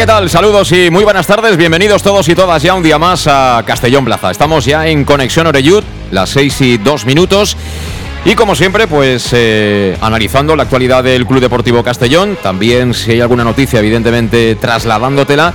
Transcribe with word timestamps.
¿Qué 0.00 0.06
tal? 0.06 0.30
Saludos 0.30 0.72
y 0.72 0.88
muy 0.88 1.04
buenas 1.04 1.26
tardes. 1.26 1.58
Bienvenidos 1.58 2.02
todos 2.02 2.26
y 2.30 2.34
todas 2.34 2.62
ya 2.62 2.72
un 2.72 2.82
día 2.82 2.98
más 2.98 3.26
a 3.26 3.62
Castellón 3.66 4.06
Plaza. 4.06 4.30
Estamos 4.30 4.64
ya 4.64 4.86
en 4.86 5.04
Conexión 5.04 5.46
Oreyud, 5.46 5.84
las 6.10 6.30
6 6.30 6.60
y 6.62 6.78
2 6.78 7.04
minutos. 7.04 7.54
Y 8.24 8.34
como 8.34 8.54
siempre, 8.54 8.86
pues 8.86 9.28
eh, 9.34 9.98
analizando 10.00 10.56
la 10.56 10.62
actualidad 10.62 11.04
del 11.04 11.26
Club 11.26 11.42
Deportivo 11.42 11.82
Castellón. 11.82 12.38
También, 12.42 12.94
si 12.94 13.10
hay 13.10 13.20
alguna 13.20 13.44
noticia, 13.44 13.80
evidentemente 13.80 14.54
trasladándotela 14.54 15.52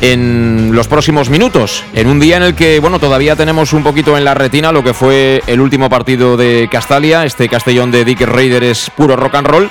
en 0.00 0.70
los 0.72 0.86
próximos 0.86 1.28
minutos. 1.28 1.82
En 1.94 2.06
un 2.06 2.20
día 2.20 2.36
en 2.36 2.44
el 2.44 2.54
que, 2.54 2.78
bueno, 2.78 3.00
todavía 3.00 3.34
tenemos 3.34 3.72
un 3.72 3.82
poquito 3.82 4.16
en 4.16 4.24
la 4.24 4.34
retina 4.34 4.70
lo 4.70 4.84
que 4.84 4.94
fue 4.94 5.42
el 5.48 5.60
último 5.60 5.90
partido 5.90 6.36
de 6.36 6.68
Castalia. 6.70 7.24
Este 7.24 7.48
Castellón 7.48 7.90
de 7.90 8.04
Dick 8.04 8.20
Raider 8.20 8.62
es 8.62 8.88
puro 8.96 9.16
rock 9.16 9.34
and 9.34 9.48
roll. 9.48 9.70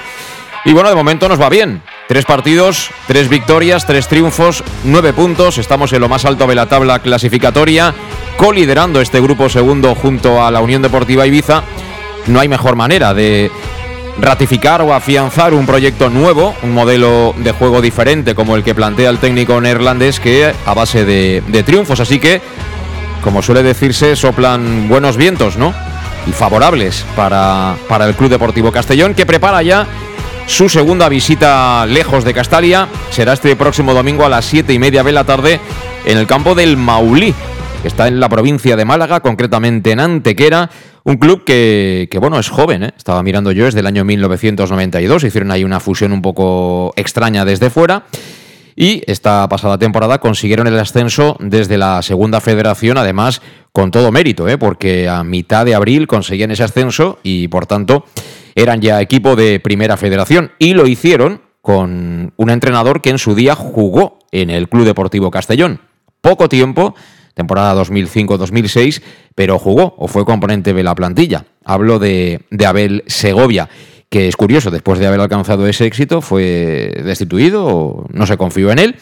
Y 0.66 0.74
bueno, 0.74 0.90
de 0.90 0.96
momento 0.96 1.30
nos 1.30 1.40
va 1.40 1.48
bien. 1.48 1.82
Tres 2.14 2.26
partidos, 2.26 2.92
tres 3.08 3.28
victorias, 3.28 3.88
tres 3.88 4.08
triunfos, 4.08 4.64
nueve 4.84 5.14
puntos. 5.14 5.58
Estamos 5.58 5.94
en 5.94 6.02
lo 6.02 6.10
más 6.10 6.26
alto 6.26 6.46
de 6.46 6.54
la 6.54 6.68
tabla 6.68 7.00
clasificatoria, 7.00 7.92
coliderando 8.38 9.02
este 9.02 9.20
grupo 9.20 9.50
segundo 9.50 9.96
junto 9.96 10.46
a 10.46 10.52
la 10.52 10.62
Unión 10.62 10.84
Deportiva 10.84 11.26
Ibiza. 11.26 11.64
No 12.28 12.40
hay 12.40 12.48
mejor 12.48 12.76
manera 12.76 13.16
de 13.16 13.50
ratificar 14.20 14.84
o 14.84 14.94
afianzar 14.94 15.56
un 15.56 15.66
proyecto 15.66 16.12
nuevo, 16.12 16.54
un 16.62 16.76
modelo 16.76 17.34
de 17.36 17.52
juego 17.52 17.82
diferente 17.82 18.36
como 18.36 18.56
el 18.56 18.64
que 18.64 18.76
plantea 18.76 19.10
el 19.10 19.18
técnico 19.18 19.60
neerlandés 19.60 20.20
que 20.20 20.54
a 20.68 20.74
base 20.76 21.06
de, 21.06 21.64
triunfos. 21.66 22.00
Así 22.00 22.20
que, 22.20 22.44
como 23.24 23.42
suele 23.42 23.64
decirse, 23.64 24.16
soplan 24.16 24.88
buenos 24.88 25.18
vientos, 25.18 25.58
¿no? 25.58 25.74
Y 26.28 26.32
favorables 26.32 27.06
para, 27.16 27.76
para 27.90 28.06
el 28.06 28.14
Club 28.14 28.30
Deportivo 28.30 28.72
Castellón, 28.72 29.16
que 29.16 29.26
prepara 29.26 29.64
ya 29.64 29.88
su 30.48 30.70
segunda 30.70 31.10
visita 31.10 31.86
lejos 31.86 32.24
de 32.24 32.34
Castalia 32.34 32.88
será 33.10 33.34
este 33.34 33.56
próximo 33.56 33.94
domingo 33.94 34.26
a 34.26 34.30
las 34.30 34.46
7 34.46 34.74
y 34.74 34.80
media 34.80 35.04
de 35.04 35.12
la 35.12 35.24
tarde 35.24 35.60
en 36.06 36.18
el 36.18 36.28
campo 36.28 36.54
del 36.54 36.78
Maulí, 36.78 37.34
que 37.82 37.88
está 37.88 38.08
en 38.08 38.20
la 38.20 38.30
provincia 38.30 38.76
de 38.76 38.86
Málaga, 38.86 39.22
concretamente 39.22 39.92
en 39.92 40.00
Antequera. 40.00 40.70
Un 41.04 41.18
club 41.18 41.44
que, 41.44 42.08
que 42.12 42.20
bueno, 42.20 42.40
es 42.40 42.50
joven, 42.50 42.84
¿eh? 42.84 42.94
estaba 42.96 43.24
mirando 43.24 43.52
yo, 43.52 43.68
es 43.68 43.74
del 43.74 43.88
año 43.88 44.06
1992, 44.06 45.24
hicieron 45.24 45.52
ahí 45.52 45.64
una 45.64 45.80
fusión 45.80 46.14
un 46.14 46.22
poco 46.22 46.94
extraña 46.96 47.46
desde 47.46 47.70
fuera. 47.70 48.06
Y 48.76 49.04
esta 49.06 49.48
pasada 49.50 49.78
temporada 49.78 50.20
consiguieron 50.20 50.68
el 50.68 50.80
ascenso 50.80 51.38
desde 51.40 51.78
la 51.78 52.02
segunda 52.02 52.42
federación, 52.42 52.98
además 52.98 53.42
con 53.72 53.92
todo 53.92 54.12
mérito, 54.12 54.48
¿eh? 54.48 54.58
porque 54.58 55.08
a 55.08 55.24
mitad 55.24 55.66
de 55.66 55.76
abril 55.76 56.08
conseguían 56.08 56.52
ese 56.52 56.64
ascenso 56.64 57.20
y 57.24 57.48
por 57.48 57.66
tanto 57.66 58.06
eran 58.56 58.82
ya 58.82 59.02
equipo 59.02 59.36
de 59.36 59.60
primera 59.60 59.98
federación 59.98 60.52
y 60.60 60.74
lo 60.74 60.88
hicieron 60.88 61.42
con 61.62 62.34
un 62.36 62.50
entrenador 62.50 63.02
que 63.02 63.10
en 63.10 63.18
su 63.18 63.36
día 63.36 63.56
jugó 63.56 64.20
en 64.32 64.50
el 64.50 64.68
Club 64.70 64.86
Deportivo 64.86 65.32
Castellón. 65.32 65.80
Poco 66.22 66.50
tiempo, 66.50 66.96
temporada 67.34 67.82
2005-2006, 67.82 69.02
pero 69.36 69.60
jugó 69.60 69.96
o 69.98 70.08
fue 70.08 70.26
componente 70.26 70.74
de 70.74 70.84
la 70.84 70.96
plantilla. 70.96 71.46
Hablo 71.64 72.00
de, 72.00 72.42
de 72.50 72.66
Abel 72.66 73.04
Segovia 73.08 73.70
que 74.14 74.28
es 74.28 74.36
curioso, 74.36 74.70
después 74.70 75.00
de 75.00 75.08
haber 75.08 75.20
alcanzado 75.20 75.66
ese 75.66 75.88
éxito, 75.88 76.22
fue 76.22 76.94
destituido, 77.04 78.06
no 78.12 78.28
se 78.28 78.38
confió 78.38 78.70
en 78.70 78.78
él, 78.78 78.96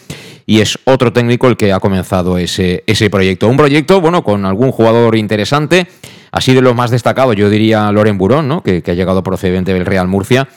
y 0.45 0.61
es 0.61 0.79
otro 0.85 1.11
técnico 1.11 1.49
el 1.49 1.57
que 1.57 1.73
ha 1.73 1.81
comenzado 1.81 2.37
ese, 2.37 2.85
ese 2.87 3.09
proyecto. 3.09 3.49
Un 3.49 3.57
proyecto, 3.57 3.99
bueno, 3.99 4.23
con 4.23 4.45
algún 4.45 4.71
jugador 4.71 5.17
interesante, 5.17 5.87
así 6.31 6.53
de 6.53 6.61
lo 6.61 6.73
más 6.73 6.91
destacado, 6.91 7.33
yo 7.33 7.49
diría 7.49 7.91
Loren 7.91 8.17
Burón, 8.17 8.47
¿no? 8.47 8.63
que, 8.63 8.83
ha 8.85 8.93
llegado 8.93 9.23
procedente 9.23 9.73
del 9.73 9.85
Real 9.85 10.07
Murcia, 10.07 10.47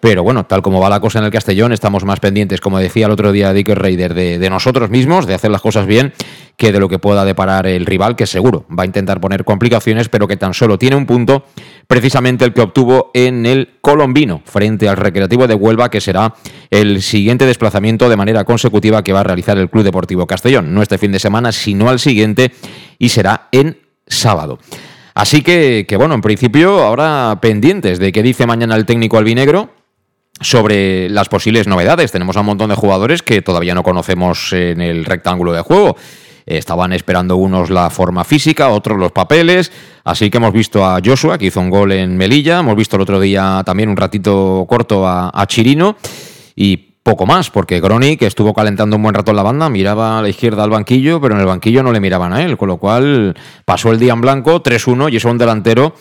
pero 0.00 0.22
bueno, 0.22 0.46
tal 0.46 0.62
como 0.62 0.80
va 0.80 0.88
la 0.88 0.98
cosa 0.98 1.18
en 1.18 1.26
el 1.26 1.30
Castellón, 1.30 1.72
estamos 1.72 2.04
más 2.04 2.20
pendientes, 2.20 2.60
como 2.60 2.78
decía 2.78 3.04
el 3.04 3.12
otro 3.12 3.32
día 3.32 3.52
Dick 3.52 3.68
Raider, 3.68 4.14
de, 4.14 4.38
de, 4.38 4.50
nosotros 4.50 4.88
mismos, 4.88 5.26
de 5.26 5.34
hacer 5.34 5.50
las 5.50 5.60
cosas 5.60 5.86
bien, 5.86 6.14
que 6.56 6.72
de 6.72 6.80
lo 6.80 6.88
que 6.88 6.98
pueda 6.98 7.24
deparar 7.26 7.66
el 7.66 7.84
rival, 7.84 8.16
que 8.16 8.26
seguro 8.26 8.64
va 8.70 8.84
a 8.84 8.86
intentar 8.86 9.20
poner 9.20 9.44
complicaciones, 9.44 10.08
pero 10.08 10.26
que 10.26 10.38
tan 10.38 10.54
solo 10.54 10.78
tiene 10.78 10.96
un 10.96 11.04
punto, 11.04 11.44
precisamente 11.86 12.46
el 12.46 12.54
que 12.54 12.62
obtuvo 12.62 13.10
en 13.12 13.44
el 13.44 13.76
Colombino, 13.82 14.42
frente 14.44 14.88
al 14.88 14.96
Recreativo 14.96 15.46
de 15.46 15.54
Huelva, 15.54 15.90
que 15.90 16.00
será 16.00 16.34
el 16.70 17.02
siguiente 17.02 17.44
desplazamiento 17.44 18.08
de 18.08 18.16
manera 18.16 18.44
consecutiva 18.44 19.02
que 19.02 19.12
va 19.12 19.20
a 19.20 19.24
realizar 19.24 19.58
el 19.58 19.68
Club 19.68 19.84
Deportivo 19.84 20.26
Castellón. 20.26 20.72
No 20.72 20.82
este 20.82 20.98
fin 20.98 21.12
de 21.12 21.18
semana, 21.18 21.52
sino 21.52 21.90
al 21.90 21.98
siguiente, 21.98 22.52
y 22.98 23.10
será 23.10 23.48
en 23.52 23.78
sábado. 24.06 24.58
Así 25.14 25.42
que, 25.42 25.86
que 25.88 25.96
bueno, 25.96 26.14
en 26.14 26.20
principio, 26.20 26.82
ahora 26.82 27.38
pendientes 27.40 27.98
de 27.98 28.12
qué 28.12 28.22
dice 28.22 28.46
mañana 28.46 28.76
el 28.76 28.86
técnico 28.86 29.18
albinegro, 29.18 29.70
sobre 30.40 31.08
las 31.10 31.28
posibles 31.28 31.66
novedades. 31.66 32.12
Tenemos 32.12 32.36
a 32.36 32.40
un 32.40 32.46
montón 32.46 32.70
de 32.70 32.76
jugadores 32.76 33.22
que 33.22 33.42
todavía 33.42 33.74
no 33.74 33.82
conocemos 33.82 34.52
en 34.52 34.80
el 34.80 35.04
rectángulo 35.04 35.52
de 35.52 35.60
juego. 35.60 35.96
Estaban 36.46 36.92
esperando 36.92 37.36
unos 37.36 37.70
la 37.70 37.90
forma 37.90 38.24
física, 38.24 38.70
otros 38.70 38.98
los 38.98 39.12
papeles. 39.12 39.70
Así 40.02 40.30
que 40.30 40.38
hemos 40.38 40.52
visto 40.52 40.84
a 40.84 40.98
Joshua, 41.04 41.38
que 41.38 41.46
hizo 41.46 41.60
un 41.60 41.70
gol 41.70 41.92
en 41.92 42.16
Melilla. 42.16 42.60
Hemos 42.60 42.74
visto 42.74 42.96
el 42.96 43.02
otro 43.02 43.20
día 43.20 43.62
también 43.64 43.88
un 43.88 43.96
ratito 43.96 44.64
corto 44.68 45.06
a, 45.06 45.30
a 45.32 45.46
Chirino. 45.46 45.96
Y 46.56 46.89
poco 47.02 47.26
más, 47.26 47.50
porque 47.50 47.80
Groni, 47.80 48.16
que 48.16 48.26
estuvo 48.26 48.52
calentando 48.54 48.96
un 48.96 49.02
buen 49.02 49.14
rato 49.14 49.30
en 49.30 49.36
la 49.36 49.42
banda, 49.42 49.68
miraba 49.68 50.18
a 50.18 50.22
la 50.22 50.28
izquierda 50.28 50.64
al 50.64 50.70
banquillo, 50.70 51.20
pero 51.20 51.34
en 51.34 51.40
el 51.40 51.46
banquillo 51.46 51.82
no 51.82 51.92
le 51.92 52.00
miraban 52.00 52.32
a 52.32 52.42
él. 52.42 52.56
Con 52.56 52.68
lo 52.68 52.76
cual 52.76 53.34
pasó 53.64 53.90
el 53.92 53.98
día 53.98 54.12
en 54.12 54.20
blanco, 54.20 54.62
3-1, 54.62 55.12
y 55.12 55.16
eso 55.16 55.30
un 55.30 55.38
delantero 55.38 55.94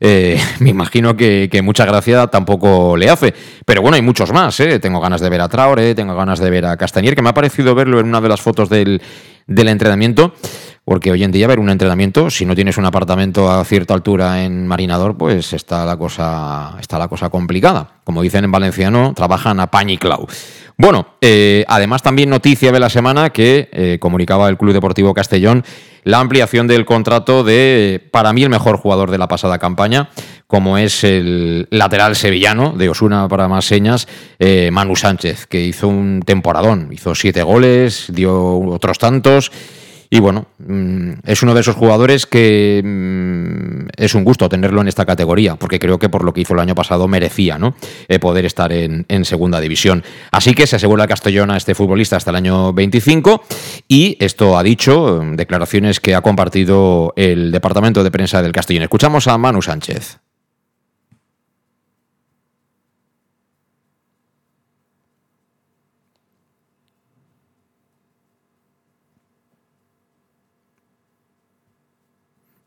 eh, 0.00 0.38
me 0.60 0.70
imagino 0.70 1.16
que, 1.16 1.48
que, 1.50 1.62
mucha 1.62 1.84
gracia 1.86 2.26
tampoco 2.26 2.96
le 2.96 3.08
hace. 3.08 3.34
Pero 3.64 3.82
bueno, 3.82 3.96
hay 3.96 4.02
muchos 4.02 4.32
más. 4.32 4.58
¿eh? 4.60 4.78
Tengo 4.78 5.00
ganas 5.00 5.20
de 5.20 5.30
ver 5.30 5.40
a 5.40 5.48
Traore, 5.48 5.94
tengo 5.94 6.14
ganas 6.14 6.38
de 6.40 6.50
ver 6.50 6.66
a 6.66 6.76
Castañer, 6.76 7.14
que 7.14 7.22
me 7.22 7.30
ha 7.30 7.34
parecido 7.34 7.74
verlo 7.74 8.00
en 8.00 8.06
una 8.06 8.20
de 8.20 8.28
las 8.28 8.40
fotos 8.40 8.68
del, 8.68 9.00
del 9.46 9.68
entrenamiento. 9.68 10.34
Porque 10.84 11.10
hoy 11.10 11.24
en 11.24 11.32
día 11.32 11.46
ver 11.46 11.60
un 11.60 11.70
entrenamiento, 11.70 12.28
si 12.30 12.44
no 12.44 12.54
tienes 12.54 12.76
un 12.76 12.84
apartamento 12.84 13.50
a 13.50 13.64
cierta 13.64 13.94
altura 13.94 14.44
en 14.44 14.66
Marinador, 14.66 15.16
pues 15.16 15.52
está 15.54 15.86
la 15.86 15.96
cosa, 15.96 16.76
está 16.78 16.98
la 16.98 17.08
cosa 17.08 17.30
complicada. 17.30 18.00
Como 18.04 18.20
dicen 18.20 18.44
en 18.44 18.52
valenciano, 18.52 19.14
trabajan 19.14 19.60
a 19.60 19.70
pañ 19.70 19.90
y 19.90 19.96
clau. 19.96 20.26
Bueno, 20.76 21.06
eh, 21.20 21.64
además 21.68 22.02
también 22.02 22.28
noticia 22.28 22.72
de 22.72 22.80
la 22.80 22.90
semana 22.90 23.30
que 23.30 23.68
eh, 23.72 23.98
comunicaba 24.00 24.48
el 24.48 24.58
Club 24.58 24.72
Deportivo 24.72 25.14
Castellón 25.14 25.64
la 26.04 26.20
ampliación 26.20 26.66
del 26.66 26.84
contrato 26.84 27.42
de, 27.42 28.06
para 28.10 28.32
mí, 28.32 28.42
el 28.42 28.50
mejor 28.50 28.76
jugador 28.76 29.10
de 29.10 29.18
la 29.18 29.26
pasada 29.26 29.58
campaña, 29.58 30.10
como 30.46 30.76
es 30.76 31.02
el 31.02 31.66
lateral 31.70 32.14
sevillano 32.14 32.74
de 32.76 32.90
Osuna 32.90 33.26
para 33.26 33.48
más 33.48 33.64
señas, 33.64 34.06
eh, 34.38 34.68
Manu 34.70 34.96
Sánchez, 34.96 35.46
que 35.46 35.62
hizo 35.62 35.88
un 35.88 36.22
temporadón, 36.24 36.90
hizo 36.92 37.14
siete 37.14 37.42
goles, 37.42 38.06
dio 38.12 38.58
otros 38.58 38.98
tantos. 38.98 39.50
Y 40.10 40.20
bueno, 40.20 40.46
mm, 40.58 41.12
es 41.24 41.42
uno 41.42 41.54
de 41.54 41.60
esos 41.60 41.76
jugadores 41.76 42.26
que 42.26 42.82
mm, 42.84 43.88
es 43.96 44.14
un 44.14 44.24
gusto 44.24 44.48
tenerlo 44.48 44.80
en 44.80 44.88
esta 44.88 45.04
categoría, 45.04 45.56
porque 45.56 45.78
creo 45.78 45.98
que 45.98 46.08
por 46.08 46.24
lo 46.24 46.32
que 46.32 46.42
hizo 46.42 46.54
el 46.54 46.60
año 46.60 46.74
pasado 46.74 47.08
merecía 47.08 47.58
¿no? 47.58 47.74
Eh, 48.08 48.18
poder 48.18 48.44
estar 48.44 48.72
en, 48.72 49.06
en, 49.08 49.24
segunda 49.24 49.60
división. 49.60 50.04
Así 50.30 50.54
que 50.54 50.66
se 50.66 50.76
asegura 50.76 51.06
Castellón 51.06 51.50
a 51.50 51.56
este 51.56 51.74
futbolista 51.74 52.16
hasta 52.16 52.30
el 52.30 52.36
año 52.36 52.72
25 52.72 53.42
y 53.88 54.16
esto 54.20 54.58
ha 54.58 54.62
dicho 54.62 55.22
declaraciones 55.32 56.00
que 56.00 56.14
ha 56.14 56.20
compartido 56.20 57.12
el 57.16 57.52
Departamento 57.52 58.04
de 58.04 58.10
Prensa 58.10 58.42
del 58.42 58.52
Castellón. 58.52 58.84
Escuchamos 58.84 59.26
a 59.28 59.38
Manu 59.38 59.62
Sánchez. 59.62 60.23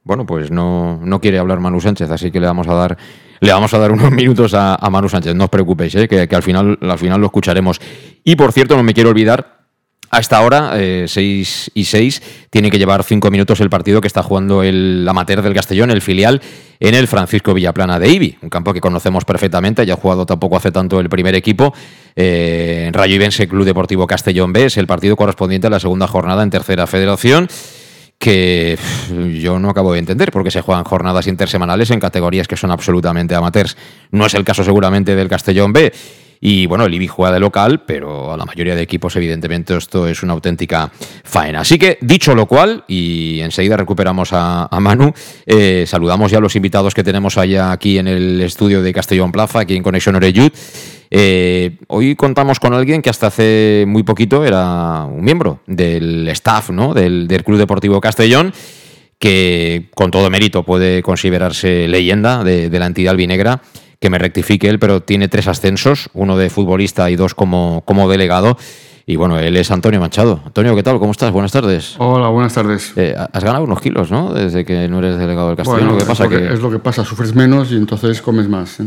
Bueno, 0.08 0.26
pues 0.26 0.52
no, 0.52 1.02
no 1.04 1.20
quiere 1.20 1.38
hablar 1.38 1.60
Manu 1.60 1.82
Sánchez, 1.82 2.10
así 2.10 2.32
que 2.32 2.40
le 2.40 2.48
vamos 2.48 2.66
a 2.70 2.74
dar 2.74 2.98
le 3.42 3.52
vamos 3.52 3.74
a 3.74 3.78
dar 3.78 3.92
unos 3.98 4.10
minutos 4.10 4.54
a, 4.54 4.80
Manu 4.90 5.10
Sánchez. 5.10 5.36
No 5.36 5.44
os 5.44 5.50
preocupéis, 5.50 5.96
¿eh? 5.96 6.08
que, 6.08 6.34
al, 6.34 6.44
final, 6.44 6.80
al 6.82 6.98
final 6.98 7.20
lo 7.20 7.28
escucharemos. 7.28 7.82
Y 8.24 8.38
por 8.38 8.54
cierto, 8.54 8.78
no 8.78 8.84
me 8.84 8.94
quiero 8.94 9.10
olvidar 9.10 9.58
a 10.10 10.20
esta 10.20 10.40
hora, 10.40 10.78
6 10.78 11.72
y 11.74 11.84
6, 11.84 12.22
tiene 12.50 12.72
que 12.72 12.80
llevar 12.80 13.04
5 13.04 13.30
minutos 13.30 13.60
el 13.60 13.70
partido 13.70 14.00
que 14.00 14.08
está 14.08 14.24
jugando 14.24 14.64
el 14.64 15.06
amateur 15.06 15.42
del 15.42 15.54
Castellón, 15.54 15.92
el 15.92 16.02
filial, 16.02 16.42
en 16.80 16.96
el 16.96 17.10
Francisco 17.10 17.54
Villaplana 17.54 18.00
de 18.00 18.08
Ibi, 18.08 18.38
un 18.42 18.50
campo 18.50 18.72
que 18.72 18.80
conocemos 18.80 19.26
perfectamente, 19.26 19.86
ya 19.86 19.96
ha 19.96 19.98
jugado 19.98 20.26
tampoco 20.26 20.56
hace 20.56 20.72
tanto 20.72 21.02
el 21.02 21.10
primer 21.10 21.36
equipo. 21.36 21.74
Eh, 22.16 22.90
Rayo 22.94 23.16
Ibense 23.16 23.50
Club 23.50 23.66
Deportivo 23.66 24.08
Castellón 24.08 24.54
B 24.54 24.68
es 24.68 24.78
el 24.78 24.88
partido 24.88 25.18
correspondiente 25.18 25.68
a 25.68 25.72
la 25.72 25.82
segunda 25.82 26.08
jornada 26.08 26.42
en 26.42 26.52
Tercera 26.52 26.88
Federación 26.88 27.50
que 28.20 28.78
yo 29.40 29.60
no 29.60 29.70
acabo 29.70 29.94
de 29.94 30.00
entender 30.00 30.32
porque 30.32 30.52
se 30.52 30.62
juegan 30.62 30.84
jornadas 30.84 31.28
intersemanales 31.28 31.92
en 31.92 32.00
categorías 32.00 32.48
que 32.48 32.58
son 32.58 32.72
absolutamente 32.72 33.36
amateurs. 33.36 33.78
No 34.12 34.26
es 34.26 34.34
el 34.34 34.44
caso 34.44 34.64
seguramente 34.64 35.16
del 35.16 35.28
Castellón 35.28 35.74
B. 35.74 35.92
Y 36.40 36.68
bueno, 36.68 36.86
el 36.86 36.94
IBI 36.94 37.08
juega 37.08 37.34
de 37.34 37.40
local, 37.40 37.84
pero 37.86 38.32
a 38.32 38.38
la 38.38 38.46
mayoría 38.46 38.76
de 38.76 38.82
equipos, 38.82 39.16
evidentemente, 39.16 39.76
esto 39.76 40.08
es 40.08 40.22
una 40.22 40.34
auténtica 40.34 40.92
faena. 41.24 41.62
Así 41.62 41.80
que, 41.80 41.98
dicho 42.02 42.36
lo 42.36 42.46
cual, 42.46 42.84
y 42.88 43.40
enseguida 43.40 43.76
recuperamos 43.76 44.30
a, 44.34 44.70
Manu, 44.80 45.12
eh, 45.46 45.86
saludamos 45.88 46.32
ya 46.32 46.38
a 46.38 46.42
los 46.42 46.56
invitados 46.56 46.94
que 46.94 47.04
tenemos 47.04 47.38
allá 47.38 47.72
aquí 47.72 47.98
en 47.98 48.08
el 48.08 48.42
estudio 48.42 48.84
de 48.84 48.94
Castellón 48.94 49.32
Plaza, 49.32 49.62
aquí 49.62 49.76
en 49.76 49.84
Conexión 49.84 50.16
Oreyud. 50.16 50.52
Eh, 51.10 51.78
hoy 51.88 52.16
contamos 52.16 52.60
con 52.60 52.74
alguien 52.74 53.02
que 53.02 53.10
hasta 53.10 53.28
hace 53.28 53.86
muy 53.88 54.04
poquito 54.04 54.46
era 54.46 55.06
un 55.06 55.24
miembro 55.24 55.62
del 55.66 56.28
staff 56.30 56.70
¿no? 56.70 56.94
del, 56.94 57.28
Club 57.46 57.58
Deportivo 57.58 58.02
Castellón, 58.02 58.54
que 59.20 59.90
con 59.96 60.12
todo 60.12 60.30
mérito 60.30 60.64
puede 60.64 61.02
considerarse 61.02 61.88
leyenda 61.88 62.44
de, 62.44 62.70
la 62.70 62.86
entidad 62.86 63.12
albinegra, 63.12 63.62
que 64.00 64.10
me 64.10 64.20
rectifique 64.20 64.70
él, 64.70 64.80
pero 64.80 65.02
tiene 65.02 65.28
tres 65.28 65.48
ascensos, 65.48 66.10
uno 66.14 66.38
de 66.38 66.50
futbolista 66.50 67.10
y 67.10 67.16
dos 67.16 67.34
como, 67.34 67.84
como 67.86 68.10
delegado. 68.10 68.58
Y 69.10 69.16
bueno, 69.16 69.40
él 69.40 69.56
es 69.56 69.72
Antonio 69.72 70.02
Machado. 70.02 70.42
Antonio, 70.46 70.76
¿qué 70.76 70.84
tal? 70.84 71.00
¿Cómo 71.00 71.14
estás? 71.14 71.32
Buenas 71.32 71.54
tardes. 71.54 71.96
Hola, 71.98 72.28
buenas 72.28 72.54
tardes. 72.54 72.92
Eh, 72.98 73.16
has 73.16 73.42
ganado 73.42 73.64
unos 73.64 73.80
kilos, 73.80 74.12
¿no? 74.12 74.34
Desde 74.34 74.66
que 74.66 74.90
no 74.90 75.00
eres 75.00 75.18
delegado 75.18 75.48
del 75.48 75.56
Castellón. 75.56 75.92
Bueno, 75.92 76.06
pasa? 76.06 76.26
Es 76.26 76.30
lo 76.30 76.38
que, 76.38 76.54
es 76.54 76.60
lo 76.60 76.70
que 76.70 76.80
pasa, 76.80 77.06
sufres 77.06 77.34
menos 77.34 77.72
y 77.72 77.78
entonces 77.78 78.22
comes 78.22 78.50
más. 78.50 78.80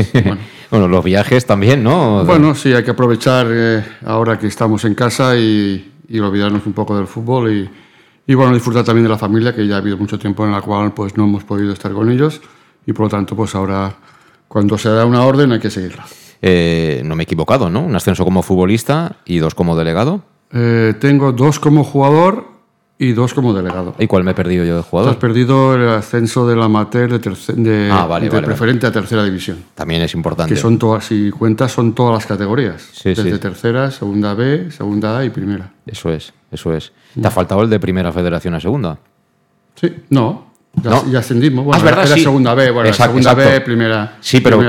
bueno. 0.70 0.88
los 0.88 1.04
viajes 1.04 1.44
también, 1.44 1.84
¿no? 1.84 2.24
Bueno, 2.24 2.54
sí, 2.54 2.72
hay 2.72 2.82
que 2.82 2.92
aprovechar 2.92 3.46
eh, 3.50 3.84
ahora 4.06 4.38
que 4.38 4.46
estamos 4.46 4.86
en 4.86 4.94
casa 4.94 5.36
y, 5.36 5.92
y, 6.08 6.18
olvidarnos 6.18 6.64
un 6.64 6.72
poco 6.72 6.96
del 6.96 7.06
fútbol 7.06 7.52
y, 7.52 7.70
y, 8.26 8.34
bueno, 8.34 8.54
disfrutar 8.54 8.84
también 8.84 9.04
de 9.04 9.10
la 9.10 9.18
familia, 9.18 9.54
que 9.54 9.66
ya 9.66 9.74
ha 9.74 9.78
habido 9.78 9.98
mucho 9.98 10.18
tiempo 10.18 10.46
en 10.46 10.52
la 10.52 10.62
cual 10.62 10.94
pues 10.94 11.14
no 11.18 11.24
hemos 11.24 11.44
podido 11.44 11.74
estar 11.74 11.92
con 11.92 12.10
ellos 12.10 12.40
y 12.86 12.94
por 12.94 13.04
lo 13.04 13.10
tanto 13.10 13.36
pues 13.36 13.54
ahora 13.54 13.94
cuando 14.48 14.78
se 14.78 14.88
da 14.88 15.04
una 15.04 15.26
orden 15.26 15.52
hay 15.52 15.60
que 15.60 15.68
seguirla. 15.68 16.06
Eh, 16.42 17.02
no 17.04 17.16
me 17.16 17.22
he 17.22 17.24
equivocado, 17.24 17.70
¿no? 17.70 17.80
Un 17.80 17.94
ascenso 17.96 18.24
como 18.24 18.42
futbolista 18.42 19.16
y 19.24 19.38
dos 19.38 19.54
como 19.54 19.76
delegado. 19.76 20.22
Eh, 20.52 20.94
tengo 21.00 21.32
dos 21.32 21.58
como 21.58 21.84
jugador 21.84 22.58
y 22.98 23.12
dos 23.12 23.32
como 23.32 23.54
delegado. 23.54 23.94
¿Y 23.98 24.06
cuál 24.06 24.24
me 24.24 24.32
he 24.32 24.34
perdido 24.34 24.64
yo 24.64 24.76
de 24.76 24.82
jugador? 24.82 25.12
has 25.12 25.18
perdido 25.18 25.74
el 25.74 25.88
ascenso 25.88 26.46
del 26.48 26.60
amateur 26.60 27.20
de, 27.20 27.30
de, 27.54 27.90
ah, 27.92 28.18
de 28.20 28.42
preferente 28.42 28.86
a 28.86 28.92
tercera 28.92 29.24
división. 29.24 29.64
También 29.74 30.02
es 30.02 30.14
importante. 30.14 30.54
Que 30.54 30.60
son 30.60 30.78
todas, 30.78 31.04
si 31.04 31.30
cuentas, 31.30 31.70
son 31.70 31.92
todas 31.92 32.14
las 32.14 32.26
categorías. 32.26 32.90
desde 33.04 33.38
tercera, 33.38 33.90
segunda 33.90 34.34
B, 34.34 34.70
segunda 34.70 35.18
A 35.18 35.24
y 35.24 35.30
primera. 35.30 35.72
Eso 35.86 36.12
es, 36.12 36.32
eso 36.50 36.74
es. 36.74 36.92
¿Te 37.20 37.26
ha 37.26 37.30
faltado 37.30 37.62
el 37.62 37.70
de 37.70 37.78
primera 37.78 38.12
federación 38.12 38.54
a 38.54 38.60
segunda? 38.60 38.98
Sí, 39.76 39.94
no. 40.10 40.47
Ya, 40.82 41.18
ascendimos. 41.18 41.64
Bueno, 41.64 41.82
ah, 41.84 42.02
es 42.02 42.10
era 42.10 42.22
segunda 42.22 42.54
B, 42.54 42.70
bueno, 42.70 42.92
segunda 42.92 43.34
B, 43.34 43.60
primera, 43.60 44.16
sí, 44.20 44.40
pero, 44.40 44.60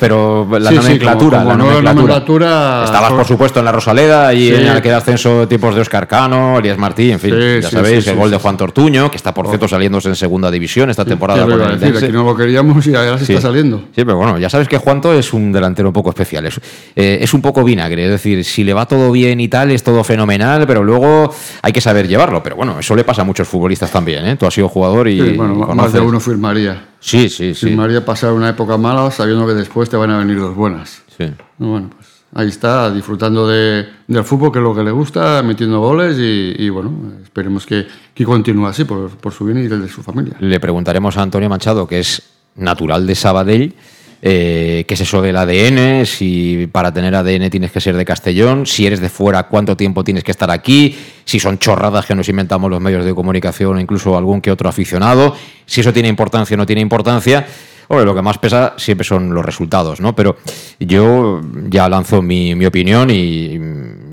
Pero 0.00 0.48
la 0.58 0.70
nomenclatura. 0.70 1.44
la 1.44 1.56
nomenclatura, 1.56 2.84
Estabas, 2.84 3.12
por 3.12 3.26
supuesto, 3.26 3.58
en 3.58 3.64
la 3.64 3.72
Rosaleda 3.72 4.32
y 4.34 4.48
en 4.48 4.68
aquel 4.68 4.94
ascenso 4.94 5.46
tipos 5.46 5.74
de 5.74 5.82
Oscar 5.82 6.06
Cano, 6.08 6.58
Elías 6.58 6.78
Martí, 6.78 7.10
en 7.10 7.20
fin, 7.20 7.34
ya 7.60 7.70
sabéis, 7.70 8.06
el 8.06 8.16
gol 8.16 8.30
de 8.30 8.38
Juan 8.38 8.56
Tortuño, 8.56 9.10
que 9.10 9.16
está, 9.16 9.34
por 9.34 9.46
cierto, 9.48 9.68
saliéndose 9.68 10.08
en 10.08 10.16
segunda 10.16 10.50
división 10.50 10.90
esta 10.90 11.04
temporada. 11.04 11.44
Con 11.44 11.60
el 11.60 11.80
decir, 11.80 11.96
aquí 11.96 12.12
no 12.12 12.24
lo 12.24 12.36
queríamos 12.36 12.86
y 12.86 12.94
ahora 12.94 13.18
se 13.18 13.32
está 13.34 13.48
saliendo. 13.48 13.78
Sí, 13.94 14.04
pero 14.04 14.16
bueno, 14.16 14.38
ya 14.38 14.48
sabes 14.48 14.68
que 14.68 14.78
Juanto 14.78 15.12
es 15.12 15.32
un 15.32 15.52
delantero 15.52 15.88
un 15.88 15.92
poco 15.92 16.10
especial. 16.10 16.46
Es, 16.46 16.60
eh, 16.96 17.18
es 17.20 17.34
un 17.34 17.42
poco 17.42 17.64
vinagre, 17.64 18.04
es 18.04 18.10
decir, 18.10 18.44
si 18.44 18.64
le 18.64 18.72
va 18.72 18.86
todo 18.86 19.10
bien 19.12 19.40
y 19.40 19.48
tal, 19.48 19.70
es 19.70 19.82
todo 19.82 20.02
fenomenal, 20.04 20.66
pero 20.66 20.82
luego 20.82 21.32
hay 21.62 21.72
que 21.72 21.80
saber 21.80 22.08
llevarlo. 22.08 22.42
Pero 22.42 22.56
bueno, 22.56 22.78
eso 22.78 22.94
le 22.94 23.04
pasa 23.04 23.22
a 23.22 23.24
muchos 23.24 23.48
futbolistas 23.48 23.90
también. 23.90 24.26
¿eh? 24.26 24.36
Tú 24.36 24.46
has 24.46 24.54
sido 24.54 24.68
jugador 24.68 25.08
y 25.08 25.36
más 25.54 25.92
de 25.92 26.00
uno 26.00 26.20
firmaría. 26.20 26.88
Sí, 27.00 27.28
sí, 27.28 27.54
sí. 27.54 27.66
Firmaría 27.66 28.04
pasar 28.04 28.32
una 28.32 28.48
época 28.48 28.76
mala 28.76 29.10
sabiendo 29.10 29.46
que 29.46 29.54
después 29.54 29.88
te 29.88 29.96
van 29.96 30.10
a 30.10 30.18
venir 30.18 30.38
dos 30.38 30.54
buenas. 30.54 31.02
Sí. 31.16 31.26
Bueno, 31.58 31.90
pues 31.94 32.08
ahí 32.34 32.48
está, 32.48 32.90
disfrutando 32.90 33.48
de, 33.48 33.86
del 34.06 34.24
fútbol, 34.24 34.52
que 34.52 34.58
es 34.58 34.62
lo 34.62 34.74
que 34.74 34.82
le 34.82 34.90
gusta, 34.90 35.42
metiendo 35.42 35.80
goles 35.80 36.16
y, 36.18 36.68
bueno, 36.68 36.92
esperemos 37.22 37.66
que, 37.66 37.86
que 38.14 38.24
continúe 38.24 38.66
así 38.66 38.84
por, 38.84 39.10
por 39.10 39.32
su 39.32 39.44
bien 39.44 39.58
y 39.58 39.66
el 39.66 39.82
de 39.82 39.88
su 39.88 40.02
familia. 40.02 40.36
Le 40.40 40.60
preguntaremos 40.60 41.16
a 41.16 41.22
Antonio 41.22 41.48
Machado, 41.48 41.86
que 41.86 42.00
es 42.00 42.22
natural 42.56 43.06
de 43.06 43.14
Sabadell, 43.14 43.74
eh, 44.20 44.84
qué 44.86 44.94
es 44.94 45.00
eso 45.00 45.22
del 45.22 45.36
ADN, 45.36 46.04
si 46.04 46.68
para 46.72 46.92
tener 46.92 47.14
ADN 47.14 47.50
tienes 47.50 47.70
que 47.70 47.80
ser 47.80 47.96
de 47.96 48.04
Castellón, 48.04 48.66
si 48.66 48.86
eres 48.86 49.00
de 49.00 49.08
fuera, 49.08 49.44
cuánto 49.44 49.76
tiempo 49.76 50.02
tienes 50.02 50.24
que 50.24 50.32
estar 50.32 50.50
aquí, 50.50 50.96
si 51.24 51.38
son 51.38 51.58
chorradas 51.58 52.06
que 52.06 52.14
nos 52.14 52.28
inventamos 52.28 52.70
los 52.70 52.80
medios 52.80 53.04
de 53.04 53.14
comunicación 53.14 53.76
o 53.76 53.80
incluso 53.80 54.16
algún 54.16 54.40
que 54.40 54.50
otro 54.50 54.68
aficionado, 54.68 55.34
si 55.66 55.82
eso 55.82 55.92
tiene 55.92 56.08
importancia 56.08 56.54
o 56.54 56.58
no 56.58 56.66
tiene 56.66 56.82
importancia. 56.82 57.46
Hombre, 57.90 58.04
lo 58.04 58.14
que 58.14 58.20
más 58.20 58.36
pesa 58.36 58.74
siempre 58.76 59.04
son 59.04 59.32
los 59.32 59.42
resultados, 59.42 59.98
¿no? 59.98 60.14
Pero 60.14 60.36
yo 60.78 61.40
ya 61.68 61.88
lanzo 61.88 62.20
mi, 62.20 62.54
mi 62.54 62.66
opinión 62.66 63.08
y 63.10 63.58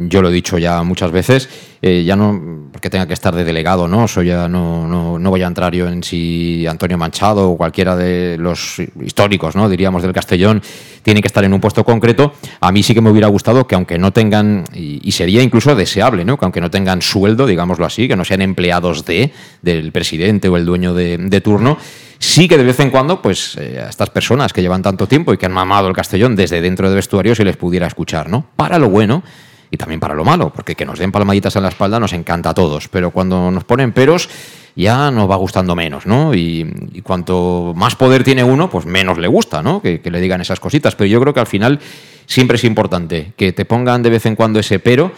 yo 0.08 0.22
lo 0.22 0.30
he 0.30 0.32
dicho 0.32 0.58
ya 0.58 0.82
muchas 0.84 1.12
veces, 1.12 1.50
eh, 1.82 2.04
ya 2.06 2.16
no 2.16 2.65
porque 2.86 2.92
tenga 2.92 3.08
que 3.08 3.16
estar 3.16 3.34
de 3.34 3.44
delegado, 3.44 3.88
¿no? 3.88 4.08
Soy 4.08 4.28
ya 4.28 4.48
no, 4.48 4.88
no, 4.88 5.18
no, 5.18 5.30
voy 5.32 5.42
a 5.42 5.48
entrar 5.48 5.74
yo 5.74 5.88
en 5.88 6.04
si 6.04 6.68
Antonio 6.68 7.00
Manchado 7.00 7.50
o 7.50 7.58
cualquiera 7.58 7.96
de 7.96 8.38
los 8.38 8.80
históricos, 9.04 9.56
¿no? 9.56 9.68
Diríamos 9.68 10.04
del 10.04 10.14
Castellón, 10.14 10.62
tiene 11.02 11.20
que 11.20 11.26
estar 11.26 11.44
en 11.44 11.52
un 11.56 11.60
puesto 11.60 11.84
concreto. 11.84 12.34
A 12.60 12.72
mí 12.72 12.84
sí 12.84 12.94
que 12.94 13.02
me 13.02 13.10
hubiera 13.10 13.28
gustado 13.28 13.66
que 13.66 13.74
aunque 13.74 13.98
no 13.98 14.14
tengan, 14.14 14.66
y, 14.72 15.12
sería 15.14 15.42
incluso 15.42 15.74
deseable, 15.76 16.26
¿no? 16.26 16.38
Que 16.38 16.46
aunque 16.46 16.62
no 16.62 16.70
tengan 16.70 17.02
sueldo, 17.02 17.48
digámoslo 17.48 17.88
así, 17.88 18.08
que 18.08 18.16
no 18.16 18.24
sean 18.24 18.44
empleados 18.44 19.04
de, 19.04 19.34
del 19.64 19.92
presidente 19.92 20.48
o 20.48 20.56
el 20.56 20.66
dueño 20.68 20.94
de, 20.94 21.18
de 21.18 21.42
turno, 21.42 21.80
sí 22.20 22.48
que 22.48 22.56
de 22.56 22.66
vez 22.66 22.80
en 22.82 22.92
cuando, 22.92 23.20
pues 23.20 23.58
eh, 23.58 23.82
a 23.84 23.90
estas 23.90 24.12
personas 24.12 24.54
que 24.54 24.62
llevan 24.62 24.84
tanto 24.84 25.08
tiempo 25.08 25.34
y 25.34 25.38
que 25.38 25.48
han 25.48 25.54
mamado 25.54 25.88
el 25.88 25.96
Castellón 25.96 26.36
desde 26.36 26.62
dentro 26.62 26.88
de 26.88 26.96
vestuario 26.96 27.34
se 27.34 27.46
les 27.46 27.58
pudiera 27.58 27.88
escuchar, 27.88 28.30
¿no? 28.30 28.46
Para 28.56 28.78
lo 28.78 28.92
bueno 28.92 29.24
y 29.72 29.78
también 29.78 30.00
para 30.00 30.14
lo 30.14 30.24
malo, 30.24 30.52
porque 30.54 30.76
que 30.76 30.86
nos 30.86 31.00
den 31.00 31.12
palmaditas 31.12 31.56
en 31.56 31.64
la 31.64 31.70
espalda 31.70 32.00
nos 32.00 32.14
encanta 32.14 32.52
a 32.52 32.54
todos, 32.54 32.88
pero 32.88 33.12
cuando 33.12 33.52
nos 33.52 33.64
ponen 33.64 33.92
peros 33.92 34.30
ya 34.76 35.10
nos 35.10 35.30
va 35.30 35.36
gustando 35.38 35.76
menos, 35.76 36.06
¿no? 36.06 36.34
Y, 36.34 37.02
cuanto 37.04 37.74
más 37.76 37.96
poder 37.96 38.24
tiene 38.24 38.44
uno, 38.44 38.70
pues 38.70 38.86
menos 38.86 39.18
le 39.18 39.28
gusta, 39.28 39.62
¿no? 39.62 39.82
Que, 39.82 40.02
le 40.04 40.20
digan 40.20 40.42
esas 40.42 40.60
cositas, 40.60 40.96
pero 40.96 41.08
yo 41.08 41.22
creo 41.22 41.34
que 41.34 41.40
al 41.40 41.48
final 41.48 41.80
siempre 42.26 42.58
es 42.58 42.64
importante 42.64 43.34
que 43.38 43.54
te 43.54 43.66
pongan 43.66 44.04
de 44.04 44.10
vez 44.10 44.26
en 44.26 44.36
cuando 44.36 44.60
ese 44.60 44.80
pero 44.80 45.12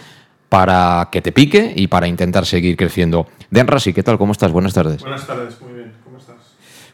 para 0.49 1.09
que 1.11 1.21
te 1.21 1.31
pique 1.31 1.73
y 1.75 1.87
para 1.87 2.07
intentar 2.07 2.45
seguir 2.45 2.77
creciendo. 2.77 3.27
Denrasi, 3.49 3.93
¿qué 3.93 4.03
tal? 4.03 4.17
¿Cómo 4.17 4.31
estás? 4.31 4.51
Buenas 4.51 4.73
tardes. 4.73 5.01
Buenas 5.01 5.25
tardes, 5.25 5.59
muy 5.61 5.73
bien. 5.73 5.91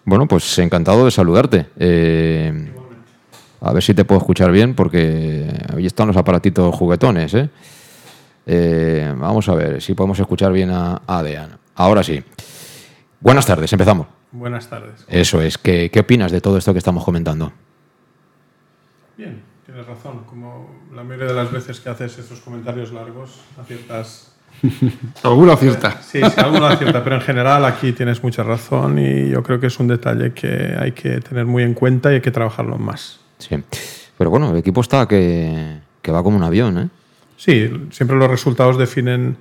Bueno, 0.06 0.28
pues 0.28 0.60
encantado 0.60 1.06
de 1.06 1.12
saludarte. 1.12 1.68
Eh, 1.78 2.74
a 3.63 3.72
ver 3.72 3.82
si 3.82 3.93
te 3.93 4.03
puedo 4.03 4.20
escuchar 4.20 4.51
bien, 4.51 4.75
porque 4.75 5.48
ahí 5.74 5.86
están 5.86 6.08
los 6.08 6.17
aparatitos 6.17 6.75
juguetones. 6.75 7.34
¿eh? 7.34 7.50
Eh, 8.46 9.13
vamos 9.17 9.48
a 9.48 9.55
ver 9.55 9.82
si 9.82 9.93
podemos 9.93 10.20
escuchar 10.20 10.51
bien 10.51 10.70
a, 10.70 11.01
a 11.08 11.24
Ahora 11.75 12.03
sí. 12.03 12.22
Buenas 13.22 13.46
tardes, 13.46 13.72
empezamos. 13.72 14.08
Buenas 14.34 14.67
tardes. 14.67 15.05
Eso 15.08 15.41
es. 15.41 15.58
¿Qué, 15.58 15.89
¿Qué 15.89 16.01
opinas 16.01 16.32
de 16.34 16.41
todo 16.41 16.58
esto 16.58 16.74
que 16.74 16.79
estamos 16.79 17.05
comentando? 17.05 17.53
Bien, 19.17 19.41
tienes 19.65 19.88
razón. 19.88 20.25
Como 20.25 20.70
la 20.93 21.03
mayoría 21.03 21.27
de 21.27 21.34
las 21.34 21.50
veces 21.50 21.79
que 21.79 21.89
haces 21.89 22.20
estos 22.20 22.41
comentarios 22.41 22.91
largos, 22.91 23.39
aciertas 23.58 24.36
alguna 25.24 25.55
cierta. 25.55 26.01
Sí, 26.01 26.20
sí, 26.20 26.41
alguna 26.41 26.75
cierta, 26.75 27.01
pero 27.01 27.15
en 27.15 27.22
general 27.22 27.63
aquí 27.63 27.93
tienes 27.93 28.22
mucha 28.22 28.43
razón 28.43 29.00
y 29.00 29.29
yo 29.29 29.41
creo 29.41 29.62
que 29.62 29.67
es 29.67 29.79
un 29.79 29.88
detalle 29.88 30.34
que 30.34 30.75
hay 30.77 30.91
que 30.91 31.22
tener 31.22 31.46
muy 31.46 31.63
en 31.63 31.74
cuenta 31.74 32.12
y 32.12 32.15
hay 32.15 32.22
que 32.22 32.32
trabajarlo 32.32 32.77
más. 32.77 33.23
Sí, 33.50 33.56
pero 34.18 34.30
bueno, 34.30 34.52
el 34.52 34.58
equipo 34.58 34.82
está 34.82 35.08
que, 35.08 35.80
que 36.02 36.12
va 36.12 36.24
como 36.24 36.38
un 36.38 36.44
avión, 36.44 36.78
¿eh? 36.78 36.90
Sí, 37.38 37.70
siempre 37.92 38.16
los 38.16 38.30
resultados 38.30 38.78
definen 38.78 39.38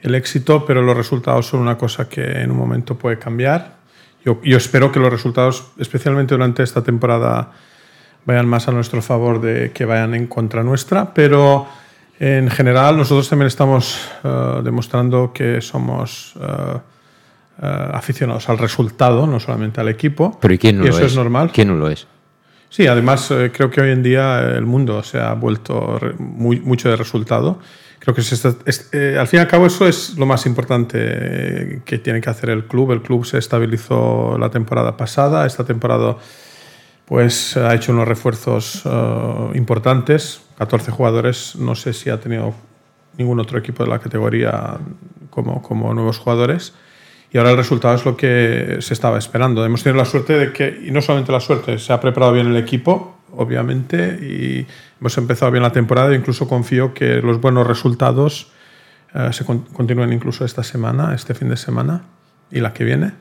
el 0.00 0.14
éxito, 0.14 0.66
pero 0.66 0.82
los 0.82 0.96
resultados 0.96 1.46
son 1.46 1.60
una 1.60 1.78
cosa 1.78 2.08
que 2.08 2.42
en 2.42 2.50
un 2.50 2.56
momento 2.56 2.96
puede 2.96 3.18
cambiar. 3.18 3.76
Yo, 4.24 4.40
yo 4.42 4.56
espero 4.56 4.92
que 4.92 5.00
los 5.00 5.10
resultados, 5.10 5.68
especialmente 5.78 6.34
durante 6.34 6.62
esta 6.62 6.82
temporada, 6.82 7.52
vayan 8.26 8.46
más 8.46 8.68
a 8.68 8.72
nuestro 8.72 9.00
favor 9.00 9.40
de 9.40 9.72
que 9.72 9.84
vayan 9.84 10.14
en 10.14 10.26
contra 10.26 10.62
nuestra, 10.62 11.14
pero 11.14 11.66
en 12.18 12.50
general, 12.50 12.96
nosotros 12.96 13.28
también 13.28 13.48
estamos 13.48 14.00
eh, 14.24 14.60
demostrando 14.64 15.32
que 15.32 15.60
somos 15.60 16.34
eh, 16.40 16.78
eh, 17.62 17.88
aficionados 17.92 18.48
al 18.48 18.58
resultado, 18.58 19.26
no 19.26 19.38
solamente 19.38 19.80
al 19.80 19.88
equipo. 19.88 20.38
Pero 20.40 20.54
¿y 20.54 20.58
quién 20.58 20.78
no 20.78 20.84
lo 20.84 20.90
eso 20.90 21.00
es? 21.00 21.12
es 21.12 21.16
normal. 21.16 21.50
¿Quién 21.52 21.68
no 21.68 21.74
lo 21.74 21.88
es? 21.90 22.06
Sí, 22.68 22.86
además 22.86 23.30
eh, 23.30 23.50
creo 23.54 23.70
que 23.70 23.80
hoy 23.80 23.90
en 23.90 24.02
día 24.02 24.40
el 24.56 24.66
mundo 24.66 25.02
se 25.02 25.18
ha 25.20 25.32
vuelto 25.34 25.98
muy, 26.18 26.60
mucho 26.60 26.88
de 26.90 26.96
resultado. 26.96 27.58
Creo 27.98 28.14
que 28.14 28.20
es- 28.20 28.88
eh, 28.92 29.16
al 29.18 29.26
fin 29.26 29.38
y 29.38 29.40
al 29.42 29.48
cabo 29.48 29.66
eso 29.66 29.86
es 29.88 30.16
lo 30.18 30.26
más 30.26 30.46
importante 30.46 30.98
eh, 31.00 31.80
que 31.84 31.98
tiene 31.98 32.20
que 32.20 32.28
hacer 32.30 32.50
el 32.50 32.66
club. 32.66 32.92
El 32.92 33.02
club 33.02 33.24
se 33.24 33.38
estabilizó 33.38 34.36
la 34.38 34.50
temporada 34.50 34.96
pasada, 34.96 35.46
esta 35.46 35.64
temporada 35.64 36.16
pues 37.06 37.56
ha 37.56 37.72
hecho 37.74 37.92
unos 37.92 38.08
refuerzos 38.08 38.82
eh, 38.84 39.50
importantes, 39.54 40.40
14 40.58 40.90
jugadores, 40.90 41.54
no 41.56 41.74
sé 41.76 41.92
si 41.92 42.10
ha 42.10 42.18
tenido 42.20 42.52
ningún 43.16 43.38
otro 43.40 43.58
equipo 43.58 43.84
de 43.84 43.90
la 43.90 44.00
categoría 44.00 44.76
como, 45.30 45.62
como 45.62 45.94
nuevos 45.94 46.18
jugadores. 46.18 46.74
Y 47.36 47.38
ahora 47.38 47.50
el 47.50 47.58
resultado 47.58 47.94
es 47.94 48.02
lo 48.06 48.16
que 48.16 48.78
se 48.80 48.94
estaba 48.94 49.18
esperando. 49.18 49.62
Hemos 49.62 49.82
tenido 49.82 49.98
la 50.02 50.06
suerte 50.08 50.38
de 50.38 50.54
que, 50.54 50.80
y 50.86 50.90
no 50.90 51.02
solamente 51.02 51.32
la 51.32 51.40
suerte, 51.40 51.78
se 51.78 51.92
ha 51.92 52.00
preparado 52.00 52.32
bien 52.32 52.46
el 52.46 52.56
equipo, 52.56 53.18
obviamente, 53.32 54.18
y 54.22 54.66
hemos 54.98 55.18
empezado 55.18 55.52
bien 55.52 55.62
la 55.62 55.70
temporada. 55.70 56.14
Incluso 56.14 56.48
confío 56.48 56.94
que 56.94 57.16
los 57.20 57.38
buenos 57.38 57.66
resultados 57.66 58.52
eh, 59.12 59.28
se 59.34 59.44
con- 59.44 59.66
continúen 59.66 60.14
incluso 60.14 60.46
esta 60.46 60.62
semana, 60.62 61.14
este 61.14 61.34
fin 61.34 61.50
de 61.50 61.58
semana 61.58 62.04
y 62.50 62.60
la 62.60 62.72
que 62.72 62.84
viene. 62.84 63.12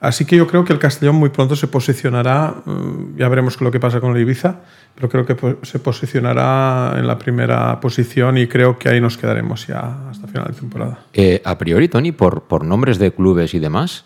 Así 0.00 0.24
que 0.24 0.36
yo 0.36 0.46
creo 0.46 0.64
que 0.64 0.72
el 0.72 0.78
Castellón 0.78 1.16
muy 1.16 1.30
pronto 1.30 1.56
se 1.56 1.68
posicionará, 1.68 2.54
mm, 2.64 3.16
ya 3.16 3.28
veremos 3.28 3.60
lo 3.60 3.70
que 3.70 3.80
pasa 3.80 4.00
con 4.00 4.14
el 4.14 4.22
Ibiza, 4.22 4.56
pero 4.94 5.08
creo 5.08 5.24
que 5.26 5.56
se 5.62 5.78
posicionará 5.78 6.94
en 6.98 7.06
la 7.06 7.18
primera 7.18 7.80
posición 7.80 8.36
y 8.36 8.46
creo 8.46 8.78
que 8.78 8.88
ahí 8.88 9.00
nos 9.00 9.16
quedaremos 9.16 9.66
ya 9.66 10.08
hasta 10.10 10.26
final 10.26 10.48
de 10.48 10.52
temporada. 10.52 10.98
Eh, 11.12 11.40
a 11.44 11.56
priori, 11.56 11.88
Tony, 11.88 12.12
por, 12.12 12.42
por 12.42 12.64
nombres 12.64 12.98
de 12.98 13.12
clubes 13.12 13.54
y 13.54 13.58
demás, 13.58 14.04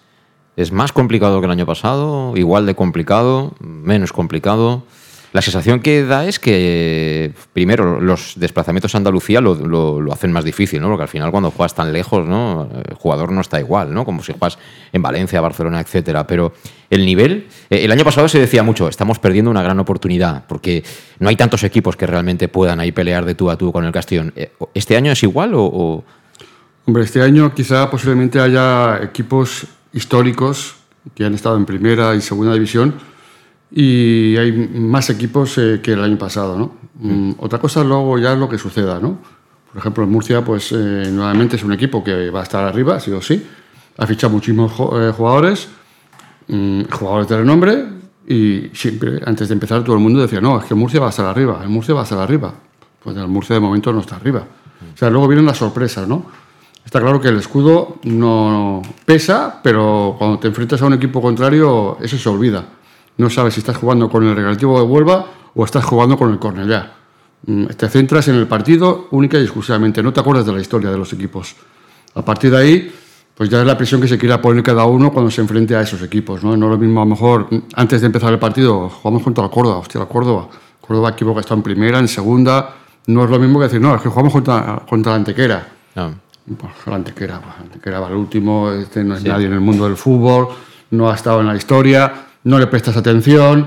¿es 0.56 0.70
más 0.70 0.92
complicado 0.92 1.40
que 1.40 1.47
el 1.47 1.52
año 1.52 1.66
pasado? 1.66 2.37
¿Igual 2.37 2.66
de 2.66 2.75
complicado? 2.75 3.54
¿Menos 3.61 4.12
complicado? 4.12 4.85
La 5.33 5.43
sensación 5.43 5.79
que 5.79 6.05
da 6.05 6.27
es 6.27 6.41
que, 6.41 7.33
primero, 7.53 8.01
los 8.01 8.33
desplazamientos 8.35 8.93
a 8.95 8.99
Andalucía 8.99 9.41
lo, 9.41 10.13
hacen 10.13 10.33
más 10.33 10.45
difícil, 10.45 10.81
¿no? 10.81 10.89
Porque 10.89 11.03
al 11.05 11.09
final 11.09 11.31
cuando 11.31 11.53
juegas 11.53 11.73
tan 11.75 11.93
lejos, 11.93 12.27
¿no? 12.27 12.69
El 12.89 12.97
jugador 12.97 13.31
no 13.31 13.41
está 13.41 13.61
igual, 13.61 13.95
¿no? 13.95 14.05
Como 14.05 14.25
si 14.25 14.33
juegas 14.33 14.59
en 14.93 15.03
Valencia, 15.03 15.41
Barcelona, 15.41 15.79
etcétera. 15.81 16.27
Pero 16.27 16.53
el 16.91 17.07
nivel, 17.07 17.47
eh, 17.71 17.85
el 17.85 17.93
año 17.93 18.05
pasado 18.05 18.29
se 18.29 18.41
decía 18.41 18.65
mucho, 18.65 18.89
estamos 18.89 19.21
perdiendo 19.21 19.53
una 19.53 19.63
gran 19.63 19.79
oportunidad, 19.79 20.47
porque 20.49 20.83
no 21.21 21.29
hay 21.29 21.37
tantos 21.37 21.63
equipos 21.63 21.95
que 21.97 22.09
realmente 22.09 22.49
puedan 22.49 22.81
ahí 22.81 22.91
pelear 22.91 23.25
de 23.25 23.37
tú 23.37 23.51
a 23.51 23.57
tú 23.57 23.71
con 23.73 23.85
el 23.85 23.93
Castellón. 23.93 24.33
Eh, 24.35 24.51
¿Este 24.75 24.97
año 24.97 25.13
es 25.13 25.23
igual 25.23 25.55
o...? 25.55 25.63
o- 25.65 26.05
Hombre, 26.87 27.05
este 27.05 27.23
año 27.23 27.55
quizá 27.55 27.89
posiblemente 27.89 28.41
haya 28.41 29.01
equipos 29.03 29.65
históricos 29.93 30.75
que 31.15 31.25
han 31.25 31.35
estado 31.35 31.57
en 31.57 31.67
primera 31.67 32.17
y 32.17 32.21
segunda 32.21 32.53
división 32.55 32.95
y 33.73 34.37
hay 34.37 34.53
más 34.53 35.11
equipos 35.11 35.57
eh, 35.59 35.81
que 35.83 35.93
el 35.93 36.03
año 36.03 36.19
pasado, 36.19 36.59
¿no? 36.59 36.73
Mm, 37.00 37.33
Otra 37.39 37.59
cosa 37.59 37.85
luego 37.85 38.19
ya 38.19 38.33
es 38.33 38.39
lo 38.39 38.49
que 38.49 38.59
suceda, 38.59 38.99
¿no? 38.99 39.19
Por 39.73 39.79
ejemplo, 39.79 40.05
en 40.05 40.11
Murcia, 40.11 40.45
pues 40.45 40.73
eh, 40.73 41.09
nuevamente 41.12 41.57
es 41.57 41.62
un 41.62 41.73
equipo 41.73 42.03
que 42.03 42.31
va 42.31 42.41
a 42.41 42.43
estar 42.43 42.65
arriba, 42.65 42.99
sí 42.99 43.12
o 43.12 43.23
sí. 43.23 43.47
Ha 43.99 44.07
fichado 44.07 44.33
muchísimos 44.33 44.73
eh, 44.73 45.12
jugadores, 45.17 45.69
mm, 46.49 46.83
jugadores 46.91 47.29
de 47.29 47.37
renombre 47.37 47.85
y 48.27 48.71
siempre, 48.73 49.21
antes 49.25 49.49
de 49.49 49.55
empezar, 49.55 49.85
todo 49.85 49.95
el 49.95 50.03
mundo 50.03 50.21
decía, 50.21 50.41
no, 50.41 50.59
es 50.59 50.65
que 50.65 50.75
Murcia 50.75 51.00
va 51.00 51.07
a 51.07 51.11
estar 51.11 51.27
arriba, 51.27 51.61
el 51.62 51.69
Murcia 51.69 51.95
va 51.95 52.00
a 52.00 52.05
estar 52.05 52.19
arriba. 52.19 52.53
Pues 53.03 53.17
el 53.17 53.29
Murcia 53.29 53.55
de 53.55 53.61
momento 53.61 53.93
no 53.93 54.00
está 54.00 54.17
arriba. 54.17 54.45
O 54.95 54.97
sea, 54.97 55.09
luego 55.11 55.29
vienen 55.29 55.47
las 55.47 55.59
sorpresas, 55.59 56.07
¿no? 56.09 56.27
Está 56.85 57.00
claro 57.00 57.21
que 57.21 57.29
el 57.29 57.37
escudo 57.37 57.99
no 58.05 58.83
pesa, 59.05 59.61
pero 59.62 60.17
cuando 60.19 60.39
te 60.39 60.49
enfrentas 60.49 60.83
a 60.83 60.87
un 60.87 60.95
equipo 60.95 61.23
contrario, 61.23 61.99
eso 62.00 62.19
se 62.19 62.29
olvida. 62.29 62.65
No 63.19 63.29
sabes 63.31 63.55
si 63.55 63.61
estás 63.61 63.76
jugando 63.76 64.09
con 64.09 64.26
el 64.26 64.35
Recreativo 64.35 64.79
de 64.79 64.85
Huelva 64.87 65.26
o 65.55 65.64
estás 65.64 65.85
jugando 65.85 66.17
con 66.17 66.31
el 66.33 66.38
Cornellá. 66.38 66.93
Mm, 67.47 67.67
Te 67.67 67.88
centras 67.88 68.29
en 68.29 68.37
el 68.37 68.47
partido 68.47 69.09
única 69.11 69.38
y 69.38 69.43
exclusivamente, 69.43 70.02
no 70.02 70.12
te 70.12 70.21
acuerdas 70.21 70.47
de 70.47 70.52
la 70.52 70.61
historia 70.61 70.90
de 70.90 70.99
los 70.99 71.12
equipos. 71.12 71.55
A 72.14 72.23
partir 72.25 72.50
de 72.50 72.59
ahí, 72.59 72.95
pues 73.35 73.49
ya 73.49 73.61
es 73.61 73.67
la 73.67 73.76
presión 73.76 74.00
que 74.00 74.09
se 74.09 74.19
quiera 74.19 74.40
poner 74.40 74.62
cada 74.62 74.85
uno 74.85 75.12
cuando 75.12 75.31
se 75.31 75.40
enfrente 75.40 75.75
a 75.76 75.81
esos 75.83 76.02
equipos. 76.02 76.43
No, 76.45 76.57
no 76.57 76.67
es 76.67 76.73
lo 76.73 76.79
mismo, 76.79 77.00
a 77.00 77.05
lo 77.05 77.11
mejor, 77.11 77.47
mm, 77.50 77.62
antes 77.75 78.00
de 78.00 78.07
empezar 78.07 78.33
el 78.33 78.38
partido, 78.38 78.88
jugamos 78.88 79.23
contra 79.23 79.45
el 79.45 79.50
Córdoba, 79.50 79.79
hostia, 79.79 80.00
el 80.00 80.09
Córdoba. 80.09 80.49
Córdoba, 80.81 81.11
equipo 81.11 81.35
que 81.35 81.40
está 81.40 81.55
en 81.55 81.62
primera, 81.62 81.99
en 81.99 82.09
segunda. 82.09 82.75
No 83.07 83.25
es 83.25 83.31
lo 83.31 83.38
mismo 83.38 83.59
que 83.59 83.64
decir, 83.64 83.81
no, 83.81 83.95
es 83.95 84.02
que 84.02 84.09
jugamos 84.09 84.33
contra, 84.33 84.83
contra 84.88 85.12
la 85.12 85.17
Antequera. 85.17 85.69
no. 85.95 86.31
Pues 86.59 86.73
la 86.87 86.97
Antequera, 86.97 87.40
pues, 87.40 87.55
la 87.59 87.62
Antequera 87.62 88.00
va 88.00 88.09
al 88.09 88.14
último, 88.17 88.73
este 88.73 89.05
no 89.05 89.14
es 89.14 89.23
nadie 89.25 89.47
en 89.47 89.52
el 89.52 89.61
mundo 89.61 89.85
del 89.85 89.97
fútbol, 89.97 90.49
no 90.90 91.09
ha 91.09 91.14
estado 91.14 91.40
en 91.43 91.47
la 91.47 91.55
historia, 91.55 92.12
no 92.44 92.59
le 92.59 92.66
prestas 92.66 92.97
atención 92.97 93.66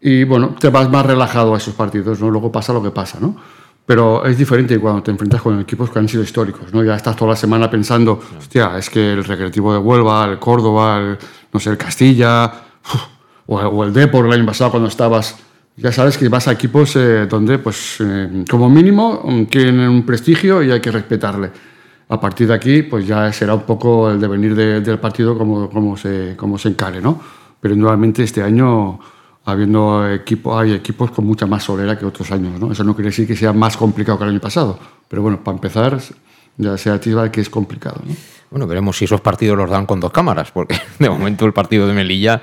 y 0.00 0.24
bueno, 0.24 0.54
te 0.58 0.68
vas 0.70 0.88
más 0.90 1.04
relajado 1.06 1.54
a 1.54 1.58
esos 1.58 1.74
partidos, 1.74 2.20
¿no? 2.20 2.30
Luego 2.30 2.50
pasa 2.52 2.72
lo 2.72 2.82
que 2.82 2.90
pasa, 2.90 3.18
¿no? 3.20 3.36
Pero 3.84 4.24
es 4.26 4.36
diferente 4.36 4.78
cuando 4.78 5.02
te 5.02 5.10
enfrentas 5.12 5.40
con 5.42 5.60
equipos 5.60 5.90
que 5.90 5.98
han 5.98 6.08
sido 6.08 6.22
históricos, 6.22 6.72
¿no? 6.72 6.82
Ya 6.82 6.96
estás 6.96 7.14
toda 7.16 7.30
la 7.30 7.36
semana 7.36 7.70
pensando, 7.70 8.20
hostia, 8.38 8.76
es 8.78 8.90
que 8.90 9.12
el 9.12 9.24
Recreativo 9.24 9.72
de 9.72 9.78
Huelva, 9.78 10.24
el 10.26 10.38
Córdoba, 10.38 10.98
el, 11.00 11.18
no 11.52 11.60
sé, 11.60 11.70
el 11.70 11.76
Castilla, 11.78 12.46
uf, 12.92 13.02
o, 13.46 13.56
o 13.60 13.84
el 13.84 13.92
Depor 13.92 14.26
el 14.26 14.32
año 14.32 14.46
pasado 14.46 14.70
cuando 14.72 14.88
estabas 14.88 15.36
ya 15.78 15.92
sabes 15.92 16.16
que 16.16 16.26
vas 16.30 16.48
a 16.48 16.52
equipos 16.52 16.96
eh, 16.96 17.26
donde, 17.28 17.58
pues, 17.58 17.98
eh, 18.00 18.44
como 18.50 18.70
mínimo, 18.70 19.20
mm, 19.22 19.44
tienen 19.44 19.88
un 19.90 20.06
prestigio 20.06 20.62
y 20.62 20.70
hay 20.70 20.80
que 20.80 20.90
respetarle. 20.90 21.50
A 22.08 22.18
partir 22.18 22.48
de 22.48 22.54
aquí, 22.54 22.82
pues 22.82 23.06
ya 23.06 23.30
será 23.30 23.52
un 23.54 23.60
poco 23.62 24.10
el 24.10 24.18
devenir 24.18 24.54
de- 24.54 24.80
del 24.80 24.98
partido 24.98 25.36
como, 25.36 25.68
como, 25.68 25.94
se, 25.98 26.34
como 26.34 26.56
se 26.56 26.70
encare, 26.70 27.02
¿no? 27.02 27.20
Pero 27.60 27.76
nuevamente 27.76 28.22
este 28.22 28.42
año, 28.42 28.98
habiendo 29.44 30.08
equipo, 30.10 30.58
hay 30.58 30.72
equipos 30.72 31.10
con 31.10 31.26
mucha 31.26 31.46
más 31.46 31.64
solera 31.64 31.98
que 31.98 32.04
otros 32.04 32.30
años, 32.30 32.60
¿no? 32.60 32.72
Eso 32.72 32.84
no 32.84 32.94
quiere 32.94 33.10
decir 33.10 33.26
que 33.26 33.36
sea 33.36 33.52
más 33.52 33.76
complicado 33.76 34.18
que 34.18 34.24
el 34.24 34.30
año 34.30 34.40
pasado, 34.40 34.78
pero 35.08 35.22
bueno, 35.22 35.42
para 35.42 35.56
empezar, 35.56 35.98
ya 36.56 36.76
se 36.76 36.90
ativa 36.90 37.30
que 37.30 37.40
es 37.40 37.50
complicado, 37.50 38.00
¿no? 38.04 38.14
Bueno, 38.50 38.66
veremos 38.66 38.96
si 38.96 39.04
esos 39.04 39.20
partidos 39.20 39.58
los 39.58 39.68
dan 39.68 39.86
con 39.86 40.00
dos 40.00 40.12
cámaras, 40.12 40.50
porque 40.52 40.78
de 40.98 41.10
momento 41.10 41.46
el 41.46 41.52
partido 41.52 41.86
de 41.86 41.92
Melilla, 41.92 42.40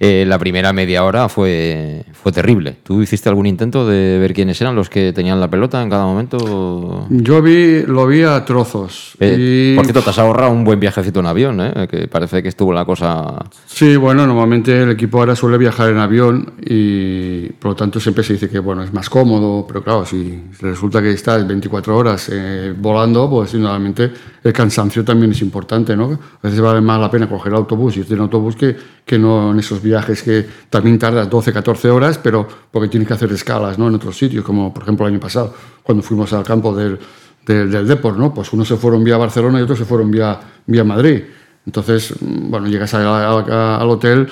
eh, 0.00 0.24
la 0.26 0.38
primera 0.38 0.72
media 0.72 1.04
hora 1.04 1.28
fue, 1.28 2.04
fue 2.12 2.32
terrible. 2.32 2.76
¿Tú 2.82 3.02
hiciste 3.02 3.28
algún 3.28 3.46
intento 3.46 3.86
de 3.86 4.18
ver 4.18 4.32
quiénes 4.34 4.60
eran 4.60 4.74
los 4.74 4.88
que 4.90 5.12
tenían 5.12 5.40
la 5.40 5.48
pelota 5.48 5.82
en 5.82 5.90
cada 5.90 6.04
momento? 6.04 7.06
Yo 7.10 7.42
vi, 7.42 7.82
lo 7.86 8.06
vi 8.06 8.22
a 8.22 8.44
trozos. 8.44 9.14
Eh, 9.20 9.72
y- 9.72 9.76
Por 9.76 9.84
cierto, 9.84 10.02
te 10.02 10.10
has 10.10 10.18
ahorrado 10.18 10.50
un 10.52 10.64
buen 10.64 10.80
viajecito 10.80 11.20
en 11.20 11.26
avión, 11.26 11.60
¿eh? 11.60 11.86
que 11.90 12.08
parece 12.08 12.42
que 12.42 12.48
estuvo 12.48 12.72
la 12.72 12.84
cosa... 12.84 13.34
Sí, 13.66 13.96
bueno, 13.96 14.26
normalmente 14.26 14.82
el 14.82 14.90
equipo 14.90 15.18
ahora 15.18 15.34
suele 15.36 15.58
viajar 15.58 15.90
en 15.90 15.98
avión 15.98 16.52
y 16.64 17.46
por 17.58 17.72
lo 17.72 17.76
tanto 17.76 18.00
siempre 18.00 18.24
se 18.24 18.34
dice 18.34 18.48
que 18.48 18.58
bueno, 18.58 18.82
es 18.82 18.92
más 18.92 19.08
cómodo, 19.10 19.66
pero 19.66 19.82
claro, 19.82 20.04
si 20.04 20.42
resulta 20.60 21.00
que 21.02 21.10
estás 21.12 21.46
24 21.46 21.96
horas 21.96 22.28
eh, 22.32 22.74
volando, 22.76 23.28
pues 23.28 23.54
normalmente 23.54 24.10
el 24.42 24.52
cansancio 24.52 25.04
también 25.04 25.32
es 25.32 25.40
importante, 25.42 25.96
¿no? 25.96 26.12
A 26.12 26.46
veces 26.46 26.60
vale 26.60 26.80
más 26.80 27.00
la 27.00 27.10
pena 27.10 27.28
coger 27.28 27.52
el 27.52 27.58
autobús 27.58 27.96
y 27.96 28.04
en 28.12 28.20
autobús 28.20 28.56
que, 28.56 28.76
que 29.04 29.18
no 29.18 29.50
en 29.50 29.58
esos 29.58 29.82
viajes 29.82 30.22
que 30.22 30.46
también 30.70 30.98
tardas 30.98 31.28
12, 31.28 31.52
14 31.52 31.90
horas, 31.90 32.18
pero 32.18 32.46
porque 32.70 32.88
tienes 32.88 33.06
que 33.06 33.14
hacer 33.14 33.30
escalas, 33.32 33.78
¿no? 33.78 33.88
En 33.88 33.94
otros 33.94 34.16
sitios, 34.16 34.44
como 34.44 34.72
por 34.72 34.84
ejemplo 34.84 35.06
el 35.06 35.12
año 35.12 35.20
pasado, 35.20 35.54
cuando 35.82 36.02
fuimos 36.02 36.32
al 36.32 36.44
campo 36.44 36.74
del, 36.74 36.98
del, 37.46 37.86
Depor, 37.86 38.16
¿no? 38.16 38.32
Pues 38.32 38.52
unos 38.52 38.68
se 38.68 38.76
fueron 38.76 39.04
vía 39.04 39.16
Barcelona 39.16 39.60
y 39.60 39.62
otros 39.62 39.78
se 39.78 39.84
fueron 39.84 40.10
vía, 40.10 40.84
Madrid. 40.84 41.22
Entonces, 41.66 42.14
mm, 42.20 42.50
bueno, 42.50 42.66
llegas 42.66 42.94
al 42.94 43.90
hotel 43.90 44.28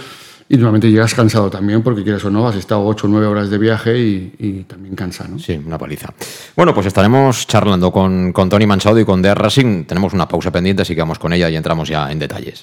y 0.48 0.56
normalmente 0.56 0.90
llegas 0.90 1.14
cansado 1.14 1.50
también, 1.50 1.82
porque 1.82 2.02
quieres 2.02 2.24
o 2.24 2.30
no, 2.30 2.46
has 2.46 2.56
estado 2.56 2.84
8 2.84 3.06
o 3.06 3.10
9 3.10 3.26
horas 3.26 3.50
de 3.50 3.58
viaje 3.58 3.98
y, 3.98 4.64
también 4.68 4.94
cansa, 4.94 5.26
¿no? 5.28 5.38
Sí, 5.38 5.58
una 5.64 5.78
paliza. 5.78 6.12
Bueno, 6.56 6.74
pues 6.74 6.86
estaremos 6.86 7.46
charlando 7.46 7.90
con, 7.90 8.32
con 8.32 8.48
Tony 8.48 8.66
Manchado 8.66 8.98
y 8.98 9.04
con 9.04 9.22
Dea 9.22 9.34
Racing. 9.34 9.84
Tenemos 9.84 10.12
una 10.12 10.28
pausa 10.28 10.50
pendiente, 10.50 10.82
así 10.82 10.94
que 10.94 11.00
vamos 11.00 11.18
con 11.18 11.32
ella 11.32 11.48
y 11.48 11.56
entramos 11.56 11.88
ya 11.88 12.10
en 12.10 12.18
detalles. 12.18 12.62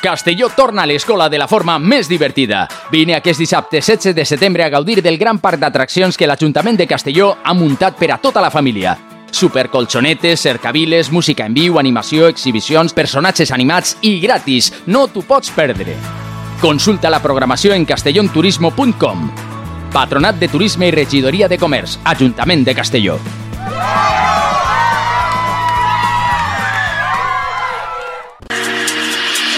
Castelló 0.00 0.48
torna 0.56 0.82
a 0.82 0.86
l'escola 0.86 1.28
de 1.28 1.38
la 1.38 1.46
forma 1.46 1.78
més 1.78 2.08
divertida. 2.08 2.66
Vine 2.90 3.14
aquest 3.14 3.38
dissabte 3.38 3.82
16 3.82 4.14
de 4.16 4.24
setembre 4.24 4.64
a 4.64 4.70
gaudir 4.72 5.02
del 5.02 5.18
gran 5.18 5.38
parc 5.38 5.60
d'atraccions 5.60 6.16
que 6.16 6.26
l'Ajuntament 6.26 6.78
de 6.78 6.86
Castelló 6.88 7.34
ha 7.44 7.54
muntat 7.54 7.98
per 8.00 8.10
a 8.14 8.18
tota 8.18 8.40
la 8.40 8.50
família. 8.50 8.96
Supercolxonetes, 9.30 10.40
cercaviles, 10.40 11.12
música 11.12 11.46
en 11.46 11.54
viu, 11.54 11.78
animació, 11.78 12.26
exhibicions, 12.26 12.94
personatges 12.96 13.52
animats 13.52 13.96
i 14.02 14.18
gratis. 14.20 14.72
No 14.86 15.06
t'ho 15.06 15.22
pots 15.22 15.52
perdre. 15.54 15.94
Consulta 16.60 17.10
la 17.10 17.22
programació 17.22 17.76
en 17.76 17.86
castellonturismo.com. 17.86 19.30
Patronat 19.92 20.40
de 20.40 20.48
Turisme 20.48 20.88
i 20.88 20.96
Regidoria 20.96 21.48
de 21.48 21.58
Comerç, 21.58 21.98
Ajuntament 22.04 22.64
de 22.64 22.74
Castelló. 22.74 23.20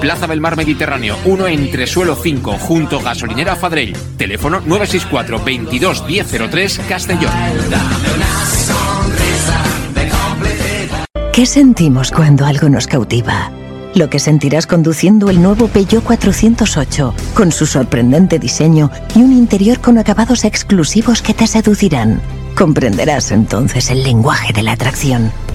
Plaza 0.00 0.26
del 0.26 0.40
Mar 0.40 0.56
Mediterráneo, 0.56 1.16
1 1.24 1.46
entre 1.48 1.86
suelo 1.86 2.16
5, 2.16 2.52
junto 2.58 3.00
gasolinera 3.00 3.56
Fadrell. 3.56 3.96
Teléfono 4.16 4.60
964 4.60 5.44
22 5.44 6.06
1003 6.06 6.80
Castellón. 6.88 7.32
¿Qué 11.32 11.46
sentimos 11.46 12.12
cuando 12.12 12.46
algo 12.46 12.68
nos 12.68 12.86
cautiva? 12.86 13.50
Lo 13.94 14.10
que 14.10 14.18
sentirás 14.18 14.66
conduciendo 14.66 15.30
el 15.30 15.42
nuevo 15.42 15.68
Peugeot 15.68 16.04
408, 16.04 17.14
con 17.34 17.52
su 17.52 17.66
sorprendente 17.66 18.38
diseño 18.38 18.90
y 19.14 19.22
un 19.22 19.32
interior 19.32 19.80
con 19.80 19.98
acabados 19.98 20.44
exclusivos 20.44 21.22
que 21.22 21.34
te 21.34 21.46
seducirán. 21.46 22.20
Comprenderás 22.56 23.32
entonces 23.32 23.90
el 23.90 24.02
lenguaje 24.02 24.52
de 24.52 24.62
la 24.62 24.72
atracción. 24.72 25.32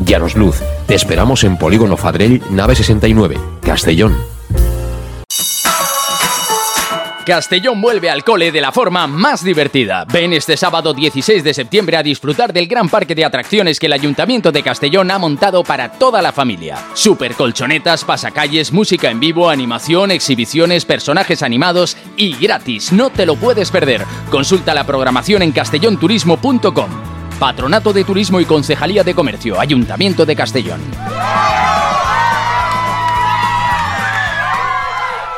Llanos 0.00 0.36
Luz, 0.36 0.56
te 0.86 0.94
esperamos 0.94 1.44
en 1.44 1.56
Polígono 1.56 1.96
Fadrell, 1.96 2.42
nave 2.50 2.74
69, 2.74 3.38
Castellón. 3.62 4.16
Castellón 7.26 7.80
vuelve 7.80 8.08
al 8.08 8.22
cole 8.22 8.52
de 8.52 8.60
la 8.60 8.70
forma 8.70 9.08
más 9.08 9.42
divertida. 9.42 10.04
Ven 10.04 10.32
este 10.32 10.56
sábado 10.56 10.94
16 10.94 11.42
de 11.42 11.54
septiembre 11.54 11.96
a 11.96 12.02
disfrutar 12.04 12.52
del 12.52 12.68
gran 12.68 12.88
parque 12.88 13.16
de 13.16 13.24
atracciones 13.24 13.80
que 13.80 13.86
el 13.86 13.94
Ayuntamiento 13.94 14.52
de 14.52 14.62
Castellón 14.62 15.10
ha 15.10 15.18
montado 15.18 15.64
para 15.64 15.90
toda 15.90 16.22
la 16.22 16.30
familia. 16.30 16.78
Super 16.94 17.34
colchonetas, 17.34 18.04
pasacalles, 18.04 18.72
música 18.72 19.10
en 19.10 19.18
vivo, 19.18 19.50
animación, 19.50 20.12
exhibiciones, 20.12 20.84
personajes 20.84 21.42
animados 21.42 21.96
y 22.16 22.36
gratis. 22.36 22.92
No 22.92 23.10
te 23.10 23.26
lo 23.26 23.34
puedes 23.34 23.72
perder. 23.72 24.04
Consulta 24.30 24.72
la 24.72 24.84
programación 24.84 25.42
en 25.42 25.50
castellonturismo.com. 25.50 27.05
Patronato 27.38 27.92
de 27.92 28.04
Turismo 28.04 28.40
y 28.40 28.44
Concejalía 28.44 29.04
de 29.04 29.14
Comercio, 29.14 29.60
Ayuntamiento 29.60 30.24
de 30.24 30.34
Castellón. 30.34 30.80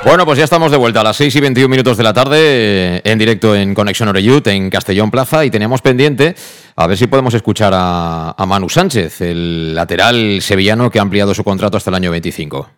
Bueno, 0.05 0.25
pues 0.25 0.39
ya 0.39 0.45
estamos 0.45 0.71
de 0.71 0.77
vuelta 0.77 1.01
a 1.01 1.05
las 1.05 1.17
6 1.17 1.35
y 1.35 1.41
21 1.41 1.69
minutos 1.69 1.97
de 1.97 2.05
la 2.05 2.15
tarde 2.15 2.39
eh, 2.41 3.01
en 3.05 3.19
directo 3.19 3.55
en 3.55 3.75
Conexión 3.75 4.09
Oreyut 4.09 4.47
en 4.47 4.71
Castellón 4.71 5.11
Plaza 5.11 5.45
y 5.45 5.51
teníamos 5.51 5.83
pendiente 5.83 6.37
a 6.77 6.87
ver 6.87 6.97
si 6.97 7.09
podemos 7.09 7.35
escuchar 7.35 7.73
a, 7.75 8.31
a 8.31 8.47
Manu 8.47 8.69
Sánchez, 8.69 9.21
el 9.21 9.75
lateral 9.75 10.41
sevillano 10.41 10.91
que 10.91 11.01
ha 11.01 11.03
ampliado 11.03 11.35
su 11.35 11.43
contrato 11.43 11.77
hasta 11.77 11.91
el 11.91 11.97
año 11.97 12.13
25. 12.13 12.71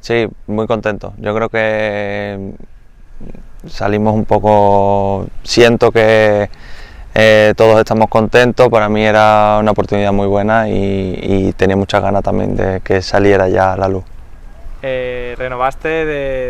sí, 0.00 0.26
muy 0.46 0.66
contento. 0.66 1.12
Yo 1.18 1.34
creo 1.34 1.48
que 1.50 2.54
salimos 3.68 4.14
un 4.14 4.24
poco, 4.24 5.28
siento 5.42 5.92
que 5.92 6.48
eh, 7.14 7.52
todos 7.56 7.78
estamos 7.78 8.08
contentos, 8.08 8.68
para 8.68 8.88
mí 8.88 9.04
era 9.04 9.58
una 9.60 9.72
oportunidad 9.72 10.12
muy 10.12 10.26
buena 10.26 10.68
y, 10.68 11.52
tenía 11.56 11.76
muchas 11.76 12.02
ganas 12.02 12.22
también 12.22 12.56
de 12.56 12.80
que 12.80 13.02
saliera 13.02 13.48
ya 13.48 13.74
a 13.74 13.76
la 13.76 13.88
luz. 13.88 14.04
Eh, 14.84 15.34
renovaste 15.38 15.88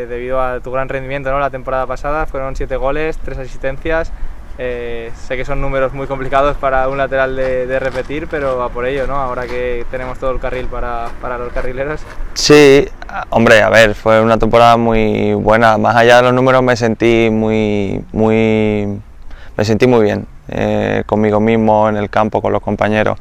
debido 0.07 0.41
a 0.41 0.61
tu 0.61 0.71
gran 0.71 0.89
rendimiento 0.89 1.31
¿no? 1.31 1.39
la 1.39 1.51
temporada 1.51 1.87
pasada, 1.87 2.27
fueron 2.27 2.57
siete 2.57 2.77
goles, 2.77 3.19
tres 3.19 3.39
asistencias. 3.39 4.13
Eh, 4.59 5.11
sé 5.17 5.37
que 5.37 5.45
son 5.47 5.61
números 5.61 5.95
muy 5.95 6.07
complicados 6.07 6.57
para 6.59 6.87
un 6.89 6.99
lateral 6.99 7.35
de, 7.35 7.79
repetir, 7.79 8.29
pero 8.29 8.63
a 8.63 8.69
por 8.69 8.87
ello, 8.87 9.07
¿no? 9.07 9.17
Ahora 9.17 9.47
que 9.47 9.87
tenemos 9.91 10.19
todo 10.19 10.31
el 10.31 10.41
carril 10.41 10.67
para, 10.67 11.09
para, 11.23 11.39
los 11.39 11.53
carrileros. 11.53 12.03
Sí, 12.35 12.87
hombre, 13.31 13.63
a 13.63 13.71
ver, 13.71 13.95
fue 13.95 14.21
una 14.21 14.39
temporada 14.39 14.77
muy 14.77 15.33
buena. 15.33 15.79
Más 15.79 15.97
allá 15.97 16.19
de 16.19 16.23
los 16.25 16.35
números 16.35 16.63
me 16.63 16.77
sentí 16.77 17.31
muy, 17.31 18.05
muy, 18.13 19.01
me 19.57 19.65
sentí 19.65 19.87
muy 19.87 20.05
bien. 20.05 20.27
Eh, 20.49 21.03
conmigo 21.07 21.41
mismo, 21.41 21.89
en 21.89 21.97
el 21.97 22.11
campo, 22.11 22.43
con 22.43 22.53
los 22.53 22.63
compañeros. 22.63 23.19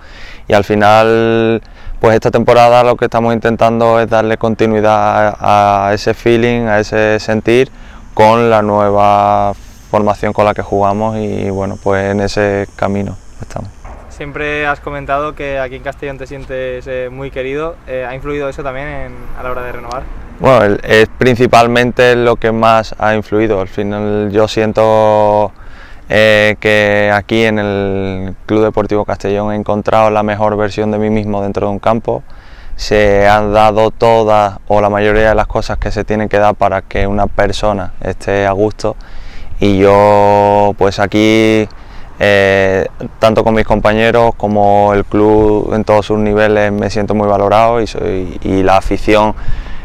Y 0.48 0.54
al 0.54 0.64
final, 0.64 1.62
pues 2.00 2.16
esta 2.16 2.32
temporada 2.32 2.84
lo 2.84 2.96
que 2.96 3.06
estamos 3.06 3.34
intentando 3.34 4.00
es 4.00 4.10
darle 4.10 4.38
continuidad 4.38 5.36
a, 5.40 5.92
ese 5.94 6.14
feeling, 6.14 6.68
a 6.68 6.80
ese 6.80 7.20
sentir, 7.20 7.70
con 8.14 8.50
la 8.50 8.62
nueva 8.62 9.54
formación 9.90 10.34
con 10.34 10.46
la 10.46 10.54
que 10.54 10.62
jugamos 10.62 11.18
y 11.18 11.50
bueno, 11.50 11.78
pues 11.82 12.12
en 12.12 12.22
ese 12.22 12.68
camino 12.76 13.18
estamos. 13.42 13.70
Siempre 14.10 14.66
has 14.66 14.80
comentado 14.80 15.36
que 15.36 15.60
aquí 15.60 15.76
en 15.76 15.84
Castellón 15.84 16.18
te 16.18 16.28
sientes 16.28 16.86
eh, 16.88 17.10
muy 17.12 17.32
querido. 17.32 17.76
Eh, 17.88 18.06
¿Ha 18.08 18.14
influido 18.16 18.48
eso 18.50 18.64
también 18.64 19.14
a 19.38 19.44
la 19.44 19.52
hora 19.52 19.64
de 19.64 19.72
renovar? 19.72 20.04
Bueno, 20.40 20.78
es 20.84 21.08
principalmente 21.18 22.16
lo 22.16 22.36
que 22.36 22.52
más 22.52 22.96
ha 22.98 23.16
influido. 23.16 23.60
Al 23.60 23.68
final 23.68 24.30
yo 24.32 24.48
siento 24.48 25.52
eh, 26.14 26.58
que 26.60 27.10
aquí 27.14 27.46
en 27.46 27.58
el 27.58 28.36
Club 28.46 28.64
Deportivo 28.66 29.06
Castellón 29.06 29.54
he 29.54 29.56
encontrado 29.56 30.10
la 30.10 30.24
mejor 30.24 30.58
versión 30.58 30.92
de 30.92 30.98
mí 30.98 31.10
mismo 31.10 31.42
dentro 31.42 31.68
de 31.68 31.72
un 31.72 31.80
campo. 31.80 32.22
Se 32.76 33.30
han 33.30 33.54
dado 33.54 33.92
todas 33.92 34.60
o 34.68 34.82
la 34.82 34.90
mayoría 34.90 35.30
de 35.30 35.36
las 35.36 35.48
cosas 35.48 35.78
que 35.78 35.90
se 35.90 36.04
tienen 36.04 36.28
que 36.28 36.38
dar 36.38 36.56
para 36.56 36.82
que 36.82 37.08
una 37.08 37.28
persona 37.28 37.94
esté 38.02 38.46
a 38.46 38.52
gusto 38.52 38.98
y 39.62 39.78
yo 39.78 40.76
pues 40.78 41.00
aquí 41.00 41.70
eh, 42.20 42.88
tanto 43.20 43.46
con 43.46 43.54
mis 43.54 43.66
compañeros 43.66 44.36
como 44.36 44.94
el 44.94 45.06
club 45.06 45.74
en 45.74 45.86
todos 45.86 46.08
sus 46.08 46.20
niveles 46.20 46.74
me 46.74 46.90
siento 46.90 47.16
muy 47.16 47.28
valorado 47.30 47.80
y, 47.80 47.88
soy, 47.88 48.38
y 48.44 48.64
la 48.64 48.76
afición 48.76 49.34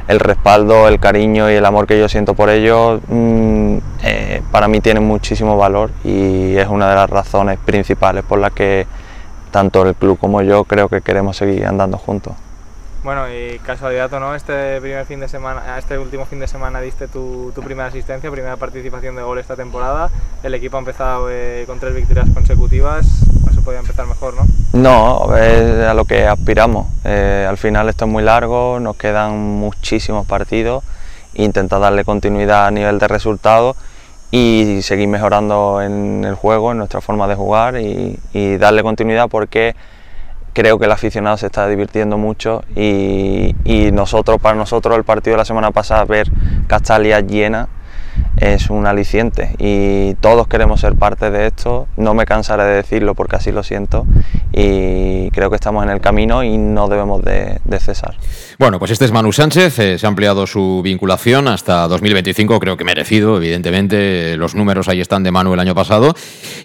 el 0.09 0.21
respaldo, 0.21 0.89
el 0.89 1.01
cariño 1.01 1.51
y 1.51 1.55
el 1.55 1.65
amor 1.65 1.87
que 1.87 1.99
yo 1.99 2.09
siento 2.09 2.35
por 2.35 2.49
ellos 2.49 3.01
mm, 3.09 3.79
eh, 4.05 4.43
para 4.53 4.69
mí 4.69 4.81
tienen 4.81 5.05
muchísimo 5.05 5.57
valor 5.57 5.91
y 6.05 6.57
es 6.57 6.69
una 6.69 6.89
de 6.89 6.95
las 6.95 7.11
razones 7.11 7.59
principales 7.65 8.25
por 8.25 8.39
las 8.39 8.53
que 8.53 8.87
tanto 9.51 9.87
el 9.87 9.95
club 9.95 10.19
como 10.19 10.43
yo 10.43 10.65
creo 10.65 10.89
que 10.89 11.01
queremos 11.01 11.37
seguir 11.37 11.67
andando 11.67 11.99
juntos. 11.99 12.35
Bueno, 13.07 13.33
y 13.33 13.61
casualidad 13.61 14.13
o 14.15 14.19
no, 14.19 14.35
este 14.35 14.81
primer 14.81 15.07
fin 15.07 15.21
de 15.21 15.29
semana, 15.29 15.79
este 15.79 15.97
último 15.97 16.27
fin 16.27 16.41
de 16.41 16.49
semana 16.49 16.81
diste 16.81 17.07
tu, 17.07 17.53
primera 17.65 17.87
asistencia, 17.87 18.29
primera 18.33 18.57
participación 18.57 19.15
de 19.15 19.23
gol 19.23 19.39
esta 19.39 19.55
temporada. 19.55 20.11
El 20.43 20.55
equipo 20.55 20.77
ha 20.77 20.81
empezado 20.81 21.29
eh, 21.31 21.63
con 21.69 21.79
tres 21.79 21.95
victorias 21.95 22.27
consecutivas, 22.35 23.07
no 23.55 23.63
podía 23.63 23.79
empezar 23.79 24.09
mejor, 24.09 24.35
¿no? 24.35 24.45
No, 24.73 25.37
es 25.37 25.87
a 25.87 25.95
lo 25.95 26.05
que 26.05 26.27
aspiramos. 26.27 26.89
Eh, 27.05 27.47
al 27.49 27.57
final 27.59 27.89
esto 27.89 28.07
es 28.07 28.11
muy 28.11 28.25
largo, 28.25 28.81
nos 28.81 28.97
quedan 28.97 29.39
muchísimos 29.39 30.27
partidos, 30.27 30.83
intentar 31.35 31.79
darle 31.79 32.05
continuidad 32.05 32.67
a 32.67 32.73
nivel 32.73 32.99
de 32.99 33.07
resultados 33.07 33.77
y 34.33 34.81
seguir 34.83 35.07
mejorando 35.07 35.81
en 35.81 36.25
el 36.25 36.35
juego, 36.35 36.73
en 36.73 36.79
nuestra 36.79 37.01
forma 37.01 37.29
de 37.29 37.37
jugar 37.37 37.77
y 37.79 38.57
darle 38.57 38.83
continuidad 38.83 39.29
porque 39.29 39.77
creo 40.57 40.79
que 40.79 40.87
el 40.87 40.93
aficionado 40.93 41.37
se 41.37 41.47
está 41.47 41.69
divirtiendo 41.69 42.17
mucho 42.17 42.65
y, 42.75 43.53
nosotros, 43.93 44.41
para 44.41 44.57
nosotros 44.57 44.97
el 44.97 45.05
partido 45.05 45.35
de 45.35 45.39
la 45.39 45.45
semana 45.45 45.71
pasada, 45.71 46.07
ver 46.07 46.31
Castalia 46.67 47.21
llena 47.21 47.69
es 48.37 48.71
un 48.71 48.87
aliciente 48.87 49.55
y 49.59 50.15
todos 50.15 50.47
queremos 50.47 50.81
ser 50.81 50.95
parte 50.95 51.31
de 51.31 51.47
esto, 51.47 51.89
no 51.97 52.15
me 52.15 52.27
cansaré 52.27 52.65
de 52.65 52.75
decirlo 52.77 53.15
porque 53.15 53.37
así 53.37 53.53
lo 53.53 53.63
siento 53.63 54.07
y 54.53 55.31
creo 55.31 55.51
que 55.51 55.57
estamos 55.57 55.85
en 55.85 55.91
el 55.91 56.01
camino 56.01 56.43
y 56.43 56.57
no 56.57 56.89
debemos 56.89 57.23
de, 57.23 57.61
cesar. 57.79 58.17
Bueno, 58.59 58.79
pues 58.79 58.91
este 58.91 59.05
es 59.05 59.13
Manu 59.13 59.33
Sánchez, 59.33 59.79
eh, 59.79 59.99
se 59.99 60.07
ha 60.07 60.09
ampliado 60.09 60.47
su 60.47 60.81
vinculación 60.83 61.47
hasta 61.47 61.87
2025, 61.89 62.59
creo 62.59 62.77
que 62.77 62.85
merecido, 62.85 63.37
evidentemente. 63.37 64.37
Los 64.37 64.55
números 64.55 64.89
ahí 64.89 65.01
están 65.01 65.23
de 65.23 65.31
Manu 65.31 65.53
el 65.53 65.61
año 65.61 65.75
pasado. 65.75 66.15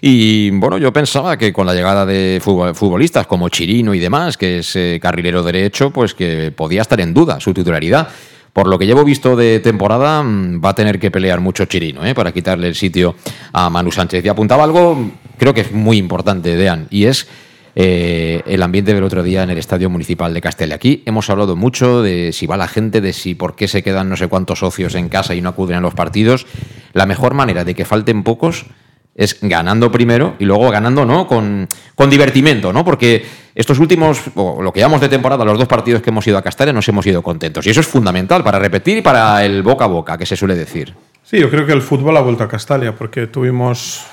Y 0.00 0.50
bueno, 0.50 0.78
yo 0.78 0.92
pensaba 0.92 1.36
que 1.36 1.52
con 1.52 1.66
la 1.66 1.74
llegada 1.74 2.06
de 2.06 2.40
futbolistas 2.42 3.26
como 3.26 3.50
Chirino 3.50 3.92
y 3.92 3.98
demás, 3.98 4.38
que 4.38 4.60
es 4.60 4.74
eh, 4.74 4.98
carrilero 5.02 5.42
derecho, 5.42 5.90
pues 5.90 6.14
que 6.14 6.50
podía 6.50 6.80
estar 6.82 7.00
en 7.00 7.12
duda 7.12 7.40
su 7.40 7.52
titularidad 7.52 8.08
por 8.52 8.68
lo 8.68 8.78
que 8.78 8.86
llevo 8.86 9.04
visto 9.04 9.34
de 9.34 9.60
temporada, 9.60 10.22
mm, 10.22 10.62
va 10.64 10.70
a 10.70 10.74
tener 10.74 10.98
que 10.98 11.10
pelear 11.10 11.40
mucho 11.40 11.64
Chirino 11.64 12.04
¿eh? 12.04 12.14
para 12.14 12.32
quitarle 12.32 12.68
el 12.68 12.74
sitio 12.74 13.14
a 13.52 13.70
Manu 13.70 13.90
Sánchez. 13.90 14.24
Y 14.24 14.28
apuntaba 14.28 14.64
algo, 14.64 15.10
creo 15.38 15.54
que 15.54 15.62
es 15.62 15.72
muy 15.72 15.96
importante, 15.96 16.56
Dean, 16.56 16.86
y 16.90 17.04
es 17.04 17.26
eh, 17.74 18.42
el 18.46 18.62
ambiente 18.62 18.92
del 18.92 19.04
otro 19.04 19.22
día 19.22 19.42
en 19.42 19.50
el 19.50 19.56
Estadio 19.56 19.88
Municipal 19.88 20.34
de 20.34 20.42
Castella. 20.42 20.74
Aquí 20.74 21.02
hemos 21.06 21.30
hablado 21.30 21.56
mucho 21.56 22.02
de 22.02 22.32
si 22.32 22.46
va 22.46 22.58
la 22.58 22.68
gente, 22.68 23.00
de 23.00 23.14
si 23.14 23.34
por 23.34 23.56
qué 23.56 23.68
se 23.68 23.82
quedan 23.82 24.10
no 24.10 24.16
sé 24.16 24.28
cuántos 24.28 24.58
socios 24.58 24.94
en 24.94 25.08
casa 25.08 25.34
y 25.34 25.40
no 25.40 25.48
acuden 25.48 25.78
a 25.78 25.80
los 25.80 25.94
partidos. 25.94 26.46
La 26.92 27.06
mejor 27.06 27.32
manera 27.32 27.64
de 27.64 27.74
que 27.74 27.86
falten 27.86 28.22
pocos 28.22 28.66
es 29.14 29.38
ganando 29.42 29.92
primero 29.92 30.36
y 30.38 30.44
luego 30.44 30.70
ganando 30.70 31.04
no 31.04 31.26
con, 31.26 31.68
con 31.94 32.10
divertimento, 32.10 32.72
¿no? 32.72 32.84
Porque 32.84 33.24
estos 33.54 33.78
últimos, 33.78 34.22
o 34.34 34.62
lo 34.62 34.72
que 34.72 34.80
llamamos 34.80 35.00
de 35.00 35.08
temporada, 35.08 35.44
los 35.44 35.58
dos 35.58 35.68
partidos 35.68 36.00
que 36.00 36.10
hemos 36.10 36.26
ido 36.26 36.38
a 36.38 36.42
Castalia, 36.42 36.72
nos 36.72 36.88
hemos 36.88 37.06
ido 37.06 37.22
contentos. 37.22 37.66
Y 37.66 37.70
eso 37.70 37.80
es 37.80 37.86
fundamental 37.86 38.42
para 38.42 38.58
repetir 38.58 38.98
y 38.98 39.02
para 39.02 39.44
el 39.44 39.62
boca 39.62 39.84
a 39.84 39.88
boca, 39.88 40.16
que 40.16 40.24
se 40.24 40.36
suele 40.36 40.54
decir. 40.54 40.94
Sí, 41.22 41.38
yo 41.38 41.50
creo 41.50 41.66
que 41.66 41.72
el 41.72 41.82
fútbol 41.82 42.16
ha 42.16 42.20
vuelto 42.20 42.44
a 42.44 42.48
Castalia, 42.48 42.94
porque 42.94 43.26
tuvimos 43.26 44.06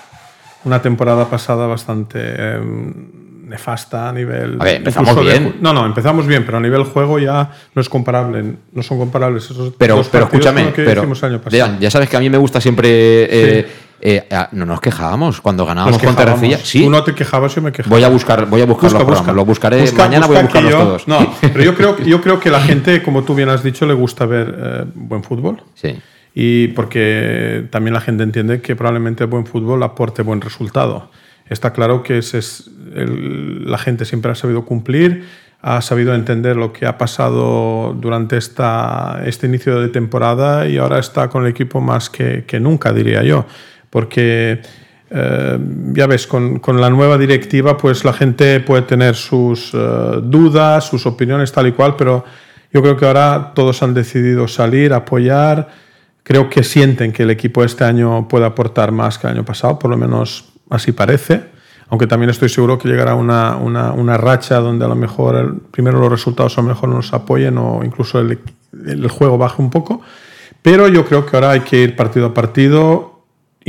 una 0.66 0.82
temporada 0.82 1.30
pasada 1.30 1.68
bastante 1.68 2.20
em, 2.20 3.48
nefasta 3.48 4.10
a 4.10 4.14
nivel. 4.14 4.58
A 4.60 4.64
ver, 4.66 4.76
empezamos 4.76 5.22
bien. 5.22 5.56
no, 5.62 5.74
no, 5.74 5.86
empezamos 5.86 6.28
bien, 6.28 6.46
pero 6.46 6.58
a 6.58 6.62
nivel 6.62 6.84
juego 6.84 7.18
ya 7.20 7.52
no 7.74 7.82
es 7.82 7.88
comparable. 7.88 8.44
No 8.74 8.84
son 8.84 9.00
comparables 9.00 9.46
esos 9.46 9.74
pero, 9.78 9.96
dos 9.96 10.10
pero 10.10 10.26
escúchame, 10.26 10.74
pero, 10.76 11.06
ya 11.80 11.90
sabes 11.90 12.10
que 12.10 12.18
a 12.18 12.20
mí 12.20 12.30
me 12.30 12.38
gusta 12.38 12.60
siempre. 12.60 12.90
Eh, 12.90 13.68
eh, 14.02 14.28
ah, 14.32 14.50
no 14.54 14.66
nos 14.66 14.80
quejábamos 14.80 15.42
cuando 15.42 15.66
ganábamos 15.66 16.02
con 16.02 16.16
Terrecilla. 16.16 16.58
Sí. 16.58 16.84
Tú 16.84 16.90
no 16.90 17.04
te 17.04 17.14
quejabas, 17.14 17.54
yo 17.56 17.62
me 17.62 17.72
quejaba. 17.72 17.96
Voy 17.96 18.04
a 18.04 18.10
buscar, 18.10 18.46
voy 18.48 18.62
a 18.62 18.66
buscar 18.66 18.92
los 18.92 19.28
Lo 19.28 19.46
buscaré 19.46 19.92
mañana, 19.92 20.26
voy 20.26 20.38
a 20.38 20.42
buscarlos 20.44 20.74
todos. 20.74 21.08
No, 21.08 21.36
pero 21.42 21.64
yo 21.64 21.76
creo, 21.76 21.98
yo 22.00 22.22
creo 22.22 22.40
que 22.40 22.50
la 22.50 22.62
gente, 22.62 23.04
como 23.04 23.24
tú 23.24 23.36
bien 23.36 23.50
has 23.50 23.64
dicho, 23.64 23.86
le 23.86 23.94
gusta 23.94 24.26
ver 24.26 24.56
eh, 24.58 24.86
buen 24.96 25.24
fútbol. 25.24 25.64
Sí. 25.74 25.98
Y 26.34 26.70
porque 26.70 27.68
también 27.72 27.94
la 27.94 28.02
gente 28.02 28.24
entiende 28.24 28.62
que 28.62 28.76
probablemente 28.76 29.24
el 29.24 29.30
buen 29.30 29.46
fútbol 29.46 29.84
aporte 29.84 30.22
buen 30.22 30.42
resultado. 30.42 31.12
Está 31.50 31.74
claro 31.74 32.04
que 32.04 32.20
ese 32.20 32.38
es 32.38 32.70
la 32.94 33.78
gente 33.78 34.06
siempre 34.06 34.32
ha 34.32 34.36
sabido 34.36 34.66
cumplir, 34.66 35.26
ha 35.62 35.82
sabido 35.82 36.14
entender 36.14 36.56
lo 36.56 36.72
que 36.72 36.86
ha 36.86 36.98
pasado 36.98 37.94
durante 37.94 38.38
esta, 38.38 39.22
este 39.26 39.48
inicio 39.48 39.82
de 39.82 39.90
temporada 39.90 40.68
y 40.68 40.78
ahora 40.78 41.00
está 41.00 41.28
con 41.28 41.44
el 41.44 41.50
equipo 41.50 41.82
más 41.82 42.10
que, 42.10 42.46
que 42.46 42.60
nunca, 42.60 42.94
diría 42.94 43.24
yo 43.24 43.46
porque 43.90 44.62
eh, 45.12 45.60
ya 45.94 46.08
ves, 46.08 46.28
con, 46.28 46.60
con, 46.60 46.80
la 46.80 46.90
nueva 46.90 47.18
directiva, 47.18 47.78
pues 47.78 48.06
la 48.06 48.14
gente 48.14 48.60
puede 48.60 48.84
tener 48.84 49.16
sus 49.16 49.72
eh, 49.74 49.78
dudas, 50.22 50.88
sus 50.88 51.06
opiniones 51.06 51.52
tal 51.52 51.68
y 51.68 51.72
cual, 51.72 51.96
pero 51.96 52.24
yo 52.72 52.82
creo 52.82 52.96
que 52.96 53.06
ahora 53.08 53.52
todos 53.56 53.82
han 53.82 53.94
decidido 53.94 54.48
salir, 54.48 54.94
apoyar. 54.94 55.70
Creo 56.22 56.50
que 56.50 56.64
sienten 56.64 57.12
que 57.12 57.24
el 57.24 57.32
equipo 57.32 57.64
este 57.64 57.84
año 57.84 58.28
puede 58.28 58.46
aportar 58.46 58.92
más 58.92 59.18
que 59.18 59.26
el 59.26 59.34
año 59.34 59.46
pasado, 59.46 59.80
por 59.80 59.90
lo 59.90 59.98
menos 59.98 60.54
así 60.70 60.92
parece. 60.92 61.58
Aunque 61.88 62.06
también 62.06 62.30
estoy 62.30 62.50
seguro 62.50 62.78
que 62.78 62.88
llegará 62.88 63.16
una, 63.16 63.56
una, 63.56 63.94
una 63.94 64.16
racha 64.16 64.60
donde 64.60 64.86
a 64.86 64.88
lo 64.88 64.96
mejor 64.96 65.60
primero 65.72 66.00
los 66.00 66.12
resultados 66.12 66.56
a 66.60 66.62
lo 66.62 66.68
mejor 66.68 66.90
nos 66.90 67.12
apoyen 67.14 67.58
o 67.58 67.84
incluso 67.84 68.20
el, 68.20 68.38
el 68.86 69.08
juego 69.08 69.40
baje 69.40 69.60
un 69.60 69.72
poco. 69.72 70.02
Pero 70.62 70.88
yo 70.88 71.04
creo 71.06 71.26
que 71.26 71.36
ahora 71.36 71.52
hay 71.52 71.62
que 71.62 71.82
ir 71.82 71.96
partido 71.96 72.28
a 72.28 72.34
partido 72.36 73.09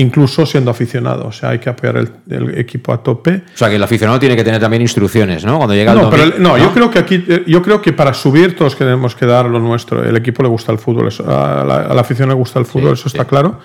incluso 0.01 0.47
siendo 0.47 0.71
aficionado. 0.71 1.27
O 1.27 1.33
sea, 1.33 1.51
hay 1.51 1.59
que 1.59 1.69
apoyar 1.69 1.97
el, 2.29 2.59
equipo 2.59 2.93
a 2.93 3.03
tope. 3.03 3.43
O 3.55 3.57
sea, 3.57 3.69
que 3.69 3.77
el 3.77 3.83
aficionado 3.83 4.19
tiene 4.19 4.37
que 4.37 4.45
tener 4.45 4.61
también 4.61 4.83
instrucciones, 4.83 5.45
¿no? 5.45 5.59
Cuando 5.59 5.75
llega 5.75 5.95
no, 5.95 6.11
pero 6.11 6.39
no, 6.39 6.59
yo 6.59 6.73
creo 6.73 6.91
que 6.91 6.99
aquí, 6.99 7.25
eh, 7.29 7.45
yo 7.47 7.63
creo 7.63 7.81
que 7.81 7.93
para 7.93 8.15
subir 8.15 8.57
todos 8.57 8.77
tenemos 8.77 9.15
que 9.15 9.27
dar 9.27 9.47
lo 9.47 9.59
nuestro. 9.61 10.03
El 10.03 10.17
equipo 10.17 10.43
le 10.43 10.49
gusta 10.49 10.73
el 10.73 10.79
fútbol, 10.79 11.11
a, 11.27 11.65
la, 11.65 12.01
afición 12.01 12.29
le 12.29 12.35
gusta 12.35 12.59
el 12.59 12.67
fútbol, 12.67 12.95
eso 12.95 13.09
está 13.09 13.25
claro. 13.25 13.61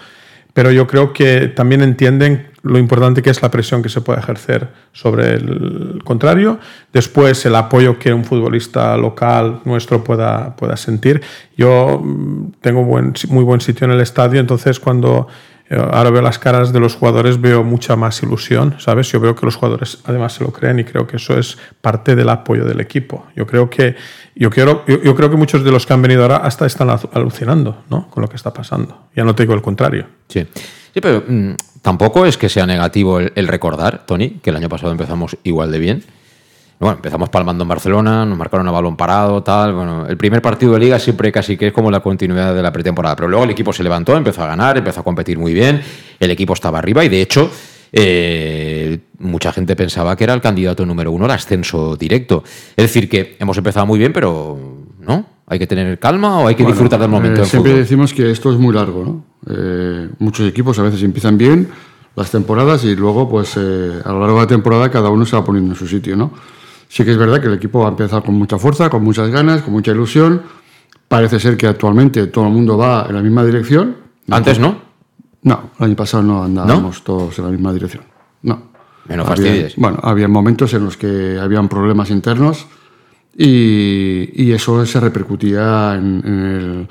Pero 0.53 0.71
yo 0.71 0.87
creo 0.87 1.11
que 1.11 1.49
también 1.49 1.81
entienden 1.81 2.47
lo 2.63 2.79
importante 2.79 3.21
que 3.21 3.29
es 3.29 3.41
la 3.41 3.51
presión 3.51 3.83
que 3.83 3.89
se 3.89 3.99
puede 3.99 4.19
ejercer 4.19 4.69
sobre 4.93 5.33
el 5.33 6.01
contrario, 6.05 6.59
después 6.93 7.45
el 7.45 7.55
apoyo 7.55 7.99
que 7.99 8.13
un 8.13 8.23
futbolista 8.23 8.95
local 8.95 9.59
nuestro 9.65 10.01
pueda, 10.01 10.55
pueda 10.55 10.77
sentir. 10.77 11.21
Yo 11.57 12.01
mm, 12.01 12.53
tengo 12.61 12.85
buen, 12.85 13.13
muy 13.27 13.43
buen 13.43 13.59
sitio 13.59 13.83
en 13.85 13.91
el 13.91 14.01
estadio, 14.01 14.39
entonces 14.39 14.79
cuando 14.79 15.27
ahora 15.69 16.11
veo 16.11 16.21
las 16.21 16.37
caras 16.37 16.71
de 16.71 16.79
los 16.79 16.95
jugadores, 16.95 17.41
veo 17.41 17.63
mucha 17.63 17.95
más 17.95 18.21
ilusión, 18.21 18.75
¿sabes? 18.79 19.11
Yo 19.11 19.19
veo 19.19 19.35
que 19.35 19.45
los 19.45 19.55
jugadores 19.55 19.99
además 20.05 20.33
se 20.33 20.43
lo 20.43 20.51
creen 20.51 20.79
y 20.79 20.83
creo 20.83 21.07
que 21.07 21.17
eso 21.17 21.37
es 21.37 21.57
parte 21.81 22.15
del 22.15 22.29
apoyo 22.29 22.65
del 22.65 22.79
equipo. 22.79 23.25
Yo 23.35 23.47
creo 23.47 23.69
que, 23.69 23.95
yo 24.35 24.49
quiero, 24.49 24.85
yo, 24.85 25.15
creo 25.15 25.29
que 25.29 25.37
muchos 25.37 25.63
de 25.63 25.71
los 25.71 25.85
que 25.85 25.93
han 25.93 26.01
venido 26.01 26.21
ahora 26.21 26.37
hasta 26.37 26.65
están 26.65 26.89
alucinando, 27.13 27.83
¿no? 27.89 28.09
Con 28.09 28.21
lo 28.21 28.29
que 28.29 28.35
está 28.35 28.53
pasando. 28.53 29.07
Ya 29.15 29.23
no 29.23 29.33
te 29.33 29.43
digo 29.43 29.53
el 29.53 29.61
contrario. 29.61 30.05
Sí. 30.29 30.45
Sí, 30.93 31.01
pero 31.01 31.23
mm, 31.27 31.55
tampoco 31.81 32.25
es 32.25 32.37
que 32.37 32.47
sea 32.47 32.65
negativo 32.65 33.19
el 33.19 33.47
recordar, 33.47 34.05
Tony, 34.05 34.39
que 34.41 34.51
el 34.51 34.55
año 34.55 34.69
pasado 34.69 34.91
empezamos 34.91 35.35
igual 35.43 35.71
de 35.71 35.79
bien 35.79 36.03
bueno, 36.77 36.97
empezamos 36.97 37.29
palmando 37.29 37.63
en 37.63 37.69
Barcelona, 37.69 38.25
nos 38.25 38.37
marcaron 38.37 38.67
a 38.67 38.71
balón 38.71 38.97
parado, 38.97 39.41
tal. 39.41 39.73
Bueno, 39.73 40.05
el 40.07 40.17
primer 40.17 40.41
partido 40.41 40.73
de 40.73 40.79
liga 40.79 40.99
siempre 40.99 41.31
casi 41.31 41.55
que 41.55 41.67
es 41.67 41.73
como 41.73 41.89
la 41.89 42.01
continuidad 42.01 42.53
de 42.53 42.61
la 42.61 42.71
pretemporada. 42.71 43.15
Pero 43.15 43.29
luego 43.29 43.45
el 43.45 43.51
equipo 43.51 43.71
se 43.71 43.81
levantó, 43.81 44.15
empezó 44.17 44.43
a 44.43 44.47
ganar, 44.47 44.77
empezó 44.77 44.99
a 44.99 45.03
competir 45.03 45.37
muy 45.37 45.53
bien. 45.53 45.81
El 46.19 46.31
equipo 46.31 46.53
estaba 46.53 46.79
arriba 46.79 47.05
y 47.05 47.09
de 47.09 47.21
hecho, 47.21 47.49
eh, 47.93 48.99
mucha 49.19 49.53
gente 49.53 49.75
pensaba 49.77 50.17
que 50.17 50.25
era 50.25 50.33
el 50.33 50.41
candidato 50.41 50.85
número 50.85 51.13
uno 51.13 51.25
al 51.25 51.31
ascenso 51.31 51.95
directo. 51.95 52.43
Es 52.75 52.83
decir, 52.83 53.07
que 53.07 53.37
hemos 53.39 53.57
empezado 53.57 53.85
muy 53.85 53.97
bien, 53.97 54.11
pero 54.11 54.59
no. 54.99 55.25
Hay 55.47 55.59
que 55.59 55.67
tener 55.67 55.97
calma 55.99 56.39
o 56.39 56.47
hay 56.47 56.55
que 56.55 56.65
disfrutar 56.65 56.99
del 56.99 57.09
momento. 57.09 57.43
Eh, 57.43 57.45
siempre 57.45 57.73
decimos 57.73 58.13
que 58.13 58.31
esto 58.31 58.51
es 58.51 58.57
muy 58.57 58.73
largo, 58.73 59.05
¿no? 59.05 59.25
Eh, 59.47 60.09
muchos 60.19 60.49
equipos 60.49 60.77
a 60.79 60.81
veces 60.81 61.03
empiezan 61.03 61.37
bien 61.37 61.69
las 62.15 62.31
temporadas 62.31 62.83
y 62.83 62.95
luego, 62.95 63.29
pues 63.29 63.55
a 63.55 63.59
lo 63.59 64.19
largo 64.19 64.35
de 64.35 64.41
la 64.41 64.47
temporada, 64.47 64.89
cada 64.89 65.09
uno 65.09 65.25
se 65.25 65.35
va 65.35 65.45
poniendo 65.45 65.71
en 65.71 65.77
su 65.77 65.87
sitio, 65.87 66.17
¿no? 66.17 66.31
Sí 66.87 67.03
que 67.03 67.11
es 67.11 67.17
verdad 67.17 67.41
que 67.41 67.47
el 67.47 67.53
equipo 67.53 67.79
va 67.79 67.87
a 67.87 67.89
empezar 67.89 68.23
con 68.23 68.35
mucha 68.35 68.57
fuerza, 68.57 68.89
con 68.89 69.03
muchas 69.03 69.29
ganas, 69.29 69.61
con 69.61 69.73
mucha 69.73 69.91
ilusión. 69.91 70.41
Parece 71.07 71.39
ser 71.39 71.57
que 71.57 71.67
actualmente 71.67 72.27
todo 72.27 72.47
el 72.47 72.53
mundo 72.53 72.77
va 72.77 73.05
en 73.07 73.15
la 73.15 73.21
misma 73.21 73.43
dirección. 73.43 73.97
¿Antes 74.29 74.59
no? 74.59 74.77
No, 75.43 75.71
el 75.79 75.85
año 75.85 75.95
pasado 75.95 76.23
no 76.23 76.43
andábamos 76.43 77.03
todos 77.03 77.37
en 77.37 77.45
la 77.45 77.51
misma 77.51 77.71
dirección. 77.71 78.03
No. 78.41 78.75
Menos 79.07 79.27
fastidies. 79.27 79.75
Bueno, 79.75 79.99
había 80.01 80.27
momentos 80.27 80.73
en 80.73 80.85
los 80.85 80.97
que 80.97 81.37
habían 81.39 81.69
problemas 81.69 82.09
internos 82.09 82.65
y, 83.37 84.51
eso 84.51 84.85
se 84.85 84.99
repercutía 84.99 85.95
en, 85.95 86.87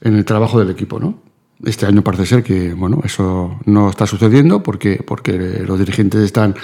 el, 0.00 0.24
trabajo 0.24 0.58
del 0.58 0.70
equipo, 0.70 0.98
¿no? 0.98 1.18
Este 1.64 1.86
año 1.86 2.02
parece 2.02 2.26
ser 2.26 2.42
que, 2.42 2.74
bueno, 2.74 3.00
eso 3.04 3.60
no 3.66 3.90
está 3.90 4.06
sucediendo 4.06 4.62
porque, 4.62 5.02
porque 5.06 5.62
los 5.66 5.78
dirigentes 5.78 6.22
están 6.22 6.54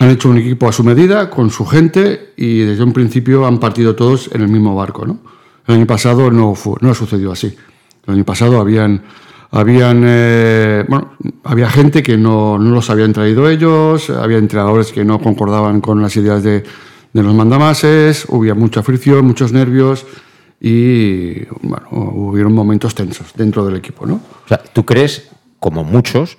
han 0.00 0.08
hecho 0.08 0.30
un 0.30 0.38
equipo 0.38 0.66
a 0.66 0.72
su 0.72 0.82
medida, 0.82 1.28
con 1.28 1.50
su 1.50 1.66
gente, 1.66 2.32
y 2.34 2.60
desde 2.60 2.82
un 2.82 2.94
principio 2.94 3.46
han 3.46 3.60
partido 3.60 3.94
todos 3.94 4.30
en 4.32 4.40
el 4.40 4.48
mismo 4.48 4.74
barco. 4.74 5.06
¿no? 5.06 5.18
El 5.66 5.74
año 5.74 5.86
pasado 5.86 6.30
no, 6.30 6.54
fue, 6.54 6.76
no 6.80 6.94
sucedido 6.94 7.32
así. 7.32 7.54
El 8.06 8.14
año 8.14 8.24
pasado 8.24 8.58
habían, 8.58 9.02
habían, 9.50 10.02
eh, 10.06 10.86
bueno, 10.88 11.12
había 11.44 11.68
gente 11.68 12.02
que 12.02 12.16
no, 12.16 12.58
no, 12.58 12.70
los 12.70 12.88
habían 12.88 13.12
traído 13.12 13.46
ellos, 13.50 14.08
había 14.08 14.38
entrenadores 14.38 14.90
que 14.90 15.04
no 15.04 15.20
concordaban 15.20 15.82
con 15.82 16.00
las 16.00 16.16
ideas 16.16 16.42
de, 16.42 16.64
de 17.12 17.22
los 17.22 17.34
mandamases, 17.34 18.24
hubo 18.28 18.54
mucha 18.54 18.82
fricción, 18.82 19.26
muchos 19.26 19.52
nervios 19.52 20.06
y 20.62 21.44
bueno, 21.60 21.88
hubieron 21.90 22.54
momentos 22.54 22.94
tensos 22.94 23.34
dentro 23.34 23.66
del 23.66 23.76
equipo. 23.76 24.06
¿no? 24.06 24.22
¿tú 24.72 24.86
crees, 24.86 25.28
como 25.58 25.84
muchos, 25.84 26.38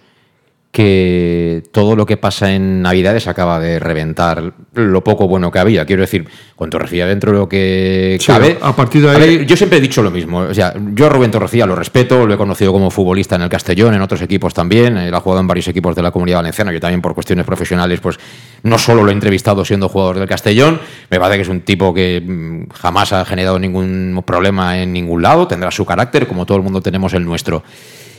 que 0.71 1.63
todo 1.73 1.97
lo 1.97 2.05
que 2.05 2.15
pasa 2.15 2.53
en 2.53 2.81
Navidades 2.81 3.27
acaba 3.27 3.59
de 3.59 3.77
reventar 3.77 4.53
lo 4.73 5.03
poco 5.03 5.27
bueno 5.27 5.51
que 5.51 5.59
había. 5.59 5.85
Quiero 5.85 6.01
decir, 6.01 6.27
cuando 6.55 6.77
Torrecilla 6.77 7.05
dentro 7.07 7.33
de 7.33 7.39
lo 7.39 7.49
que 7.49 8.17
cabe. 8.25 8.57
A 8.61 8.73
partir 8.73 9.01
de 9.01 9.09
ahí. 9.09 9.45
yo 9.45 9.57
siempre 9.57 9.79
he 9.79 9.81
dicho 9.81 10.01
lo 10.01 10.09
mismo. 10.09 10.39
O 10.39 10.53
sea, 10.53 10.73
yo 10.93 11.07
a 11.07 11.09
Rubén 11.09 11.29
Torrecilla 11.29 11.65
lo 11.65 11.75
respeto, 11.75 12.25
lo 12.25 12.33
he 12.33 12.37
conocido 12.37 12.71
como 12.71 12.89
futbolista 12.89 13.35
en 13.35 13.41
el 13.41 13.49
Castellón, 13.49 13.95
en 13.95 14.01
otros 14.01 14.21
equipos 14.21 14.53
también. 14.53 14.95
Él 14.95 15.13
ha 15.13 15.19
jugado 15.19 15.41
en 15.41 15.47
varios 15.47 15.67
equipos 15.67 15.93
de 15.93 16.03
la 16.03 16.11
comunidad 16.11 16.37
valenciana. 16.37 16.71
Yo 16.71 16.79
también, 16.79 17.01
por 17.01 17.13
cuestiones 17.13 17.45
profesionales, 17.45 17.99
pues 17.99 18.17
no 18.63 18.77
solo 18.77 19.03
lo 19.03 19.09
he 19.09 19.13
entrevistado 19.13 19.65
siendo 19.65 19.89
jugador 19.89 20.19
del 20.19 20.29
Castellón. 20.29 20.79
Me 21.09 21.19
parece 21.19 21.39
que 21.39 21.41
es 21.41 21.49
un 21.49 21.61
tipo 21.61 21.93
que 21.93 22.23
mm, 22.25 22.69
jamás 22.69 23.11
ha 23.11 23.25
generado 23.25 23.59
ningún 23.59 24.23
problema 24.25 24.79
en 24.79 24.93
ningún 24.93 25.21
lado. 25.21 25.47
Tendrá 25.47 25.69
su 25.69 25.85
carácter, 25.85 26.27
como 26.27 26.45
todo 26.45 26.57
el 26.57 26.63
mundo 26.63 26.81
tenemos 26.81 27.13
el 27.13 27.25
nuestro. 27.25 27.61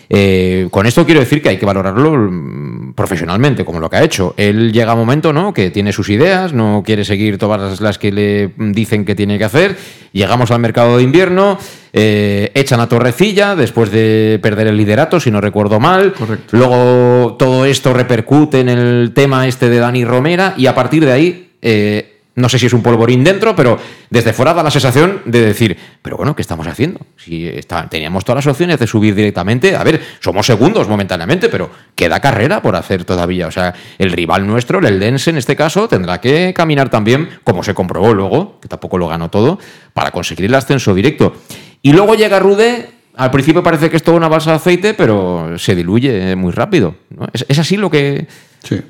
Eh, 0.09 0.69
con 0.71 0.87
esto 0.87 1.05
quiero 1.05 1.21
decir 1.21 1.43
que 1.43 1.49
hay 1.49 1.59
que 1.59 1.67
valorarlo 1.67 2.15
mm, 2.17 2.95
profesionalmente, 2.95 3.65
como 3.65 3.81
lo 3.81 3.89
que 3.89 3.97
ha 3.97 4.03
hecho. 4.03 4.35
Él 4.37 4.73
llega 4.73 4.93
a 4.93 4.95
un 4.95 5.01
momento 5.01 5.33
¿no? 5.33 5.55
que 5.55 5.71
tiene 5.71 5.93
sus 5.93 6.09
ideas, 6.09 6.53
no 6.53 6.83
quiere 6.85 7.05
seguir 7.05 7.39
todas 7.39 7.81
las 7.81 7.99
que 7.99 8.13
le 8.13 8.53
dicen 8.57 9.05
que 9.05 9.15
tiene 9.15 9.39
que 9.39 9.45
hacer. 9.45 9.77
Llegamos 10.13 10.51
al 10.51 10.61
mercado 10.61 10.99
de 10.99 11.03
invierno, 11.03 11.59
eh, 11.93 12.51
echan 12.55 12.81
a 12.81 12.89
Torrecilla 12.89 13.57
después 13.57 13.91
de 13.91 14.39
perder 14.43 14.67
el 14.67 14.77
liderato, 14.77 15.21
si 15.21 15.31
no 15.31 15.41
recuerdo 15.41 15.81
mal. 15.81 16.15
Luego 16.51 17.37
todo 17.39 17.65
esto 17.65 17.95
repercute 17.95 18.61
en 18.61 18.69
el 18.69 19.13
tema 19.15 19.47
este 19.49 19.71
de 19.71 19.79
Dani 19.79 20.05
Romera 20.05 20.55
y 20.57 20.67
a 20.67 20.75
partir 20.75 21.05
de 21.05 21.13
ahí 21.13 21.51
eh, 21.63 22.21
no 22.35 22.49
sé 22.49 22.59
si 22.59 22.67
es 22.67 22.73
un 22.73 22.83
polvorín 22.83 23.23
dentro, 23.25 23.55
pero 23.55 23.79
desde 24.09 24.33
fuera 24.33 24.55
da 24.55 24.63
la 24.63 24.71
sensación 24.71 25.21
de 25.27 25.41
decir, 25.41 25.77
pero 26.01 26.17
bueno, 26.17 26.35
¿qué 26.35 26.43
estamos 26.43 26.67
haciendo? 26.67 27.01
Si 27.17 27.51
teníamos 27.91 28.25
todas 28.25 28.45
las 28.45 28.53
opciones 28.53 28.79
de 28.79 28.87
subir 28.87 29.15
directamente, 29.15 29.77
a 29.77 29.85
ver, 29.85 30.01
somos 30.21 30.47
segundos 30.47 30.89
momentáneamente, 30.89 31.49
pero 31.49 31.71
queda 31.95 32.21
carrera 32.21 32.63
por 32.63 32.75
hacer 32.75 33.05
todavía. 33.05 33.47
O 33.49 33.51
sea, 33.51 33.75
el 33.99 34.11
rival 34.13 34.47
nuestro, 34.47 34.79
el 34.79 34.87
Eldense 34.87 35.31
en 35.31 35.37
este 35.37 35.57
caso, 35.57 35.89
tendrá 35.89 36.21
que 36.21 36.55
caminar 36.55 36.89
también, 36.89 37.29
como 37.45 37.63
se 37.63 37.75
comprobó 37.75 38.15
luego, 38.15 38.59
que 38.61 38.69
tampoco 38.69 38.97
lo 38.97 39.09
ganó 39.09 39.29
todo, 39.31 39.59
para 39.93 40.11
conseguir 40.11 40.47
el 40.47 40.55
ascenso 40.55 40.95
directo. 40.95 41.35
Y 41.83 41.93
luego 41.93 42.15
llega 42.15 42.39
Rude, 42.39 42.89
al 43.15 43.31
principio 43.31 43.63
parece 43.63 43.91
que 43.91 43.97
es 43.99 44.03
toda 44.03 44.17
una 44.17 44.29
balsa 44.29 44.51
de 44.51 44.57
aceite, 44.57 44.95
pero 44.95 45.59
se 45.59 45.75
diluye 45.75 46.35
muy 46.35 46.53
rápido. 46.53 46.95
¿Es, 47.35 47.45
¿Es 47.49 47.59
así 47.59 47.77
lo 47.77 47.91
que... 47.91 48.27
Sí 48.63 48.81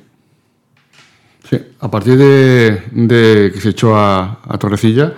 a 1.80 1.90
partir 1.90 2.16
de, 2.16 3.50
que 3.52 3.60
se 3.60 3.70
echó 3.70 3.96
a, 3.96 4.38
Torrecilla, 4.58 5.12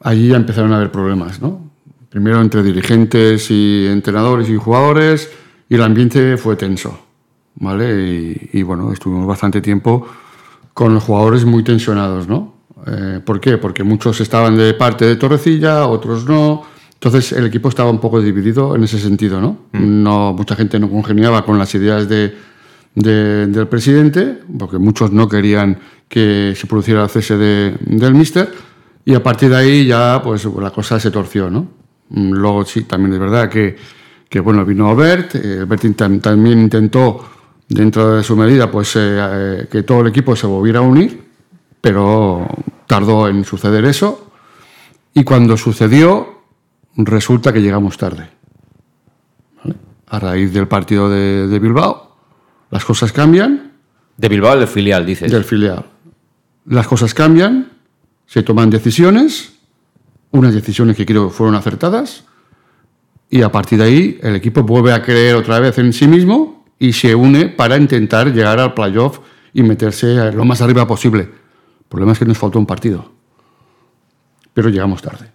allí 0.00 0.28
ya 0.28 0.36
empezaron 0.36 0.72
a 0.72 0.76
haber 0.76 0.90
problemas, 0.90 1.40
¿no? 1.40 1.70
Primero 2.08 2.40
entre 2.40 2.62
dirigentes 2.62 3.50
y 3.50 3.86
entrenadores 3.86 4.48
y 4.48 4.56
jugadores, 4.56 5.30
y 5.68 5.74
el 5.74 5.82
ambiente 5.82 6.36
fue 6.36 6.56
tenso, 6.56 6.98
¿vale? 7.56 8.48
Y, 8.52 8.62
bueno, 8.62 8.92
estuvimos 8.92 9.26
bastante 9.26 9.60
tiempo 9.60 10.06
con 10.72 10.94
los 10.94 11.04
jugadores 11.04 11.44
muy 11.44 11.62
tensionados, 11.62 12.26
¿no? 12.26 12.54
Eh, 12.86 13.20
¿Por 13.24 13.40
qué? 13.40 13.58
Porque 13.58 13.84
muchos 13.84 14.20
estaban 14.20 14.56
de 14.56 14.72
parte 14.74 15.04
de 15.04 15.16
Torrecilla, 15.16 15.86
otros 15.86 16.24
no. 16.24 16.62
Entonces 16.94 17.32
el 17.32 17.46
equipo 17.46 17.68
estaba 17.68 17.90
un 17.90 18.00
poco 18.00 18.20
dividido 18.20 18.74
en 18.74 18.84
ese 18.84 18.98
sentido, 18.98 19.40
¿no? 19.40 19.58
Mm. 19.72 20.02
no 20.02 20.32
mucha 20.32 20.56
gente 20.56 20.80
no 20.80 20.88
congeniaba 20.88 21.44
con 21.44 21.58
las 21.58 21.74
ideas 21.74 22.08
de, 22.98 23.46
del 23.46 23.68
presidente, 23.68 24.40
porque 24.58 24.78
muchos 24.78 25.12
no 25.12 25.28
querían 25.28 25.78
que 26.08 26.54
se 26.56 26.66
produciera 26.66 27.04
el 27.04 27.08
cese 27.08 27.36
del 27.36 28.14
míster, 28.14 28.52
y 29.04 29.14
a 29.14 29.22
partir 29.22 29.50
de 29.50 29.56
ahí 29.56 29.86
ya 29.86 30.20
pues 30.22 30.44
la 30.44 30.70
cosa 30.70 30.98
se 30.98 31.10
torció, 31.10 31.50
¿no? 31.50 31.68
Mm, 32.10 32.32
luego 32.32 32.64
sí, 32.64 32.84
también 32.84 33.14
es 33.14 33.20
verdad 33.20 33.48
que, 33.48 33.76
que 34.28 34.40
bueno, 34.40 34.64
vino 34.64 34.94
Bert, 34.96 35.34
eh, 35.36 35.64
Bert 35.64 35.84
también 36.20 36.58
intentó, 36.58 37.24
dentro 37.68 38.16
de 38.16 38.22
su 38.22 38.36
medida, 38.36 38.70
pues 38.70 38.96
eh, 38.96 39.00
eh, 39.00 39.68
que 39.70 39.82
todo 39.82 40.00
el 40.00 40.08
equipo 40.08 40.34
se 40.34 40.46
volviera 40.46 40.80
a 40.80 40.82
unir, 40.82 41.22
pero 41.80 42.46
tardó 42.86 43.28
en 43.28 43.44
suceder 43.44 43.84
eso, 43.84 44.30
y 45.14 45.24
cuando 45.24 45.56
sucedió, 45.56 46.40
resulta 46.96 47.52
que 47.52 47.60
llegamos 47.60 47.96
tarde. 47.96 48.30
A 50.10 50.18
raíz 50.18 50.52
del 50.54 50.66
partido 50.66 51.10
de 51.10 51.58
Bilbao, 51.58 52.07
las 52.70 52.84
cosas 52.84 53.12
cambian. 53.12 53.72
De 54.16 54.28
Bilbao 54.28 54.58
del 54.58 54.68
filial, 54.68 55.06
dices. 55.06 55.30
Del 55.30 55.44
filial. 55.44 55.84
Las 56.66 56.86
cosas 56.86 57.14
cambian, 57.14 57.70
se 58.26 58.42
toman 58.42 58.68
decisiones, 58.68 59.52
unas 60.32 60.52
decisiones 60.52 60.96
que 60.96 61.06
creo 61.06 61.30
fueron 61.30 61.54
acertadas, 61.54 62.24
y 63.30 63.42
a 63.42 63.50
partir 63.50 63.78
de 63.78 63.84
ahí 63.84 64.18
el 64.22 64.36
equipo 64.36 64.62
vuelve 64.62 64.92
a 64.92 65.02
creer 65.02 65.36
otra 65.36 65.60
vez 65.60 65.78
en 65.78 65.92
sí 65.92 66.06
mismo 66.08 66.64
y 66.78 66.92
se 66.92 67.14
une 67.14 67.46
para 67.46 67.76
intentar 67.76 68.32
llegar 68.32 68.58
al 68.58 68.74
playoff 68.74 69.20
y 69.52 69.62
meterse 69.62 70.32
lo 70.32 70.44
más 70.44 70.60
arriba 70.60 70.86
posible. 70.86 71.22
El 71.22 71.86
problema 71.88 72.12
es 72.12 72.18
que 72.18 72.24
nos 72.24 72.38
faltó 72.38 72.58
un 72.58 72.66
partido, 72.66 73.10
pero 74.52 74.68
llegamos 74.68 75.00
tarde. 75.00 75.30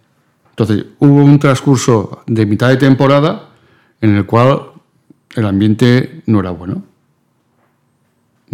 Entonces 0.50 0.84
hubo 0.98 1.24
un 1.24 1.38
transcurso 1.38 2.22
de 2.26 2.46
mitad 2.46 2.68
de 2.68 2.76
temporada 2.76 3.50
en 4.00 4.14
el 4.16 4.26
cual 4.26 4.70
el 5.34 5.46
ambiente 5.46 6.22
no 6.26 6.40
era 6.40 6.50
bueno 6.50 6.93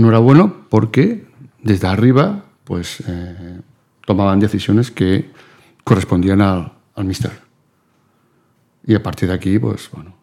no 0.01 0.09
era 0.09 0.19
bueno 0.19 0.67
porque 0.69 1.27
desde 1.63 1.87
arriba 1.87 2.45
pues 2.65 3.03
eh, 3.07 3.61
tomaban 4.07 4.41
decisiones 4.41 4.91
que 4.91 5.31
correspondían 5.85 6.41
al, 6.41 6.73
al 6.95 7.05
mister. 7.05 7.33
Y 8.87 8.95
a 8.95 9.03
partir 9.03 9.29
de 9.29 9.35
aquí, 9.35 9.59
pues 9.59 9.91
bueno, 9.93 10.15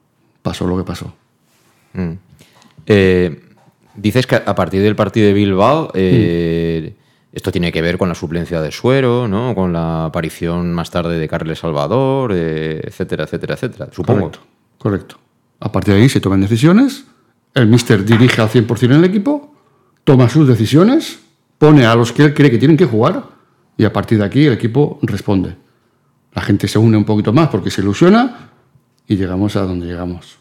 pasó 0.42 0.66
lo 0.68 0.78
que 0.78 0.84
pasó. 0.84 1.14
Mm. 1.94 2.12
Eh, 2.86 3.44
Dices 3.98 4.28
que 4.28 4.36
a 4.36 4.54
partir 4.54 4.84
del 4.84 4.96
partido 4.96 5.26
de 5.26 5.34
Bilbao, 5.34 5.90
eh, 5.96 6.94
esto 7.34 7.52
tiene 7.52 7.72
que 7.72 7.82
ver 7.82 7.98
con 7.98 8.08
la 8.08 8.14
suplencia 8.14 8.62
de 8.62 8.72
Suero, 8.72 9.28
¿no? 9.28 9.56
Con 9.56 9.74
la 9.74 10.06
aparición 10.06 10.72
más 10.72 10.92
tarde 10.92 11.18
de 11.18 11.28
Carles 11.28 11.58
Salvador, 11.58 12.32
eh, 12.32 12.80
etcétera, 12.84 13.24
etcétera, 13.24 13.56
etcétera. 13.56 13.90
Supongo. 13.92 14.20
Correcto, 14.20 14.40
correcto. 14.78 15.18
A 15.60 15.72
partir 15.72 15.96
de 15.96 16.02
ahí 16.02 16.10
se 16.10 16.20
toman 16.20 16.42
decisiones, 16.42 17.06
el 17.56 17.66
míster 17.66 18.06
dirige 18.06 18.40
al 18.40 18.50
100% 18.50 18.84
en 18.84 18.92
el 18.92 19.04
equipo, 19.04 19.56
toma 20.08 20.30
sus 20.30 20.48
decisiones, 20.48 21.20
pone 21.58 21.86
a 21.86 21.94
los 21.94 22.14
que 22.14 22.24
él 22.24 22.34
cree 22.34 22.50
que 22.50 22.58
tienen 22.58 22.78
que 22.78 22.86
jugar 22.86 23.26
y 23.78 23.84
a 23.84 23.92
partir 23.92 24.18
de 24.20 24.24
aquí 24.24 24.46
el 24.46 24.54
equipo 24.54 25.00
responde. 25.02 25.54
La 26.34 26.42
gente 26.42 26.70
se 26.70 26.80
une 26.80 26.96
un 26.96 27.04
poquito 27.04 27.34
más 27.34 27.50
porque 27.50 27.70
se 27.70 27.82
ilusiona 27.82 28.52
y 29.06 29.18
llegamos 29.18 29.58
a 29.58 29.64
donde 29.64 29.86
llegamos. 29.86 30.38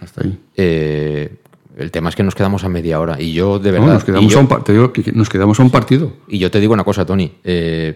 Hasta 0.00 0.22
ahí. 0.24 0.38
Eh, 0.56 1.36
el 1.76 1.90
tema 1.90 2.08
es 2.10 2.16
que 2.16 2.22
nos 2.22 2.34
quedamos 2.34 2.64
a 2.64 2.68
media 2.68 2.98
hora 3.00 3.20
y 3.20 3.32
yo 3.32 3.58
de 3.58 3.70
No, 3.72 3.78
verdad. 3.80 3.94
nos, 3.94 4.04
quedamos 4.04 4.32
yo- 4.32 4.38
a 4.38 4.42
un, 4.42 4.48
par- 4.48 4.64
te 4.64 4.72
digo 4.72 4.92
que 4.92 5.12
nos 5.12 5.28
quedamos 5.28 5.58
a 5.60 5.62
un 5.62 5.70
partido. 5.70 6.12
Y 6.28 6.38
yo 6.38 6.50
te 6.50 6.58
digo 6.60 6.74
una 6.74 6.84
cosa, 6.84 7.06
Tony. 7.06 7.32
eh, 7.44 7.94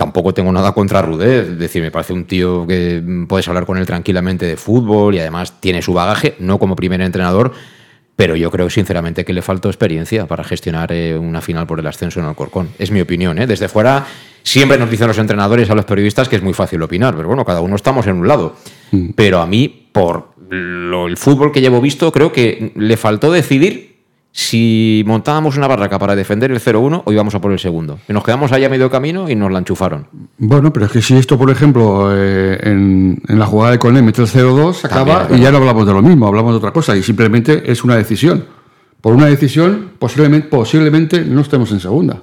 tampoco 0.00 0.32
tengo 0.32 0.50
nada 0.50 0.72
contra 0.72 1.02
Rudez. 1.02 1.46
Es 1.50 1.58
decir, 1.58 1.82
me 1.82 1.90
parece 1.90 2.14
un 2.14 2.24
tío 2.24 2.66
que 2.66 3.02
mm, 3.04 3.26
puedes 3.26 3.46
hablar 3.48 3.66
con 3.66 3.76
él 3.76 3.84
tranquilamente 3.84 4.46
de 4.46 4.56
fútbol 4.56 5.14
y 5.14 5.18
además 5.18 5.60
tiene 5.60 5.82
su 5.82 5.92
bagaje, 5.92 6.36
no 6.38 6.58
como 6.58 6.74
primer 6.74 7.02
entrenador. 7.02 7.52
Pero 8.16 8.34
yo 8.34 8.50
creo 8.50 8.70
sinceramente 8.70 9.26
que 9.26 9.34
le 9.34 9.42
faltó 9.42 9.68
experiencia 9.68 10.26
para 10.26 10.42
gestionar 10.42 10.90
eh, 10.92 11.18
una 11.18 11.42
final 11.42 11.66
por 11.66 11.80
el 11.80 11.86
ascenso 11.86 12.18
en 12.18 12.24
Alcorcón. 12.26 12.70
Es 12.78 12.90
mi 12.90 13.00
opinión. 13.02 13.38
¿eh? 13.38 13.46
Desde 13.46 13.68
fuera 13.68 14.06
siempre 14.42 14.78
nos 14.78 14.90
dicen 14.90 15.06
los 15.06 15.18
entrenadores 15.18 15.68
a 15.68 15.74
los 15.74 15.84
periodistas 15.84 16.30
que 16.30 16.36
es 16.36 16.42
muy 16.42 16.54
fácil 16.54 16.80
opinar. 16.82 17.14
Pero 17.14 17.28
bueno, 17.28 17.44
cada 17.44 17.60
uno 17.60 17.76
estamos 17.76 18.06
en 18.06 18.16
un 18.16 18.26
lado. 18.26 18.56
Pero 19.14 19.40
a 19.42 19.46
mí, 19.46 19.88
por 19.92 20.28
lo- 20.48 21.08
el 21.08 21.18
fútbol 21.18 21.52
que 21.52 21.60
llevo 21.60 21.80
visto, 21.82 22.10
creo 22.10 22.32
que 22.32 22.72
le 22.74 22.96
faltó 22.96 23.30
decidir 23.30 23.89
si 24.32 25.02
montábamos 25.06 25.56
una 25.56 25.66
barraca 25.66 25.98
para 25.98 26.14
defender 26.14 26.50
el 26.50 26.60
0-1 26.60 27.02
o 27.04 27.12
íbamos 27.12 27.34
a 27.34 27.40
por 27.40 27.52
el 27.52 27.58
segundo. 27.58 27.98
Y 28.08 28.12
nos 28.12 28.22
quedamos 28.22 28.52
ahí 28.52 28.64
a 28.64 28.68
medio 28.68 28.90
camino 28.90 29.28
y 29.28 29.34
nos 29.34 29.50
la 29.50 29.58
enchufaron. 29.58 30.06
Bueno, 30.38 30.72
pero 30.72 30.86
es 30.86 30.92
que 30.92 31.02
si 31.02 31.16
esto, 31.16 31.36
por 31.36 31.50
ejemplo, 31.50 32.10
eh, 32.14 32.58
en, 32.62 33.20
en 33.26 33.38
la 33.38 33.46
jugada 33.46 33.72
de 33.72 33.78
Coné 33.78 34.02
mete 34.02 34.22
el 34.22 34.28
0-2, 34.28 34.74
se 34.74 34.86
acaba 34.86 35.28
y 35.30 35.40
ya 35.40 35.50
no 35.50 35.58
hablamos 35.58 35.86
de 35.86 35.92
lo 35.92 36.02
mismo, 36.02 36.26
hablamos 36.26 36.52
de 36.52 36.58
otra 36.58 36.72
cosa 36.72 36.96
y 36.96 37.02
simplemente 37.02 37.70
es 37.70 37.82
una 37.82 37.96
decisión. 37.96 38.44
Por 39.00 39.14
una 39.14 39.26
decisión, 39.26 39.92
posiblemente, 39.98 40.48
posiblemente 40.48 41.24
no 41.24 41.40
estemos 41.40 41.72
en 41.72 41.80
segunda. 41.80 42.22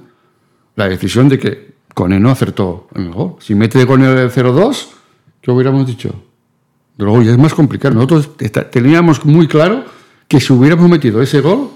La 0.76 0.88
decisión 0.88 1.28
de 1.28 1.38
que 1.38 1.74
Coné 1.92 2.20
no 2.20 2.30
acertó 2.30 2.88
en 2.94 3.06
el 3.06 3.12
gol. 3.12 3.34
Si 3.40 3.54
mete 3.54 3.84
Coné 3.84 4.06
el 4.06 4.30
0-2, 4.30 4.86
¿qué 5.42 5.50
hubiéramos 5.50 5.86
dicho? 5.86 6.14
Luego 6.96 7.22
ya 7.22 7.32
es 7.32 7.38
más 7.38 7.54
complicado. 7.54 7.94
Nosotros 7.94 8.30
teníamos 8.70 9.24
muy 9.24 9.48
claro 9.48 9.84
que 10.28 10.40
si 10.40 10.52
hubiéramos 10.52 10.88
metido 10.88 11.20
ese 11.20 11.40
gol, 11.40 11.70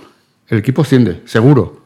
el 0.52 0.58
equipo 0.58 0.82
asciende, 0.82 1.22
seguro. 1.24 1.80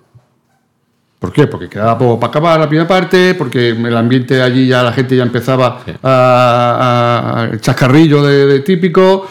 ¿Por 1.19 1.33
qué? 1.33 1.47
Porque 1.47 1.69
quedaba 1.69 1.97
poco 1.97 2.21
para 2.21 2.31
acabar 2.31 2.61
la 2.61 2.69
primera 2.69 2.87
parte, 2.87 3.35
porque 3.35 3.71
el 3.71 3.97
ambiente 3.97 4.43
allí 4.43 4.67
ya 4.67 4.83
la 4.83 4.93
gente 4.93 5.17
ya 5.17 5.23
empezaba 5.23 5.83
a, 6.03 6.09
a- 6.11 7.43
a- 7.53 7.59
chascarrillo 7.61 8.23
de, 8.25 8.47
de 8.47 8.61
típico. 8.61 9.27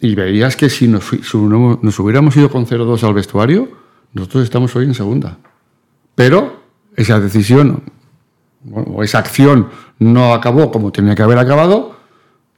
Y 0.00 0.14
veías 0.14 0.56
que 0.56 0.68
si 0.68 0.88
nos, 0.88 1.04
si 1.04 1.36
hubiéramos 1.36 2.36
ido 2.36 2.50
con 2.50 2.66
0-2 2.66 3.02
al 3.06 3.14
vestuario, 3.14 3.68
nosotros 4.12 4.44
estamos 4.44 4.74
hoy 4.76 4.86
en 4.86 4.94
segunda. 4.94 5.38
Pero 6.14 6.60
esa 6.96 7.20
decisión, 7.20 7.82
bueno, 8.62 8.90
o 8.96 9.02
esa 9.02 9.18
acción 9.18 9.68
no 9.98 10.34
acabó 10.34 10.70
como 10.72 10.90
tenía 10.90 11.14
que 11.14 11.22
haber 11.22 11.38
acabado. 11.38 11.96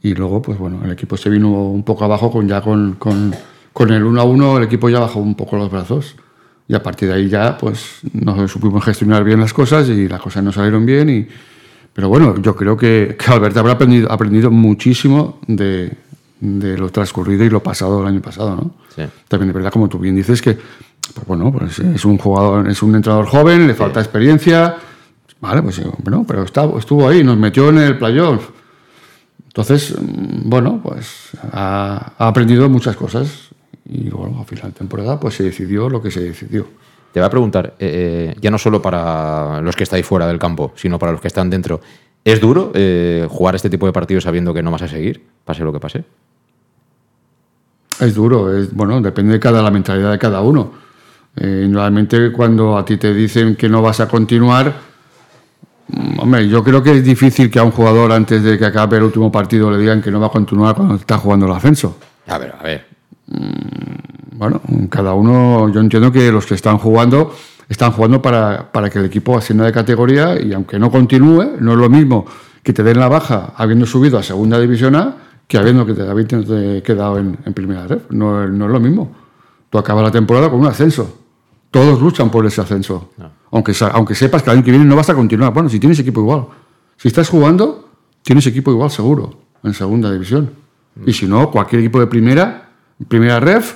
Y 0.03 0.14
luego, 0.14 0.40
pues 0.40 0.57
bueno, 0.59 0.81
el 0.85 0.90
equipo 0.92 1.16
se 1.16 1.29
vino 1.31 1.49
un 1.51 1.83
poco 1.83 2.05
abajo 2.05 2.31
con 2.33 2.49
ya 2.49 2.61
con, 2.62 2.95
con, 2.95 3.35
con 3.77 3.93
el 3.93 4.03
1 4.05 4.19
a 4.23 4.25
1, 4.25 4.57
el 4.57 4.65
equipo 4.65 4.89
ya 4.89 5.01
bajó 5.01 5.21
un 5.21 5.35
poco 5.35 5.55
los 5.59 5.71
brazos. 5.71 6.17
Y 6.67 6.75
a 6.75 6.83
partir 6.83 7.09
de 7.11 7.15
ahí 7.17 7.29
ya, 7.29 7.59
pues, 7.59 7.99
no 8.15 8.49
supimos 8.49 8.83
gestionar 8.83 9.23
bien 9.23 9.39
las 9.39 9.53
cosas 9.53 9.87
y 9.91 10.09
las 10.09 10.19
cosas 10.19 10.43
no 10.43 10.51
salieron 10.51 10.87
bien. 10.87 11.11
Y, 11.11 11.29
pero 11.93 12.09
bueno, 12.09 12.41
yo 12.41 12.57
creo 12.57 12.75
que, 12.75 13.19
que 13.19 13.31
Alberto 13.31 13.61
habrá 13.61 13.73
aprendido, 13.73 14.11
aprendido 14.11 14.51
muchísimo 14.51 15.41
de, 15.47 15.93
de 16.41 16.79
lo 16.79 16.89
transcurrido 16.89 17.45
y 17.45 17.51
lo 17.51 17.62
pasado 17.62 18.01
el 18.01 18.07
año 18.07 18.23
pasado, 18.23 18.57
¿no? 18.57 18.71
Sí. 18.97 19.03
También 19.29 19.51
es 19.51 19.55
verdad, 19.55 19.71
como 19.71 19.91
tú 19.91 19.99
bien 19.99 20.17
dices, 20.17 20.41
que, 20.41 20.55
pues 21.15 21.27
bueno, 21.27 21.53
pues 21.53 21.79
es 21.79 22.03
un 22.07 22.17
jugador, 22.17 22.67
es 22.71 22.83
un 22.83 22.95
entrenador 22.95 23.27
joven, 23.27 23.67
le 23.67 23.75
falta 23.75 24.01
experiencia. 24.01 24.75
Vale, 25.39 25.61
pues 25.62 25.83
bueno, 26.03 26.25
pero 26.27 26.45
está- 26.45 26.65
estuvo 26.79 27.07
ahí, 27.07 27.23
nos 27.23 27.37
metió 27.37 27.69
en 27.69 27.77
el 27.77 27.99
playoff. 27.99 28.49
Entonces, 29.49 29.95
mm, 30.01 30.49
bueno, 30.49 30.81
pues 30.83 31.29
ha, 31.53 32.12
ha 32.17 32.27
aprendido 32.27 32.71
muchas 32.71 32.97
cosas 32.97 33.46
y 33.88 34.11
bueno, 34.11 34.40
a 34.40 34.44
final 34.44 34.72
de 34.72 34.79
temporada 34.79 35.18
pues 35.18 35.35
se 35.35 35.44
decidió 35.44 35.88
lo 35.88 36.03
que 36.03 36.11
se 36.11 36.20
decidió. 36.20 36.66
Te 37.12 37.20
voy 37.20 37.27
a 37.27 37.31
preguntar, 37.31 37.75
eh, 37.79 38.33
eh, 38.35 38.37
ya 38.40 38.51
no 38.51 38.59
solo 38.59 38.83
para 38.83 39.61
los 39.62 39.75
que 39.75 39.85
estáis 39.85 40.05
fuera 40.05 40.27
del 40.27 40.38
campo, 40.38 40.72
sino 40.77 40.99
para 40.99 41.12
los 41.12 41.20
que 41.20 41.29
están 41.29 41.49
dentro. 41.49 41.81
¿Es 42.27 42.40
duro 42.40 42.72
eh, 42.75 43.25
jugar 43.31 43.55
este 43.55 43.70
tipo 43.70 43.87
de 43.87 43.92
partidos 43.92 44.25
sabiendo 44.25 44.53
que 44.53 44.61
no 44.61 44.72
vas 44.72 44.83
a 44.83 44.88
seguir, 44.88 45.25
pase 45.44 45.62
lo 45.62 45.72
que 45.72 45.79
pase? 45.79 46.05
Es 48.01 48.14
duro, 48.14 48.53
es, 48.53 48.75
bueno, 48.75 49.01
depende 49.01 49.35
de 49.35 49.38
cada, 49.38 49.62
la 49.62 49.70
mentalidad 49.70 50.11
de 50.11 50.18
cada 50.18 50.40
uno. 50.40 50.72
Eh, 51.37 51.66
normalmente 51.68 52.33
cuando 52.33 52.77
a 52.77 52.85
ti 52.85 52.96
te 52.96 53.14
dicen 53.14 53.55
que 53.55 53.68
no 53.68 53.81
vas 53.81 54.01
a 54.01 54.09
continuar, 54.09 54.75
mm, 55.87 56.18
hombre, 56.18 56.49
yo 56.49 56.64
creo 56.64 56.83
que 56.83 56.92
es 56.92 57.05
difícil 57.05 57.49
que 57.49 57.61
a 57.61 57.62
un 57.62 57.70
jugador 57.70 58.11
antes 58.11 58.42
de 58.42 58.59
que 58.59 58.64
acabe 58.64 58.96
el 58.96 59.05
último 59.05 59.31
partido 59.31 59.70
le 59.70 59.79
digan 59.79 60.03
que 60.03 60.11
no 60.11 60.18
va 60.18 60.27
a 60.27 60.31
continuar 60.31 60.75
cuando 60.75 60.96
está 60.96 61.18
jugando 61.18 61.46
el 61.46 61.53
ascenso. 61.53 61.96
A 62.27 62.38
ver, 62.38 62.55
a 62.59 62.62
ver. 62.64 62.96
Bueno, 64.33 64.61
cada 64.91 65.15
uno, 65.15 65.69
yo 65.73 65.81
entiendo 65.81 66.12
que 66.12 66.31
los 66.31 66.47
que 66.47 66.55
están 66.55 66.79
jugando 66.79 67.35
están 67.69 67.91
jugando 67.93 68.23
para, 68.23 68.71
para 68.71 68.91
que 68.91 68.99
el 69.01 69.07
equipo 69.07 69.37
ascienda 69.37 69.65
de 69.65 69.73
categoría 69.73 70.41
y 70.41 70.53
aunque 70.53 70.79
no 70.79 70.91
continúe, 70.91 71.57
no 71.59 71.73
es 71.73 71.79
lo 71.79 71.89
mismo 71.89 72.27
que 72.62 72.73
te 72.73 72.83
den 72.83 72.99
la 73.01 73.09
baja 73.09 73.55
habiendo 73.57 73.87
subido 73.87 74.19
a 74.19 74.23
segunda 74.23 74.59
división 74.61 74.95
A 74.97 75.17
que 75.49 75.59
habiendo 75.59 75.87
que 75.87 75.95
te 75.95 76.03
habiéndote 76.03 76.83
quedado 76.83 77.19
en, 77.19 77.39
en 77.45 77.55
primera 77.55 77.87
red. 77.87 77.99
No, 78.11 78.45
es- 78.45 78.51
no 78.51 78.67
es 78.67 78.71
lo 78.73 78.81
mismo. 78.81 79.12
Tú 79.71 79.79
acabas 79.79 80.05
la 80.05 80.11
temporada 80.11 80.51
con 80.51 80.61
un 80.61 80.67
ascenso. 80.67 81.19
Todos 81.71 82.01
luchan 82.01 82.31
por 82.31 82.45
ese 82.47 82.61
ascenso. 82.61 83.11
Aunque, 83.53 83.73
sa- 83.75 83.89
aunque 83.89 84.15
sepas 84.15 84.43
que 84.43 84.51
el 84.51 84.57
año 84.57 84.65
que 84.65 84.71
viene 84.73 84.85
no 84.87 84.97
vas 84.97 85.09
a 85.11 85.15
continuar. 85.15 85.53
Bueno, 85.53 85.69
si 85.69 85.79
tienes 85.81 85.99
equipo 86.01 86.21
igual. 86.21 86.47
Si 86.97 87.09
estás 87.09 87.29
jugando, 87.29 87.89
tienes 88.23 88.47
equipo 88.47 88.71
igual 88.73 88.91
seguro 88.91 89.39
en 89.62 89.73
segunda 89.75 90.11
división. 90.12 90.51
Y 91.05 91.12
si 91.12 91.27
no, 91.27 91.51
cualquier 91.51 91.81
equipo 91.83 92.01
de 92.01 92.07
primera, 92.09 92.65
primera 93.09 93.41
ref, 93.41 93.75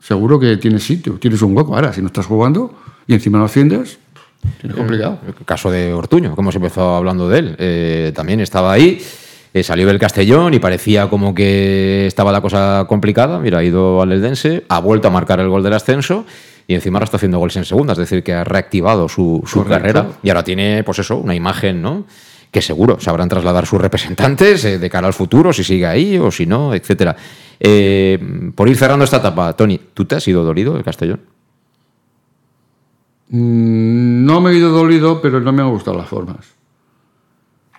seguro 0.00 0.38
que 0.40 0.56
tienes 0.56 0.82
sitio, 0.82 1.14
tienes 1.14 1.42
un 1.42 1.56
hueco. 1.56 1.74
Ahora, 1.74 1.92
si 1.92 2.00
no 2.00 2.08
estás 2.08 2.26
jugando 2.26 2.74
y 3.06 3.14
encima 3.14 3.38
no 3.38 3.44
asciendes, 3.44 3.98
tienes 4.60 4.76
complicado. 4.76 5.18
El 5.26 5.44
caso 5.44 5.70
de 5.70 5.92
Ortuño, 5.92 6.34
como 6.34 6.50
se 6.52 6.58
empezó 6.58 6.94
hablando 6.94 7.28
de 7.28 7.38
él, 7.38 7.56
eh, 7.58 8.12
también 8.14 8.40
estaba 8.40 8.72
ahí, 8.72 9.02
eh, 9.52 9.62
salió 9.62 9.86
del 9.86 9.98
Castellón 9.98 10.54
y 10.54 10.58
parecía 10.58 11.08
como 11.08 11.34
que 11.34 12.06
estaba 12.06 12.32
la 12.32 12.40
cosa 12.40 12.86
complicada. 12.88 13.38
Mira, 13.38 13.58
ha 13.58 13.64
ido 13.64 14.00
al 14.02 14.12
Eldense, 14.12 14.64
ha 14.68 14.80
vuelto 14.80 15.08
a 15.08 15.10
marcar 15.10 15.40
el 15.40 15.48
gol 15.48 15.62
del 15.62 15.74
ascenso 15.74 16.24
y 16.66 16.74
encima 16.74 16.98
ahora 16.98 17.04
está 17.04 17.16
haciendo 17.16 17.38
goles 17.38 17.56
en 17.56 17.64
segunda, 17.64 17.94
es 17.94 17.98
decir, 17.98 18.22
que 18.22 18.32
ha 18.32 18.44
reactivado 18.44 19.08
su, 19.08 19.42
su 19.44 19.64
carrera 19.64 20.06
y 20.22 20.28
ahora 20.28 20.44
tiene, 20.44 20.84
pues 20.84 21.00
eso, 21.00 21.16
una 21.16 21.34
imagen, 21.34 21.82
¿no? 21.82 22.04
Que 22.50 22.60
seguro 22.62 22.98
sabrán 22.98 23.28
trasladar 23.28 23.64
sus 23.66 23.80
representantes 23.80 24.64
eh, 24.64 24.78
de 24.78 24.90
cara 24.90 25.06
al 25.06 25.12
futuro, 25.12 25.52
si 25.52 25.62
sigue 25.62 25.86
ahí 25.86 26.18
o 26.18 26.30
si 26.30 26.46
no, 26.46 26.74
etcétera. 26.74 27.16
Eh, 27.60 28.18
por 28.54 28.68
ir 28.68 28.76
cerrando 28.76 29.04
esta 29.04 29.18
etapa, 29.18 29.52
Tony, 29.52 29.78
¿tú 29.94 30.04
te 30.04 30.16
has 30.16 30.26
ido 30.26 30.42
dolido 30.42 30.74
del 30.74 30.82
Castellón? 30.82 31.20
Mm, 33.28 34.24
No 34.24 34.40
me 34.40 34.50
he 34.50 34.56
ido 34.56 34.70
dolido, 34.70 35.20
pero 35.22 35.40
no 35.40 35.52
me 35.52 35.62
han 35.62 35.70
gustado 35.70 35.96
las 35.96 36.08
formas. 36.08 36.54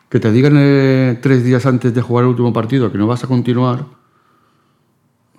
Que 0.09 0.19
te 0.19 0.31
digan 0.31 0.55
eh, 0.57 1.19
tres 1.21 1.43
días 1.43 1.65
antes 1.65 1.93
de 1.93 2.01
jugar 2.01 2.23
el 2.23 2.29
último 2.31 2.51
partido 2.53 2.91
que 2.91 2.97
no 2.97 3.07
vas 3.07 3.23
a 3.23 3.27
continuar. 3.27 3.85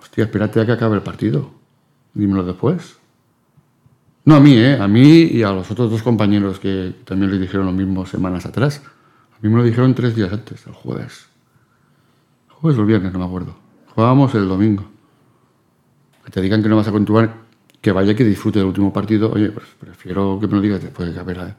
Hostia, 0.01 0.25
espérate 0.25 0.59
a 0.61 0.65
que 0.65 0.71
acabe 0.71 0.95
el 0.95 1.01
partido. 1.01 1.51
Dímelo 2.13 2.43
después. 2.43 2.97
No 4.25 4.35
a 4.35 4.39
mí, 4.39 4.53
¿eh? 4.55 4.77
A 4.79 4.87
mí 4.87 5.23
y 5.23 5.43
a 5.43 5.51
los 5.51 5.69
otros 5.69 5.91
dos 5.91 6.01
compañeros 6.01 6.59
que 6.59 6.95
también 7.05 7.31
les 7.31 7.41
dijeron 7.41 7.65
lo 7.65 7.71
mismo 7.71 8.05
semanas 8.05 8.45
atrás. 8.45 8.81
A 9.43 9.45
mí 9.45 9.51
me 9.51 9.59
lo 9.59 9.65
dijeron 9.65 9.93
tres 9.93 10.15
días 10.15 10.31
antes, 10.31 10.65
el 10.65 10.71
jueves. 10.71 11.25
El 12.47 12.55
jueves 12.55 12.79
o 12.79 12.81
el 12.81 12.87
viernes, 12.87 13.11
no 13.11 13.19
me 13.19 13.25
acuerdo. 13.25 13.53
Jugábamos 13.93 14.33
el 14.35 14.47
domingo. 14.47 14.85
Que 16.23 16.31
te 16.31 16.39
digan 16.39 16.63
que 16.63 16.69
no 16.69 16.77
vas 16.77 16.87
a 16.87 16.93
continuar, 16.93 17.33
que 17.81 17.91
vaya 17.91 18.15
que 18.15 18.23
disfrute 18.23 18.59
del 18.59 18.69
último 18.69 18.93
partido. 18.93 19.29
Oye, 19.33 19.49
pues 19.49 19.65
prefiero 19.77 20.39
que 20.39 20.47
me 20.47 20.53
lo 20.53 20.61
digas 20.61 20.81
después 20.81 21.13
de 21.13 21.19
eh, 21.19 21.53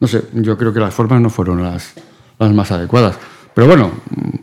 No 0.00 0.08
sé, 0.08 0.28
yo 0.32 0.56
creo 0.56 0.72
que 0.72 0.80
las 0.80 0.94
formas 0.94 1.20
no 1.20 1.28
fueron 1.28 1.62
las, 1.62 1.92
las 2.38 2.54
más 2.54 2.72
adecuadas. 2.72 3.18
Pero 3.52 3.66
bueno, 3.66 3.90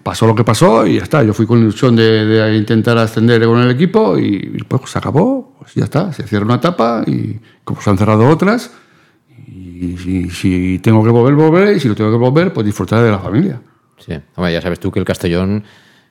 pasó 0.03 0.28
lo 0.28 0.36
que 0.36 0.43
pasó 0.43 0.86
y 0.86 0.97
ya 0.97 1.03
está. 1.03 1.23
Yo 1.23 1.34
fui 1.34 1.47
con 1.47 1.57
ilusión 1.57 1.95
de, 1.95 2.25
de 2.25 2.57
intentar 2.57 2.95
ascender 2.99 3.43
con 3.45 3.57
el 3.57 3.71
equipo 3.71 4.19
y, 4.19 4.63
pues 4.67 4.91
se 4.91 4.99
acabó. 4.99 5.55
Pues 5.57 5.73
ya 5.73 5.86
está, 5.86 6.13
se 6.13 6.28
cierra 6.28 6.45
una 6.45 6.55
etapa 6.55 7.03
y 7.07 7.39
como 7.63 7.82
se 7.82 7.89
han 7.89 7.97
cerrado 7.97 8.30
otras. 8.30 8.71
Y 9.80 9.97
si, 9.97 10.30
si 10.30 10.80
tengo 10.80 11.03
que 11.03 11.09
volver, 11.09 11.36
volveré. 11.36 11.75
Y 11.75 11.80
si 11.80 11.88
no 11.88 11.95
tengo 11.95 12.11
que 12.11 12.17
volver, 12.17 12.53
pues 12.53 12.65
disfrutar 12.65 13.03
de 13.03 13.11
la 13.11 13.19
familia. 13.19 13.61
Sí, 13.97 14.13
Hombre, 14.36 14.53
ya 14.53 14.61
sabes 14.61 14.80
tú 14.80 14.91
que 14.91 14.99
el 14.99 15.05
Castellón 15.05 15.63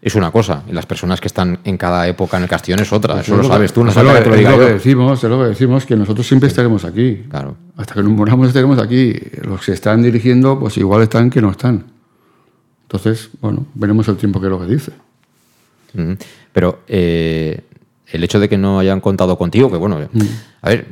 es 0.03 0.15
una 0.15 0.31
cosa, 0.31 0.63
y 0.69 0.73
las 0.73 0.87
personas 0.87 1.21
que 1.21 1.27
están 1.27 1.59
en 1.65 1.77
cada 1.79 2.07
época 2.07 2.37
en 2.37 2.45
el 2.45 2.49
Castellón 2.49 2.81
es 2.81 2.93
otra. 2.93 3.15
Pues 3.15 3.27
Eso 3.27 3.37
lo 3.37 3.43
es 3.43 3.49
sabes 3.49 3.73
tú, 3.73 3.83
no 3.83 3.89
es 3.91 3.95
sabes 3.95 4.13
lo 4.13 4.19
que 4.19 4.25
te 4.25 4.29
lo 4.31 4.37
es 4.37 4.59
lo 4.59 4.67
que 4.67 4.73
decimos, 4.75 5.25
es 5.25 5.31
lo 5.31 5.39
que 5.43 5.49
decimos, 5.49 5.87
que 5.87 5.97
nosotros 5.97 6.27
siempre 6.27 6.49
estaremos 6.49 6.85
aquí. 6.85 7.25
Claro. 7.29 7.57
Hasta 7.77 7.95
que 7.95 8.03
nos 8.03 8.13
moramos 8.13 8.49
estaremos 8.49 8.79
aquí. 8.79 9.15
Los 9.43 9.65
que 9.65 9.73
están 9.73 10.03
dirigiendo, 10.03 10.59
pues 10.61 10.77
igual 10.77 11.03
están 11.03 11.31
que 11.31 11.41
no 11.41 11.51
están. 11.51 11.87
Entonces, 12.83 13.31
bueno, 13.41 13.67
veremos 13.75 14.07
el 14.09 14.17
tiempo 14.17 14.39
que 14.41 14.47
es 14.47 14.51
lo 14.51 14.61
que 14.61 14.67
dice. 14.67 14.93
Ujú. 15.95 16.17
Pero 16.53 16.81
eh, 16.87 17.63
el 18.09 18.23
hecho 18.23 18.39
de 18.39 18.49
que 18.49 18.59
no 18.59 18.79
hayan 18.79 19.01
contado 19.01 19.37
contigo, 19.37 19.71
que 19.71 19.77
bueno, 19.77 19.99
Mm. 20.13 20.21
a 20.63 20.69
ver, 20.69 20.87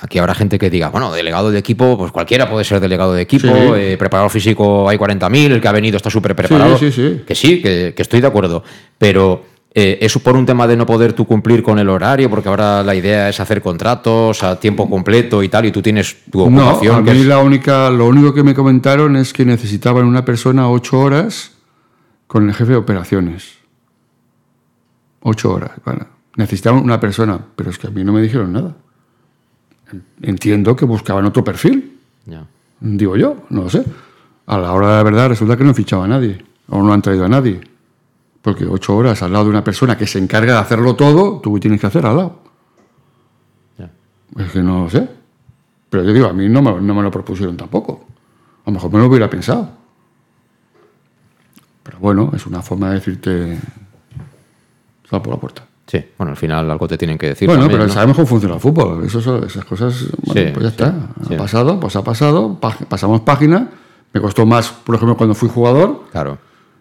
aquí 0.00 0.18
habrá 0.18 0.34
gente 0.34 0.58
que 0.58 0.70
diga, 0.70 0.88
bueno, 0.90 1.12
delegado 1.12 1.50
de 1.50 1.58
equipo, 1.58 1.96
pues 1.96 2.12
cualquiera 2.12 2.48
puede 2.50 2.64
ser 2.64 2.80
delegado 2.80 3.14
de 3.14 3.22
equipo, 3.22 3.46
Sí. 3.48 3.52
eh, 3.76 3.96
preparador 3.98 4.30
físico 4.30 4.88
hay 4.88 4.98
40.000, 4.98 5.52
el 5.52 5.60
que 5.60 5.68
ha 5.68 5.72
venido 5.72 5.96
está 5.96 6.10
súper 6.10 6.34
preparado. 6.36 6.76
Sí, 6.78 6.90
sí, 6.90 7.08
sí. 7.10 7.22
Que 7.26 7.34
sí, 7.34 7.62
que, 7.62 7.94
que 7.96 8.02
estoy 8.02 8.20
de 8.20 8.26
acuerdo. 8.26 8.62
Pero 8.98 9.44
eh, 9.76 9.98
eso 10.02 10.20
por 10.20 10.36
un 10.36 10.46
tema 10.46 10.66
de 10.66 10.76
no 10.76 10.86
poder 10.86 11.14
tú 11.14 11.24
cumplir 11.26 11.62
con 11.62 11.78
el 11.78 11.88
horario, 11.88 12.30
porque 12.30 12.48
ahora 12.48 12.82
la 12.82 12.94
idea 12.94 13.28
es 13.28 13.40
hacer 13.40 13.60
contratos 13.60 14.42
a 14.44 14.58
tiempo 14.60 14.88
completo 14.88 15.42
y 15.42 15.48
tal, 15.48 15.64
y 15.66 15.72
tú 15.72 15.82
tienes 15.82 16.16
tu 16.30 16.48
No, 16.50 16.62
ocupación. 16.68 16.96
a 16.96 17.04
que 17.04 17.12
mí 17.12 17.20
es- 17.20 17.26
la 17.26 17.38
única, 17.38 17.90
lo 17.90 18.06
único 18.06 18.32
que 18.34 18.42
me 18.44 18.54
comentaron 18.54 19.16
es 19.16 19.32
que 19.32 19.44
necesitaban 19.44 20.04
una 20.04 20.24
persona 20.24 20.68
ocho 20.70 21.00
horas 21.00 21.52
con 22.26 22.48
el 22.48 22.54
jefe 22.54 22.70
de 22.72 22.76
operaciones. 22.76 23.54
Ocho 25.22 25.52
horas, 25.52 25.70
bueno. 25.84 26.06
Necesitaban 26.36 26.82
una 26.82 26.98
persona, 27.00 27.38
pero 27.56 27.70
es 27.70 27.78
que 27.78 27.86
a 27.86 27.90
mí 27.90 28.02
no 28.04 28.12
me 28.12 28.20
dijeron 28.20 28.52
nada. 28.52 28.76
Entiendo 30.22 30.76
que 30.76 30.84
buscaban 30.84 31.24
otro 31.24 31.44
perfil, 31.44 31.98
digo 32.80 33.16
yo, 33.16 33.44
no 33.50 33.64
lo 33.64 33.70
sé. 33.70 33.84
A 34.46 34.58
la 34.58 34.72
hora 34.72 34.88
de 34.88 34.96
la 34.96 35.02
verdad 35.02 35.28
resulta 35.28 35.56
que 35.56 35.64
no 35.64 35.74
fichaba 35.74 36.04
a 36.04 36.08
nadie, 36.08 36.44
o 36.68 36.82
no 36.82 36.92
han 36.92 37.02
traído 37.02 37.24
a 37.24 37.28
nadie. 37.28 37.60
Porque 38.42 38.66
ocho 38.66 38.94
horas 38.96 39.22
al 39.22 39.32
lado 39.32 39.44
de 39.44 39.50
una 39.50 39.64
persona 39.64 39.96
que 39.96 40.06
se 40.06 40.18
encarga 40.18 40.54
de 40.54 40.58
hacerlo 40.58 40.94
todo, 40.96 41.40
tú 41.40 41.58
tienes 41.58 41.80
que 41.80 41.86
hacer 41.86 42.04
al 42.04 42.16
lado. 42.16 42.44
Es 44.36 44.50
que 44.50 44.62
no 44.62 44.84
lo 44.84 44.90
sé. 44.90 45.08
Pero 45.88 46.02
yo 46.02 46.12
digo, 46.12 46.26
a 46.26 46.32
mí 46.32 46.48
no 46.48 46.60
me, 46.60 46.80
no 46.80 46.94
me 46.94 47.02
lo 47.02 47.10
propusieron 47.10 47.56
tampoco. 47.56 48.04
A 48.64 48.70
lo 48.70 48.74
mejor 48.74 48.92
me 48.92 48.98
lo 48.98 49.06
hubiera 49.06 49.30
pensado. 49.30 49.70
Pero 51.82 51.98
bueno, 52.00 52.32
es 52.34 52.46
una 52.46 52.62
forma 52.62 52.88
de 52.88 52.94
decirte. 52.94 53.60
Sal 55.08 55.22
por 55.22 55.34
la 55.34 55.40
puerta. 55.40 55.66
Sí, 55.86 56.02
bueno, 56.16 56.30
al 56.30 56.36
final 56.36 56.70
algo 56.70 56.88
te 56.88 56.96
tienen 56.96 57.18
que 57.18 57.28
decir. 57.28 57.46
bueno, 57.46 57.62
también, 57.62 57.78
pero 57.80 57.88
¿no? 57.88 57.94
sabemos 57.94 58.16
cómo 58.16 58.26
funciona 58.26 58.54
el 58.54 58.60
fútbol. 58.60 59.04
Eso, 59.04 59.20
son- 59.20 59.44
esas 59.44 59.64
cosas, 59.64 59.94
bueno, 60.22 60.40
Sí, 60.40 60.50
pues 60.54 60.64
ya 60.64 60.70
sí, 60.70 60.76
está. 60.82 60.94
sí. 61.28 61.34
Ha 61.34 61.36
pasado, 61.36 61.78
pues 61.80 61.94
ha 61.96 62.02
pasado. 62.04 62.58
pa- 62.58 62.76
pasamos 62.88 63.20
página. 63.20 63.68
Me 64.12 64.20
costó 64.20 64.46
más, 64.46 64.70
por 64.70 64.94
ejemplo, 64.94 65.16
cuando 65.16 65.34
fui 65.34 65.48
jugador, 65.48 66.04
Claro. 66.12 66.38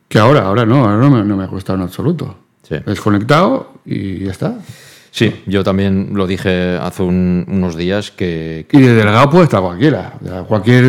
que 0.08 0.20
ahora. 0.20 0.42
Ahora 0.46 0.66
no, 0.66 0.86
ahora 0.86 0.98
no 0.98 1.10
me, 1.10 1.24
no 1.24 1.36
me 1.36 1.44
ha 1.44 1.48
costado 1.48 1.78
en 1.78 1.84
absoluto. 1.84 2.36
Sí. 2.62 2.76
Desconectado 2.86 3.74
y 3.86 4.20
ya 4.26 4.32
está. 4.32 4.56
Sí, 5.12 5.44
yo 5.46 5.64
también 5.64 6.12
lo 6.14 6.26
dije 6.26 6.78
hace 6.82 7.04
un- 7.04 7.46
unos 7.48 7.76
días 7.76 8.10
que, 8.10 8.66
Y 8.72 8.80
de 8.82 8.94
delegado 8.96 9.30
puede 9.30 9.44
estar 9.44 9.62
cualquiera. 9.62 10.14
O 10.24 10.28
sea, 10.28 10.44
cualquier 10.44 10.86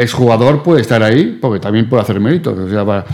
exjugador 0.00 0.62
puede 0.62 0.80
estar 0.80 1.02
ahí 1.02 1.38
porque 1.40 1.58
también 1.60 1.88
puede 1.88 2.02
hacer 2.02 2.20
méritos. 2.20 2.56
O 2.58 2.68
sea, 2.70 2.84
para- 2.86 3.04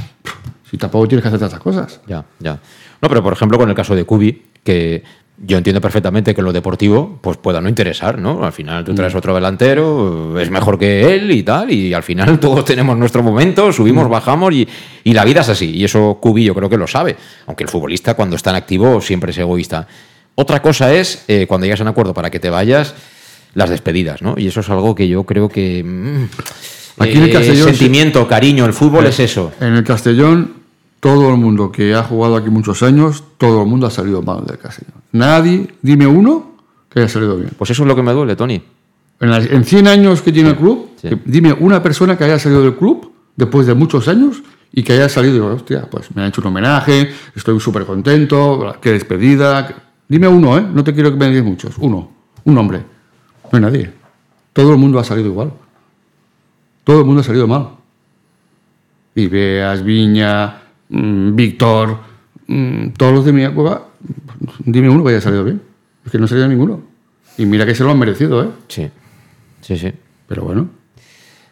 si 0.71 0.77
tampoco 0.77 1.09
tienes 1.09 1.23
que 1.23 1.29
hacer 1.29 1.41
tantas 1.41 1.59
cosas. 1.61 2.01
Ya, 2.07 2.25
ya. 2.41 2.59
No, 3.05 3.09
pero 3.11 3.23
por 3.23 3.35
ejemplo, 3.35 3.59
con 3.59 3.69
el 3.69 3.75
caso 3.75 3.95
de 3.95 4.05
Kubi, 4.05 4.43
que 4.65 5.03
yo 5.37 5.59
entiendo 5.59 5.79
perfectamente 5.79 6.35
que 6.35 6.41
lo 6.41 6.55
deportivo 6.55 7.19
pues 7.21 7.37
pueda 7.37 7.61
no 7.61 7.69
interesar, 7.69 8.19
¿no? 8.19 8.43
Al 8.47 8.53
final 8.53 8.83
tú 8.83 8.95
traes 8.95 9.15
otro 9.15 9.35
delantero, 9.35 10.41
es 10.41 10.51
mejor 10.51 10.79
que 10.79 11.15
él 11.15 11.31
y 11.31 11.43
tal, 11.43 11.71
y 11.71 11.93
al 11.93 12.03
final 12.03 12.39
todos 12.41 12.65
tenemos 12.65 12.97
nuestro 12.97 13.23
momento, 13.23 13.71
subimos, 13.75 14.09
bajamos 14.09 14.55
y, 14.55 14.67
y 15.05 15.13
la 15.13 15.23
vida 15.27 15.43
es 15.43 15.51
así. 15.51 15.71
Y 15.73 15.85
eso 15.85 16.17
Kubi 16.19 16.45
yo 16.45 16.55
creo 16.55 16.71
que 16.71 16.79
lo 16.79 16.87
sabe, 16.87 17.15
aunque 17.47 17.65
el 17.65 17.69
futbolista 17.69 18.15
cuando 18.15 18.37
está 18.37 18.49
en 18.49 18.57
activo 18.57 18.99
siempre 19.03 19.33
es 19.33 19.37
egoísta. 19.37 19.87
Otra 20.35 20.63
cosa 20.63 20.95
es 20.95 21.27
eh, 21.29 21.45
cuando 21.47 21.67
llegas 21.67 21.81
a 21.81 21.83
un 21.83 21.89
acuerdo 21.91 22.15
para 22.15 22.31
que 22.31 22.41
te 22.41 22.49
vayas, 22.49 22.95
las 23.53 23.69
despedidas, 23.69 24.23
¿no? 24.23 24.33
Y 24.39 24.47
eso 24.47 24.61
es 24.61 24.71
algo 24.71 24.95
que 24.95 25.09
yo 25.09 25.25
creo 25.25 25.51
que... 25.51 25.85
mm, 25.85 27.03
Aquí 27.03 27.19
en 27.19 27.25
el 27.25 27.29
eh, 27.29 27.33
Castellón 27.35 27.69
sentimiento, 27.69 28.27
cariño, 28.27 28.65
el 28.65 28.73
fútbol 28.73 29.05
es 29.05 29.21
eso. 29.21 29.53
En 29.61 29.75
el 29.75 29.85
Castellón, 29.85 30.64
todo 31.05 31.29
el 31.29 31.37
mundo 31.37 31.71
que 31.71 31.95
ha 31.95 32.03
jugado 32.03 32.35
aquí 32.35 32.49
muchos 32.49 32.83
años, 32.83 33.23
todo 33.37 33.61
el 33.61 33.69
mundo 33.69 33.87
ha 33.87 33.91
salido 33.91 34.23
mal 34.23 34.47
del 34.47 34.57
Castellón. 34.57 34.95
Nadie, 35.13 35.69
dime 35.83 36.07
uno, 36.07 36.53
que 36.89 37.01
haya 37.01 37.11
salido 37.11 37.37
bien. 37.37 37.51
Pues 37.59 37.69
eso 37.71 37.83
es 37.83 37.87
lo 37.89 37.95
que 37.95 38.03
me 38.03 38.13
duele, 38.15 38.35
Tony. 38.37 38.63
En, 39.21 39.31
en 39.31 39.65
100 39.67 39.87
años 39.87 40.23
que 40.23 40.33
tiene 40.33 40.49
el 40.49 40.57
club, 40.57 40.93
sí. 40.97 41.11
que- 41.11 41.19
dime 41.27 41.53
una 41.61 41.83
persona 41.83 42.17
que 42.17 42.25
haya 42.25 42.39
salido 42.39 42.63
del 42.63 42.75
club 42.77 43.13
después 43.37 43.67
de 43.67 43.75
muchos 43.75 44.09
años 44.09 44.43
y 44.73 44.83
que 44.83 44.95
haya 44.95 45.11
salido 45.11 45.35
y 45.35 45.41
digo, 45.41 45.53
hostia, 45.53 45.83
pues 45.91 46.09
me 46.17 46.23
han 46.23 46.29
hecho 46.29 46.41
un 46.41 46.47
homenaje, 46.47 47.11
estoy 47.37 47.61
súper 47.61 47.85
contento, 47.85 48.75
qué 48.81 48.93
despedida. 48.93 49.69
qué-". 49.69 49.75
Dime 50.09 50.27
uno, 50.27 50.57
¿eh? 50.57 50.63
No 50.73 50.83
te 50.83 50.95
quiero 50.95 51.11
que 51.11 51.19
me 51.19 51.29
digas 51.29 51.45
muchos. 51.45 51.75
Uno, 51.81 52.11
un 52.45 52.57
hombre. 52.57 52.79
No 53.53 53.59
hay 53.59 53.61
nadie. 53.61 53.93
Todo 54.55 54.73
el 54.73 54.79
mundo 54.79 54.99
ha 54.99 55.05
salido 55.05 55.29
igual. 55.29 55.53
Todo 56.83 57.01
el 57.01 57.05
mundo 57.05 57.21
ha 57.21 57.25
salido 57.25 57.47
mal. 57.47 57.69
Ibeas, 59.15 59.85
Viña, 59.85 60.63
mm, 60.89 61.35
Víctor, 61.35 61.99
mm, 62.47 62.89
todos 62.97 63.13
los 63.15 63.25
de 63.25 63.33
mi 63.33 63.45
época, 63.45 63.83
dime 64.65 64.89
uno 64.89 65.05
que 65.05 65.11
haya 65.11 65.21
salido 65.21 65.45
bien. 65.45 65.61
Es 66.05 66.13
que 66.13 66.19
no 66.19 66.25
ha 66.25 66.29
salido 66.29 66.49
ninguno. 66.49 66.83
Y 67.39 67.47
mira 67.47 67.67
que 67.67 67.75
se 67.75 67.83
lo 67.83 67.91
han 67.91 67.99
merecido, 67.99 68.43
¿eh? 68.43 68.49
Sí, 68.69 68.89
sí, 69.61 69.77
sí. 69.77 69.93
Pero 70.29 70.45
bueno. 70.45 70.69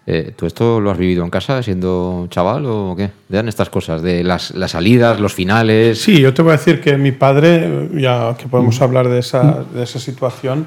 Eh, 0.05 0.33
¿Tú 0.37 0.47
esto 0.47 0.80
lo 0.80 0.91
has 0.91 0.99
vivido 0.99 1.22
en 1.22 1.30
casa 1.30 1.62
siendo 1.62 2.26
chaval 2.28 2.66
o 2.66 2.95
qué? 2.97 3.11
¿Te 3.28 3.37
dan 3.37 3.49
estas 3.49 3.70
cosas? 3.70 4.03
De 4.03 4.24
las, 4.24 4.51
las 4.53 4.72
salidas, 4.72 5.20
los 5.20 5.33
finales. 5.33 6.01
Sí, 6.01 6.20
yo 6.20 6.35
te 6.35 6.43
voy 6.43 6.51
a 6.51 6.57
decir 6.57 6.80
que 6.80 6.97
mi 6.97 7.12
padre, 7.12 7.89
ya 7.95 8.37
que 8.37 8.49
podemos 8.49 8.80
hablar 8.83 9.09
de 9.09 9.20
esa, 9.20 9.64
de 9.72 9.85
esa 9.85 10.01
situación, 10.01 10.66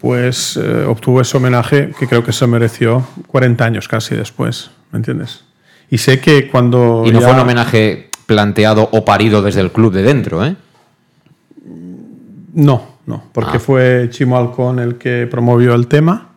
pues 0.00 0.56
eh, 0.56 0.84
obtuvo 0.84 1.20
ese 1.20 1.36
homenaje 1.36 1.90
que 1.98 2.06
creo 2.06 2.24
que 2.24 2.32
se 2.32 2.46
mereció 2.46 3.04
40 3.26 3.64
años 3.64 3.88
casi 3.88 4.14
después, 4.14 4.70
¿me 4.92 4.98
entiendes? 4.98 5.44
Y 5.90 5.98
sé 5.98 6.20
que 6.20 6.48
cuando... 6.48 7.02
Y 7.06 7.10
no 7.10 7.20
ya- 7.20 7.26
fue 7.26 7.34
un 7.34 7.40
homenaje 7.40 8.08
planteado 8.26 8.88
o 8.92 9.04
parido 9.04 9.42
desde 9.42 9.60
el 9.60 9.72
club 9.72 9.92
de 9.92 10.02
dentro, 10.02 10.44
¿eh? 10.44 10.54
No, 12.54 12.96
no, 13.06 13.24
porque 13.32 13.56
Ah. 13.56 13.60
fue 13.60 14.08
Chimo 14.10 14.36
Alcón 14.38 14.78
el 14.78 14.96
que 14.96 15.26
promovió 15.26 15.74
el 15.74 15.86
tema. 15.86 16.28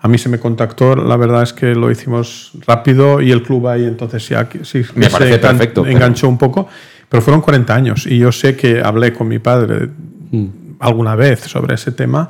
A 0.00 0.08
mí 0.08 0.16
se 0.16 0.28
me 0.28 0.38
contactó, 0.38 0.96
la 0.96 1.16
verdad 1.16 1.42
es 1.42 1.52
que 1.52 1.74
lo 1.74 1.90
hicimos 1.90 2.52
rápido 2.66 3.20
y 3.20 3.32
el 3.32 3.42
club 3.42 3.68
ahí 3.68 3.84
entonces 3.84 4.26
ya 4.28 4.48
sí, 4.62 4.82
Me 4.94 5.04
se 5.06 5.10
parece 5.10 5.36
engan- 5.36 5.40
perfecto, 5.40 5.82
pero- 5.82 5.94
enganchó 5.94 6.28
un 6.28 6.38
poco, 6.38 6.68
pero 7.08 7.22
fueron 7.22 7.42
40 7.42 7.74
años 7.74 8.06
y 8.06 8.18
yo 8.18 8.32
sé 8.32 8.56
que 8.56 8.80
hablé 8.82 9.12
con 9.12 9.28
mi 9.28 9.38
padre 9.38 9.90
alguna 10.78 11.14
vez 11.16 11.40
sobre 11.40 11.74
ese 11.74 11.92
tema 11.92 12.28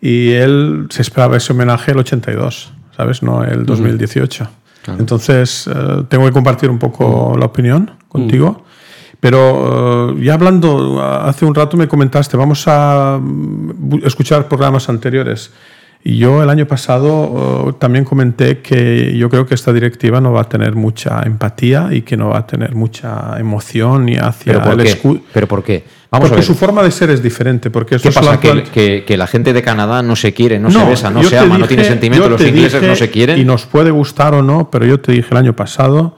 y 0.00 0.32
él 0.32 0.86
se 0.90 1.00
esperaba 1.02 1.38
ese 1.38 1.52
homenaje 1.54 1.92
el 1.92 1.98
82, 1.98 2.72
¿sabes? 2.94 3.22
No 3.22 3.42
el 3.42 3.64
2018. 3.64 4.48
Entonces, 4.86 5.66
eh, 5.66 6.04
tengo 6.08 6.24
que 6.24 6.32
compartir 6.32 6.70
un 6.70 6.78
poco 6.78 7.36
la 7.38 7.46
opinión 7.46 7.90
contigo. 8.08 8.64
Pero 9.20 10.12
eh, 10.16 10.24
ya 10.24 10.34
hablando, 10.34 11.02
hace 11.02 11.44
un 11.44 11.54
rato 11.54 11.76
me 11.76 11.88
comentaste, 11.88 12.36
vamos 12.36 12.64
a 12.68 13.18
mm, 13.20 14.00
escuchar 14.04 14.48
programas 14.48 14.88
anteriores. 14.88 15.50
Y 16.10 16.16
yo 16.16 16.42
el 16.42 16.48
año 16.48 16.64
pasado 16.66 17.66
eh, 17.68 17.72
también 17.78 18.06
comenté 18.06 18.60
que 18.60 19.14
yo 19.18 19.28
creo 19.28 19.44
que 19.44 19.54
esta 19.54 19.74
directiva 19.74 20.22
no 20.22 20.32
va 20.32 20.40
a 20.40 20.48
tener 20.48 20.74
mucha 20.74 21.20
empatía 21.26 21.88
y 21.92 22.00
que 22.00 22.16
no 22.16 22.30
va 22.30 22.38
a 22.38 22.46
tener 22.46 22.74
mucha 22.74 23.34
emoción 23.38 24.06
ni 24.06 24.16
hacia 24.16 24.54
¿Pero 24.54 24.62
por 24.64 24.72
el 24.72 24.84
qué? 24.84 24.88
escudo. 24.88 25.20
¿Pero 25.34 25.46
por 25.46 25.62
qué? 25.62 25.84
Vamos 26.10 26.30
Porque 26.30 26.36
a 26.36 26.36
ver. 26.36 26.44
su 26.46 26.54
forma 26.54 26.82
de 26.82 26.90
ser 26.92 27.10
es 27.10 27.22
diferente. 27.22 27.68
Porque 27.68 27.96
¿Qué 27.98 28.08
estos 28.08 28.14
pasa? 28.14 28.40
¿Que, 28.40 28.62
que- 28.72 29.04
que 29.06 29.16
la 29.18 29.26
gente 29.26 29.52
de 29.52 29.60
Canadá 29.60 30.02
no 30.02 30.16
se 30.16 30.32
quiere, 30.32 30.58
no, 30.58 30.70
se 30.70 30.82
besa, 30.82 31.10
no 31.10 31.22
se 31.22 31.36
ama, 31.36 31.58
no 31.58 31.68
tiene 31.68 31.84
sentimiento, 31.84 32.24
yo 32.26 32.30
los 32.38 32.40
ingleses 32.40 32.82
no 32.82 32.96
se 32.96 33.10
quieren? 33.10 33.38
Y 33.38 33.44
nos 33.44 33.66
puede 33.66 33.90
gustar 33.90 34.32
o 34.32 34.42
no, 34.42 34.70
pero 34.70 34.86
yo 34.86 34.98
te 35.00 35.12
dije 35.12 35.28
el 35.32 35.36
año 35.36 35.54
pasado 35.54 36.16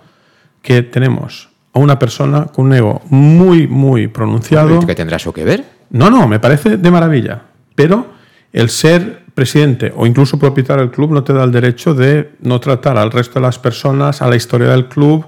que 0.63 0.83
tenemos 0.83 1.49
a 1.73 1.81
una 1.81 1.99
persona 1.99 2.45
con 2.45 2.67
un 2.67 2.75
ego 2.75 3.03
muy, 3.11 3.67
muy 3.67 4.07
pronunciado. 4.07 4.79
¿Qué 4.87 4.95
tendrá 4.95 5.17
eso 5.17 5.33
que 5.33 5.43
ver? 5.43 5.65
No, 5.91 6.11
no, 6.11 6.29
me 6.29 6.39
parece 6.39 6.77
de 6.77 6.91
maravilla. 6.93 7.43
Pero 7.75 8.07
el 8.53 8.69
ser 8.69 9.20
presidente 9.41 9.91
o 9.97 10.07
incluso 10.07 10.39
propietario 10.39 10.83
del 10.83 10.91
club 10.91 11.13
no 11.13 11.25
te 11.25 11.33
da 11.33 11.45
el 11.45 11.51
derecho 11.51 11.95
de 11.95 12.33
no 12.43 12.61
tratar 12.61 12.99
al 12.99 13.11
resto 13.11 13.41
de 13.41 13.47
las 13.47 13.59
personas, 13.59 14.21
a 14.21 14.29
la 14.29 14.37
historia 14.37 14.69
del 14.69 14.85
club, 14.85 15.25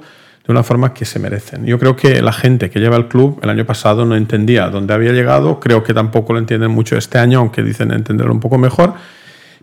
de 0.46 0.52
una 0.52 0.62
forma 0.62 0.92
que 0.92 1.06
se 1.06 1.18
merecen. 1.18 1.64
Yo 1.64 1.78
creo 1.78 1.96
que 1.96 2.20
la 2.20 2.34
gente 2.34 2.68
que 2.68 2.78
lleva 2.78 2.98
el 2.98 3.08
club 3.08 3.40
el 3.42 3.48
año 3.48 3.64
pasado 3.64 4.04
no 4.04 4.14
entendía 4.14 4.68
dónde 4.68 4.92
había 4.92 5.12
llegado, 5.12 5.60
creo 5.60 5.82
que 5.82 5.94
tampoco 5.94 6.34
lo 6.34 6.40
entienden 6.40 6.70
mucho 6.70 6.98
este 6.98 7.16
año, 7.16 7.38
aunque 7.38 7.62
dicen 7.62 7.90
entenderlo 7.90 8.34
un 8.34 8.40
poco 8.40 8.58
mejor, 8.58 8.92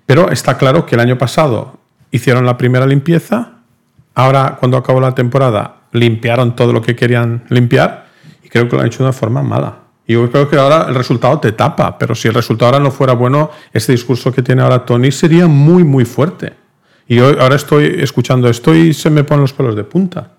pero 0.07 0.31
está 0.31 0.57
claro 0.57 0.87
que 0.87 0.95
el 0.95 1.01
año 1.01 1.19
pasado 1.19 1.77
hicieron 2.09 2.43
la 2.43 2.57
primera 2.57 2.87
limpieza, 2.87 3.59
ahora 4.15 4.57
cuando 4.59 4.77
acabó 4.77 4.99
la 4.99 5.13
temporada 5.13 5.81
limpiaron 5.91 6.55
todo 6.55 6.73
lo 6.73 6.81
que 6.81 6.95
querían 6.95 7.43
limpiar 7.49 8.07
y 8.43 8.49
creo 8.49 8.67
que 8.67 8.75
lo 8.75 8.81
han 8.81 8.87
hecho 8.87 9.03
de 9.03 9.09
una 9.09 9.13
forma 9.13 9.43
mala. 9.43 9.88
Y 10.09 10.13
yo 10.13 10.27
creo 10.31 10.49
que 10.49 10.57
ahora 10.57 10.87
el 10.89 10.95
resultado 10.95 11.39
te 11.39 11.51
tapa, 11.51 11.95
pero 11.99 12.15
si 12.15 12.27
el 12.27 12.33
resultado 12.33 12.71
ahora 12.71 12.83
no 12.83 12.89
fuera 12.89 13.13
bueno, 13.13 13.51
este 13.71 13.91
discurso 13.91 14.31
que 14.31 14.41
tiene 14.41 14.63
ahora 14.63 14.83
Tony 14.83 15.11
sería 15.11 15.45
muy, 15.45 15.83
muy 15.83 16.03
fuerte. 16.03 16.53
Y 17.07 17.17
yo 17.17 17.39
ahora 17.39 17.55
estoy 17.55 17.95
escuchando 17.99 18.49
esto 18.49 18.73
y 18.73 18.91
se 18.95 19.11
me 19.11 19.23
ponen 19.23 19.41
los 19.41 19.53
pelos 19.53 19.75
de 19.75 19.83
punta. 19.83 20.31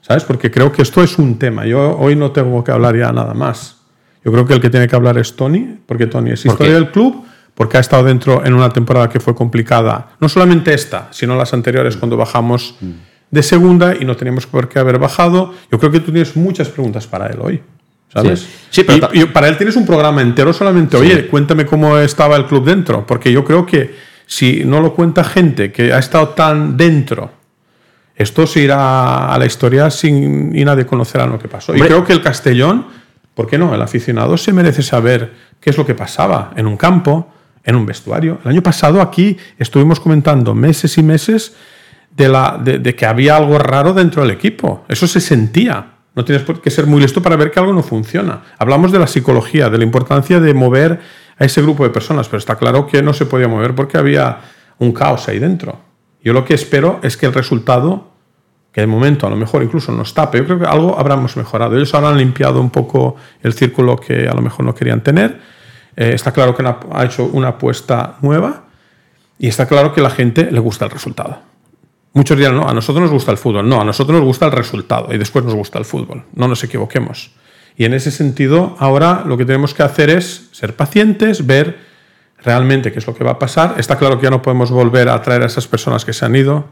¿Sabes? 0.00 0.24
Porque 0.24 0.50
creo 0.50 0.72
que 0.72 0.80
esto 0.80 1.02
es 1.02 1.18
un 1.18 1.38
tema. 1.38 1.66
Yo 1.66 1.94
hoy 1.98 2.16
no 2.16 2.30
tengo 2.30 2.64
que 2.64 2.70
hablar 2.70 2.96
ya 2.96 3.12
nada 3.12 3.34
más. 3.34 3.82
Yo 4.24 4.32
creo 4.32 4.46
que 4.46 4.54
el 4.54 4.62
que 4.62 4.70
tiene 4.70 4.88
que 4.88 4.96
hablar 4.96 5.18
es 5.18 5.36
Tony, 5.36 5.78
porque 5.84 6.06
Tony 6.06 6.30
es 6.30 6.46
historia 6.46 6.72
del 6.72 6.90
club, 6.90 7.22
porque 7.54 7.76
ha 7.76 7.80
estado 7.80 8.04
dentro 8.04 8.42
en 8.42 8.54
una 8.54 8.70
temporada 8.70 9.10
que 9.10 9.20
fue 9.20 9.34
complicada. 9.34 10.12
No 10.20 10.28
solamente 10.30 10.72
esta, 10.72 11.08
sino 11.10 11.36
las 11.36 11.52
anteriores 11.52 11.98
cuando 11.98 12.16
bajamos 12.16 12.76
de 13.30 13.42
segunda 13.42 13.94
y 13.94 14.06
no 14.06 14.16
teníamos 14.16 14.46
por 14.46 14.70
qué 14.70 14.78
haber 14.78 14.98
bajado. 14.98 15.52
Yo 15.70 15.78
creo 15.78 15.92
que 15.92 16.00
tú 16.00 16.12
tienes 16.12 16.34
muchas 16.34 16.68
preguntas 16.70 17.06
para 17.06 17.26
él 17.26 17.36
hoy. 17.42 17.62
¿Sabes? 18.12 18.46
Sí, 18.70 18.84
pero 18.84 19.08
y, 19.12 19.22
y 19.22 19.24
para 19.26 19.48
él 19.48 19.56
tienes 19.56 19.76
un 19.76 19.86
programa 19.86 20.20
entero 20.20 20.52
solamente, 20.52 20.96
oye, 20.96 21.28
cuéntame 21.28 21.64
cómo 21.64 21.96
estaba 21.98 22.36
el 22.36 22.46
club 22.46 22.64
dentro, 22.64 23.06
porque 23.06 23.32
yo 23.32 23.44
creo 23.44 23.64
que 23.64 23.94
si 24.26 24.64
no 24.64 24.80
lo 24.80 24.94
cuenta 24.94 25.24
gente 25.24 25.72
que 25.72 25.92
ha 25.92 25.98
estado 25.98 26.30
tan 26.30 26.76
dentro, 26.76 27.30
esto 28.14 28.46
se 28.46 28.60
irá 28.60 29.32
a 29.32 29.38
la 29.38 29.46
historia 29.46 29.90
sin 29.90 30.54
y 30.54 30.64
nadie 30.64 30.84
conocerá 30.84 31.26
lo 31.26 31.38
que 31.38 31.48
pasó. 31.48 31.74
Y 31.74 31.80
creo 31.80 32.04
que 32.04 32.12
el 32.12 32.22
Castellón, 32.22 32.86
¿por 33.34 33.48
qué 33.48 33.56
no? 33.56 33.74
El 33.74 33.80
aficionado 33.80 34.36
se 34.36 34.52
merece 34.52 34.82
saber 34.82 35.32
qué 35.60 35.70
es 35.70 35.78
lo 35.78 35.86
que 35.86 35.94
pasaba 35.94 36.52
en 36.56 36.66
un 36.66 36.76
campo, 36.76 37.32
en 37.64 37.76
un 37.76 37.86
vestuario. 37.86 38.38
El 38.44 38.50
año 38.50 38.62
pasado 38.62 39.00
aquí 39.00 39.38
estuvimos 39.58 40.00
comentando 40.00 40.54
meses 40.54 40.98
y 40.98 41.02
meses 41.02 41.54
de, 42.14 42.28
la, 42.28 42.60
de, 42.62 42.78
de 42.78 42.94
que 42.94 43.06
había 43.06 43.36
algo 43.36 43.58
raro 43.58 43.94
dentro 43.94 44.22
del 44.22 44.32
equipo. 44.32 44.84
Eso 44.88 45.06
se 45.06 45.20
sentía. 45.20 45.86
No 46.14 46.24
tienes 46.24 46.44
por 46.44 46.60
qué 46.60 46.70
ser 46.70 46.86
muy 46.86 47.00
listo 47.00 47.22
para 47.22 47.36
ver 47.36 47.50
que 47.50 47.58
algo 47.58 47.72
no 47.72 47.82
funciona. 47.82 48.42
Hablamos 48.58 48.92
de 48.92 48.98
la 48.98 49.06
psicología, 49.06 49.70
de 49.70 49.78
la 49.78 49.84
importancia 49.84 50.40
de 50.40 50.52
mover 50.52 51.00
a 51.38 51.44
ese 51.44 51.62
grupo 51.62 51.84
de 51.84 51.90
personas, 51.90 52.28
pero 52.28 52.38
está 52.38 52.56
claro 52.56 52.86
que 52.86 53.02
no 53.02 53.14
se 53.14 53.24
podía 53.24 53.48
mover 53.48 53.74
porque 53.74 53.96
había 53.96 54.40
un 54.78 54.92
caos 54.92 55.28
ahí 55.28 55.38
dentro. 55.38 55.78
Yo 56.22 56.32
lo 56.32 56.44
que 56.44 56.54
espero 56.54 57.00
es 57.02 57.16
que 57.16 57.26
el 57.26 57.32
resultado, 57.32 58.10
que 58.72 58.82
de 58.82 58.86
momento 58.86 59.26
a 59.26 59.30
lo 59.30 59.36
mejor 59.36 59.62
incluso 59.62 59.90
no 59.90 60.02
está, 60.02 60.30
pero 60.30 60.44
yo 60.44 60.48
creo 60.48 60.58
que 60.60 60.66
algo 60.66 60.98
habremos 60.98 61.36
mejorado. 61.36 61.76
Ellos 61.76 61.94
ahora 61.94 62.10
han 62.10 62.18
limpiado 62.18 62.60
un 62.60 62.70
poco 62.70 63.16
el 63.42 63.54
círculo 63.54 63.96
que 63.96 64.28
a 64.28 64.34
lo 64.34 64.42
mejor 64.42 64.66
no 64.66 64.74
querían 64.74 65.02
tener. 65.02 65.40
Eh, 65.96 66.12
está 66.14 66.32
claro 66.32 66.54
que 66.54 66.62
ha 66.64 67.04
hecho 67.04 67.24
una 67.24 67.48
apuesta 67.48 68.16
nueva 68.20 68.64
y 69.38 69.48
está 69.48 69.66
claro 69.66 69.92
que 69.92 70.00
a 70.00 70.04
la 70.04 70.10
gente 70.10 70.50
le 70.50 70.60
gusta 70.60 70.84
el 70.84 70.90
resultado. 70.90 71.51
Muchos 72.14 72.36
dirán, 72.36 72.56
no, 72.56 72.68
a 72.68 72.74
nosotros 72.74 73.02
nos 73.02 73.10
gusta 73.10 73.30
el 73.30 73.38
fútbol. 73.38 73.68
No, 73.68 73.80
a 73.80 73.84
nosotros 73.84 74.18
nos 74.18 74.26
gusta 74.26 74.46
el 74.46 74.52
resultado 74.52 75.12
y 75.12 75.18
después 75.18 75.44
nos 75.44 75.54
gusta 75.54 75.78
el 75.78 75.84
fútbol. 75.84 76.24
No 76.34 76.46
nos 76.46 76.62
equivoquemos. 76.62 77.32
Y 77.76 77.84
en 77.84 77.94
ese 77.94 78.10
sentido, 78.10 78.76
ahora 78.78 79.24
lo 79.26 79.38
que 79.38 79.44
tenemos 79.46 79.72
que 79.72 79.82
hacer 79.82 80.10
es 80.10 80.48
ser 80.52 80.76
pacientes, 80.76 81.46
ver 81.46 81.78
realmente 82.44 82.92
qué 82.92 82.98
es 82.98 83.06
lo 83.06 83.14
que 83.14 83.24
va 83.24 83.32
a 83.32 83.38
pasar. 83.38 83.76
Está 83.78 83.96
claro 83.96 84.18
que 84.18 84.24
ya 84.24 84.30
no 84.30 84.42
podemos 84.42 84.70
volver 84.70 85.08
a 85.08 85.22
traer 85.22 85.42
a 85.42 85.46
esas 85.46 85.66
personas 85.66 86.04
que 86.04 86.12
se 86.12 86.24
han 86.24 86.36
ido. 86.36 86.66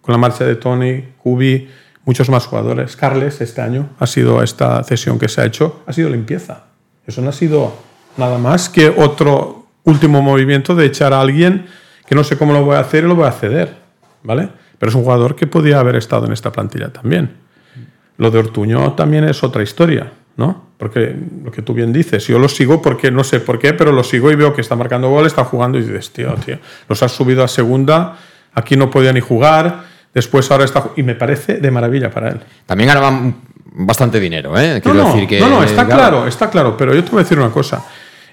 Con 0.00 0.12
la 0.12 0.18
marcha 0.18 0.44
de 0.44 0.56
Tony, 0.56 1.04
Kubi, 1.18 1.68
muchos 2.06 2.30
más 2.30 2.46
jugadores. 2.46 2.96
Carles, 2.96 3.42
este 3.42 3.60
año, 3.60 3.90
ha 3.98 4.06
sido 4.06 4.42
esta 4.42 4.82
cesión 4.84 5.18
que 5.18 5.28
se 5.28 5.42
ha 5.42 5.44
hecho, 5.44 5.82
ha 5.86 5.92
sido 5.92 6.08
limpieza. 6.08 6.64
Eso 7.06 7.20
no 7.20 7.28
ha 7.28 7.32
sido 7.32 7.74
nada 8.16 8.38
más 8.38 8.70
que 8.70 8.88
otro 8.88 9.66
último 9.84 10.22
movimiento 10.22 10.74
de 10.74 10.86
echar 10.86 11.12
a 11.12 11.20
alguien 11.20 11.66
que 12.06 12.14
no 12.14 12.24
sé 12.24 12.38
cómo 12.38 12.54
lo 12.54 12.64
voy 12.64 12.76
a 12.76 12.80
hacer 12.80 13.04
y 13.04 13.08
lo 13.08 13.14
voy 13.16 13.26
a 13.26 13.32
ceder. 13.32 13.76
¿Vale? 14.22 14.48
Pero 14.78 14.90
es 14.90 14.94
un 14.94 15.02
jugador 15.02 15.34
que 15.34 15.46
podía 15.46 15.80
haber 15.80 15.96
estado 15.96 16.26
en 16.26 16.32
esta 16.32 16.52
plantilla 16.52 16.92
también. 16.92 17.36
Lo 18.16 18.30
de 18.30 18.38
Ortuño 18.38 18.92
también 18.92 19.24
es 19.24 19.42
otra 19.42 19.62
historia, 19.62 20.12
¿no? 20.36 20.68
Porque 20.76 21.14
lo 21.44 21.50
que 21.50 21.62
tú 21.62 21.74
bien 21.74 21.92
dices, 21.92 22.26
yo 22.26 22.38
lo 22.38 22.48
sigo 22.48 22.80
porque 22.80 23.10
no 23.10 23.24
sé 23.24 23.40
por 23.40 23.58
qué, 23.58 23.74
pero 23.74 23.92
lo 23.92 24.04
sigo 24.04 24.30
y 24.30 24.36
veo 24.36 24.54
que 24.54 24.60
está 24.60 24.76
marcando 24.76 25.08
gol, 25.10 25.26
está 25.26 25.44
jugando 25.44 25.78
y 25.78 25.82
dices, 25.82 26.12
tío, 26.12 26.34
tío, 26.34 26.58
los 26.88 27.02
has 27.02 27.12
subido 27.12 27.42
a 27.42 27.48
segunda, 27.48 28.16
aquí 28.54 28.76
no 28.76 28.90
podía 28.90 29.12
ni 29.12 29.20
jugar, 29.20 29.84
después 30.14 30.50
ahora 30.50 30.64
está. 30.64 30.90
Y 30.96 31.02
me 31.02 31.14
parece 31.14 31.54
de 31.54 31.70
maravilla 31.70 32.10
para 32.10 32.30
él. 32.30 32.40
También 32.66 32.88
ganaba 32.88 33.32
bastante 33.72 34.20
dinero, 34.20 34.58
¿eh? 34.58 34.80
Quiero 34.82 34.98
no, 34.98 35.08
no, 35.08 35.14
decir 35.14 35.28
que. 35.28 35.40
no, 35.40 35.48
no, 35.48 35.62
está 35.62 35.86
claro, 35.86 36.26
está 36.26 36.50
claro, 36.50 36.76
pero 36.76 36.94
yo 36.94 37.02
te 37.02 37.10
voy 37.10 37.20
a 37.20 37.22
decir 37.22 37.38
una 37.38 37.50
cosa. 37.50 37.84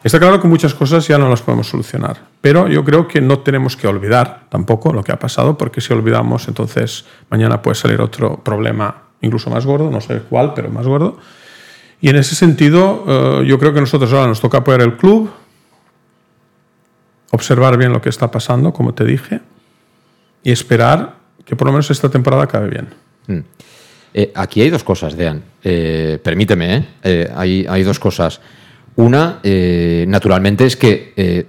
Está 0.06 0.20
claro 0.20 0.40
que 0.40 0.48
muchas 0.48 0.76
cosas 0.76 1.08
ya 1.08 1.18
no 1.18 1.28
las 1.28 1.42
podemos 1.42 1.68
solucionar, 1.68 2.28
pero 2.40 2.68
yo 2.68 2.86
creo 2.86 3.08
que 3.08 3.22
no 3.22 3.40
tenemos 3.40 3.76
que 3.76 3.88
olvidar 3.88 4.46
tampoco 4.50 4.94
lo 4.94 5.04
que 5.04 5.12
ha 5.12 5.18
pasado, 5.18 5.58
porque 5.58 5.82
si 5.82 5.94
olvidamos, 5.94 6.48
entonces 6.48 7.06
mañana 7.32 7.64
puede 7.64 7.74
salir 7.74 8.00
otro 8.00 8.38
problema 8.44 9.06
incluso 9.22 9.50
más 9.50 9.66
gordo, 9.66 9.90
no 9.90 10.02
sé 10.02 10.22
cuál, 10.30 10.54
pero 10.54 10.70
más 10.70 10.86
gordo. 10.86 11.18
Y 12.02 12.10
en 12.10 12.18
ese 12.18 12.36
sentido, 12.36 13.04
eh, 13.08 13.48
yo 13.48 13.58
creo 13.58 13.74
que 13.74 13.82
nosotros 13.82 14.14
ahora 14.14 14.28
nos 14.28 14.42
toca 14.42 14.60
apoyar 14.60 14.82
el 14.82 14.96
club, 14.96 15.32
observar 17.32 17.76
bien 17.76 17.92
lo 17.92 18.00
que 18.00 18.10
está 18.10 18.30
pasando, 18.30 18.74
como 18.74 18.94
te 18.94 19.06
dije, 19.06 19.42
y 20.44 20.52
esperar 20.52 21.16
que 21.46 21.56
por 21.56 21.66
lo 21.66 21.72
menos 21.74 21.90
esta 21.90 22.10
temporada 22.10 22.44
acabe 22.44 22.70
bien. 22.70 22.90
Mm. 23.26 23.40
Eh, 24.14 24.32
aquí 24.36 24.62
hay 24.62 24.70
dos 24.70 24.84
cosas, 24.84 25.18
Dean. 25.18 25.42
Eh, 25.64 26.20
permíteme, 26.24 26.76
¿eh? 26.76 26.86
Eh, 27.04 27.32
hay, 27.36 27.66
hay 27.68 27.82
dos 27.82 27.98
cosas. 27.98 28.40
Una, 28.98 29.40
eh, 29.44 30.06
naturalmente, 30.08 30.66
es 30.66 30.78
que, 30.78 31.14
eh, 31.18 31.46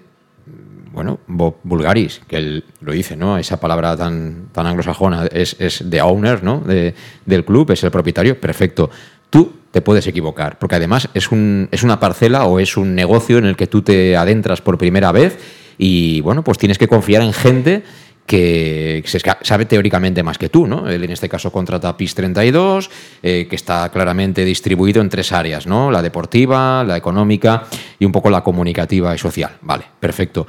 bueno, 0.93 1.21
Bob 1.27 1.57
Bulgaris, 1.63 2.21
que 2.27 2.37
él 2.37 2.65
lo 2.81 2.93
dice, 2.93 3.17
¿no? 3.17 3.39
Esa 3.39 3.61
palabra 3.61 3.97
tan, 3.97 4.49
tan 4.53 4.67
anglosajona, 4.67 5.27
es, 5.27 5.55
es 5.61 5.85
the 5.89 6.01
owner, 6.03 6.43
¿no? 6.43 6.61
De- 6.61 6.95
del 7.25 7.45
club, 7.45 7.71
es 7.71 7.85
el 7.85 7.91
propietario, 7.91 8.41
perfecto. 8.41 8.91
Tú 9.31 9.53
te 9.71 9.81
puedes 9.83 10.07
equivocar, 10.07 10.59
porque 10.59 10.77
además 10.77 11.09
es, 11.15 11.31
un, 11.31 11.69
es 11.71 11.83
una 11.83 12.01
parcela 12.01 12.47
o 12.47 12.59
es 12.59 12.77
un 12.77 12.95
negocio 12.95 13.39
en 13.39 13.45
el 13.45 13.57
que 13.57 13.67
tú 13.67 13.83
te 13.83 14.17
adentras 14.17 14.61
por 14.63 14.79
primera 14.79 15.13
vez 15.13 15.39
y, 15.79 16.21
bueno, 16.23 16.43
pues 16.43 16.57
tienes 16.59 16.79
que 16.79 16.89
confiar 16.89 17.23
en 17.23 17.35
gente 17.35 17.83
que 18.27 19.05
sabe 19.43 19.67
teóricamente 19.67 20.23
más 20.23 20.37
que 20.37 20.49
tú, 20.49 20.67
¿no? 20.67 20.89
Él 20.89 21.05
en 21.05 21.13
este 21.13 21.29
caso 21.29 21.53
contrata 21.53 21.89
a 21.89 21.97
PIS 21.97 22.15
32, 22.17 22.91
eh, 23.23 23.47
que 23.49 23.57
está 23.57 23.89
claramente 23.91 24.45
distribuido 24.45 25.01
en 25.01 25.09
tres 25.09 25.33
áreas, 25.33 25.67
¿no? 25.67 25.91
La 25.91 26.03
deportiva, 26.03 26.83
la 26.85 26.97
económica 26.97 27.65
y 27.99 28.05
un 28.05 28.13
poco 28.13 28.29
la 28.29 28.43
comunicativa 28.43 29.15
y 29.15 29.19
social. 29.19 29.53
Vale, 29.63 29.85
perfecto. 30.01 30.47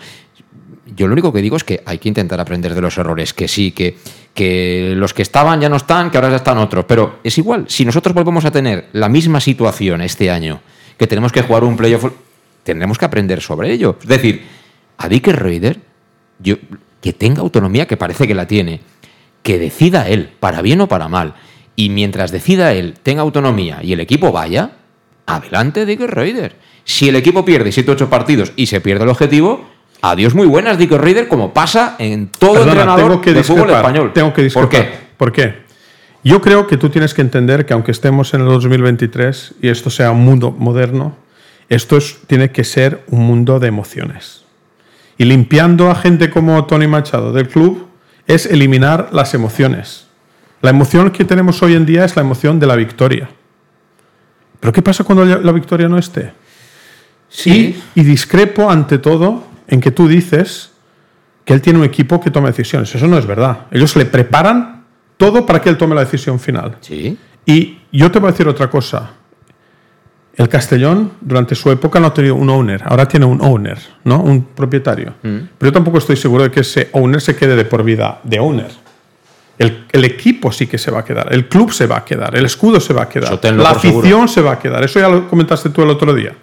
Yo 0.95 1.07
lo 1.07 1.13
único 1.13 1.31
que 1.31 1.41
digo 1.41 1.57
es 1.57 1.63
que 1.63 1.83
hay 1.85 1.99
que 1.99 2.09
intentar 2.09 2.39
aprender 2.39 2.73
de 2.73 2.81
los 2.81 2.97
errores, 2.97 3.33
que 3.33 3.47
sí, 3.47 3.71
que, 3.71 3.97
que 4.33 4.93
los 4.95 5.13
que 5.13 5.21
estaban 5.21 5.61
ya 5.61 5.69
no 5.69 5.75
están, 5.75 6.09
que 6.09 6.17
ahora 6.17 6.29
ya 6.29 6.37
están 6.37 6.57
otros, 6.57 6.85
pero 6.85 7.19
es 7.23 7.37
igual, 7.37 7.65
si 7.67 7.85
nosotros 7.85 8.15
volvemos 8.15 8.45
a 8.45 8.51
tener 8.51 8.87
la 8.93 9.09
misma 9.09 9.39
situación 9.39 10.01
este 10.01 10.31
año, 10.31 10.61
que 10.97 11.05
tenemos 11.05 11.31
que 11.31 11.43
jugar 11.43 11.63
un 11.63 11.77
playoff, 11.77 12.05
tendremos 12.63 12.97
que 12.97 13.05
aprender 13.05 13.41
sobre 13.41 13.71
ello. 13.71 13.97
Es 14.01 14.07
decir, 14.07 14.43
a 14.97 15.07
Dick 15.07 15.27
Reuter, 15.27 15.79
yo, 16.39 16.55
que 17.01 17.13
tenga 17.13 17.41
autonomía, 17.41 17.87
que 17.87 17.97
parece 17.97 18.27
que 18.27 18.35
la 18.35 18.47
tiene, 18.47 18.81
que 19.43 19.59
decida 19.59 20.07
él, 20.09 20.29
para 20.39 20.61
bien 20.61 20.81
o 20.81 20.87
para 20.87 21.07
mal, 21.07 21.35
y 21.75 21.89
mientras 21.89 22.31
decida 22.31 22.73
él, 22.73 22.95
tenga 23.03 23.21
autonomía 23.21 23.79
y 23.83 23.93
el 23.93 23.99
equipo 23.99 24.31
vaya, 24.31 24.71
adelante 25.25 25.85
Dick 25.85 26.01
Reuter. 26.01 26.55
Si 26.83 27.09
el 27.09 27.15
equipo 27.15 27.43
pierde 27.45 27.71
7 27.71 27.91
8 27.91 28.09
partidos 28.09 28.53
y 28.55 28.65
se 28.67 28.81
pierde 28.81 29.03
el 29.03 29.09
objetivo, 29.09 29.65
adiós 30.01 30.33
muy 30.35 30.47
buenas 30.47 30.77
Dick 30.77 30.91
Reuter, 30.91 31.27
como 31.27 31.53
pasa 31.53 31.95
en 31.99 32.27
todo 32.29 32.53
Perdona, 32.53 32.71
entrenador 32.71 33.09
tengo 33.11 33.21
que 33.21 33.33
de 33.33 33.43
fútbol 33.43 33.69
español. 33.69 34.11
Tengo 34.13 34.29
que 34.33 34.49
¿Por 34.49 34.63
discrepar. 34.69 34.69
qué? 34.69 34.97
¿Por 35.17 35.31
qué? 35.31 35.67
Yo 36.23 36.41
creo 36.41 36.65
que 36.67 36.77
tú 36.77 36.89
tienes 36.89 37.13
que 37.13 37.21
entender 37.21 37.65
que 37.65 37.73
aunque 37.73 37.91
estemos 37.91 38.33
en 38.33 38.41
el 38.41 38.47
2023 38.47 39.55
y 39.61 39.69
esto 39.69 39.89
sea 39.89 40.11
un 40.11 40.25
mundo 40.25 40.51
moderno, 40.51 41.15
esto 41.69 41.97
es- 41.97 42.17
tiene 42.27 42.51
que 42.51 42.63
ser 42.63 43.03
un 43.07 43.21
mundo 43.27 43.59
de 43.59 43.67
emociones. 43.67 44.43
Y 45.17 45.25
limpiando 45.25 45.89
a 45.89 45.95
gente 45.95 46.29
como 46.29 46.65
Tony 46.65 46.87
Machado 46.87 47.31
del 47.31 47.47
club 47.47 47.87
es 48.27 48.45
eliminar 48.45 49.09
las 49.11 49.33
emociones. 49.33 50.07
La 50.61 50.69
emoción 50.69 51.11
que 51.11 51.25
tenemos 51.25 51.61
hoy 51.63 51.75
en 51.75 51.85
día 51.85 52.05
es 52.05 52.15
la 52.15 52.21
emoción 52.21 52.59
de 52.59 52.67
la 52.67 52.75
victoria. 52.75 53.29
¿Pero 54.59 54.73
qué 54.73 54.81
pasa 54.81 55.03
cuando 55.03 55.25
la 55.25 55.51
victoria 55.51 55.87
no 55.87 55.97
esté? 55.97 56.33
Sí. 57.29 57.77
Y, 57.95 58.01
y 58.01 58.03
discrepo 58.03 58.69
ante 58.69 58.97
todo 58.97 59.43
en 59.67 59.81
que 59.81 59.91
tú 59.91 60.07
dices 60.07 60.71
que 61.45 61.53
él 61.53 61.61
tiene 61.61 61.79
un 61.79 61.85
equipo 61.85 62.19
que 62.19 62.31
toma 62.31 62.47
decisiones. 62.47 62.93
Eso 62.93 63.07
no 63.07 63.17
es 63.17 63.25
verdad. 63.25 63.67
Ellos 63.71 63.95
le 63.95 64.05
preparan 64.05 64.83
todo 65.17 65.45
para 65.45 65.61
que 65.61 65.69
él 65.69 65.77
tome 65.77 65.95
la 65.95 66.01
decisión 66.01 66.39
final. 66.39 66.77
Sí. 66.81 67.17
Y 67.45 67.79
yo 67.91 68.11
te 68.11 68.19
voy 68.19 68.29
a 68.29 68.31
decir 68.31 68.47
otra 68.47 68.69
cosa. 68.69 69.11
El 70.37 70.47
Castellón, 70.49 71.13
durante 71.19 71.55
su 71.55 71.71
época, 71.71 71.99
no 71.99 72.07
ha 72.07 72.13
tenido 72.13 72.35
un 72.35 72.47
owner. 72.49 72.81
Ahora 72.85 73.07
tiene 73.07 73.25
un 73.25 73.41
owner, 73.41 73.79
¿no? 74.03 74.21
Un 74.21 74.43
propietario. 74.43 75.15
Mm. 75.23 75.37
Pero 75.57 75.69
yo 75.69 75.71
tampoco 75.71 75.97
estoy 75.97 76.15
seguro 76.15 76.43
de 76.43 76.51
que 76.51 76.59
ese 76.59 76.89
owner 76.93 77.19
se 77.19 77.35
quede 77.35 77.55
de 77.55 77.65
por 77.65 77.83
vida 77.83 78.19
de 78.23 78.39
owner. 78.39 78.69
El, 79.57 79.85
el 79.91 80.05
equipo 80.05 80.51
sí 80.51 80.67
que 80.67 80.77
se 80.77 80.91
va 80.91 80.99
a 80.99 81.03
quedar. 81.03 81.33
El 81.33 81.47
club 81.47 81.71
se 81.73 81.87
va 81.87 81.97
a 81.97 82.05
quedar. 82.05 82.35
El 82.35 82.45
escudo 82.45 82.79
se 82.79 82.93
va 82.93 83.03
a 83.03 83.09
quedar. 83.09 83.31
La 83.31 83.73
seguro. 83.79 83.99
afición 83.99 84.27
se 84.29 84.41
va 84.41 84.51
a 84.53 84.59
quedar. 84.59 84.83
Eso 84.83 84.99
ya 84.99 85.09
lo 85.09 85.27
comentaste 85.27 85.71
tú 85.71 85.81
el 85.81 85.89
otro 85.89 86.13
día. 86.13 86.33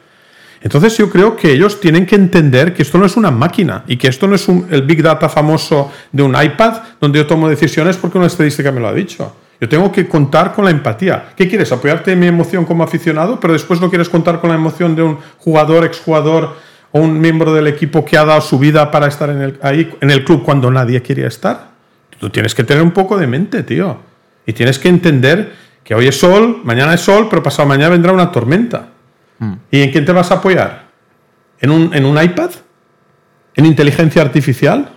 Entonces 0.61 0.97
yo 0.97 1.09
creo 1.09 1.37
que 1.37 1.53
ellos 1.53 1.79
tienen 1.79 2.05
que 2.07 2.17
entender 2.17 2.75
que 2.75 2.83
esto 2.83 2.99
no 2.99 3.07
es 3.07 3.17
una 3.17 3.31
máquina 3.31 3.85
y 3.87 3.97
que 3.97 4.09
esto 4.09 4.27
no 4.27 4.35
es 4.35 4.49
un- 4.49 4.67
el 4.71 4.83
Big 4.83 5.03
Data 5.03 5.29
famoso 5.29 5.93
de 6.11 6.23
un 6.25 6.35
iPad 6.43 6.79
donde 7.01 7.19
yo 7.21 7.27
tomo 7.27 7.49
decisiones 7.49 7.97
porque 7.99 8.19
una 8.19 8.27
estadística 8.27 8.73
me 8.73 8.81
lo 8.81 8.89
ha 8.89 8.93
dicho. 8.95 9.37
Yo 9.65 9.69
tengo 9.71 9.91
que 9.91 10.07
contar 10.07 10.53
con 10.53 10.67
la 10.67 10.71
empatía. 10.71 11.31
¿Qué 11.35 11.49
quieres? 11.49 11.73
¿Apoyarte 11.73 12.12
en 12.12 12.21
mi 12.21 12.27
emoción 12.27 12.67
como 12.67 12.85
aficionado, 12.85 13.41
pero 13.41 13.55
después 13.55 13.81
no 13.81 13.89
quieres 13.89 14.11
contar 14.11 14.39
con 14.39 14.51
la 14.51 14.57
emoción 14.57 14.95
de 14.95 15.03
un 15.03 15.17
jugador, 15.39 15.87
exjugador 15.87 16.59
o 16.93 17.01
un 17.01 17.19
miembro 17.19 17.55
del 17.55 17.67
equipo 17.67 18.05
que 18.05 18.19
ha 18.19 18.27
dado 18.27 18.43
su 18.43 18.59
vida 18.59 18.91
para 18.91 19.07
estar 19.07 19.31
en 19.31 19.41
el, 19.41 19.59
ahí 19.62 19.91
en 20.03 20.11
el 20.11 20.23
club 20.23 20.43
cuando 20.45 20.71
nadie 20.71 21.01
quería 21.01 21.29
estar? 21.29 21.69
Tú 22.19 22.29
tienes 22.29 22.55
que 22.55 22.62
tener 22.62 22.83
un 22.83 22.91
poco 22.91 23.17
de 23.17 23.27
mente, 23.27 23.62
tío. 23.62 23.97
Y 24.45 24.53
tienes 24.53 24.79
que 24.79 24.91
entender 24.91 25.65
Que 25.83 25.95
hoy 25.95 26.09
es 26.09 26.21
sol, 26.21 26.61
mañana 26.62 26.93
es 26.93 27.01
sol, 27.01 27.29
pero 27.31 27.43
pasado 27.43 27.67
mañana 27.67 27.89
vendrá 27.89 28.12
una 28.12 28.31
tormenta. 28.31 28.89
¿Y 29.71 29.81
en 29.81 29.91
quién 29.91 30.05
te 30.05 30.12
vas 30.12 30.31
a 30.31 30.35
apoyar? 30.35 30.89
¿En 31.59 31.71
un, 31.71 31.95
¿En 31.95 32.05
un 32.05 32.23
iPad? 32.23 32.51
¿En 33.55 33.65
inteligencia 33.65 34.21
artificial? 34.21 34.91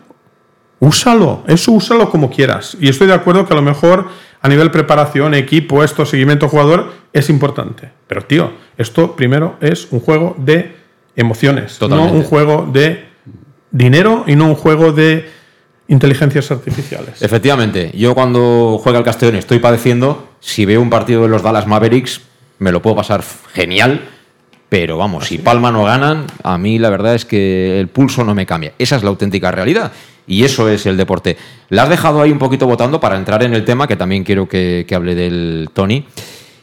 Úsalo, 0.80 1.44
eso 1.48 1.72
úsalo 1.72 2.10
como 2.10 2.30
quieras. 2.30 2.78
Y 2.80 2.90
estoy 2.90 3.08
de 3.08 3.14
acuerdo 3.14 3.48
que 3.48 3.54
a 3.54 3.56
lo 3.56 3.64
mejor 3.64 4.10
a 4.42 4.48
nivel 4.50 4.72
preparación, 4.72 5.34
equipo, 5.34 5.84
esto, 5.84 6.06
seguimiento 6.06 6.48
jugador, 6.48 6.94
es 7.14 7.30
importante. 7.30 7.90
Pero 8.08 8.24
tío, 8.24 8.52
esto 8.78 9.16
primero 9.16 9.56
es 9.62 9.88
un 9.92 10.00
juego 10.00 10.36
de 10.38 10.76
emociones, 11.16 11.82
no 11.82 12.12
un 12.12 12.24
juego 12.24 12.70
de 12.72 13.06
dinero 13.72 14.24
y 14.28 14.36
no 14.36 14.46
un 14.46 14.56
juego 14.56 14.92
de 14.92 15.30
inteligencias 15.88 16.52
artificiales. 16.52 17.22
Efectivamente, 17.22 17.92
yo 17.96 18.14
cuando 18.14 18.80
juega 18.82 19.00
el 19.00 19.06
Castellón 19.06 19.36
estoy 19.36 19.60
padeciendo, 19.60 20.30
si 20.40 20.66
veo 20.66 20.82
un 20.82 20.90
partido 20.90 21.24
de 21.24 21.30
los 21.30 21.42
Dallas 21.42 21.66
Mavericks, 21.66 22.22
me 22.60 22.72
lo 22.72 22.82
puedo 22.82 22.96
pasar 22.96 23.24
genial, 23.54 24.02
pero 24.70 24.98
vamos, 24.98 25.28
si 25.28 25.38
Palma 25.38 25.72
no 25.72 25.86
ganan, 25.86 26.26
a 26.44 26.58
mí 26.58 26.78
la 26.78 26.90
verdad 26.90 27.16
es 27.16 27.26
que 27.26 27.80
el 27.80 27.88
pulso 27.88 28.24
no 28.24 28.36
me 28.36 28.46
cambia. 28.46 28.74
Esa 28.78 28.98
es 28.98 29.04
la 29.04 29.10
auténtica 29.10 29.50
realidad 29.52 29.92
y 30.28 30.44
eso 30.44 30.70
es 30.70 30.86
el 30.86 30.98
deporte. 30.98 31.38
La 31.70 31.84
has 31.84 31.90
dejado 31.90 32.22
ahí 32.22 32.32
un 32.32 32.38
poquito 32.38 32.68
votando 32.68 33.00
para 33.00 33.16
entrar 33.16 33.42
en 33.44 33.54
el 33.54 33.66
tema 33.66 33.88
que 33.88 33.96
también 33.96 34.24
quiero 34.24 34.48
que, 34.48 34.86
hable 34.94 35.16
del 35.16 35.70
Tony 35.74 36.06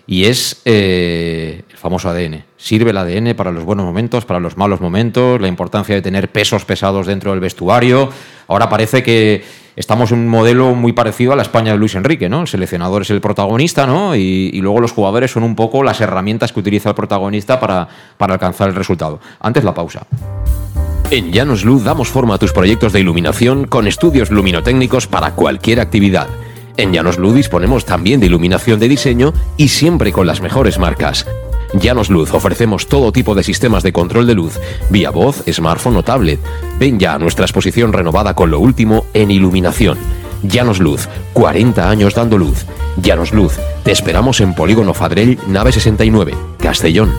y 0.06 0.26
es 0.26 0.60
eh, 0.66 1.62
el 1.68 1.76
famoso 1.76 2.10
ADN. 2.10 2.44
Sirve 2.58 2.90
el 2.90 2.98
ADN 2.98 3.34
para 3.34 3.50
los 3.50 3.64
buenos 3.64 3.86
momentos, 3.86 4.26
para 4.26 4.38
los 4.38 4.58
malos 4.58 4.82
momentos, 4.82 5.40
la 5.40 5.48
importancia 5.48 5.94
de 5.94 6.02
tener 6.02 6.30
pesos 6.30 6.66
pesados 6.66 7.06
dentro 7.06 7.30
del 7.30 7.40
vestuario. 7.40 8.10
Ahora 8.46 8.68
parece 8.68 9.02
que 9.02 9.42
estamos 9.76 10.12
en 10.12 10.18
un 10.18 10.28
modelo 10.28 10.74
muy 10.74 10.92
parecido 10.92 11.32
a 11.32 11.36
la 11.36 11.42
España 11.42 11.72
de 11.72 11.78
Luis 11.78 11.94
Enrique, 11.94 12.28
¿no? 12.28 12.42
El 12.42 12.48
seleccionador 12.48 13.02
es 13.02 13.10
el 13.10 13.20
protagonista, 13.20 13.86
¿no? 13.86 14.16
Y, 14.16 14.60
luego 14.60 14.80
los 14.80 14.92
jugadores 14.92 15.30
son 15.30 15.42
un 15.42 15.54
poco 15.54 15.82
las 15.82 16.00
herramientas 16.00 16.52
que 16.52 16.60
utiliza 16.60 16.90
el 16.90 16.94
protagonista 16.94 17.60
para, 17.60 17.88
para 18.16 18.34
alcanzar 18.34 18.68
el 18.68 18.74
resultado. 18.74 19.20
Antes 19.40 19.64
la 19.64 19.74
pausa. 19.74 20.06
En 21.10 21.32
Llanos 21.32 21.64
Luz 21.64 21.84
damos 21.84 22.08
forma 22.08 22.34
a 22.34 22.38
tus 22.38 22.52
proyectos 22.52 22.92
de 22.92 23.00
iluminación 23.00 23.66
con 23.66 23.86
estudios 23.86 24.30
luminotécnicos 24.30 25.06
para 25.06 25.32
cualquier 25.32 25.80
actividad. 25.80 26.28
En 26.76 26.92
Llanos 26.92 27.18
Luz 27.18 27.34
disponemos 27.34 27.84
también 27.84 28.20
de 28.20 28.26
iluminación 28.26 28.80
de 28.80 28.88
diseño 28.88 29.32
y 29.56 29.68
siempre 29.68 30.12
con 30.12 30.26
las 30.26 30.40
mejores 30.40 30.78
marcas. 30.78 31.26
Llanos 31.74 32.08
Luz 32.08 32.32
ofrecemos 32.32 32.86
todo 32.86 33.12
tipo 33.12 33.34
de 33.34 33.42
sistemas 33.42 33.82
de 33.82 33.92
control 33.92 34.26
de 34.26 34.34
luz, 34.34 34.58
vía 34.90 35.10
voz, 35.10 35.42
smartphone 35.50 35.96
o 35.96 36.02
tablet. 36.02 36.40
Ven 36.78 36.98
ya 36.98 37.14
a 37.14 37.18
nuestra 37.18 37.44
exposición 37.44 37.92
renovada 37.92 38.34
con 38.34 38.50
lo 38.50 38.60
último 38.60 39.06
en 39.12 39.30
iluminación. 39.30 39.98
Llanos 40.42 40.78
Luz, 40.78 41.08
40 41.32 41.88
años 41.88 42.14
dando 42.14 42.38
luz. 42.38 42.64
Llanos 42.96 43.32
Luz, 43.32 43.58
te 43.82 43.92
esperamos 43.92 44.40
en 44.40 44.54
Polígono 44.54 44.94
Fadrell, 44.94 45.38
nave 45.48 45.72
69, 45.72 46.34
Castellón. 46.58 47.12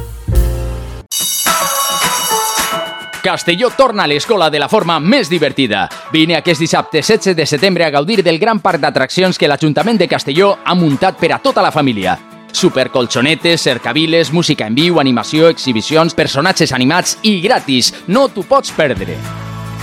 Castelló 3.21 3.71
torna 3.75 4.03
a 4.03 4.07
l'escola 4.07 4.51
de 4.51 4.59
la 4.59 4.69
forma 4.69 4.99
més 4.99 5.31
divertida. 5.33 5.87
Vine 6.13 6.37
aquest 6.37 6.61
dissabte 6.61 7.01
16 7.01 7.35
de 7.35 7.47
setembre 7.49 7.83
a 7.83 7.89
gaudir 7.89 8.21
del 8.23 8.37
gran 8.37 8.61
parc 8.61 8.79
d'atraccions 8.79 9.41
que 9.41 9.49
l'Ajuntament 9.49 9.97
de 9.97 10.07
Castelló 10.07 10.59
ha 10.63 10.77
muntat 10.77 11.17
per 11.17 11.33
a 11.33 11.41
tota 11.41 11.65
la 11.65 11.73
família. 11.73 12.34
Supercolxonetes, 12.55 13.61
cercaviles, 13.61 14.31
música 14.31 14.65
en 14.65 14.75
viu, 14.77 14.99
animació, 15.01 15.49
exhibicions, 15.51 16.15
personatges 16.15 16.71
animats 16.71 17.17
i 17.21 17.41
gratis. 17.43 17.91
No 18.07 18.29
t'ho 18.31 18.45
pots 18.47 18.71
perdre. 18.71 19.17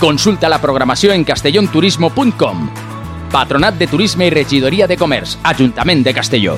Consulta 0.01 0.49
la 0.49 0.59
programació 0.59 1.13
en 1.13 1.23
castellonturismo.com. 1.23 2.69
Patronat 3.33 3.77
de 3.77 3.87
Turisme 3.87 4.25
i 4.27 4.33
Regidoria 4.33 4.89
de 4.89 4.97
Comerç, 4.97 5.37
Ajuntament 5.53 6.01
de 6.03 6.17
Castelló. 6.17 6.57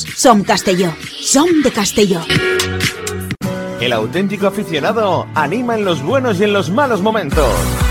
Som 0.15 0.43
Castelló. 0.43 0.93
De 1.63 1.71
Castelló. 1.71 2.21
El 3.79 3.93
auténtico 3.93 4.47
aficionado 4.47 5.27
anima 5.33 5.75
en 5.75 5.85
los 5.85 6.03
buenos 6.03 6.39
y 6.39 6.43
en 6.43 6.53
los 6.53 6.69
malos 6.69 7.01
momentos. 7.01 7.47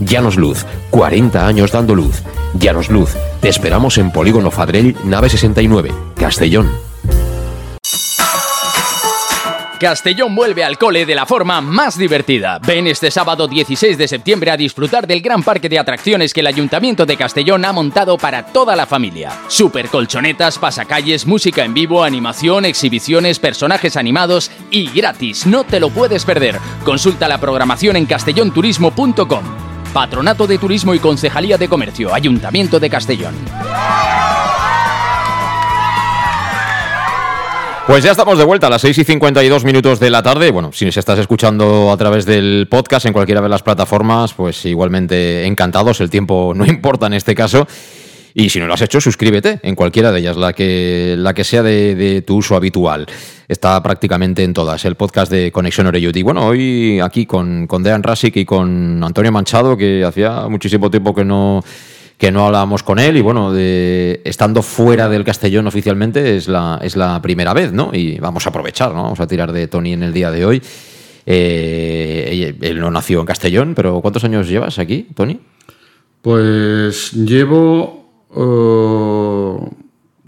Llanos 0.00 0.36
Luz, 0.36 0.64
40 0.90 1.46
años 1.46 1.72
dando 1.72 1.94
luz. 1.94 2.22
Llanos 2.54 2.88
Luz, 2.90 3.10
te 3.40 3.48
esperamos 3.48 3.98
en 3.98 4.10
Polígono 4.10 4.50
Fadrell, 4.50 4.96
nave 5.04 5.28
69, 5.28 5.92
Castellón. 6.16 6.68
Castellón 9.84 10.34
vuelve 10.34 10.64
al 10.64 10.78
cole 10.78 11.04
de 11.04 11.14
la 11.14 11.26
forma 11.26 11.60
más 11.60 11.98
divertida. 11.98 12.58
Ven 12.58 12.86
este 12.86 13.10
sábado 13.10 13.48
16 13.48 13.98
de 13.98 14.08
septiembre 14.08 14.50
a 14.50 14.56
disfrutar 14.56 15.06
del 15.06 15.20
gran 15.20 15.42
parque 15.42 15.68
de 15.68 15.78
atracciones 15.78 16.32
que 16.32 16.40
el 16.40 16.46
Ayuntamiento 16.46 17.04
de 17.04 17.16
Castellón 17.16 17.64
ha 17.66 17.72
montado 17.72 18.16
para 18.16 18.46
toda 18.46 18.76
la 18.76 18.86
familia. 18.86 19.32
Super 19.48 19.88
colchonetas, 19.88 20.58
pasacalles, 20.58 21.26
música 21.26 21.64
en 21.64 21.74
vivo, 21.74 22.02
animación, 22.02 22.64
exhibiciones, 22.64 23.38
personajes 23.38 23.96
animados 23.96 24.50
y 24.70 24.88
gratis. 24.88 25.44
No 25.44 25.64
te 25.64 25.80
lo 25.80 25.90
puedes 25.90 26.24
perder. 26.24 26.58
Consulta 26.84 27.28
la 27.28 27.38
programación 27.38 27.96
en 27.96 28.06
castellonturismo.com. 28.06 29.73
Patronato 29.94 30.48
de 30.48 30.58
Turismo 30.58 30.92
y 30.92 30.98
Concejalía 30.98 31.56
de 31.56 31.68
Comercio, 31.68 32.12
Ayuntamiento 32.12 32.80
de 32.80 32.90
Castellón. 32.90 33.32
Pues 37.86 38.02
ya 38.02 38.10
estamos 38.10 38.36
de 38.36 38.44
vuelta 38.44 38.66
a 38.66 38.70
las 38.70 38.80
6 38.80 38.98
y 38.98 39.04
52 39.04 39.64
minutos 39.64 40.00
de 40.00 40.10
la 40.10 40.20
tarde. 40.22 40.50
Bueno, 40.50 40.72
si 40.72 40.84
nos 40.84 40.96
estás 40.96 41.20
escuchando 41.20 41.92
a 41.92 41.96
través 41.96 42.26
del 42.26 42.66
podcast 42.68 43.06
en 43.06 43.12
cualquiera 43.12 43.40
de 43.40 43.48
las 43.48 43.62
plataformas, 43.62 44.34
pues 44.34 44.64
igualmente 44.64 45.44
encantados. 45.46 46.00
El 46.00 46.10
tiempo 46.10 46.54
no 46.56 46.66
importa 46.66 47.06
en 47.06 47.12
este 47.12 47.36
caso. 47.36 47.68
Y 48.36 48.50
si 48.50 48.58
no 48.58 48.66
lo 48.66 48.74
has 48.74 48.82
hecho, 48.82 49.00
suscríbete 49.00 49.60
en 49.62 49.76
cualquiera 49.76 50.10
de 50.10 50.18
ellas, 50.18 50.36
la 50.36 50.52
que, 50.52 51.14
la 51.16 51.34
que 51.34 51.44
sea 51.44 51.62
de, 51.62 51.94
de 51.94 52.20
tu 52.22 52.36
uso 52.36 52.56
habitual. 52.56 53.06
Está 53.46 53.80
prácticamente 53.80 54.42
en 54.42 54.52
todas. 54.52 54.84
El 54.84 54.96
podcast 54.96 55.30
de 55.30 55.52
Conexión 55.52 55.86
Oreyut. 55.86 56.16
Y 56.16 56.22
bueno, 56.24 56.44
hoy 56.44 56.98
aquí 57.00 57.26
con, 57.26 57.68
con 57.68 57.84
Dean 57.84 58.02
Rasic 58.02 58.36
y 58.36 58.44
con 58.44 59.04
Antonio 59.04 59.30
Manchado, 59.30 59.76
que 59.76 60.04
hacía 60.04 60.48
muchísimo 60.48 60.90
tiempo 60.90 61.14
que 61.14 61.24
no 61.24 61.62
que 62.18 62.30
no 62.30 62.46
hablábamos 62.46 62.82
con 62.84 63.00
él 63.00 63.16
y 63.16 63.20
bueno, 63.20 63.52
de, 63.52 64.20
estando 64.24 64.62
fuera 64.62 65.08
del 65.08 65.24
Castellón 65.24 65.66
oficialmente 65.66 66.36
es 66.36 66.46
la, 66.46 66.78
es 66.80 66.96
la 66.96 67.20
primera 67.20 67.52
vez, 67.52 67.72
¿no? 67.72 67.90
Y 67.92 68.18
vamos 68.18 68.46
a 68.46 68.50
aprovechar, 68.50 68.94
¿no? 68.94 69.02
Vamos 69.02 69.20
a 69.20 69.26
tirar 69.26 69.52
de 69.52 69.66
Tony 69.66 69.92
en 69.92 70.04
el 70.04 70.12
día 70.12 70.30
de 70.30 70.46
hoy. 70.46 70.62
Eh, 71.26 72.56
él 72.60 72.80
no 72.80 72.90
nació 72.90 73.20
en 73.20 73.26
Castellón, 73.26 73.74
pero 73.74 74.00
¿cuántos 74.00 74.22
años 74.24 74.48
llevas 74.48 74.78
aquí, 74.78 75.08
Tony? 75.14 75.40
Pues 76.22 77.12
llevo 77.12 78.03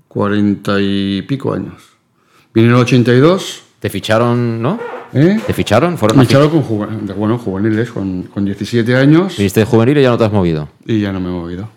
cuarenta 0.08 0.80
y 0.80 1.22
pico 1.22 1.52
años. 1.52 1.82
Vine 2.54 2.68
en 2.68 2.74
el 2.74 2.80
82. 2.80 3.62
¿Te 3.80 3.90
ficharon, 3.90 4.62
no? 4.62 4.78
¿Eh? 5.12 5.38
¿Te 5.46 5.52
ficharon? 5.52 5.98
¿Fueron 5.98 6.20
ficharon 6.20 6.48
con 6.50 7.06
bueno, 7.16 7.38
juveniles, 7.38 7.90
con, 7.90 8.22
con 8.24 8.44
17 8.44 8.96
años. 8.96 9.36
Viniste 9.36 9.60
de 9.60 9.66
juvenil 9.66 9.98
y 9.98 10.02
ya 10.02 10.10
no 10.10 10.18
te 10.18 10.24
has 10.24 10.32
movido. 10.32 10.68
Y 10.84 11.00
ya 11.00 11.12
no 11.12 11.20
me 11.20 11.28
he 11.28 11.32
movido. 11.32 11.68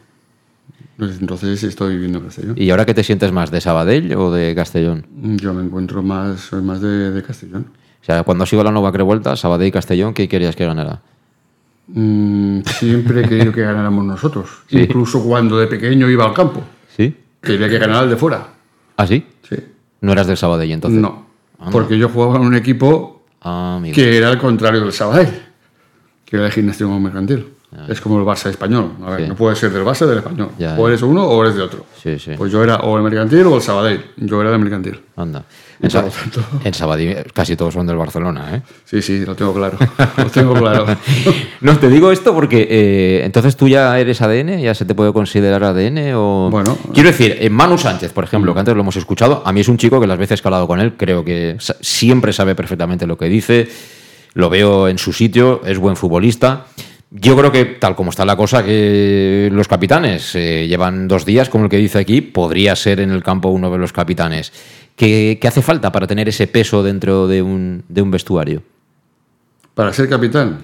Desde 0.98 1.20
entonces 1.22 1.64
estoy 1.64 1.94
viviendo 1.94 2.20
en 2.20 2.26
Castellón. 2.26 2.56
¿Y 2.58 2.70
ahora 2.72 2.86
qué 2.86 2.94
te 2.94 3.04
sientes 3.04 3.32
más, 3.32 3.52
de 3.52 3.62
Sabadell 3.62 4.14
o 4.16 4.32
de 4.32 4.54
Castellón? 4.56 5.06
Yo 5.38 5.54
me 5.54 5.64
encuentro 5.64 6.04
más, 6.04 6.42
soy 6.42 6.62
más 6.62 6.82
de, 6.82 7.12
de 7.12 7.24
Castellón. 7.24 7.68
O 8.02 8.06
sea, 8.06 8.24
cuando 8.24 8.44
has 8.44 8.52
ido 8.52 8.62
a 8.62 8.66
la 8.66 8.72
nueva 8.72 8.92
Revuelta, 8.92 9.36
Sabadell 9.36 9.68
y 9.68 9.72
Castellón, 9.72 10.14
¿qué 10.14 10.28
querías 10.28 10.56
que 10.56 10.66
ganara? 10.66 11.02
Mm, 11.94 12.62
siempre 12.66 13.22
he 13.22 13.28
querido 13.28 13.52
que 13.52 13.62
ganáramos 13.62 14.06
nosotros. 14.06 14.50
Sí. 14.70 14.80
Incluso 14.82 15.24
cuando 15.24 15.58
de 15.58 15.68
pequeño 15.68 16.10
iba 16.10 16.26
al 16.26 16.34
campo. 16.34 16.62
¿Sí? 16.96 17.16
Quería 17.42 17.68
que 17.70 17.80
ganara 17.80 18.04
el 18.04 18.10
de 18.10 18.16
fuera. 18.16 18.48
¿Ah, 18.98 19.08
sí? 19.08 19.26
Sí. 19.48 19.56
¿No 20.02 20.12
eras 20.12 20.28
del 20.28 20.38
Sabadell 20.38 20.72
entonces? 20.72 21.02
No. 21.02 21.26
Anda. 21.58 21.72
Porque 21.72 21.98
yo 21.98 22.10
jugaba 22.10 22.36
en 22.38 22.44
un 22.44 22.56
equipo 22.56 23.24
Ah, 23.42 23.82
que 23.94 24.18
era 24.18 24.30
el 24.32 24.38
contrario 24.38 24.82
del 24.82 24.92
Sabadell, 24.92 25.30
que 26.26 26.36
era 26.36 26.48
el 26.48 26.52
gimnasio 26.52 26.90
mercantil. 27.00 27.48
Es 27.88 28.02
como 28.02 28.20
el 28.20 28.26
Barça 28.26 28.50
español. 28.50 28.94
A 29.06 29.12
ver, 29.12 29.22
Sí. 29.22 29.28
no 29.30 29.36
puede 29.36 29.56
ser 29.56 29.72
del 29.72 29.84
Barça 29.86 30.02
o 30.02 30.08
del 30.08 30.18
español. 30.18 30.50
Ya, 30.58 30.76
o 30.78 30.88
eres 30.88 31.02
uno 31.04 31.24
o 31.26 31.42
eres 31.44 31.56
de 31.56 31.62
otro. 31.62 31.86
Sí, 32.02 32.18
sí. 32.20 32.32
Pues 32.36 32.52
yo 32.52 32.64
era 32.64 32.78
o 32.78 32.98
el 32.98 33.04
mercantil 33.04 33.44
o 33.46 33.56
el 33.56 33.62
Sabadell. 33.62 34.04
Yo 34.18 34.42
era 34.42 34.52
del 34.52 34.60
mercantil. 34.60 35.00
Anda. 35.16 35.46
En, 35.82 35.84
por 35.84 35.92
Sa- 35.92 36.02
lo 36.02 36.10
tanto- 36.10 36.44
en 36.64 36.74
Sabadell 36.74 37.32
casi 37.34 37.56
todos 37.56 37.74
son 37.74 37.88
del 37.88 37.96
Barcelona, 37.96 38.56
¿eh? 38.56 38.62
Sí, 38.86 39.02
sí, 39.02 39.20
lo 39.26 39.34
tengo 39.36 39.54
claro. 39.54 39.78
lo 40.18 40.26
tengo 40.26 40.54
claro. 40.54 40.86
No, 41.62 41.78
te 41.78 41.90
digo 41.90 42.12
esto 42.12 42.34
porque 42.34 42.68
eh, 42.70 43.22
entonces 43.26 43.56
tú 43.56 43.68
ya 43.68 43.98
eres 44.00 44.22
ADN, 44.22 44.60
ya 44.60 44.74
se 44.74 44.86
te 44.86 44.94
puede 44.96 45.12
considerar 45.14 45.64
ADN 45.64 46.14
o... 46.16 46.50
Bueno. 46.52 46.78
Quiero 46.94 47.10
decir, 47.10 47.38
en 47.40 47.54
Manu 47.54 47.78
Sánchez, 47.78 48.12
por 48.14 48.24
ejemplo, 48.24 48.54
que 48.54 48.60
antes 48.60 48.76
lo 48.76 48.82
hemos 48.82 48.96
escuchado, 48.98 49.42
a 49.46 49.52
mí 49.54 49.62
es 49.62 49.68
un 49.68 49.78
chico 49.78 50.00
que 50.02 50.08
las 50.08 50.18
veces 50.18 50.42
que 50.42 50.48
he 50.48 50.50
hablado 50.50 50.68
con 50.68 50.80
él, 50.80 50.96
creo 50.98 51.24
que 51.24 51.58
siempre 51.82 52.34
sabe 52.34 52.56
perfectamente 52.56 53.08
lo 53.08 53.18
que 53.18 53.26
dice, 53.26 53.68
lo 54.34 54.50
veo 54.50 54.88
en 54.88 54.98
su 54.98 55.12
sitio, 55.14 55.62
es 55.66 55.78
buen 55.78 55.96
futbolista. 55.96 56.66
Yo 57.12 57.36
creo 57.36 57.52
que, 57.52 57.66
tal 57.66 57.96
como 57.96 58.12
está 58.12 58.24
la 58.24 58.36
cosa, 58.36 58.64
que 58.64 59.50
los 59.52 59.68
capitanes 59.68 60.36
eh, 60.36 60.68
llevan 60.68 61.08
dos 61.08 61.26
días, 61.26 61.50
como 61.50 61.64
el 61.64 61.70
que 61.70 61.78
dice 61.78 61.98
aquí, 61.98 62.22
podría 62.22 62.76
ser 62.76 63.00
en 63.00 63.10
el 63.10 63.24
campo 63.24 63.50
uno 63.50 63.72
de 63.72 63.80
los 63.80 63.92
capitanes. 63.92 64.54
¿Qué, 64.96 65.40
qué 65.42 65.48
hace 65.48 65.64
falta 65.64 65.92
para 65.92 66.06
tener 66.06 66.30
ese 66.30 66.46
peso 66.46 66.84
dentro 66.84 67.28
de 67.28 67.42
un, 67.42 67.84
de 67.90 68.02
un 68.04 68.12
vestuario? 68.12 68.62
Para 69.74 69.92
ser 69.92 70.08
capitán. 70.08 70.60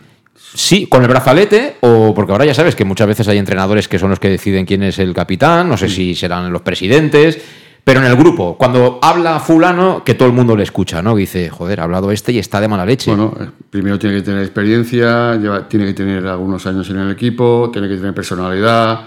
Sí, 0.53 0.87
con 0.87 1.01
el 1.01 1.07
brazalete, 1.07 1.77
o 1.81 2.13
porque 2.13 2.31
ahora 2.31 2.45
ya 2.45 2.53
sabes 2.53 2.75
que 2.75 2.85
muchas 2.85 3.07
veces 3.07 3.27
hay 3.27 3.37
entrenadores 3.37 3.87
que 3.87 3.97
son 3.97 4.09
los 4.09 4.19
que 4.19 4.29
deciden 4.29 4.65
quién 4.65 4.83
es 4.83 4.99
el 4.99 5.13
capitán, 5.13 5.67
no 5.67 5.77
sé 5.77 5.89
si 5.89 6.13
serán 6.13 6.51
los 6.53 6.61
presidentes, 6.61 7.39
pero 7.86 7.99
en 7.99 8.07
el 8.07 8.15
grupo, 8.15 8.57
cuando 8.57 8.97
habla 8.99 9.39
fulano, 9.39 10.03
que 10.03 10.15
todo 10.15 10.27
el 10.27 10.33
mundo 10.33 10.55
le 10.55 10.63
escucha, 10.63 11.03
¿no? 11.03 11.15
Dice, 11.15 11.51
joder, 11.51 11.79
ha 11.79 11.83
hablado 11.83 12.11
este 12.11 12.31
y 12.31 12.39
está 12.39 12.59
de 12.59 12.67
mala 12.67 12.83
leche. 12.83 13.11
Bueno, 13.11 13.38
eh, 13.39 13.47
primero 13.69 13.99
tiene 13.99 14.15
que 14.15 14.23
tener 14.23 14.41
experiencia, 14.41 15.39
tiene 15.69 15.86
que 15.86 15.93
tener 15.93 16.25
algunos 16.25 16.65
años 16.65 16.89
en 16.89 16.97
el 16.97 17.11
equipo, 17.11 17.69
tiene 17.71 17.88
que 17.88 17.97
tener 17.97 18.15
personalidad 18.15 19.01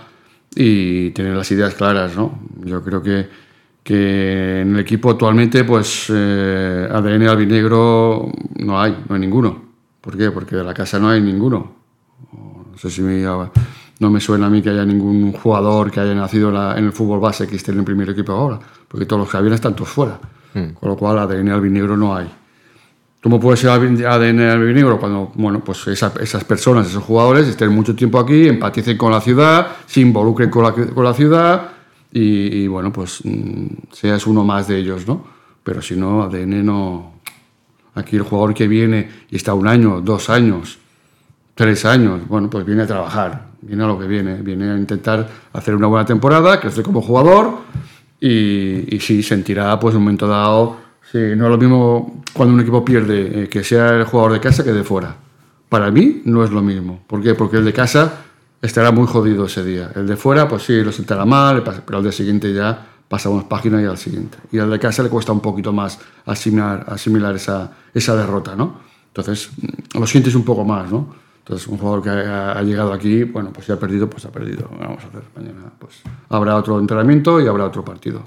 y 0.55 1.11
tener 1.11 1.35
las 1.35 1.51
ideas 1.51 1.75
claras, 1.75 2.15
¿no? 2.15 2.39
Yo 2.65 2.81
creo 2.85 3.03
que, 3.03 3.29
que 3.83 4.61
en 4.61 4.73
el 4.77 4.79
equipo 4.79 5.11
actualmente, 5.11 5.65
pues 5.65 6.07
eh, 6.15 6.89
ADN 6.89 7.27
albinegro 7.27 8.31
no 8.61 8.81
hay, 8.81 8.97
no 9.09 9.17
hay 9.17 9.21
ninguno. 9.21 9.61
¿Por 10.01 10.17
qué? 10.17 10.31
Porque 10.31 10.55
de 10.55 10.63
la 10.63 10.73
casa 10.73 11.01
no 11.01 11.09
hay 11.09 11.21
ninguno. 11.21 11.73
No 12.33 12.79
sé 12.79 12.91
si 12.91 13.03
me, 13.03 13.27
no 14.01 14.11
me 14.11 14.21
suena 14.21 14.47
a 14.47 14.51
mí 14.51 14.63
que 14.63 14.71
haya 14.71 14.85
ningún 14.85 15.33
jugador 15.33 15.91
que 15.91 16.01
haya 16.01 16.15
nacido 16.15 16.49
en, 16.49 16.55
la- 16.55 16.79
en 16.79 16.85
el 16.85 16.93
fútbol 16.93 17.21
base 17.21 17.47
que 17.47 17.57
esté 17.57 17.73
en 17.73 17.79
el 17.79 17.85
primer 17.85 18.09
equipo 18.11 18.33
ahora, 18.33 18.59
porque 18.87 19.07
todos 19.07 19.21
los 19.21 19.31
que 19.31 19.37
habían 19.37 19.55
están 19.55 19.75
todos 19.75 19.89
fuera. 19.91 20.19
Con 20.75 20.89
lo 20.89 20.97
cual 20.97 21.19
ADN 21.19 21.51
albinegro 21.51 21.97
no 21.97 22.17
hay. 22.17 22.29
¿Cómo 23.23 23.41
puede 23.41 23.57
ser 23.57 23.71
ADN 23.71 24.41
albinegro? 24.41 24.99
Cuando 24.99 25.33
bueno, 25.35 25.61
pues 25.65 25.87
esa- 25.89 26.13
esas 26.21 26.45
personas, 26.45 26.87
esos 26.87 27.03
jugadores 27.03 27.47
estén 27.49 27.71
mucho 27.71 27.95
tiempo 27.97 28.19
aquí, 28.19 28.47
empaticen 28.49 28.97
con 28.97 29.11
la 29.13 29.21
ciudad, 29.21 29.67
se 29.87 30.01
involucren 30.01 30.49
con 30.51 30.63
la, 30.63 30.73
con 30.73 31.05
la 31.05 31.13
ciudad 31.15 31.69
y, 32.13 32.63
y, 32.63 32.67
bueno, 32.69 32.93
pues 32.93 33.21
mm, 33.25 33.67
seas 33.93 34.27
uno 34.27 34.45
más 34.45 34.69
de 34.69 34.79
ellos, 34.79 35.07
¿no? 35.07 35.25
Pero 35.65 35.83
si 35.83 35.97
no, 35.97 36.23
ADN 36.23 36.65
no... 36.65 37.13
Aquí 37.95 38.15
el 38.17 38.23
jugador 38.23 38.55
que 38.55 38.69
viene 38.69 39.11
y 39.29 39.35
está 39.37 39.55
un 39.55 39.67
año, 39.67 40.01
dos 40.01 40.31
años, 40.31 40.79
tres 41.59 41.85
años, 41.85 42.21
bueno, 42.29 42.49
pues 42.49 42.65
viene 42.65 42.85
a 42.85 42.87
trabajar, 42.87 43.49
viene 43.63 43.83
a 43.83 43.89
lo 43.89 43.99
que 43.99 44.07
viene, 44.07 44.37
viene 44.43 44.71
a 44.71 44.77
intentar 44.77 45.29
hacer 45.53 45.75
una 45.75 45.89
buena 45.89 46.07
temporada, 46.07 46.61
crecer 46.61 46.85
como 46.85 47.03
jugador 47.03 47.59
y, 48.21 48.95
y 48.95 49.01
sí, 49.01 49.25
sentirá 49.25 49.77
pues 49.81 49.93
en 49.93 49.99
un 49.99 50.05
momento 50.05 50.29
dado, 50.29 50.77
sí, 51.11 51.19
no 51.37 51.47
es 51.47 51.51
lo 51.51 51.59
mismo 51.59 52.23
cuando 52.33 52.55
un 52.55 52.61
equipo 52.61 52.85
pierde 52.85 53.43
eh, 53.43 53.49
que 53.49 53.65
sea 53.65 53.89
el 53.89 54.05
jugador 54.05 54.35
de 54.35 54.41
casa 54.41 54.63
que 54.63 54.71
de 54.71 54.85
fuera. 54.85 55.17
Para 55.69 55.91
mí 55.91 56.23
no 56.27 56.45
es 56.45 56.53
lo 56.53 56.63
mismo. 56.63 57.01
¿Por 57.09 57.25
qué? 57.25 57.35
Porque 57.35 57.57
el 57.57 57.65
de 57.65 57.73
casa 57.73 58.21
estará 58.63 58.93
muy 58.93 59.09
jodido 59.09 59.47
ese 59.47 59.65
día. 59.65 59.91
El 59.97 60.07
de 60.07 60.17
fuera, 60.17 60.47
pues 60.47 60.63
sí, 60.63 60.81
lo 60.85 60.93
sentará 60.93 61.25
mal, 61.25 61.65
pero 61.85 61.99
al 61.99 62.05
día 62.05 62.13
siguiente 62.13 62.55
ya 62.55 62.87
pasamos 63.09 63.43
página 63.45 63.83
y 63.83 63.85
al 63.85 63.99
siguiente. 63.99 64.39
Y 64.53 64.61
al 64.61 64.71
de 64.71 64.79
casa 64.79 65.03
le 65.03 65.09
cuesta 65.09 65.33
un 65.33 65.41
poquito 65.41 65.73
más 65.73 65.99
asimilar, 66.25 66.87
asimilar 66.89 67.35
esa, 67.35 67.73
esa 67.93 68.15
derrota, 68.15 68.55
¿no? 68.55 68.79
Entonces, 69.09 69.51
lo 69.99 70.07
sientes 70.07 70.37
un 70.37 70.45
poco 70.45 70.65
más, 70.65 70.89
¿no? 70.89 71.27
Entonces, 71.49 71.67
un 71.67 71.79
jugador 71.79 72.03
que 72.03 72.11
ha, 72.11 72.63
llegado 72.63 72.93
aquí, 72.93 73.25
bueno, 73.25 73.51
pues 73.55 73.65
si 73.65 73.73
ha 73.73 73.79
perdido, 73.79 74.11
pues 74.11 74.23
ha 74.27 74.31
perdido. 74.31 74.69
Vamos 74.79 75.03
a 75.03 75.07
hacer 75.07 75.23
mañana, 75.35 75.73
pues 75.79 76.03
habrá 76.29 76.55
otro 76.55 76.79
entrenamiento 76.79 77.41
y 77.41 77.47
habrá 77.47 77.65
otro 77.65 77.83
partido. 77.83 78.23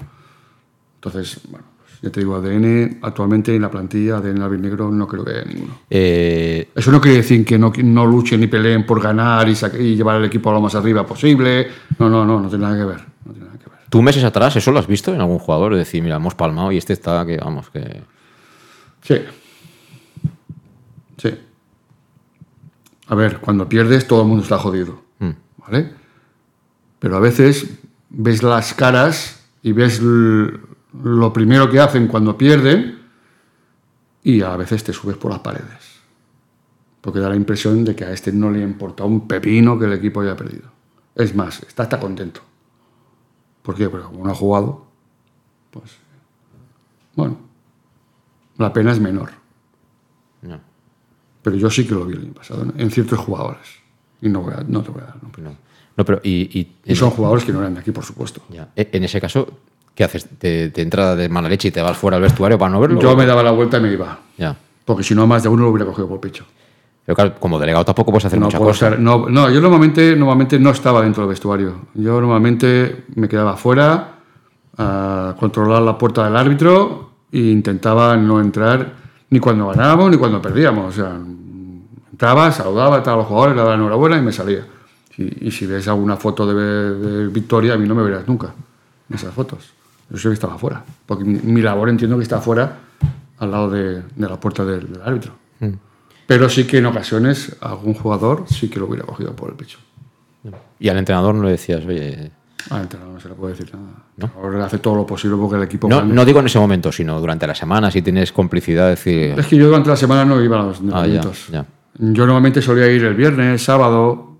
Entonces, 0.96 1.38
bueno, 1.48 1.64
pues, 1.78 2.00
ya 2.02 2.10
te 2.10 2.18
digo, 2.18 2.34
ADN 2.34 2.98
actualmente 3.00 3.54
en 3.54 3.62
la 3.62 3.70
plantilla, 3.70 4.16
ADN 4.16 4.42
albinegro, 4.42 4.90
no 4.90 5.06
creo 5.06 5.24
que 5.24 5.30
haya 5.30 5.44
ninguno. 5.44 5.82
Eh, 5.88 6.70
Eso 6.74 6.90
no 6.90 7.00
quiere 7.00 7.18
decir 7.18 7.44
que 7.44 7.56
no, 7.56 7.72
no 7.84 8.06
luchen 8.06 8.40
ni 8.40 8.48
peleen 8.48 8.84
por 8.84 9.00
ganar 9.00 9.48
y, 9.48 9.56
y 9.78 9.94
llevar 9.94 10.16
el 10.16 10.24
equipo 10.24 10.50
a 10.50 10.54
lo 10.54 10.60
más 10.60 10.74
arriba 10.74 11.06
posible. 11.06 11.68
No, 12.00 12.10
no, 12.10 12.24
no, 12.24 12.40
no 12.40 12.48
tiene 12.48 12.64
nada 12.64 12.76
que 12.76 12.84
ver. 12.84 13.04
No 13.24 13.32
tiene 13.32 13.46
nada 13.46 13.58
que 13.60 13.70
ver. 13.70 13.78
¿Tú 13.88 14.02
meses 14.02 14.24
atrás 14.24 14.56
eso 14.56 14.72
lo 14.72 14.80
has 14.80 14.88
visto 14.88 15.14
en 15.14 15.20
algún 15.20 15.38
jugador? 15.38 15.74
Es 15.74 15.78
decir, 15.78 16.02
mira, 16.02 16.16
hemos 16.16 16.34
palmado 16.34 16.72
y 16.72 16.76
este 16.76 16.92
está 16.92 17.24
que, 17.24 17.36
vamos, 17.36 17.70
que... 17.70 18.02
Sí. 19.02 19.14
Sí. 21.18 21.38
A 23.12 23.14
ver, 23.14 23.40
cuando 23.40 23.68
pierdes 23.68 24.08
todo 24.08 24.22
el 24.22 24.28
mundo 24.28 24.42
está 24.42 24.56
jodido. 24.56 25.02
Mm. 25.18 25.32
¿Vale? 25.58 25.92
Pero 26.98 27.14
a 27.14 27.20
veces 27.20 27.68
ves 28.08 28.42
las 28.42 28.72
caras 28.72 29.44
y 29.62 29.72
ves 29.72 30.00
lo 30.00 31.30
primero 31.30 31.68
que 31.68 31.78
hacen 31.78 32.08
cuando 32.08 32.38
pierden 32.38 33.02
y 34.22 34.40
a 34.40 34.56
veces 34.56 34.82
te 34.82 34.94
subes 34.94 35.18
por 35.18 35.30
las 35.30 35.40
paredes. 35.40 36.00
Porque 37.02 37.20
da 37.20 37.28
la 37.28 37.36
impresión 37.36 37.84
de 37.84 37.94
que 37.94 38.06
a 38.06 38.12
este 38.12 38.32
no 38.32 38.50
le 38.50 38.62
importa 38.62 39.04
un 39.04 39.28
pepino 39.28 39.78
que 39.78 39.84
el 39.84 39.92
equipo 39.92 40.22
haya 40.22 40.34
perdido. 40.34 40.70
Es 41.14 41.34
más, 41.34 41.62
está 41.64 41.82
hasta 41.82 42.00
contento. 42.00 42.40
¿Por 43.60 43.74
qué? 43.74 43.90
Porque 43.90 44.06
como 44.06 44.24
no 44.24 44.30
ha 44.30 44.34
jugado, 44.34 44.86
pues 45.70 45.98
bueno, 47.14 47.36
la 48.56 48.72
pena 48.72 48.90
es 48.90 49.00
menor. 49.00 49.41
Pero 51.42 51.56
yo 51.56 51.68
sí 51.70 51.86
que 51.86 51.94
lo 51.94 52.04
vi 52.04 52.14
el 52.14 52.20
año 52.22 52.32
pasado 52.32 52.64
en- 52.76 52.90
ciertos 52.90 53.18
jugadores. 53.18 53.66
Y 54.20 54.28
no, 54.28 54.42
voy 54.42 54.54
a- 54.54 54.64
no 54.66 54.82
te 54.82 54.90
voy 54.90 55.02
a 55.02 55.06
dar 55.06 55.22
nombre. 55.22 55.42
No, 55.42 55.56
No, 55.96 56.04
pero 56.04 56.20
y... 56.22 56.58
y- 56.58 56.76
Y 56.86 56.94
son 56.96 57.10
jugadores 57.10 57.44
que 57.44 57.52
no 57.52 57.60
eran 57.60 57.74
de 57.74 57.80
aquí, 57.80 57.90
por 57.90 58.04
supuesto. 58.04 58.42
Ya. 58.50 58.68
E- 58.76 58.88
En 58.92 59.04
ese 59.04 59.20
caso, 59.20 59.46
¿qué 59.94 60.04
haces? 60.04 60.26
¿Te, 60.38 60.70
te 60.70 60.80
entra 60.82 61.14
de 61.16 61.28
mala 61.28 61.48
leche 61.48 61.68
y 61.68 61.70
te 61.70 61.82
vas 61.82 61.96
fuera 61.96 62.16
al 62.16 62.22
vestuario 62.22 62.56
para 62.58 62.70
no 62.72 62.80
verlo? 62.80 63.00
Yo 63.00 63.14
me 63.16 63.26
daba 63.26 63.42
la 63.42 63.50
vuelta 63.50 63.78
y 63.78 63.80
me 63.82 63.92
iba. 63.92 64.18
Ya. 64.38 64.56
Porque 64.84 65.02
si 65.02 65.14
no, 65.14 65.26
más 65.26 65.42
de 65.42 65.48
uno 65.48 65.64
lo 65.64 65.70
hubiera 65.70 65.84
cogido 65.86 66.08
por 66.08 66.20
pecho. 66.20 66.44
Pero 67.04 67.16
claro, 67.16 67.34
como 67.40 67.58
delegado 67.58 67.84
tampoco 67.84 68.12
puedes 68.12 68.24
hacer 68.26 68.38
no 68.38 68.46
mucha 68.46 68.58
cosa. 68.58 68.86
estar- 68.90 68.98
no, 69.00 69.28
no, 69.28 69.50
yo 69.50 69.60
normalmente, 69.60 70.14
normalmente 70.16 70.58
no 70.60 70.70
estaba 70.70 71.02
dentro 71.02 71.24
del 71.24 71.30
vestuario. 71.30 71.86
Yo 71.94 72.20
normalmente 72.20 73.04
me 73.16 73.28
quedaba 73.28 73.56
fuera 73.56 74.18
a 74.78 75.34
controlar 75.38 75.82
la 75.82 75.98
puerta 75.98 76.24
del 76.24 76.36
árbitro 76.36 77.10
e 77.32 77.38
intentaba 77.38 78.16
no 78.16 78.40
entrar 78.40 79.01
ni 79.32 79.40
cuando 79.40 79.68
ganábamos 79.68 80.10
ni 80.10 80.18
cuando 80.18 80.42
perdíamos. 80.42 80.86
O 80.86 80.92
sea, 80.92 81.18
entraba, 82.12 82.52
saludaba 82.52 82.98
a 82.98 83.02
todos 83.02 83.16
los 83.16 83.26
jugadores, 83.26 83.56
le 83.56 83.62
daba 83.62 83.70
la 83.70 83.76
enhorabuena 83.76 84.18
y 84.18 84.20
me 84.20 84.30
salía. 84.30 84.66
Y, 85.16 85.48
y 85.48 85.50
si 85.50 85.64
ves 85.66 85.88
alguna 85.88 86.18
foto 86.18 86.46
de, 86.46 86.94
de 86.94 87.26
victoria, 87.28 87.72
a 87.72 87.78
mí 87.78 87.88
no 87.88 87.94
me 87.94 88.02
verás 88.02 88.28
nunca 88.28 88.52
en 89.08 89.16
esas 89.16 89.32
fotos. 89.32 89.72
Yo 90.10 90.28
que 90.28 90.34
estaba 90.34 90.58
fuera. 90.58 90.84
Porque 91.06 91.24
mi, 91.24 91.38
mi 91.38 91.62
labor 91.62 91.88
entiendo 91.88 92.18
que 92.18 92.24
está 92.24 92.42
fuera 92.42 92.76
al 93.38 93.50
lado 93.50 93.70
de, 93.70 94.02
de 94.02 94.28
la 94.28 94.38
puerta 94.38 94.66
del, 94.66 94.92
del 94.92 95.02
árbitro. 95.02 95.32
Mm. 95.60 95.72
Pero 96.26 96.50
sí 96.50 96.64
que 96.64 96.78
en 96.78 96.86
ocasiones 96.86 97.56
algún 97.62 97.94
jugador 97.94 98.44
sí 98.48 98.68
que 98.68 98.78
lo 98.78 98.86
hubiera 98.86 99.06
cogido 99.06 99.34
por 99.34 99.48
el 99.48 99.56
pecho. 99.56 99.78
Y 100.78 100.90
al 100.90 100.98
entrenador 100.98 101.34
no 101.34 101.44
le 101.44 101.52
decías, 101.52 101.86
oye... 101.86 102.32
Al 102.70 102.82
entrenador 102.82 103.14
no 103.14 103.20
se 103.20 103.28
le 103.28 103.34
puede 103.34 103.54
decir 103.54 103.72
nada. 103.74 104.32
Ahora 104.36 104.66
hace 104.66 104.78
todo 104.78 104.94
lo 104.96 105.06
posible 105.06 105.36
porque 105.36 105.56
el 105.56 105.62
equipo 105.62 105.88
No, 105.88 106.02
no 106.04 106.24
digo 106.24 106.40
en 106.40 106.46
ese 106.46 106.58
momento, 106.58 106.90
sino 106.92 107.20
durante 107.20 107.46
la 107.46 107.54
semana, 107.54 107.90
si 107.90 108.02
tienes 108.02 108.32
complicidad, 108.32 108.88
decir... 108.90 109.38
Es 109.38 109.46
que 109.46 109.56
yo 109.56 109.66
durante 109.66 109.88
la 109.90 109.96
semana 109.96 110.24
no 110.24 110.40
iba 110.42 110.60
a 110.60 110.64
los 110.66 110.78
Ah, 110.78 110.80
ya, 110.80 110.84
entrenamientos. 110.86 111.48
ya. 111.48 111.66
Yo 111.98 112.26
normalmente 112.26 112.62
solía 112.62 112.86
ir 112.90 113.04
el 113.04 113.14
viernes, 113.14 113.62
sábado, 113.62 114.38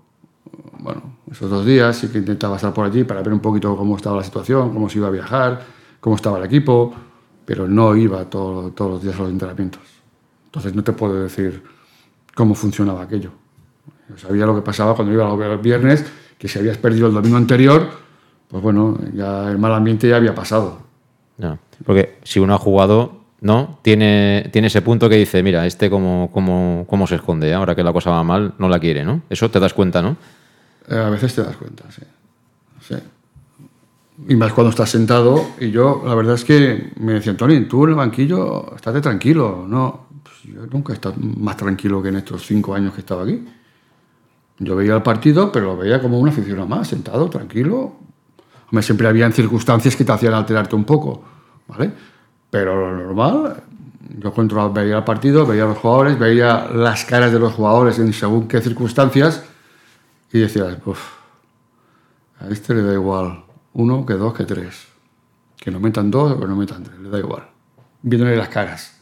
bueno, 0.79 1.17
esos 1.31 1.49
dos 1.49 1.65
días, 1.65 1.95
sí 1.97 2.07
que 2.07 2.17
intentaba 2.19 2.55
estar 2.55 2.73
por 2.73 2.85
allí 2.85 3.03
para 3.03 3.21
ver 3.21 3.33
un 3.33 3.39
poquito 3.39 3.75
cómo 3.75 3.95
estaba 3.95 4.17
la 4.17 4.23
situación, 4.23 4.73
cómo 4.73 4.89
se 4.89 4.97
iba 4.99 5.07
a 5.07 5.11
viajar, 5.11 5.61
cómo 5.99 6.15
estaba 6.15 6.37
el 6.39 6.45
equipo, 6.45 6.93
pero 7.45 7.67
no 7.67 7.95
iba 7.95 8.25
todo- 8.25 8.71
todos 8.71 8.91
los 8.91 9.03
días 9.03 9.15
a 9.17 9.19
los 9.23 9.29
entrenamientos. 9.31 9.81
Entonces 10.45 10.73
no 10.75 10.83
te 10.83 10.93
puedo 10.93 11.21
decir 11.21 11.63
cómo 12.35 12.55
funcionaba 12.55 13.03
aquello. 13.03 13.31
Yo 14.09 14.17
sabía 14.17 14.45
lo 14.45 14.55
que 14.55 14.61
pasaba 14.61 14.95
cuando 14.95 15.13
iba 15.13 15.31
el 15.53 15.57
viernes, 15.59 16.05
que 16.37 16.47
si 16.47 16.59
habías 16.59 16.77
perdido 16.77 17.07
el 17.07 17.13
domingo 17.13 17.37
anterior, 17.37 17.87
pues 18.53 18.61
bueno, 18.61 18.95
ya 19.15 19.49
el 19.49 19.57
mal 19.57 19.73
ambiente 19.73 20.07
ya 20.07 20.17
había 20.17 20.35
pasado. 20.35 20.77
Ya. 21.39 21.57
Porque 21.83 22.19
si 22.21 22.39
uno 22.39 22.53
ha 22.53 22.59
jugado, 22.59 23.23
¿no? 23.41 23.79
Tiene, 23.81 24.47
tiene 24.53 24.67
ese 24.67 24.83
punto 24.83 25.09
que 25.09 25.15
dice, 25.15 25.41
mira, 25.41 25.65
este 25.65 25.89
cómo, 25.89 26.29
cómo, 26.31 26.85
cómo 26.87 27.07
se 27.07 27.15
esconde, 27.15 27.49
¿eh? 27.49 27.55
ahora 27.55 27.73
que 27.73 27.81
la 27.81 27.91
cosa 27.91 28.11
va 28.11 28.23
mal, 28.23 28.53
no 28.59 28.69
la 28.69 28.77
quiere, 28.77 29.03
¿no? 29.03 29.23
Eso 29.27 29.49
te 29.49 29.59
das 29.59 29.73
cuenta, 29.73 30.03
¿no? 30.03 30.17
Eh, 30.87 30.95
A 30.95 31.09
veces 31.09 31.33
te 31.33 31.41
das 31.41 31.57
cuenta, 31.57 31.85
sí. 31.89 32.03
sí. 32.81 32.95
Y 34.27 34.35
más 34.35 34.53
cuando 34.53 34.69
estás 34.69 34.91
sentado. 34.91 35.43
Y 35.59 35.71
yo, 35.71 36.03
la 36.05 36.13
verdad 36.13 36.35
es 36.35 36.45
que 36.45 36.91
me 36.99 37.13
decían, 37.13 37.35
Tony, 37.35 37.61
tú 37.61 37.85
en 37.85 37.89
el 37.89 37.95
banquillo, 37.95 38.75
estate 38.75 39.01
tranquilo. 39.01 39.65
No, 39.67 40.09
pues 40.21 40.43
yo 40.43 40.67
nunca 40.67 40.93
he 40.93 40.95
estado 40.97 41.15
más 41.17 41.57
tranquilo 41.57 42.03
que 42.03 42.09
en 42.09 42.17
estos 42.17 42.45
cinco 42.45 42.75
años 42.75 42.93
que 42.93 42.97
he 42.97 42.99
estado 42.99 43.21
aquí. 43.21 43.43
Yo 44.59 44.75
veía 44.75 44.93
el 44.93 45.01
partido, 45.01 45.51
pero 45.51 45.65
lo 45.65 45.77
veía 45.77 45.99
como 45.99 46.19
un 46.19 46.29
aficionado 46.29 46.67
más, 46.67 46.87
sentado, 46.87 47.31
tranquilo. 47.31 48.02
Hombre, 48.73 48.81
siempre 48.81 49.07
había 49.07 49.31
circunstancias 49.31 49.95
que 49.95 50.03
te 50.03 50.11
hacían 50.11 50.33
alterarte 50.33 50.75
un 50.75 50.83
poco, 50.83 51.23
¿vale? 51.67 51.91
Pero 52.49 52.73
lo 52.75 53.03
normal, 53.03 53.61
yo 54.17 54.33
controlaba, 54.33 54.73
veía 54.73 54.97
el 54.97 55.03
partido, 55.03 55.45
veía 55.45 55.65
a 55.65 55.67
los 55.67 55.77
jugadores, 55.77 56.17
veía 56.17 56.67
las 56.73 57.05
caras 57.05 57.31
de 57.31 57.37
los 57.37 57.53
jugadores 57.53 57.99
en 57.99 58.11
según 58.13 58.47
qué 58.47 58.61
circunstancias 58.61 59.43
y 60.31 60.39
decías, 60.39 60.75
uff, 60.87 60.99
a 62.39 62.47
este 62.47 62.73
le 62.73 62.81
da 62.81 62.93
igual 62.93 63.43
uno 63.73 64.07
que 64.07 64.15
dos 64.15 64.33
que 64.33 64.43
tres. 64.43 64.87
Que 65.55 65.69
no 65.69 65.79
metan 65.79 66.09
dos 66.09 66.31
o 66.31 66.39
que 66.39 66.47
no 66.47 66.55
metan 66.55 66.83
tres, 66.83 66.97
le 66.97 67.11
da 67.11 67.19
igual. 67.19 67.43
Viéndole 68.01 68.35
las 68.35 68.49
caras. 68.49 68.99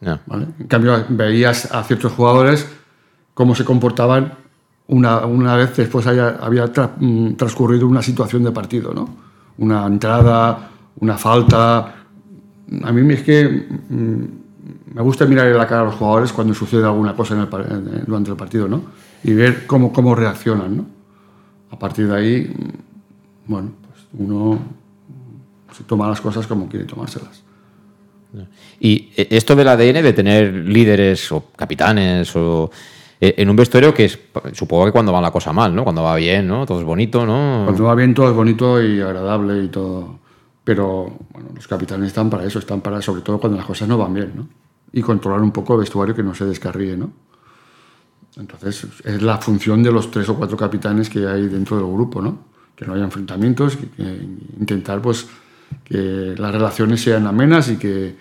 Ya. 0.00 0.22
¿vale? 0.24 0.46
En 0.58 0.68
cambio, 0.68 1.04
veías 1.10 1.70
a 1.70 1.84
ciertos 1.84 2.12
jugadores 2.12 2.66
cómo 3.34 3.54
se 3.54 3.66
comportaban 3.66 4.38
una, 4.88 5.26
una 5.26 5.56
vez 5.56 5.76
después 5.76 6.06
haya- 6.06 6.36
había 6.40 6.72
tra- 6.72 6.92
mm, 6.98 7.34
transcurrido 7.34 7.86
una 7.86 8.02
situación 8.02 8.44
de 8.44 8.52
partido, 8.52 8.92
¿no? 8.94 9.08
Una 9.58 9.86
entrada, 9.86 10.70
una 11.00 11.16
falta. 11.18 11.94
A 12.84 12.92
mí 12.92 13.12
es 13.14 13.22
que 13.22 13.66
mm, 13.88 14.24
me 14.94 15.02
gusta 15.02 15.26
mirar 15.26 15.48
en 15.48 15.56
la 15.58 15.66
cara 15.66 15.82
a 15.82 15.84
los 15.86 15.94
jugadores 15.96 16.32
cuando 16.32 16.54
sucede 16.54 16.84
alguna 16.84 17.14
cosa 17.14 17.34
en 17.34 17.40
el 17.40 18.04
durante 18.06 18.30
el 18.30 18.36
partido, 18.36 18.68
¿no? 18.68 18.82
Y 19.24 19.32
ver 19.34 19.66
cómo, 19.66 19.92
cómo 19.92 20.14
reaccionan, 20.14 20.76
¿no? 20.76 20.86
A 21.70 21.78
partir 21.78 22.06
de 22.08 22.16
ahí, 22.16 22.54
mm, 22.56 23.50
bueno, 23.50 23.70
pues 23.88 24.06
uno 24.18 24.58
se 25.72 25.84
toma 25.84 26.08
las 26.08 26.20
cosas 26.20 26.46
como 26.46 26.68
quiere 26.68 26.84
tomárselas. 26.86 27.42
Y 28.80 29.10
eh, 29.16 29.28
esto 29.30 29.54
del 29.56 29.68
ADN 29.68 30.02
de 30.02 30.12
tener 30.12 30.52
líderes 30.52 31.30
o 31.32 31.46
capitanes 31.56 32.34
o 32.36 32.70
en 33.20 33.48
un 33.48 33.56
vestuario 33.56 33.94
que 33.94 34.04
es, 34.04 34.18
supongo 34.52 34.86
que 34.86 34.92
cuando 34.92 35.12
va 35.12 35.20
la 35.20 35.30
cosa 35.30 35.52
mal, 35.52 35.74
¿no? 35.74 35.84
Cuando 35.84 36.02
va 36.02 36.14
bien, 36.16 36.46
¿no? 36.46 36.66
Todo 36.66 36.80
es 36.80 36.84
bonito, 36.84 37.24
¿no? 37.24 37.62
Cuando 37.64 37.84
va 37.84 37.94
bien 37.94 38.12
todo 38.12 38.28
es 38.28 38.34
bonito 38.34 38.82
y 38.82 39.00
agradable 39.00 39.64
y 39.64 39.68
todo. 39.68 40.18
Pero 40.64 41.16
bueno, 41.32 41.50
los 41.54 41.66
capitanes 41.66 42.08
están 42.08 42.28
para 42.28 42.44
eso, 42.44 42.58
están 42.58 42.80
para, 42.80 43.00
sobre 43.00 43.22
todo 43.22 43.38
cuando 43.38 43.56
las 43.56 43.66
cosas 43.66 43.88
no 43.88 43.96
van 43.96 44.12
bien, 44.12 44.32
¿no? 44.34 44.48
Y 44.92 45.00
controlar 45.00 45.40
un 45.40 45.52
poco 45.52 45.74
el 45.74 45.80
vestuario 45.80 46.14
que 46.14 46.22
no 46.22 46.34
se 46.34 46.44
descarríe, 46.44 46.96
¿no? 46.96 47.10
Entonces, 48.36 48.86
es 49.04 49.22
la 49.22 49.38
función 49.38 49.82
de 49.82 49.90
los 49.90 50.10
tres 50.10 50.28
o 50.28 50.34
cuatro 50.34 50.56
capitanes 50.56 51.08
que 51.08 51.26
hay 51.26 51.46
dentro 51.46 51.76
del 51.76 51.86
grupo, 51.86 52.20
¿no? 52.20 52.38
Que 52.74 52.84
no 52.84 52.92
haya 52.92 53.04
enfrentamientos, 53.04 53.76
que, 53.76 53.86
que 53.88 54.02
intentar, 54.60 55.00
pues, 55.00 55.26
que 55.84 56.34
las 56.36 56.52
relaciones 56.52 57.00
sean 57.00 57.26
amenas 57.26 57.70
y 57.70 57.76
que, 57.76 58.16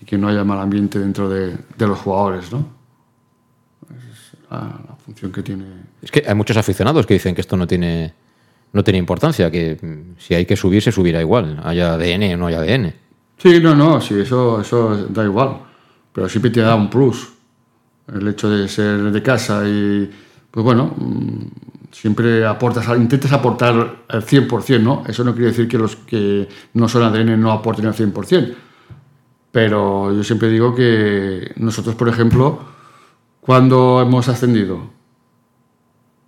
y 0.00 0.04
que 0.04 0.18
no 0.18 0.28
haya 0.28 0.44
mal 0.44 0.60
ambiente 0.60 1.00
dentro 1.00 1.28
de, 1.28 1.56
de 1.76 1.86
los 1.86 1.98
jugadores, 1.98 2.52
¿no? 2.52 2.75
La, 4.50 4.58
la 4.58 4.96
función 5.04 5.32
que 5.32 5.42
tiene 5.42 5.64
Es 6.00 6.10
que 6.10 6.22
hay 6.26 6.34
muchos 6.34 6.56
aficionados 6.56 7.06
que 7.06 7.14
dicen 7.14 7.34
que 7.34 7.40
esto 7.40 7.56
no 7.56 7.66
tiene, 7.66 8.14
no 8.72 8.84
tiene 8.84 8.98
importancia, 8.98 9.50
que 9.50 9.76
mm, 9.80 10.20
si 10.20 10.34
hay 10.34 10.46
que 10.46 10.56
subir, 10.56 10.82
se 10.82 10.92
subirá 10.92 11.20
igual, 11.20 11.60
haya 11.64 11.94
ADN 11.94 12.34
o 12.34 12.36
no 12.36 12.46
haya 12.46 12.60
ADN. 12.60 12.94
Sí, 13.38 13.60
no, 13.60 13.74
no, 13.74 14.00
sí, 14.00 14.18
eso, 14.20 14.60
eso 14.60 15.06
da 15.08 15.24
igual. 15.24 15.58
Pero 16.12 16.28
siempre 16.28 16.50
te 16.50 16.60
da 16.60 16.74
un 16.74 16.88
plus. 16.88 17.32
El 18.12 18.26
hecho 18.28 18.48
de 18.48 18.68
ser 18.68 19.10
de 19.10 19.22
casa 19.22 19.62
y, 19.66 20.10
pues 20.50 20.64
bueno, 20.64 20.94
mm, 20.96 21.46
siempre 21.90 22.46
aportas, 22.46 22.86
intentas 22.96 23.32
aportar 23.32 24.04
el 24.08 24.22
100%, 24.22 24.80
¿no? 24.80 25.02
Eso 25.06 25.24
no 25.24 25.32
quiere 25.34 25.48
decir 25.48 25.68
que 25.68 25.78
los 25.78 25.96
que 25.96 26.48
no 26.74 26.88
son 26.88 27.02
ADN 27.02 27.40
no 27.40 27.52
aporten 27.52 27.86
el 27.86 27.94
100%. 27.94 28.54
Pero 29.50 30.14
yo 30.14 30.22
siempre 30.22 30.48
digo 30.48 30.74
que 30.74 31.52
nosotros, 31.56 31.94
por 31.94 32.08
ejemplo, 32.08 32.75
cuando 33.46 34.00
hemos 34.00 34.28
ascendido, 34.28 34.90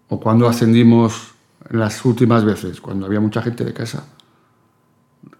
o 0.09 0.21
cuando 0.21 0.49
ascendimos 0.49 1.35
las 1.69 2.05
últimas 2.05 2.45
veces, 2.45 2.81
cuando 2.81 3.07
había 3.07 3.19
mucha 3.19 3.43
gente 3.43 3.64
de 3.64 3.75
casa, 3.75 4.07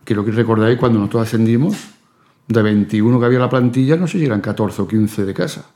quiero 0.03 0.25
que 0.25 0.33
recordáis 0.33 0.77
cuando 0.77 0.99
nosotros 0.99 1.23
ascendimos, 1.23 1.77
de 2.49 2.63
21 2.63 3.21
que 3.21 3.27
había 3.27 3.39
la 3.39 3.49
plantilla, 3.49 3.97
no 3.97 4.09
sé 4.09 4.19
si 4.19 4.25
eran 4.25 4.41
14 4.41 4.83
o 4.83 4.89
15 4.89 5.25
de 5.25 5.33
casa. 5.33 5.67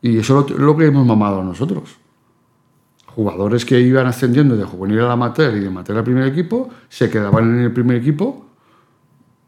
Y 0.00 0.18
eso 0.18 0.44
es 0.48 0.56
lo, 0.56 0.76
que 0.76 0.86
hemos 0.86 1.06
mamado 1.06 1.44
nosotros. 1.44 1.96
Jugadores 3.06 3.64
que 3.64 3.78
iban 3.78 4.06
ascendiendo 4.06 4.56
de 4.56 4.64
juvenil 4.64 5.00
a 5.00 5.04
la 5.04 5.12
amateur 5.12 5.54
y 5.54 5.60
de 5.60 5.68
amateur 5.68 5.98
al 5.98 6.04
primer 6.04 6.26
equipo, 6.26 6.70
se 6.88 7.08
quedaban 7.08 7.56
en 7.56 7.60
el 7.60 7.72
primer 7.72 7.98
equipo 7.98 8.46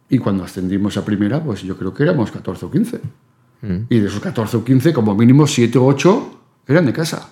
y 0.08 0.18
cuando 0.18 0.44
ascendimos 0.44 0.96
a 0.96 1.04
primera, 1.04 1.42
pues 1.42 1.62
yo 1.62 1.76
creo 1.76 1.92
que 1.92 2.04
éramos 2.04 2.30
14 2.30 2.66
o 2.66 2.70
15. 2.70 3.00
Mm. 3.64 3.86
Y 3.88 3.98
de 3.98 4.08
esos 4.08 4.20
14 4.20 4.58
o 4.58 4.64
15, 4.64 4.92
como 4.92 5.14
mínimo 5.14 5.46
7 5.46 5.78
o 5.78 5.86
8 5.86 6.40
eran 6.68 6.84
de 6.84 6.92
casa. 6.92 7.30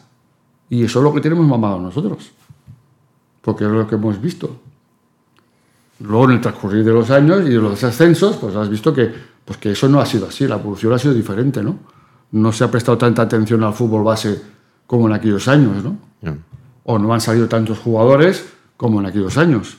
Y 0.70 0.84
eso 0.84 1.00
es 1.00 1.04
lo 1.04 1.12
que 1.12 1.20
tenemos 1.20 1.46
mamado 1.46 1.78
nosotros. 1.78 2.32
Porque 3.42 3.64
es 3.64 3.70
lo 3.70 3.86
que 3.86 3.96
hemos 3.96 4.20
visto. 4.20 4.58
Luego, 6.00 6.24
en 6.24 6.30
el 6.32 6.40
transcurrir 6.40 6.84
de 6.84 6.92
los 6.92 7.10
años 7.10 7.42
y 7.42 7.50
de 7.50 7.60
los 7.60 7.84
ascensos, 7.84 8.36
pues 8.36 8.56
has 8.56 8.68
visto 8.68 8.94
que, 8.94 9.12
pues 9.44 9.58
que 9.58 9.72
eso 9.72 9.88
no 9.88 10.00
ha 10.00 10.06
sido 10.06 10.26
así. 10.26 10.46
La 10.46 10.56
evolución 10.56 10.92
ha 10.94 10.98
sido 10.98 11.12
diferente, 11.12 11.62
¿no? 11.62 11.78
No 12.32 12.50
se 12.50 12.64
ha 12.64 12.70
prestado 12.70 12.96
tanta 12.96 13.22
atención 13.22 13.62
al 13.62 13.74
fútbol 13.74 14.02
base 14.02 14.40
como 14.86 15.08
en 15.08 15.14
aquellos 15.14 15.46
años, 15.48 15.84
¿no? 15.84 15.98
O 16.84 16.98
no 16.98 17.12
han 17.12 17.20
salido 17.20 17.46
tantos 17.46 17.78
jugadores 17.78 18.46
como 18.76 19.00
en 19.00 19.06
aquellos 19.06 19.36
años. 19.36 19.76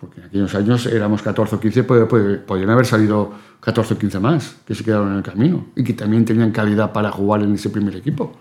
Porque 0.00 0.20
en 0.20 0.26
aquellos 0.26 0.54
años 0.54 0.86
éramos 0.86 1.22
14 1.22 1.56
o 1.56 1.60
15, 1.60 1.84
podrían 1.84 2.70
haber 2.70 2.86
salido 2.86 3.32
14 3.60 3.94
o 3.94 3.98
15 3.98 4.20
más 4.20 4.56
que 4.66 4.74
se 4.74 4.84
quedaron 4.84 5.10
en 5.10 5.16
el 5.16 5.22
camino 5.22 5.66
y 5.74 5.82
que 5.82 5.92
también 5.92 6.24
tenían 6.24 6.52
calidad 6.52 6.92
para 6.92 7.10
jugar 7.10 7.42
en 7.42 7.54
ese 7.54 7.70
primer 7.70 7.96
equipo, 7.96 8.32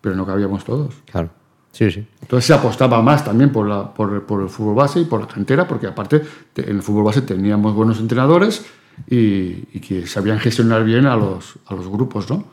pero 0.00 0.14
no 0.14 0.24
cabíamos 0.24 0.64
todos. 0.64 0.94
Claro. 1.10 1.30
Sí, 1.72 1.90
sí. 1.90 2.06
Entonces 2.20 2.46
se 2.46 2.54
apostaba 2.54 3.00
más 3.00 3.24
también 3.24 3.50
por, 3.50 3.66
la, 3.66 3.94
por, 3.94 4.26
por, 4.26 4.42
el 4.42 4.48
fútbol 4.48 4.74
base 4.74 5.00
y 5.00 5.04
por 5.04 5.20
la 5.20 5.28
cantera, 5.28 5.68
porque 5.68 5.86
aparte 5.86 6.22
en 6.56 6.76
el 6.76 6.82
fútbol 6.82 7.04
base 7.04 7.22
teníamos 7.22 7.74
buenos 7.74 8.00
entrenadores 8.00 8.66
y, 9.08 9.68
y, 9.72 9.80
que 9.80 10.06
sabían 10.06 10.40
gestionar 10.40 10.84
bien 10.84 11.06
a 11.06 11.16
los, 11.16 11.58
a 11.66 11.74
los 11.74 11.88
grupos, 11.88 12.28
¿no? 12.28 12.44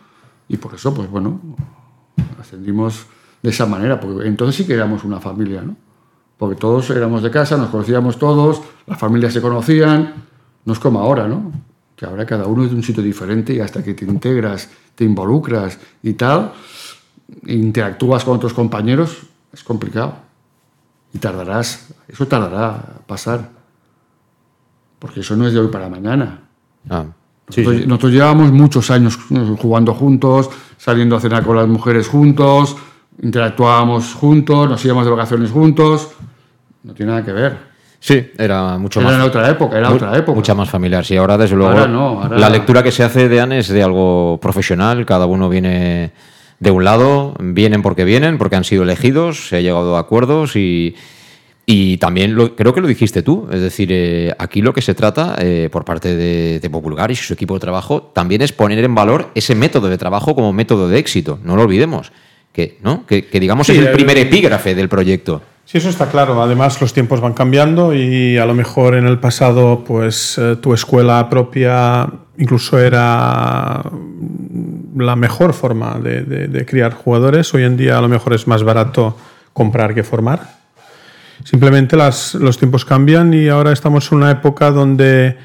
Y 0.47 0.57
por 0.57 0.75
eso, 0.75 0.93
pues 0.93 1.09
bueno, 1.09 1.41
ascendimos 2.39 3.07
de 3.41 3.49
esa 3.49 3.65
manera, 3.65 3.99
porque 3.99 4.27
entonces 4.27 4.55
sí 4.55 4.65
que 4.65 4.73
éramos 4.73 5.03
una 5.03 5.19
familia, 5.19 5.61
¿no? 5.61 5.75
Porque 6.38 6.55
todos 6.55 6.89
éramos 6.91 7.23
de 7.23 7.31
casa, 7.31 7.57
nos 7.57 7.69
conocíamos 7.69 8.17
todos, 8.17 8.61
las 8.85 8.99
familias 8.99 9.33
se 9.33 9.41
conocían, 9.41 10.13
no 10.65 10.73
es 10.73 10.79
como 10.79 10.99
ahora, 10.99 11.27
¿no? 11.27 11.51
Que 11.95 12.05
ahora 12.05 12.25
cada 12.25 12.45
uno 12.45 12.63
es 12.63 12.69
de 12.69 12.75
un 12.75 12.83
sitio 12.83 13.01
diferente 13.01 13.53
y 13.53 13.59
hasta 13.59 13.83
que 13.83 13.93
te 13.95 14.05
integras, 14.05 14.69
te 14.93 15.03
involucras 15.03 15.79
y 16.03 16.13
tal, 16.13 16.53
interactúas 17.47 18.23
con 18.23 18.35
otros 18.35 18.53
compañeros, 18.53 19.17
es 19.51 19.63
complicado. 19.63 20.15
Y 21.13 21.19
tardarás, 21.19 21.88
eso 22.07 22.27
tardará 22.27 22.69
a 22.69 23.07
pasar. 23.07 23.49
Porque 24.99 25.21
eso 25.21 25.35
no 25.35 25.47
es 25.47 25.53
de 25.53 25.59
hoy 25.59 25.67
para 25.69 25.89
mañana. 25.89 26.41
Ah, 26.89 27.05
nosotros, 27.47 27.88
nosotros 27.88 28.11
llevábamos 28.11 28.51
muchos 28.51 28.91
años 28.91 29.17
jugando 29.59 29.93
juntos, 29.93 30.49
saliendo 30.77 31.15
a 31.15 31.19
cenar 31.19 31.45
con 31.45 31.55
las 31.55 31.67
mujeres 31.67 32.07
juntos, 32.07 32.75
interactuábamos 33.21 34.13
juntos, 34.13 34.69
nos 34.69 34.83
íbamos 34.83 35.05
de 35.05 35.11
vacaciones 35.11 35.51
juntos. 35.51 36.09
No 36.88 36.93
tiene 36.93 37.11
nada 37.11 37.23
que 37.23 37.33
ver. 37.33 37.57
Sí, 37.99 38.31
era 38.38 38.77
mucho 38.77 39.01
era 39.01 39.09
más. 39.09 39.17
Era 39.17 39.25
otra 39.25 39.49
época, 39.49 39.77
era 39.77 39.91
otra 39.91 40.17
época. 40.17 40.35
Mucha 40.35 40.55
más 40.55 40.69
familiar. 40.69 41.03
Sí, 41.03 41.17
ahora 41.17 41.38
desde 41.38 41.57
luego. 41.57 41.73
Ahora 41.73 41.88
no, 41.88 42.29
La 42.29 42.49
lectura 42.49 42.81
que 42.81 42.91
se 42.91 43.03
hace 43.03 43.27
de 43.27 43.41
ANE 43.41 43.59
es 43.59 43.67
de 43.67 43.83
algo 43.83 44.39
profesional, 44.41 45.05
cada 45.05 45.25
uno 45.25 45.49
viene 45.49 46.11
de 46.59 46.71
un 46.71 46.85
lado, 46.85 47.35
vienen 47.39 47.81
porque 47.81 48.05
vienen, 48.05 48.38
porque 48.38 48.55
han 48.55 48.63
sido 48.63 48.83
elegidos, 48.83 49.49
se 49.49 49.57
ha 49.57 49.61
llegado 49.61 49.97
a 49.97 49.99
acuerdos 49.99 50.55
y. 50.55 50.95
Y 51.69 51.97
también 51.97 52.33
lo, 52.33 52.55
creo 52.55 52.73
que 52.73 52.79
lo 52.79 52.88
dijiste 52.88 53.23
tú, 53.23 53.49
es 53.51 53.59
decir, 53.59 53.89
eh, 53.91 54.33
aquí 54.39 54.61
lo 54.61 54.73
que 54.73 54.81
se 54.81 54.95
trata 54.95 55.35
eh, 55.38 55.67
por 55.69 55.83
parte 55.83 56.15
de, 56.15 56.61
de 56.61 56.69
Populgaris 56.69 57.19
y 57.19 57.23
su 57.23 57.33
equipo 57.33 57.55
de 57.55 57.59
trabajo 57.59 58.03
también 58.03 58.41
es 58.41 58.53
poner 58.53 58.81
en 58.85 58.95
valor 58.95 59.31
ese 59.35 59.53
método 59.53 59.89
de 59.89 59.97
trabajo 59.97 60.33
como 60.33 60.53
método 60.53 60.88
de 60.88 60.97
éxito, 60.97 61.39
no 61.43 61.57
lo 61.57 61.63
olvidemos 61.63 62.13
que, 62.57 62.79
¿no? 62.81 63.05
que, 63.05 63.21
digamos 63.39 63.69
es 63.69 63.77
el 63.77 63.91
primer 63.91 64.17
epígrafe 64.17 64.73
del 64.73 64.89
proyecto. 64.89 65.43
Sí, 65.68 65.80
eso 65.80 65.89
está 65.89 66.07
claro. 66.07 66.41
Además, 66.41 66.80
los 66.80 66.93
tiempos 66.93 67.20
van 67.20 67.34
cambiando 67.34 67.93
y 67.93 68.38
a 68.38 68.45
lo 68.45 68.53
mejor 68.53 68.95
en 68.95 69.05
el 69.05 69.20
pasado, 69.20 69.84
pues 69.86 70.38
eh, 70.38 70.55
tu 70.61 70.74
escuela 70.74 71.30
propia 71.30 72.09
incluso 72.38 72.80
era 72.80 73.84
la 74.95 75.15
mejor 75.18 75.53
forma 75.53 75.99
de, 75.99 76.65
criar 76.65 76.93
jugadores. 76.93 77.53
Hoy 77.53 77.63
en 77.63 77.76
día 77.76 77.97
a 77.97 78.01
lo 78.01 78.07
mejor 78.07 78.34
es 78.34 78.47
más 78.47 78.63
barato 78.63 79.18
comprar 79.51 79.93
que 79.93 80.05
formar. 80.05 80.39
Simplemente 81.43 81.97
las, 81.97 82.36
los 82.36 82.57
tiempos 82.57 82.86
cambian 82.86 83.34
y 83.34 83.49
ahora 83.49 83.74
estamos 83.74 84.09
en 84.13 84.20
una 84.20 84.32
época 84.32 84.72
donde 84.72 85.38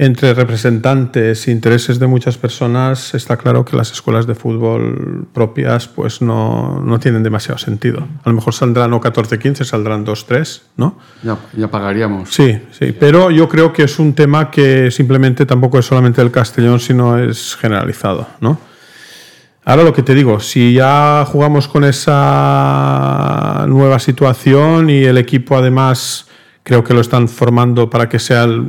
entre 0.00 0.32
representantes 0.32 1.46
e 1.46 1.50
intereses 1.50 1.98
de 1.98 2.06
muchas 2.06 2.38
personas, 2.38 3.12
está 3.12 3.36
claro 3.36 3.66
que 3.66 3.76
las 3.76 3.92
escuelas 3.92 4.26
de 4.26 4.34
fútbol 4.34 5.28
propias 5.34 5.88
pues 5.88 6.22
no, 6.22 6.80
no 6.82 6.98
tienen 6.98 7.22
demasiado 7.22 7.58
sentido. 7.58 8.08
A 8.24 8.30
lo 8.30 8.34
mejor 8.34 8.54
saldrán 8.54 8.92
no 8.92 9.00
14-15, 9.02 9.62
saldrán 9.62 10.06
2-3, 10.06 10.62
¿no? 10.78 10.96
Ya, 11.22 11.36
ya 11.54 11.70
pagaríamos. 11.70 12.30
Sí, 12.30 12.58
sí, 12.70 12.96
pero 12.98 13.30
yo 13.30 13.46
creo 13.50 13.74
que 13.74 13.82
es 13.82 13.98
un 13.98 14.14
tema 14.14 14.50
que 14.50 14.90
simplemente 14.90 15.44
tampoco 15.44 15.78
es 15.78 15.84
solamente 15.84 16.22
del 16.22 16.30
Castellón, 16.30 16.80
sino 16.80 17.18
es 17.18 17.54
generalizado, 17.56 18.26
¿no? 18.40 18.58
Ahora 19.66 19.82
lo 19.82 19.92
que 19.92 20.02
te 20.02 20.14
digo, 20.14 20.40
si 20.40 20.72
ya 20.72 21.26
jugamos 21.30 21.68
con 21.68 21.84
esa 21.84 23.66
nueva 23.68 23.98
situación 23.98 24.88
y 24.88 25.04
el 25.04 25.18
equipo 25.18 25.58
además 25.58 26.26
creo 26.62 26.84
que 26.84 26.94
lo 26.94 27.02
están 27.02 27.28
formando 27.28 27.90
para 27.90 28.08
que 28.08 28.18
sea 28.18 28.44
el 28.44 28.66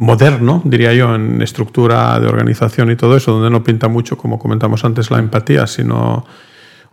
moderno, 0.00 0.62
diría 0.64 0.94
yo, 0.94 1.14
en 1.14 1.42
estructura 1.42 2.18
de 2.18 2.26
organización 2.26 2.90
y 2.90 2.96
todo 2.96 3.18
eso, 3.18 3.32
donde 3.32 3.50
no 3.50 3.62
pinta 3.62 3.86
mucho, 3.86 4.16
como 4.16 4.38
comentamos 4.38 4.82
antes, 4.82 5.10
la 5.10 5.18
empatía, 5.18 5.66
sino 5.66 6.24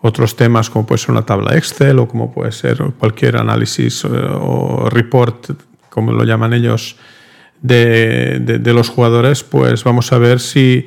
otros 0.01 0.35
temas 0.35 0.69
como 0.69 0.85
puede 0.85 0.99
ser 0.99 1.11
una 1.11 1.25
tabla 1.25 1.55
Excel 1.55 1.99
o 1.99 2.07
como 2.07 2.33
puede 2.33 2.51
ser 2.51 2.77
cualquier 2.99 3.37
análisis 3.37 4.03
eh, 4.03 4.09
o 4.09 4.89
report, 4.89 5.51
como 5.89 6.11
lo 6.11 6.25
llaman 6.25 6.53
ellos, 6.53 6.97
de, 7.61 8.39
de, 8.39 8.73
los 8.73 8.89
jugadores, 8.89 9.41
pues 9.41 9.83
vamos 9.85 10.11
a 10.11 10.17
ver 10.17 10.39
si 10.41 10.85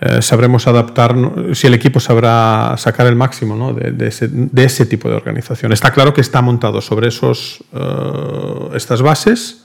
eh, 0.00 0.22
sabremos 0.22 0.66
adaptar, 0.66 1.14
si 1.52 1.66
el 1.66 1.74
equipo 1.74 2.00
sabrá 2.00 2.74
sacar 2.78 3.06
el 3.06 3.16
máximo 3.16 3.54
¿no? 3.54 3.74
de, 3.74 4.08
ese, 4.08 4.28
de, 4.28 4.64
ese, 4.64 4.86
tipo 4.86 5.10
de 5.10 5.14
organización. 5.14 5.72
Está 5.72 5.92
claro 5.92 6.14
que 6.14 6.22
está 6.22 6.40
montado 6.40 6.80
sobre 6.80 7.08
esos, 7.08 7.62
uh, 7.72 8.74
estas 8.74 9.02
bases 9.02 9.63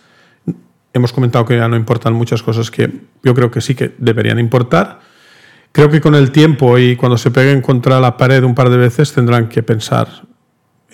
hemos 0.94 1.14
comentado 1.14 1.46
que 1.46 1.58
ya 1.58 1.68
no 1.68 1.76
importan 1.76 2.14
muchas 2.14 2.44
cosas 2.44 2.72
que 2.72 2.92
yo 3.24 3.34
creo 3.34 3.52
que 3.52 3.62
sí 3.62 3.76
que 3.76 3.94
deberían 3.98 4.40
importar. 4.40 5.00
Creo 5.72 5.90
que 5.90 6.02
con 6.02 6.16
el 6.16 6.32
tiempo 6.32 6.78
y 6.78 6.96
cuando 6.96 7.18
se 7.18 7.32
peguen 7.32 7.62
contra 7.62 8.00
la 8.00 8.18
pared 8.18 8.44
un 8.44 8.56
par 8.56 8.70
de 8.70 8.78
veces 8.78 9.14
tendrán 9.14 9.50
que 9.50 9.62
pensar 9.62 10.08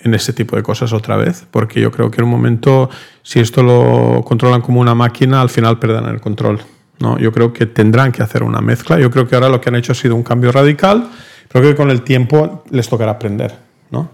en 0.02 0.14
ese 0.14 0.32
tipo 0.32 0.56
de 0.56 0.62
cosas 0.62 0.92
otra 0.92 1.16
vez, 1.16 1.46
porque 1.50 1.80
yo 1.80 1.90
creo 1.90 2.10
que 2.10 2.20
en 2.20 2.24
un 2.24 2.30
momento, 2.30 2.90
si 3.22 3.40
esto 3.40 3.62
lo 3.62 4.22
controlan 4.24 4.60
como 4.60 4.80
una 4.80 4.94
máquina, 4.94 5.40
al 5.40 5.48
final 5.48 5.78
perderán 5.78 6.14
el 6.14 6.20
control. 6.20 6.60
¿no? 7.00 7.18
Yo 7.18 7.32
creo 7.32 7.52
que 7.52 7.66
tendrán 7.66 8.12
que 8.12 8.22
hacer 8.22 8.42
una 8.42 8.60
mezcla. 8.60 8.98
Yo 8.98 9.10
creo 9.10 9.26
que 9.26 9.34
ahora 9.34 9.48
lo 9.48 9.60
que 9.60 9.68
han 9.68 9.76
hecho 9.76 9.92
ha 9.92 9.94
sido 9.94 10.14
un 10.14 10.22
cambio 10.22 10.52
radical, 10.52 11.08
pero 11.48 11.64
que 11.64 11.74
con 11.74 11.90
el 11.90 12.02
tiempo 12.02 12.64
les 12.70 12.88
tocará 12.88 13.12
aprender. 13.12 13.56
¿no? 13.90 14.10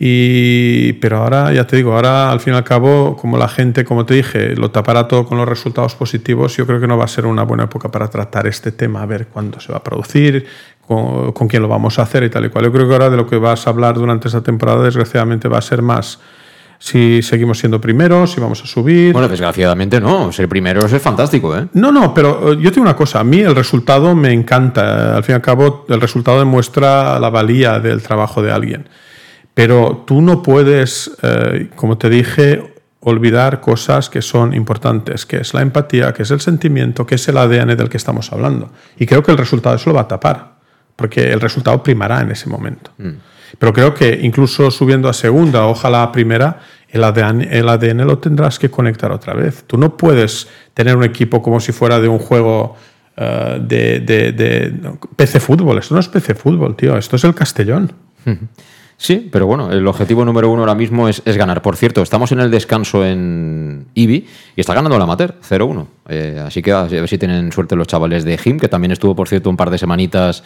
Y, 0.00 0.92
pero 0.94 1.18
ahora, 1.18 1.52
ya 1.52 1.66
te 1.66 1.76
digo, 1.76 1.92
ahora 1.92 2.30
al 2.30 2.38
fin 2.38 2.54
y 2.54 2.56
al 2.56 2.62
cabo, 2.62 3.16
como 3.16 3.36
la 3.36 3.48
gente, 3.48 3.84
como 3.84 4.06
te 4.06 4.14
dije, 4.14 4.54
lo 4.54 4.70
tapará 4.70 5.08
todo 5.08 5.26
con 5.26 5.38
los 5.38 5.48
resultados 5.48 5.96
positivos, 5.96 6.56
yo 6.56 6.66
creo 6.66 6.80
que 6.80 6.86
no 6.86 6.96
va 6.96 7.04
a 7.04 7.08
ser 7.08 7.26
una 7.26 7.42
buena 7.42 7.64
época 7.64 7.90
para 7.90 8.08
tratar 8.08 8.46
este 8.46 8.70
tema, 8.70 9.02
a 9.02 9.06
ver 9.06 9.26
cuándo 9.26 9.58
se 9.58 9.72
va 9.72 9.78
a 9.78 9.82
producir, 9.82 10.46
con, 10.86 11.32
con 11.32 11.48
quién 11.48 11.62
lo 11.62 11.68
vamos 11.68 11.98
a 11.98 12.02
hacer 12.02 12.22
y 12.22 12.30
tal 12.30 12.44
y 12.44 12.48
cual. 12.48 12.66
Yo 12.66 12.72
creo 12.72 12.86
que 12.86 12.92
ahora 12.92 13.10
de 13.10 13.16
lo 13.16 13.26
que 13.26 13.38
vas 13.38 13.66
a 13.66 13.70
hablar 13.70 13.96
durante 13.96 14.28
esta 14.28 14.40
temporada, 14.40 14.84
desgraciadamente, 14.84 15.48
va 15.48 15.58
a 15.58 15.62
ser 15.62 15.82
más 15.82 16.20
si 16.78 17.22
seguimos 17.22 17.58
siendo 17.58 17.80
primeros, 17.80 18.32
si 18.32 18.40
vamos 18.40 18.62
a 18.62 18.66
subir. 18.66 19.12
Bueno, 19.12 19.28
desgraciadamente 19.28 20.00
no, 20.00 20.30
ser 20.32 20.48
primeros 20.48 20.92
es 20.92 21.02
fantástico, 21.02 21.56
¿eh? 21.56 21.66
No, 21.72 21.90
no, 21.90 22.14
pero 22.14 22.52
eh, 22.52 22.58
yo 22.60 22.70
tengo 22.70 22.82
una 22.82 22.96
cosa, 22.96 23.20
a 23.20 23.24
mí 23.24 23.40
el 23.40 23.54
resultado 23.54 24.14
me 24.14 24.32
encanta, 24.32 25.16
al 25.16 25.24
fin 25.24 25.32
y 25.32 25.36
al 25.36 25.42
cabo 25.42 25.86
el 25.88 26.00
resultado 26.00 26.38
demuestra 26.38 27.18
la 27.18 27.30
valía 27.30 27.80
del 27.80 28.00
trabajo 28.02 28.42
de 28.42 28.52
alguien. 28.52 28.88
Pero 29.58 30.04
tú 30.06 30.22
no 30.22 30.40
puedes, 30.40 31.10
eh, 31.20 31.68
como 31.74 31.98
te 31.98 32.08
dije, 32.08 32.74
olvidar 33.00 33.60
cosas 33.60 34.08
que 34.08 34.22
son 34.22 34.54
importantes, 34.54 35.26
que 35.26 35.38
es 35.38 35.52
la 35.52 35.62
empatía, 35.62 36.12
que 36.12 36.22
es 36.22 36.30
el 36.30 36.40
sentimiento, 36.40 37.04
que 37.04 37.16
es 37.16 37.26
el 37.26 37.36
ADN 37.36 37.76
del 37.76 37.88
que 37.88 37.96
estamos 37.96 38.32
hablando. 38.32 38.70
Y 39.00 39.06
creo 39.06 39.20
que 39.20 39.32
el 39.32 39.36
resultado 39.36 39.74
eso 39.74 39.90
lo 39.90 39.96
va 39.96 40.02
a 40.02 40.06
tapar, 40.06 40.58
porque 40.94 41.32
el 41.32 41.40
resultado 41.40 41.82
primará 41.82 42.20
en 42.20 42.30
ese 42.30 42.48
momento. 42.48 42.92
Mm. 42.98 43.08
Pero 43.58 43.72
creo 43.72 43.94
que 43.94 44.20
incluso 44.22 44.70
subiendo 44.70 45.08
a 45.08 45.12
segunda, 45.12 45.66
ojalá 45.66 46.04
a 46.04 46.12
primera, 46.12 46.60
el 46.88 47.02
ADN, 47.02 47.48
el 47.50 47.68
ADN 47.68 48.06
lo 48.06 48.18
tendrás 48.18 48.60
que 48.60 48.70
conectar 48.70 49.10
otra 49.10 49.34
vez. 49.34 49.64
Tú 49.66 49.76
no 49.76 49.96
puedes 49.96 50.46
tener 50.72 50.96
un 50.96 51.02
equipo 51.02 51.42
como 51.42 51.58
si 51.58 51.72
fuera 51.72 51.98
de 51.98 52.06
un 52.06 52.20
juego 52.20 52.76
eh, 53.16 53.58
de, 53.60 53.98
de, 53.98 54.30
de, 54.30 54.72
PC 55.16 55.40
fútbol. 55.40 55.78
Esto 55.78 55.94
no 55.94 56.00
es 56.00 56.06
PC 56.06 56.36
fútbol, 56.36 56.76
tío. 56.76 56.96
Esto 56.96 57.16
es 57.16 57.24
el 57.24 57.34
Castellón. 57.34 57.92
Sí, 59.00 59.28
pero 59.30 59.46
bueno, 59.46 59.70
el 59.70 59.86
objetivo 59.86 60.24
número 60.24 60.50
uno 60.50 60.62
ahora 60.62 60.74
mismo 60.74 61.08
es, 61.08 61.22
es 61.24 61.36
ganar. 61.36 61.62
Por 61.62 61.76
cierto, 61.76 62.02
estamos 62.02 62.32
en 62.32 62.40
el 62.40 62.50
descanso 62.50 63.06
en 63.06 63.86
IBI 63.94 64.26
y 64.56 64.60
está 64.60 64.74
ganando 64.74 64.98
la 64.98 65.04
Amateur, 65.04 65.36
0-1. 65.40 65.86
Eh, 66.08 66.42
así 66.44 66.60
que 66.62 66.72
a 66.72 66.82
ver 66.82 67.08
si 67.08 67.16
tienen 67.16 67.52
suerte 67.52 67.76
los 67.76 67.86
chavales 67.86 68.24
de 68.24 68.36
Jim, 68.36 68.58
que 68.58 68.66
también 68.66 68.90
estuvo, 68.90 69.14
por 69.14 69.28
cierto, 69.28 69.50
un 69.50 69.56
par 69.56 69.70
de 69.70 69.78
semanitas 69.78 70.42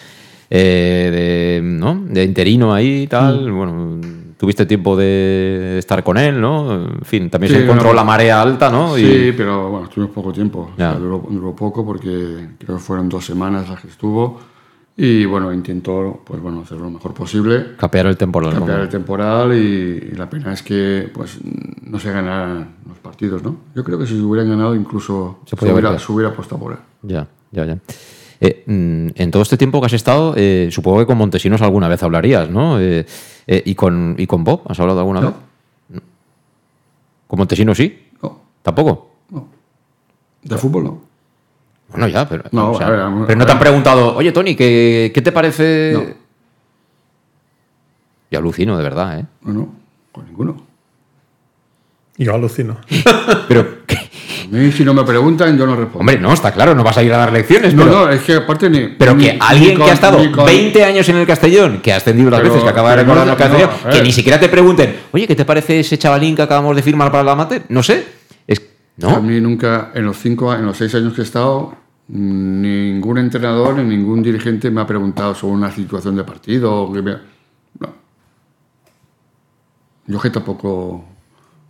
eh, 0.51 1.61
de, 1.63 1.67
¿no? 1.67 1.99
de 2.07 2.25
interino 2.25 2.75
ahí 2.75 3.05
y 3.05 3.07
tal. 3.07 3.51
Bueno, 3.51 3.99
tuviste 4.37 4.67
tiempo 4.67 4.99
de 4.99 5.79
estar 5.79 6.05
con 6.05 6.19
él, 6.19 6.39
¿no? 6.39 6.75
En 6.75 7.05
fin, 7.05 7.31
también 7.31 7.55
Sí, 7.55 7.59
se 7.59 7.65
encontró 7.65 7.87
bueno, 7.87 8.01
la 8.01 8.05
marea 8.05 8.43
alta, 8.43 8.71
¿no? 8.71 8.95
Sí, 8.97 9.33
pero 9.35 9.71
bueno, 9.71 9.87
estuvimos 9.87 10.15
poco 10.15 10.31
tiempo. 10.31 10.73
O 10.75 10.77
sea, 10.77 10.93
duró, 10.93 11.25
duró 11.27 11.57
poco 11.57 11.87
porque 11.87 12.49
creo 12.59 12.77
que 12.77 12.83
fueron 12.83 13.09
dos 13.09 13.25
semanas 13.25 13.67
las 13.71 13.81
que 13.81 13.89
estuvo. 13.89 14.52
Y 14.97 15.25
bueno, 15.25 15.53
intentó 15.53 16.21
pues 16.25 16.41
bueno, 16.43 16.61
hacer 16.63 16.77
lo 16.79 16.91
mejor 16.91 17.15
posible. 17.15 17.77
Capear 17.79 18.07
el 18.07 18.17
temporal. 18.17 18.55
Como- 18.59 18.71
el 18.71 18.89
temporal 18.89 19.55
y, 19.55 20.11
y 20.13 20.17
la 20.17 20.29
pena 20.29 20.53
es 20.53 20.63
que 20.63 21.11
pues 21.13 21.39
no 21.83 21.99
se 21.99 22.13
ganaran 22.13 22.77
los 22.87 22.99
partidos, 22.99 23.43
¿no? 23.43 23.57
Yo 23.75 23.83
creo 23.85 23.99
que 23.99 24.07
si 24.07 24.15
se 24.17 24.21
hubieran 24.23 24.51
ganado 24.51 24.75
incluso 24.75 25.41
Se 25.47 25.57
se, 25.57 25.73
hubiera, 25.73 25.99
se 25.99 26.13
hubiera 26.13 26.31
apostado 26.33 26.61
por 26.61 26.73
él. 26.73 26.79
Ya, 27.03 27.27
ya, 27.53 27.65
ya. 27.65 27.79
Eh, 28.41 28.65
mm, 28.67 29.09
en 29.15 29.31
todo 29.31 29.43
este 29.43 29.57
tiempo 29.57 29.81
que 29.81 29.87
has 29.87 29.93
estado, 29.95 30.35
eh, 30.37 30.69
supongo 30.71 30.99
que 30.99 31.07
con 31.07 31.17
Montesinos 31.17 31.63
alguna 31.63 31.89
vez 31.89 32.03
hablarías, 32.03 32.51
¿no? 32.51 32.79
Eh, 32.81 33.07
eh, 33.47 33.63
¿y, 33.65 33.75
con, 33.75 34.17
¿Y 34.19 34.27
con 34.27 34.45
Bob 34.45 34.63
has 34.69 34.79
hablado 34.79 34.99
alguna 35.01 35.21
No. 35.23 35.27
vez? 35.29 36.03
¿Con 37.29 37.39
Montesinos 37.39 37.79
sí? 37.79 38.09
No. 38.23 38.41
¿Tampoco? 38.63 39.11
De 40.43 40.57
fútbol 40.59 40.85
no. 40.85 41.01
Bueno, 41.93 42.09
ya, 42.09 42.29
pero. 42.29 42.45
No, 42.53 42.73
o 42.73 42.79
sea, 42.79 42.87
a 42.87 42.91
ver, 42.91 43.01
a- 43.01 43.25
pero 43.27 43.37
no 43.39 43.45
a 43.45 43.47
te 43.47 43.53
han 43.53 43.59
preguntado, 43.59 44.17
oye, 44.17 44.33
Tony, 44.33 44.55
¿qué, 44.57 45.11
qué 45.15 45.23
te 45.23 45.31
parece? 45.33 45.93
No. 45.95 46.23
Yo 48.31 48.39
alucino, 48.39 48.77
de 48.77 48.83
verdad, 48.83 49.19
¿eh? 49.21 49.27
No, 49.43 49.53
no, 49.53 49.75
con 50.11 50.25
ninguno. 50.27 50.67
Yo 52.17 52.35
alucino. 52.35 52.79
Pero, 53.49 53.79
A 53.91 54.55
mí 54.55 54.71
si 54.71 54.85
no 54.85 54.93
me 54.95 55.03
preguntan 55.03 55.57
yo 55.57 55.67
no 55.67 55.75
respondo. 55.75 56.01
hombre, 56.01 56.19
no, 56.19 56.33
está 56.33 56.53
claro, 56.53 56.75
no 56.75 56.85
vas 56.85 56.97
a 56.99 57.03
ir 57.03 57.13
a 57.13 57.17
dar 57.17 57.33
lecciones, 57.33 57.75
no, 57.75 57.85
pero. 57.85 58.05
no, 58.05 58.11
es 58.11 58.21
que 58.23 58.35
aparte 58.35 58.69
ni... 58.69 58.81
Pero 58.99 59.15
ni- 59.15 59.25
que 59.25 59.39
alguien 59.41 59.77
con- 59.77 59.87
que 59.87 59.91
ha 59.91 59.95
estado 59.95 60.19
con- 60.33 60.45
20 60.45 60.85
años 60.85 61.09
en 61.09 61.17
el 61.17 61.27
Castellón, 61.27 61.81
que 61.81 61.91
ha 61.93 61.97
ascendido 61.97 62.31
las 62.31 62.43
veces, 62.43 62.63
que 62.63 62.69
acaba 62.69 62.91
de 62.91 62.97
recordar 62.97 63.27
no- 63.27 63.33
el 63.33 63.39
Castellón, 63.39 63.71
no, 63.85 63.89
a 63.91 63.93
que 63.93 64.03
ni 64.03 64.13
siquiera 64.13 64.39
te 64.39 64.51
pregunten, 64.51 64.95
oye, 65.13 65.27
¿qué 65.27 65.35
te 65.35 65.47
parece 65.47 65.81
ese 65.81 65.97
chavalín 65.99 66.37
que 66.37 66.43
acabamos 66.43 66.77
de 66.77 66.83
firmar 66.83 67.11
para 67.11 67.25
la 67.25 67.33
amateur? 67.33 67.63
No 67.71 67.83
sé. 67.83 68.05
Es, 68.47 68.61
A 68.61 69.07
no, 69.07 69.23
mí 69.23 69.41
nunca, 69.41 69.91
en 69.95 70.05
los 70.05 70.19
cinco, 70.19 70.53
en 70.55 70.67
los 70.67 70.77
seis 70.77 70.95
años 70.95 71.15
que 71.15 71.23
he 71.23 71.25
estado, 71.25 71.75
ningún 72.09 73.19
entrenador 73.19 73.77
ni 73.77 73.97
ningún 73.97 74.23
dirigente 74.23 74.71
me 74.71 74.81
ha 74.81 74.87
preguntado 74.87 75.35
sobre 75.35 75.55
una 75.55 75.71
situación 75.71 76.17
de 76.17 76.25
partido. 76.25 76.83
o 76.85 76.93
que 76.93 77.03
me- 77.03 77.17
No. 77.81 77.89
Yo 80.07 80.21
que 80.21 80.31
tampoco 80.31 81.05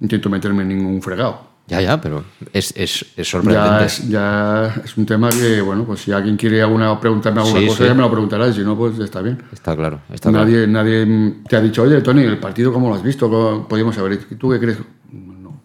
intento 0.00 0.28
meterme 0.30 0.62
en 0.62 0.68
ningún 0.68 1.02
fregado. 1.02 1.52
ya, 1.68 1.80
ya, 1.80 2.00
pero 2.00 2.24
es, 2.52 2.72
es, 2.76 3.02
es 3.02 3.16
Ya 3.16 3.24
sorprendente. 3.24 3.84
es, 3.84 4.08
ya 4.08 4.74
es 4.84 4.96
un 4.96 5.06
tema 5.06 5.28
que, 5.30 5.60
bueno, 5.60 5.84
pues 5.84 6.00
si 6.00 6.12
alguien 6.12 6.36
quiere 6.36 6.60
alguna, 6.60 6.98
preguntarme 6.98 7.40
alguna 7.40 7.60
Sí, 7.60 7.66
cosa, 7.66 7.78
sí. 7.78 7.84
ya 7.88 7.94
me 7.94 8.00
lo 8.02 8.10
preguntará, 8.10 8.48
y 8.48 8.52
si 8.52 8.60
no, 8.62 8.76
pues 8.76 8.98
está 8.98 9.22
bien. 9.22 9.40
Está 9.52 9.76
claro, 9.76 10.00
está 10.12 10.30
claro. 10.30 10.44
Nadie, 10.46 10.66
nadie 10.66 11.34
te 11.48 11.56
ha 11.56 11.60
dicho, 11.60 11.82
oye, 11.82 12.00
Tony, 12.02 12.22
el 12.22 12.38
partido, 12.38 12.72
¿cómo 12.72 12.88
lo 12.88 12.96
has 12.96 13.02
visto? 13.02 13.30
¿Cómo 13.30 13.68
Podríamos 13.68 13.94
saber. 13.94 14.18
¿Y 14.30 14.34
¿Tú 14.34 14.50
qué 14.50 14.58
crees? 14.58 14.78
No. 15.12 15.60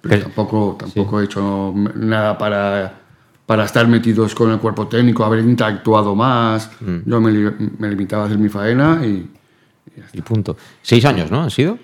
Pero 0.00 0.22
tampoco 0.22 0.76
tampoco 0.78 1.20
he 1.20 1.24
hecho 1.24 1.74
nada 1.96 2.38
para, 2.38 3.00
para 3.46 3.64
estar 3.64 3.86
metidos 3.86 4.34
con 4.34 4.50
el 4.50 4.58
cuerpo 4.58 4.88
técnico, 4.88 5.24
haber 5.24 5.40
interactuado 5.40 6.14
más. 6.14 6.70
Mm. 6.80 6.96
Yo 7.08 7.20
me, 7.20 7.30
me 7.78 7.88
limitaba 7.88 8.24
a 8.24 8.26
hacer 8.26 8.38
mi 8.38 8.48
faena 8.48 9.00
y 9.06 9.30
Y 10.12 10.20
punto. 10.22 10.56
Seis 10.82 11.04
años, 11.04 11.30
¿no? 11.30 11.42
¿Han 11.42 11.50
sido? 11.50 11.78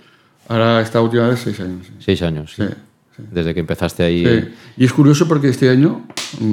ahora 0.48 0.80
esta 0.82 1.00
última 1.00 1.28
vez 1.28 1.40
seis 1.40 1.60
años. 1.60 1.86
sí. 1.86 1.92
Seis 2.00 2.20
años. 2.22 2.52
Sí, 2.54 2.64
Desde 3.16 3.54
que 3.54 3.60
empezaste 3.60 4.02
ahí. 4.02 4.24
Sí. 4.26 4.54
Y 4.78 4.84
es 4.84 4.92
curioso 4.92 5.28
porque 5.28 5.48
este 5.48 5.70
año, 5.70 6.04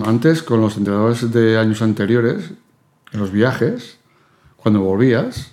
antes, 0.06 0.44
con 0.44 0.62
los 0.62 0.78
entrenadores 0.78 1.32
de 1.34 1.58
años 1.58 1.82
anteriores, 1.82 2.52
en 3.12 3.20
los 3.20 3.32
viajes, 3.32 3.98
cuando 4.58 4.82
volvías, 4.82 5.52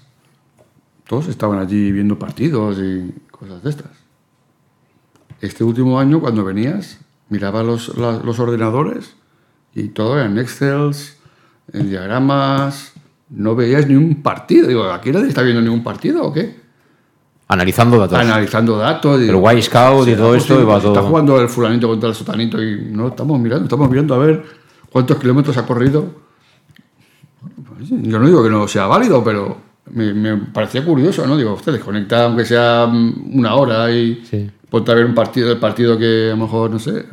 todos 1.08 1.28
estaban 1.28 1.58
allí 1.58 1.90
viendo 1.92 2.18
partidos 2.18 2.78
y 2.78 3.12
cosas 3.30 3.62
de 3.62 3.70
estas. 3.70 3.90
Este 5.40 5.64
último 5.64 5.98
año, 5.98 6.20
cuando 6.20 6.44
venías, 6.44 6.98
miraba 7.30 7.62
los, 7.62 7.96
la- 7.96 8.18
los 8.18 8.38
ordenadores 8.38 9.14
y 9.76 9.88
todo 9.88 10.20
en 10.20 10.38
Excel, 10.38 10.90
en 11.72 11.90
diagramas, 11.90 12.92
no 13.30 13.54
veías 13.54 13.86
ni 13.86 13.94
un 13.94 14.22
partido. 14.22 14.66
Digo, 14.68 14.84
¿aquí 14.90 15.12
nadie 15.12 15.28
está 15.28 15.42
viendo 15.42 15.60
ningún 15.60 15.82
partido 15.84 16.24
o 16.24 16.32
qué? 16.32 16.56
Analizando 17.48 17.98
datos. 17.98 18.18
analizando 18.18 18.76
datos. 18.78 19.20
El 19.20 19.34
White 19.36 19.62
Scout 19.62 20.08
y 20.08 20.14
todo 20.14 20.30
pues, 20.30 20.42
esto, 20.42 20.56
va 20.66 20.72
pues, 20.74 20.82
todo- 20.82 20.94
Está 20.94 21.06
jugando 21.06 21.40
el 21.40 21.48
fulanito 21.48 21.86
contra 21.88 22.08
el 22.08 22.14
sotanito 22.14 22.60
y 22.62 22.88
no 22.90 23.08
estamos 23.08 23.38
mirando, 23.38 23.64
estamos 23.64 23.88
mirando 23.90 24.14
a 24.14 24.18
ver 24.18 24.44
cuántos 24.90 25.18
kilómetros 25.18 25.56
ha 25.56 25.66
corrido. 25.66 26.26
Yo 27.78 28.18
no 28.18 28.26
digo 28.26 28.42
que 28.42 28.50
no 28.50 28.66
sea 28.66 28.86
válido, 28.86 29.22
pero 29.22 29.58
me, 29.92 30.12
me 30.14 30.36
parecía 30.38 30.84
curioso, 30.84 31.26
¿no? 31.26 31.36
Digo, 31.36 31.52
usted 31.54 31.72
desconecta 31.72 32.24
aunque 32.24 32.44
sea 32.44 32.86
mm, 32.90 33.38
una 33.38 33.54
hora 33.54 33.90
y 33.92 34.24
Sí. 34.24 34.50
ponte 34.70 34.90
a 34.90 34.94
ver 34.94 35.04
un 35.04 35.14
partido, 35.14 35.52
el 35.52 35.58
partido 35.58 35.96
que 35.98 36.28
a 36.32 36.36
lo 36.36 36.38
mejor, 36.42 36.70
no 36.70 36.78
sé. 36.78 37.04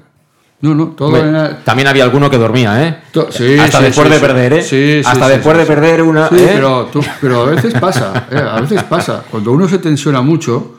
No, 0.64 0.74
no, 0.74 0.88
todo 0.96 1.18
era- 1.18 1.60
También 1.66 1.90
había 1.90 2.06
alguno 2.06 2.30
que 2.30 2.38
dormía, 2.38 2.88
¿eh? 2.88 3.04
To- 3.12 3.30
sí, 3.30 3.58
Hasta 3.60 3.80
sí, 3.80 3.84
después 3.84 4.08
sí, 4.08 4.14
de 4.14 4.20
perder, 4.22 4.54
¿eh? 4.54 4.62
Sí, 4.62 4.70
sí, 4.70 5.02
Hasta 5.06 5.28
después 5.28 5.58
de 5.58 5.66
perder 5.66 6.02
una. 6.02 6.30
Sí, 6.30 6.36
¿eh? 6.40 6.52
pero, 6.54 6.86
tú- 6.86 7.04
pero 7.20 7.42
a 7.42 7.46
veces 7.48 7.74
pasa, 7.74 8.28
¿eh? 8.32 8.38
a 8.38 8.62
veces 8.62 8.82
pasa. 8.84 9.26
Cuando 9.30 9.52
uno 9.52 9.68
se 9.68 9.78
tensiona 9.80 10.22
mucho, 10.22 10.78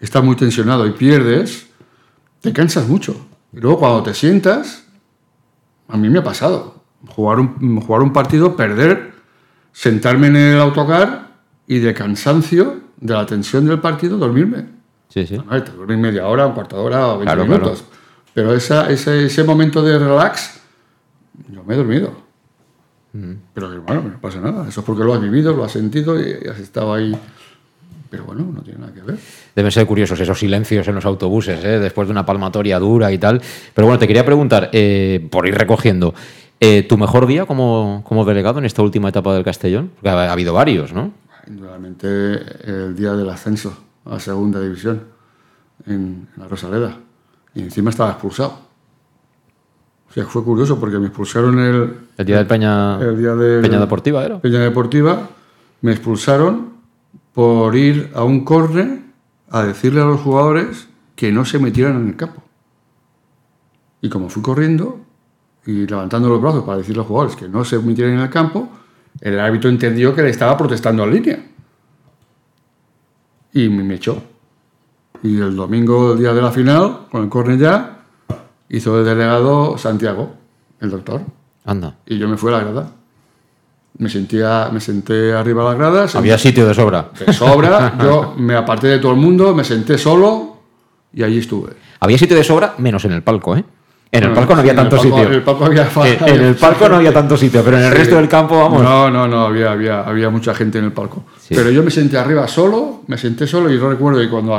está 0.00 0.22
muy 0.22 0.34
tensionado 0.34 0.86
y 0.86 0.92
pierdes, 0.92 1.66
te 2.40 2.54
cansas 2.54 2.88
mucho. 2.88 3.16
Y 3.52 3.60
luego 3.60 3.80
cuando 3.80 4.02
te 4.02 4.14
sientas, 4.14 4.84
a 5.88 5.98
mí 5.98 6.08
me 6.08 6.20
ha 6.20 6.24
pasado. 6.24 6.76
Jugar 7.08 7.38
un, 7.38 7.80
jugar 7.82 8.00
un 8.00 8.14
partido, 8.14 8.56
perder, 8.56 9.12
sentarme 9.72 10.28
en 10.28 10.36
el 10.36 10.58
autocar 10.58 11.32
y 11.66 11.80
de 11.80 11.92
cansancio, 11.92 12.80
de 12.96 13.12
la 13.12 13.26
tensión 13.26 13.66
del 13.66 13.78
partido, 13.78 14.16
dormirme. 14.16 14.64
Sí, 15.10 15.26
sí. 15.26 15.36
A 15.48 15.52
ver, 15.54 15.64
te 15.64 15.96
media 15.98 16.26
hora, 16.26 16.46
un 16.46 16.54
cuarto 16.54 16.76
de 16.76 16.82
hora 16.82 17.06
o 17.08 17.18
20 17.18 17.24
Claro, 17.26 17.44
minutos. 17.46 17.84
Pero 18.38 18.54
esa, 18.54 18.88
ese, 18.88 19.26
ese 19.26 19.42
momento 19.42 19.82
de 19.82 19.98
relax, 19.98 20.60
yo 21.48 21.64
me 21.64 21.74
he 21.74 21.76
dormido. 21.76 22.12
Mm. 23.12 23.32
Pero 23.52 23.82
bueno, 23.82 24.02
no 24.02 24.20
pasa 24.20 24.40
nada. 24.40 24.68
Eso 24.68 24.78
es 24.78 24.86
porque 24.86 25.02
lo 25.02 25.12
has 25.12 25.20
vivido, 25.20 25.56
lo 25.56 25.64
has 25.64 25.72
sentido 25.72 26.16
y 26.20 26.46
has 26.48 26.60
estado 26.60 26.94
ahí. 26.94 27.18
Pero 28.08 28.26
bueno, 28.26 28.48
no 28.54 28.62
tiene 28.62 28.78
nada 28.78 28.94
que 28.94 29.00
ver. 29.00 29.18
Deben 29.56 29.72
ser 29.72 29.84
curiosos 29.88 30.20
esos 30.20 30.38
silencios 30.38 30.86
en 30.86 30.94
los 30.94 31.04
autobuses, 31.04 31.64
¿eh? 31.64 31.80
después 31.80 32.06
de 32.06 32.12
una 32.12 32.24
palmatoria 32.24 32.78
dura 32.78 33.10
y 33.10 33.18
tal. 33.18 33.42
Pero 33.74 33.88
bueno, 33.88 33.98
te 33.98 34.06
quería 34.06 34.24
preguntar, 34.24 34.70
eh, 34.72 35.26
por 35.32 35.48
ir 35.48 35.56
recogiendo, 35.56 36.14
eh, 36.60 36.84
¿tu 36.88 36.96
mejor 36.96 37.26
día 37.26 37.44
como, 37.44 38.04
como 38.06 38.24
delegado 38.24 38.60
en 38.60 38.66
esta 38.66 38.82
última 38.82 39.08
etapa 39.08 39.34
del 39.34 39.42
Castellón? 39.42 39.90
Porque 39.96 40.10
ha, 40.10 40.28
ha 40.28 40.32
habido 40.32 40.54
varios, 40.54 40.92
¿no? 40.92 41.12
Indudablemente 41.48 42.06
el 42.70 42.94
día 42.94 43.14
del 43.14 43.30
ascenso 43.30 43.76
a 44.04 44.20
segunda 44.20 44.60
división 44.60 45.02
en, 45.86 46.28
en 46.36 46.40
la 46.40 46.46
Rosaleda. 46.46 46.98
Y 47.54 47.62
encima 47.62 47.90
estaba 47.90 48.10
expulsado. 48.12 48.60
O 50.08 50.12
sea, 50.12 50.24
fue 50.26 50.42
curioso 50.42 50.78
porque 50.80 50.98
me 50.98 51.06
expulsaron 51.08 51.58
el, 51.58 51.94
El 52.16 52.26
día 52.26 52.38
del 52.38 52.46
Peña, 52.46 52.98
el 53.00 53.18
día 53.18 53.34
del- 53.34 53.60
Peña 53.62 53.80
Deportiva, 53.80 54.24
¿era? 54.24 54.40
Peña 54.40 54.60
Deportiva, 54.60 55.28
me 55.82 55.92
expulsaron 55.92 56.74
por 57.34 57.76
ir 57.76 58.10
a 58.14 58.24
un 58.24 58.44
córner 58.44 59.00
a 59.50 59.62
decirle 59.64 60.00
a 60.00 60.04
los 60.04 60.20
jugadores 60.20 60.88
que 61.14 61.30
no 61.32 61.44
se 61.44 61.58
metieran 61.58 61.96
en 61.96 62.08
el 62.08 62.16
campo. 62.16 62.42
Y 64.00 64.08
como 64.08 64.28
fui 64.28 64.42
corriendo 64.42 65.00
y 65.66 65.86
levantando 65.86 66.28
los 66.28 66.40
brazos 66.40 66.64
para 66.64 66.78
decirle 66.78 67.00
a 67.00 67.02
los 67.02 67.08
jugadores 67.08 67.36
que 67.36 67.48
no 67.48 67.64
se 67.64 67.78
metieran 67.78 68.14
en 68.14 68.20
el 68.20 68.30
campo, 68.30 68.68
el 69.20 69.38
árbitro 69.38 69.68
entendió 69.68 70.14
que 70.14 70.22
le 70.22 70.30
estaba 70.30 70.56
protestando 70.56 71.04
en 71.04 71.10
línea. 71.12 71.44
Y 73.52 73.68
me 73.68 73.94
echó. 73.94 74.22
Y 75.22 75.40
el 75.40 75.56
domingo, 75.56 76.12
el 76.12 76.18
día 76.18 76.32
de 76.32 76.42
la 76.42 76.50
final, 76.50 76.98
con 77.10 77.22
el 77.24 77.28
córner 77.28 77.58
ya, 77.58 77.98
hizo 78.68 78.98
el 78.98 79.04
delegado 79.04 79.76
Santiago, 79.78 80.32
el 80.80 80.90
doctor. 80.90 81.22
Anda. 81.64 81.96
Y 82.06 82.18
yo 82.18 82.28
me 82.28 82.36
fui 82.36 82.52
a 82.52 82.58
la 82.58 82.64
grada. 82.64 82.86
Me, 83.98 84.08
sentía, 84.08 84.68
me 84.72 84.80
senté 84.80 85.32
arriba 85.32 85.64
de 85.64 85.70
la 85.70 85.74
grada. 85.76 86.02
senté- 86.06 86.18
Había 86.18 86.38
sitio 86.38 86.66
de 86.68 86.74
sobra. 86.74 87.08
De 87.26 87.32
sobra. 87.32 87.94
Yo 88.02 88.34
me 88.38 88.54
aparté 88.54 88.86
de 88.86 88.98
todo 89.00 89.10
el 89.12 89.18
mundo, 89.18 89.52
me 89.54 89.64
senté 89.64 89.98
solo 89.98 90.56
y 91.12 91.24
allí 91.24 91.38
estuve. 91.38 91.72
Había 91.98 92.16
sitio 92.16 92.36
de 92.36 92.44
sobra, 92.44 92.74
menos 92.78 93.04
en 93.06 93.12
el 93.12 93.22
palco, 93.22 93.56
¿eh? 93.56 93.64
En 94.12 94.22
el 94.22 94.28
Bueno, 94.30 94.40
palco 94.42 94.54
no 94.54 94.60
había 94.60 94.74
tanto 94.76 94.96
palco- 94.96 95.02
sitio. 95.02 95.26
en 95.26 95.32
el 95.34 95.42
palco 95.42 95.64
había 95.66 95.84
fa- 95.86 96.08
En- 96.08 96.28
en 96.28 96.40
el 96.44 96.54
palco 96.54 96.88
no 96.88 96.96
había 96.96 97.12
tanto 97.12 97.36
sitio, 97.36 97.62
pero 97.64 97.76
en 97.76 97.84
el 97.84 97.90
Sí. 97.92 97.98
resto 97.98 98.14
del 98.16 98.28
campo, 98.28 98.56
vamos. 98.58 98.82
No, 98.84 99.10
no, 99.10 99.26
no, 99.26 99.46
había, 99.46 99.72
había, 99.72 100.00
había 100.02 100.30
mucha 100.30 100.54
gente 100.54 100.78
en 100.78 100.84
el 100.84 100.92
palco. 100.92 101.24
Pero 101.48 101.68
yo 101.70 101.82
me 101.82 101.90
senté 101.90 102.16
arriba 102.18 102.46
solo, 102.46 103.02
me 103.08 103.18
senté 103.18 103.46
solo 103.48 103.70
y 103.72 103.76
no 103.78 103.90
recuerdo 103.90 104.20
que 104.20 104.30
cuando 104.30 104.54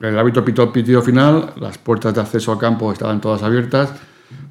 el 0.00 0.18
árbitro 0.18 0.44
pitó 0.44 0.62
el 0.64 0.70
pitido 0.70 1.02
final, 1.02 1.52
las 1.60 1.78
puertas 1.78 2.14
de 2.14 2.20
acceso 2.20 2.52
al 2.52 2.58
campo 2.58 2.92
estaban 2.92 3.20
todas 3.20 3.42
abiertas, 3.42 3.92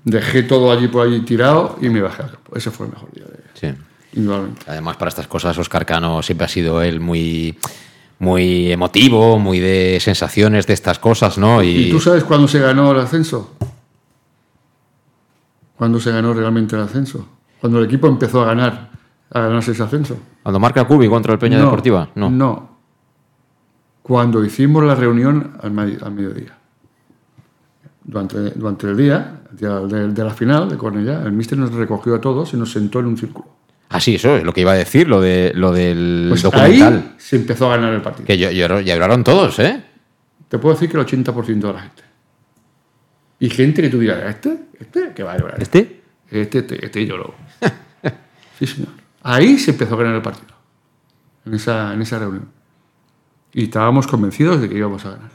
dejé 0.03 0.43
todo 0.43 0.71
allí 0.71 0.87
por 0.87 1.05
allí 1.07 1.21
tirado 1.21 1.77
y 1.81 1.89
me 1.89 2.01
bajé 2.01 2.23
al 2.23 2.31
campo. 2.31 2.55
Ese 2.55 2.71
fue 2.71 2.85
el 2.87 2.93
mejor 2.93 3.11
día. 3.11 3.25
de- 3.25 3.39
Sí. 3.53 3.73
Además, 4.67 4.97
para 4.97 5.09
estas 5.09 5.27
cosas, 5.27 5.57
Oscar 5.57 5.85
Cano 5.85 6.21
siempre 6.23 6.45
ha 6.45 6.47
sido 6.47 6.81
él 6.81 6.99
muy, 6.99 7.57
muy 8.17 8.71
emotivo, 8.71 9.37
muy 9.37 9.59
de 9.59 9.99
sensaciones 10.01 10.65
de 10.65 10.73
estas 10.73 10.97
cosas, 10.97 11.37
¿no? 11.37 11.61
¿Y, 11.61 11.89
tú 11.91 11.99
sabes 11.99 12.23
cuándo 12.23 12.47
se 12.47 12.59
ganó 12.59 12.91
el 12.91 12.99
ascenso? 12.99 13.55
¿Cuándo 15.75 15.99
se 15.99 16.11
ganó 16.11 16.33
realmente 16.33 16.75
el 16.75 16.81
ascenso? 16.81 17.25
Cuando 17.61 17.79
el 17.79 17.85
equipo 17.85 18.07
empezó 18.07 18.41
a 18.41 18.45
ganar, 18.45 18.89
a 19.31 19.39
ganarse 19.41 19.71
ese 19.71 19.83
ascenso. 19.83 20.17
¿Cuando 20.43 20.59
marca 20.59 20.85
Cubi 20.85 21.07
contra 21.07 21.33
el 21.33 21.39
Peña 21.39 21.59
Deportiva? 21.59 22.09
No. 22.15 22.29
No. 22.29 22.78
Cuando 24.09 24.43
hicimos 24.43 24.83
la 24.83 24.95
reunión 24.95 25.55
al, 25.61 25.69
mediodía. 25.69 26.57
Durante, 28.03 28.39
durante 28.55 28.87
el 28.87 28.97
día, 28.97 29.41
de, 29.51 30.23
la 30.23 30.33
final 30.33 30.67
de 30.67 30.77
Cornellá, 30.77 31.21
el 31.21 31.31
míster 31.31 31.59
nos 31.59 31.71
recogió 31.71 32.15
a 32.15 32.19
todos 32.19 32.51
y 32.55 32.57
nos 32.57 32.71
sentó 32.71 33.01
en 33.01 33.05
un 33.05 33.17
círculo. 33.17 33.49
Ah, 33.89 33.99
sí, 33.99 34.15
eso 34.15 34.35
es 34.37 34.43
lo 34.43 34.51
que 34.51 34.61
iba 34.61 34.71
a 34.71 34.75
decir, 34.75 35.07
lo, 35.07 35.21
de, 35.21 35.51
lo 35.53 35.71
del 35.71 36.25
pues 36.29 36.41
documental. 36.41 36.93
Ahí 36.95 37.15
se 37.19 37.35
empezó 37.35 37.71
a 37.71 37.77
ganar 37.77 37.93
el 37.93 38.01
partido. 38.01 38.25
Que 38.25 38.35
lloraron 38.35 39.23
todos, 39.23 39.59
¿eh? 39.59 39.83
Te 40.47 40.57
puedo 40.57 40.73
decir 40.73 40.89
que 40.89 40.97
el 40.97 41.05
80% 41.05 41.59
de 41.59 41.73
la 41.73 41.79
gente. 41.79 42.03
Y 43.39 43.51
gente 43.51 43.83
que 43.83 43.89
tú 43.89 43.99
dirás, 43.99 44.23
¿este? 44.27 44.69
¿Este? 44.79 45.11
¿Qué 45.15 45.21
va 45.21 45.33
a 45.33 45.37
llorar? 45.37 45.61
¿Este? 45.61 46.01
Este, 46.31 46.57
este, 46.57 46.83
este 46.83 47.05
lloró. 47.05 47.35
sí, 48.57 48.65
señor. 48.65 48.89
Ahí 49.21 49.59
se 49.59 49.69
empezó 49.69 49.93
a 49.93 49.97
ganar 49.99 50.15
el 50.15 50.23
partido. 50.23 50.55
En 51.45 51.53
esa, 51.53 51.93
en 51.93 52.01
esa 52.01 52.17
reunión. 52.17 52.58
Y 53.53 53.63
estábamos 53.63 54.07
convencidos 54.07 54.61
de 54.61 54.69
que 54.69 54.77
íbamos 54.77 55.05
a 55.05 55.11
ganar. 55.11 55.31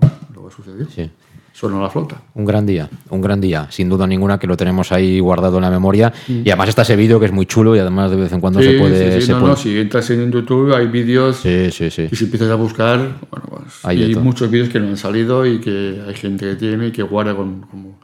Bueno, 0.00 0.16
luego 0.32 0.50
sucedió. 0.50 0.86
Sí. 0.88 1.10
Sonó 1.52 1.82
la 1.82 1.90
flota. 1.90 2.22
Un 2.34 2.44
gran 2.44 2.64
día, 2.64 2.88
un 3.10 3.20
gran 3.20 3.40
día, 3.40 3.66
sin 3.68 3.88
duda 3.88 4.06
ninguna 4.06 4.38
que 4.38 4.46
lo 4.46 4.56
tenemos 4.56 4.92
ahí 4.92 5.18
guardado 5.18 5.56
en 5.56 5.62
la 5.62 5.70
memoria. 5.70 6.12
Mm. 6.28 6.42
Y 6.44 6.50
además 6.50 6.68
está 6.68 6.82
ese 6.82 6.94
vídeo 6.94 7.18
que 7.18 7.26
es 7.26 7.32
muy 7.32 7.46
chulo 7.46 7.74
y 7.74 7.80
además 7.80 8.12
de 8.12 8.16
vez 8.16 8.32
en 8.32 8.40
cuando 8.40 8.62
se 8.62 8.78
puede. 8.78 9.20
Sí, 9.20 9.26
sí, 9.26 9.32
no, 9.32 9.40
no, 9.40 9.56
si 9.56 9.76
entras 9.76 10.08
en 10.10 10.30
YouTube 10.30 10.72
hay 10.72 10.86
vídeos. 10.86 11.38
Sí, 11.38 11.72
sí, 11.72 11.90
sí. 11.90 12.08
Y 12.12 12.14
si 12.14 12.26
empiezas 12.26 12.50
a 12.50 12.54
buscar, 12.54 12.98
bueno, 13.28 13.46
pues 13.50 13.84
hay, 13.84 14.14
muchos 14.14 14.48
vídeos 14.48 14.68
que 14.68 14.78
no 14.78 14.86
han 14.86 14.96
salido 14.96 15.44
y 15.44 15.58
que 15.58 16.00
hay 16.06 16.14
gente 16.14 16.48
que 16.48 16.54
tiene 16.54 16.86
y 16.86 16.92
que 16.92 17.02
guarda 17.02 17.34
con, 17.34 17.62
como, 17.62 17.98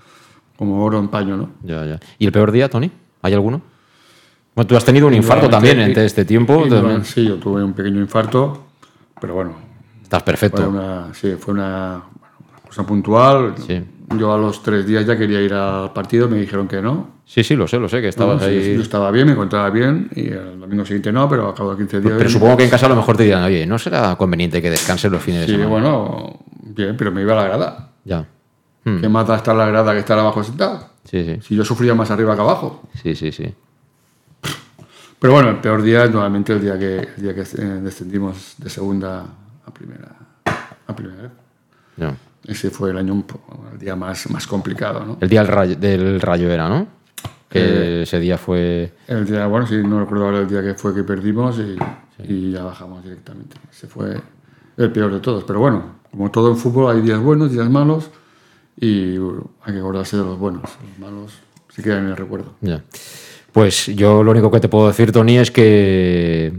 como 0.56 0.84
oro 0.84 0.98
en 0.98 1.06
paño, 1.06 1.36
¿no? 1.36 1.50
Ya, 1.62 1.86
ya. 1.86 2.00
¿Y 2.18 2.26
el 2.26 2.32
peor 2.32 2.50
día, 2.50 2.68
Tony? 2.68 2.90
¿Hay 3.22 3.34
alguno? 3.34 3.62
Bueno, 4.54 4.68
tú 4.68 4.76
has 4.76 4.84
tenido 4.84 5.06
un 5.06 5.14
infarto 5.14 5.48
también 5.48 5.80
en 5.80 5.98
este 5.98 6.24
tiempo. 6.24 6.64
sí, 7.02 7.26
yo 7.26 7.36
tuve 7.36 7.62
un 7.62 7.72
pequeño 7.72 8.00
infarto, 8.00 8.66
pero 9.20 9.34
bueno. 9.34 9.54
Estás 10.02 10.22
perfecto. 10.22 10.58
Fue 10.58 10.68
una, 10.68 11.12
sí, 11.12 11.34
fue 11.38 11.54
una, 11.54 12.02
cosa 12.66 12.86
puntual. 12.86 13.54
Yo 14.18 14.32
a 14.32 14.38
los 14.38 14.62
tres 14.62 14.86
días 14.86 15.06
ya 15.06 15.16
quería 15.16 15.40
ir 15.40 15.54
al 15.54 15.92
partido, 15.92 16.28
me 16.28 16.36
dijeron 16.36 16.68
que 16.68 16.80
no. 16.80 17.14
Sí, 17.24 17.42
sí, 17.42 17.56
lo 17.56 17.66
sé, 17.66 17.78
lo 17.78 17.88
sé, 17.88 18.00
que 18.00 18.08
estabas 18.08 18.42
ahí. 18.42 18.74
yo 18.74 18.82
estaba 18.82 19.10
bien, 19.10 19.26
me 19.26 19.32
encontraba 19.32 19.70
bien 19.70 20.10
y 20.14 20.28
el 20.28 20.60
domingo 20.60 20.84
siguiente 20.84 21.10
no, 21.10 21.28
pero 21.28 21.48
a 21.48 21.54
cabo 21.54 21.70
de 21.70 21.78
15 21.78 22.00
días. 22.00 22.14
Pero, 22.18 22.30
supongo 22.30 22.56
que 22.58 22.64
en 22.64 22.70
casa 22.70 22.86
a 22.86 22.90
lo 22.90 22.96
mejor 22.96 23.16
te 23.16 23.24
dirán, 23.24 23.44
oye, 23.44 23.66
¿no 23.66 23.78
será 23.78 24.14
conveniente 24.16 24.60
que 24.60 24.70
descanses 24.70 25.10
los 25.10 25.22
fines 25.22 25.40
de 25.40 25.46
semana? 25.46 25.64
Sí, 25.64 25.70
bueno, 25.70 26.38
bien, 26.62 26.96
pero 26.96 27.10
me 27.10 27.22
iba 27.22 27.32
a 27.32 27.36
la 27.36 27.44
grada. 27.44 27.90
Ya. 28.04 28.26
¿Qué 28.84 29.08
más 29.08 29.26
da 29.26 29.36
estar 29.36 29.56
la 29.56 29.66
grada 29.66 29.94
que 29.94 30.00
estar 30.00 30.18
abajo 30.18 30.44
sentado? 30.44 30.86
Sí, 31.04 31.24
sí. 31.24 31.38
Si 31.40 31.56
yo 31.56 31.64
sufría 31.64 31.94
más 31.94 32.10
arriba 32.10 32.34
que 32.34 32.42
abajo. 32.42 32.82
Sí, 33.02 33.14
sí, 33.14 33.32
sí. 33.32 33.54
Pero 35.24 35.32
bueno, 35.32 35.48
el 35.48 35.56
peor 35.56 35.80
día 35.80 36.04
es 36.04 36.10
nuevamente 36.10 36.52
el 36.52 36.60
día 36.60 36.78
que, 36.78 36.98
el 36.98 37.22
día 37.22 37.34
que 37.34 37.40
eh, 37.40 37.80
descendimos 37.82 38.56
de 38.58 38.68
segunda 38.68 39.24
a 39.64 39.72
primera. 39.72 40.14
A 40.86 40.94
primera. 40.94 41.30
Ese 42.46 42.68
fue 42.68 42.90
el 42.90 42.98
año, 42.98 43.24
el 43.72 43.78
día 43.78 43.96
más, 43.96 44.28
más 44.28 44.46
complicado, 44.46 45.02
¿no? 45.02 45.16
El 45.22 45.30
día 45.30 45.40
del 45.40 45.48
rayo, 45.48 45.76
del 45.76 46.20
rayo 46.20 46.50
era, 46.50 46.68
¿no? 46.68 46.86
Que 47.48 47.58
eh, 47.58 48.02
ese 48.02 48.20
día 48.20 48.36
fue... 48.36 48.92
El 49.08 49.24
día, 49.24 49.46
bueno, 49.46 49.66
sí, 49.66 49.76
no 49.82 49.98
recuerdo 50.00 50.26
ahora 50.26 50.40
el 50.40 50.46
día 50.46 50.60
que 50.60 50.74
fue 50.74 50.94
que 50.94 51.04
perdimos 51.04 51.58
y, 51.58 51.78
y 52.30 52.52
ya 52.52 52.62
bajamos 52.62 53.02
directamente. 53.02 53.56
Ese 53.72 53.86
fue 53.86 54.20
el 54.76 54.92
peor 54.92 55.10
de 55.10 55.20
todos. 55.20 55.44
Pero 55.44 55.58
bueno, 55.58 56.00
como 56.10 56.30
todo 56.30 56.50
en 56.50 56.58
fútbol 56.58 56.94
hay 56.94 57.00
días 57.00 57.20
buenos, 57.20 57.50
días 57.50 57.70
malos 57.70 58.10
y 58.78 59.16
hay 59.16 59.72
que 59.72 59.78
acordarse 59.78 60.18
de 60.18 60.24
los 60.24 60.38
buenos. 60.38 60.64
Los 60.64 60.98
malos 60.98 61.32
se 61.70 61.82
quedan 61.82 62.00
en 62.00 62.10
el 62.10 62.16
recuerdo. 62.18 62.56
Ya. 62.60 62.84
Pues 63.54 63.86
yo 63.86 64.24
lo 64.24 64.32
único 64.32 64.50
que 64.50 64.58
te 64.58 64.68
puedo 64.68 64.88
decir, 64.88 65.12
Tony, 65.12 65.38
es 65.38 65.52
que 65.52 66.52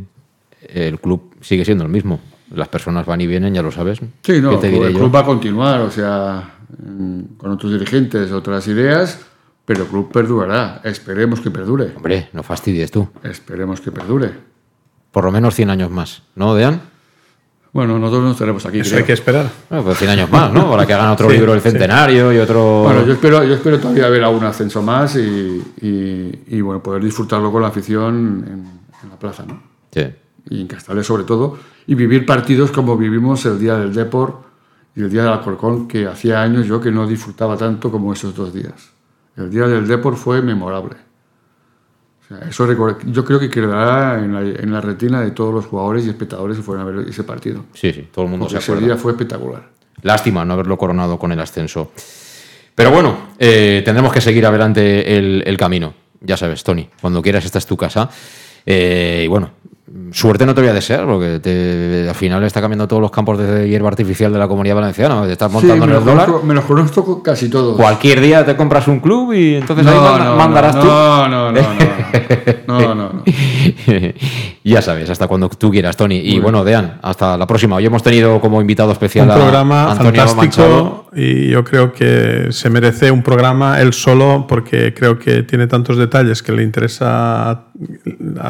el 0.62 0.98
club 1.02 1.36
sigue 1.42 1.66
siendo 1.66 1.84
el 1.84 1.90
mismo. 1.90 2.22
Las 2.52 2.70
personas 2.70 3.06
van 3.06 3.20
y 3.20 3.28
vienen, 3.28 3.54
ya 3.54 3.62
lo 3.62 3.70
sabes. 3.70 4.00
Sí, 4.24 4.40
no, 4.42 4.58
el 4.64 4.94
club 4.94 5.14
va 5.14 5.20
a 5.20 5.26
continuar, 5.26 5.82
o 5.82 5.92
sea, 5.92 6.56
mm, 6.70 7.36
con 7.36 7.52
otros 7.52 7.74
dirigentes, 7.74 8.32
otras 8.32 8.66
ideas, 8.70 9.20
pero 9.66 9.84
el 9.84 9.90
club 9.90 10.10
perdurará. 10.10 10.80
Esperemos 10.86 11.42
que 11.42 11.52
perdure. 11.52 11.92
Hombre, 11.98 12.30
no 12.32 12.44
fastidies 12.44 12.92
tú. 12.92 13.10
Esperemos 13.24 13.82
que 13.82 13.92
perdure. 13.92 14.32
Por 15.12 15.26
lo 15.26 15.34
menos 15.34 15.54
100 15.54 15.72
años 15.72 15.92
más, 15.92 16.24
¿no, 16.36 16.56
Dean? 16.56 16.80
Bueno, 17.76 18.00
nosotros 18.00 18.24
nos 18.24 18.38
tenemos 18.38 18.66
aquí. 18.66 18.80
Eso 18.80 18.96
hay 18.96 19.04
que 19.04 19.12
esperar. 19.12 19.52
Bueno, 19.70 19.84
pues 19.84 19.98
100 19.98 20.12
años 20.12 20.32
más, 20.32 20.50
¿no? 20.50 20.72
Para 20.72 20.86
que 20.86 20.94
hagan 20.94 21.10
otro 21.10 21.30
libro 21.30 21.52
del 21.52 21.60
centenario 21.60 22.32
y 22.32 22.38
otro. 22.38 22.84
Bueno, 22.84 23.06
yo 23.06 23.12
espero, 23.12 23.44
yo 23.44 23.54
espero 23.54 23.78
todavía 23.82 24.08
ver 24.08 24.24
algún 24.24 24.46
ascenso 24.46 24.82
más 24.82 25.18
y, 25.18 25.62
y, 26.48 26.62
bueno, 26.62 26.82
poder 26.82 27.04
disfrutarlo 27.04 27.52
con 27.52 27.62
la 27.62 27.68
afición 27.68 28.46
en, 29.04 29.10
la 29.10 29.20
plaza, 29.20 29.44
¿no? 29.46 29.62
Sí. 29.92 30.06
Y 30.52 30.62
en 30.62 30.68
Castales 30.68 31.06
sobre 31.06 31.26
todo. 31.26 31.58
Y 31.86 31.96
vivir 31.96 32.26
partidos 32.26 32.72
como 32.72 32.96
vivimos 32.96 33.46
el 33.46 33.60
día 33.60 33.76
del 33.76 33.94
Deport 33.94 34.46
y 34.96 35.02
el 35.02 35.10
día 35.10 35.24
del 35.24 35.34
Alcorcón, 35.34 35.90
que 35.90 36.08
hacía 36.08 36.42
años 36.42 36.68
yo 36.68 36.80
que 36.80 36.92
no 36.92 37.06
disfrutaba 37.06 37.58
tanto 37.58 37.92
como 37.92 38.14
esos 38.14 38.34
dos 38.34 38.54
días. 38.54 38.94
El 39.36 39.50
día 39.50 39.68
del 39.68 39.86
Deport 39.86 40.16
fue 40.16 40.42
memorable 40.42 41.05
eso 42.50 42.98
yo 43.06 43.24
creo 43.24 43.40
que 43.40 43.50
quedará 43.50 44.24
en 44.24 44.72
la, 44.72 44.82
retina 44.82 45.22
de 45.22 45.32
todos 45.32 45.54
los 45.54 45.66
jugadores 45.68 46.06
y 46.06 46.10
espectadores 46.10 46.58
que 46.58 46.64
fueron 46.64 46.88
a 46.88 46.92
ver 46.92 47.08
ese 47.08 47.24
partido. 47.24 47.66
Sí, 47.74 47.94
sí, 47.94 48.08
todo 48.12 48.26
el 48.26 48.32
mundo 48.32 48.50
se 48.50 48.58
acuerda. 48.58 48.82
Ese 48.82 48.86
día 48.86 48.98
fue 48.98 49.12
espectacular. 49.12 49.70
Lástima 50.02 50.44
no 50.44 50.54
haberlo 50.54 50.78
coronado 50.78 51.20
con 51.20 51.32
el 51.32 51.40
ascenso. 51.40 51.92
Pero 52.74 52.92
bueno, 52.92 53.30
eh, 53.40 53.82
tendremos 53.86 54.12
que 54.12 54.22
seguir 54.22 54.46
adelante 54.46 55.18
el, 55.18 55.58
camino. 55.58 55.94
Ya 56.22 56.36
sabes, 56.36 56.64
Tony, 56.64 56.90
cuando 57.00 57.22
quieras 57.22 57.46
esta 57.46 57.60
es 57.60 57.66
tu 57.66 57.78
casa. 57.78 58.10
Eh, 58.66 59.24
y 59.26 59.28
bueno, 59.28 59.52
suerte 60.12 60.46
no 60.46 60.56
te 60.56 60.62
voy 60.62 60.70
a 60.72 60.74
desear, 60.74 61.06
porque 61.06 62.08
al 62.10 62.16
final 62.16 62.44
está 62.44 62.60
cambiando 62.60 62.88
todos 62.88 63.02
los 63.02 63.12
campos 63.12 63.38
de 63.38 63.70
hierba 63.70 63.90
artificial 63.90 64.34
de 64.34 64.40
la 64.40 64.48
comunidad 64.48 64.76
valenciana. 64.76 65.26
Te 65.26 65.34
estás 65.34 65.52
montando 65.52 65.86
en 65.86 65.92
el 65.92 66.04
dólar. 66.04 66.30
me 66.44 66.54
los 66.54 66.66
conozco 66.66 67.22
casi 67.22 67.50
todos. 67.50 67.76
Cualquier 67.78 68.22
día 68.22 68.46
te 68.46 68.56
compras 68.56 68.88
un 68.88 69.00
club 69.00 69.34
y 69.34 69.56
entonces 69.56 69.86
ahí 69.86 69.98
mandarás 70.38 70.80
tú. 70.80 70.86
No, 70.86 71.28
no, 71.28 71.52
no. 71.52 71.62
no, 72.68 72.96
no, 72.96 73.24
ya 74.64 74.82
sabes, 74.82 75.10
hasta 75.10 75.28
cuando 75.28 75.50
tú 75.50 75.70
quieras, 75.70 75.96
Tony. 75.96 76.18
Y 76.18 76.40
bueno, 76.40 76.64
Dean, 76.64 77.00
hasta 77.02 77.38
la 77.38 77.46
próxima. 77.46 77.76
Hoy 77.76 77.86
hemos 77.86 78.02
tenido 78.02 78.42
como 78.42 78.62
invitado 78.62 78.92
especial 78.92 79.30
un 79.30 79.36
programa 79.36 79.96
fantástico 79.96 81.10
y 81.16 81.50
yo 81.50 81.64
creo 81.64 81.94
que 81.94 82.48
se 82.50 82.70
merece 82.70 83.12
un 83.12 83.24
programa 83.24 83.80
él 83.80 83.94
solo 83.94 84.46
porque 84.48 84.94
creo 84.94 85.18
que 85.18 85.44
tiene 85.44 85.68
tantos 85.68 85.98
detalles 85.98 86.44
que 86.44 86.52
le 86.52 86.64
interesa 86.64 87.52
a, 87.52 87.68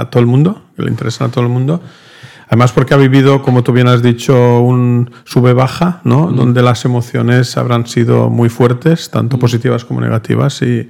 todo 0.09 0.19
el 0.19 0.27
mundo, 0.27 0.63
que 0.75 0.83
le 0.83 0.89
interesan 0.89 1.29
a 1.29 1.31
todo 1.31 1.43
el 1.43 1.49
mundo. 1.49 1.81
Además 2.47 2.71
porque 2.71 2.93
ha 2.93 2.97
vivido, 2.97 3.41
como 3.41 3.63
tú 3.63 3.71
bien 3.71 3.87
has 3.87 4.03
dicho, 4.03 4.61
un 4.61 5.09
sube-baja, 5.23 6.01
¿no? 6.03 6.27
Mm. 6.27 6.35
Donde 6.35 6.61
las 6.61 6.85
emociones 6.85 7.57
habrán 7.57 7.87
sido 7.87 8.29
muy 8.29 8.49
fuertes, 8.49 9.09
tanto 9.09 9.37
mm. 9.37 9.39
positivas 9.39 9.85
como 9.85 10.01
negativas, 10.01 10.61
y 10.61 10.89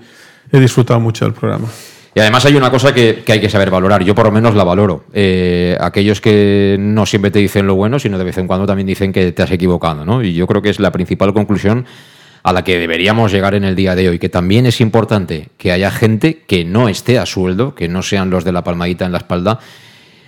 he 0.52 0.60
disfrutado 0.60 1.00
mucho 1.00 1.26
del 1.26 1.34
programa. 1.34 1.68
Y 2.14 2.20
además 2.22 2.46
hay 2.46 2.56
una 2.56 2.72
cosa 2.72 2.94
que, 2.94 3.24
hay 3.28 3.42
que 3.42 3.50
saber 3.50 3.70
valorar, 3.70 4.04
yo 4.04 4.16
por 4.16 4.26
lo 4.26 4.32
menos 4.32 4.56
la 4.56 4.64
valoro. 4.64 5.06
Eh, 5.12 5.78
aquellos 5.82 6.22
que 6.22 6.78
no 6.80 7.06
siempre 7.06 7.30
te 7.30 7.40
dicen 7.40 7.68
lo 7.68 7.76
bueno, 7.76 8.00
sino 8.00 8.18
de 8.18 8.24
vez 8.24 8.38
en 8.38 8.48
cuando 8.48 8.66
también 8.66 8.88
dicen 8.88 9.12
que 9.12 9.34
te 9.34 9.44
has 9.44 9.52
equivocado, 9.52 10.06
¿no? 10.06 10.24
Y 10.24 10.34
yo 10.34 10.48
creo 10.48 10.62
que 10.62 10.70
es 10.70 10.80
la 10.80 10.92
principal 10.92 11.34
conclusión 11.34 11.86
a 12.46 12.54
la 12.54 12.64
que 12.64 12.78
deberíamos 12.78 13.32
llegar 13.32 13.56
en 13.56 13.64
el 13.64 13.76
día 13.76 13.96
de 13.96 14.08
hoy, 14.08 14.20
que 14.20 14.30
también 14.30 14.66
es 14.68 14.80
importante 14.80 15.50
que 15.58 15.72
haya 15.72 15.90
gente 15.90 16.44
que 16.48 16.64
no 16.64 16.88
esté 16.88 17.18
a 17.18 17.26
sueldo, 17.26 17.74
que 17.74 17.88
no 17.88 18.04
sean 18.04 18.30
los 18.30 18.44
de 18.44 18.52
la 18.52 18.64
palmadita 18.64 19.06
en 19.06 19.12
la 19.12 19.18
espalda, 19.18 19.60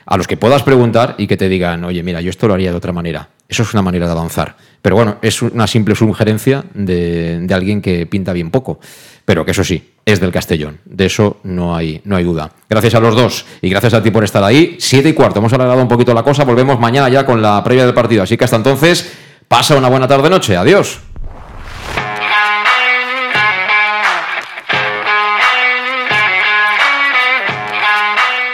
a 0.06 0.18
los 0.18 0.27
que 0.27 0.35
puedas 0.35 0.64
preguntar 0.64 1.15
y 1.18 1.27
que 1.27 1.38
te 1.38 1.48
digan, 1.48 1.84
oye, 1.84 2.02
mira, 2.02 2.19
yo 2.22 2.30
esto 2.30 2.48
lo 2.48 2.56
haría 2.56 2.72
de 2.72 2.77
otra 2.77 2.91
manera. 2.91 3.30
Eso 3.48 3.64
es 3.64 3.73
una 3.73 3.84
manera 3.84 4.07
de 4.07 4.11
avanzar. 4.11 4.56
Pero 4.81 4.95
bueno, 4.95 5.18
es 5.22 5.41
una 5.41 5.68
simple 5.68 5.94
sugerencia 5.95 6.65
de, 6.73 7.39
de 7.41 7.53
alguien 7.53 7.81
que 7.81 8.06
pinta 8.06 8.34
bien 8.34 8.49
poco 8.49 8.80
pero 9.27 9.44
que 9.44 9.52
eso 9.52 9.65
sí, 9.65 9.91
es 10.06 10.22
del 10.22 10.31
Castellón. 10.31 10.80
De 10.85 11.06
eso 11.06 11.41
no 11.44 11.76
hay, 11.76 11.99
no 12.06 12.15
hay 12.15 12.23
duda. 12.23 12.49
Gracias 12.69 12.95
a 12.95 13.02
los 13.02 13.14
dos 13.14 13.45
y 13.61 13.69
gracias 13.69 13.94
a 13.94 14.02
ti 14.02 14.10
por 14.10 14.23
estar 14.23 14.41
ahí. 14.41 14.77
Siete 14.80 15.10
y 15.10 15.14
cuarto, 15.14 15.39
hemos 15.39 15.52
alargado 15.52 15.81
un 15.81 15.89
poquito 15.89 16.14
la 16.14 16.23
cosa, 16.23 16.45
volvemos 16.45 16.80
mañana 16.80 17.10
ya 17.10 17.26
con 17.26 17.41
la 17.41 17.61
previa 17.61 17.85
del 17.85 17.94
partido. 17.94 18.23
Así 18.23 18.38
que 18.38 18.45
hasta 18.45 18.56
entonces, 18.56 19.11
pasa 19.49 19.76
una 19.76 19.89
buena 19.89 20.07
tarde-noche. 20.07 20.56
Adiós. 20.56 21.02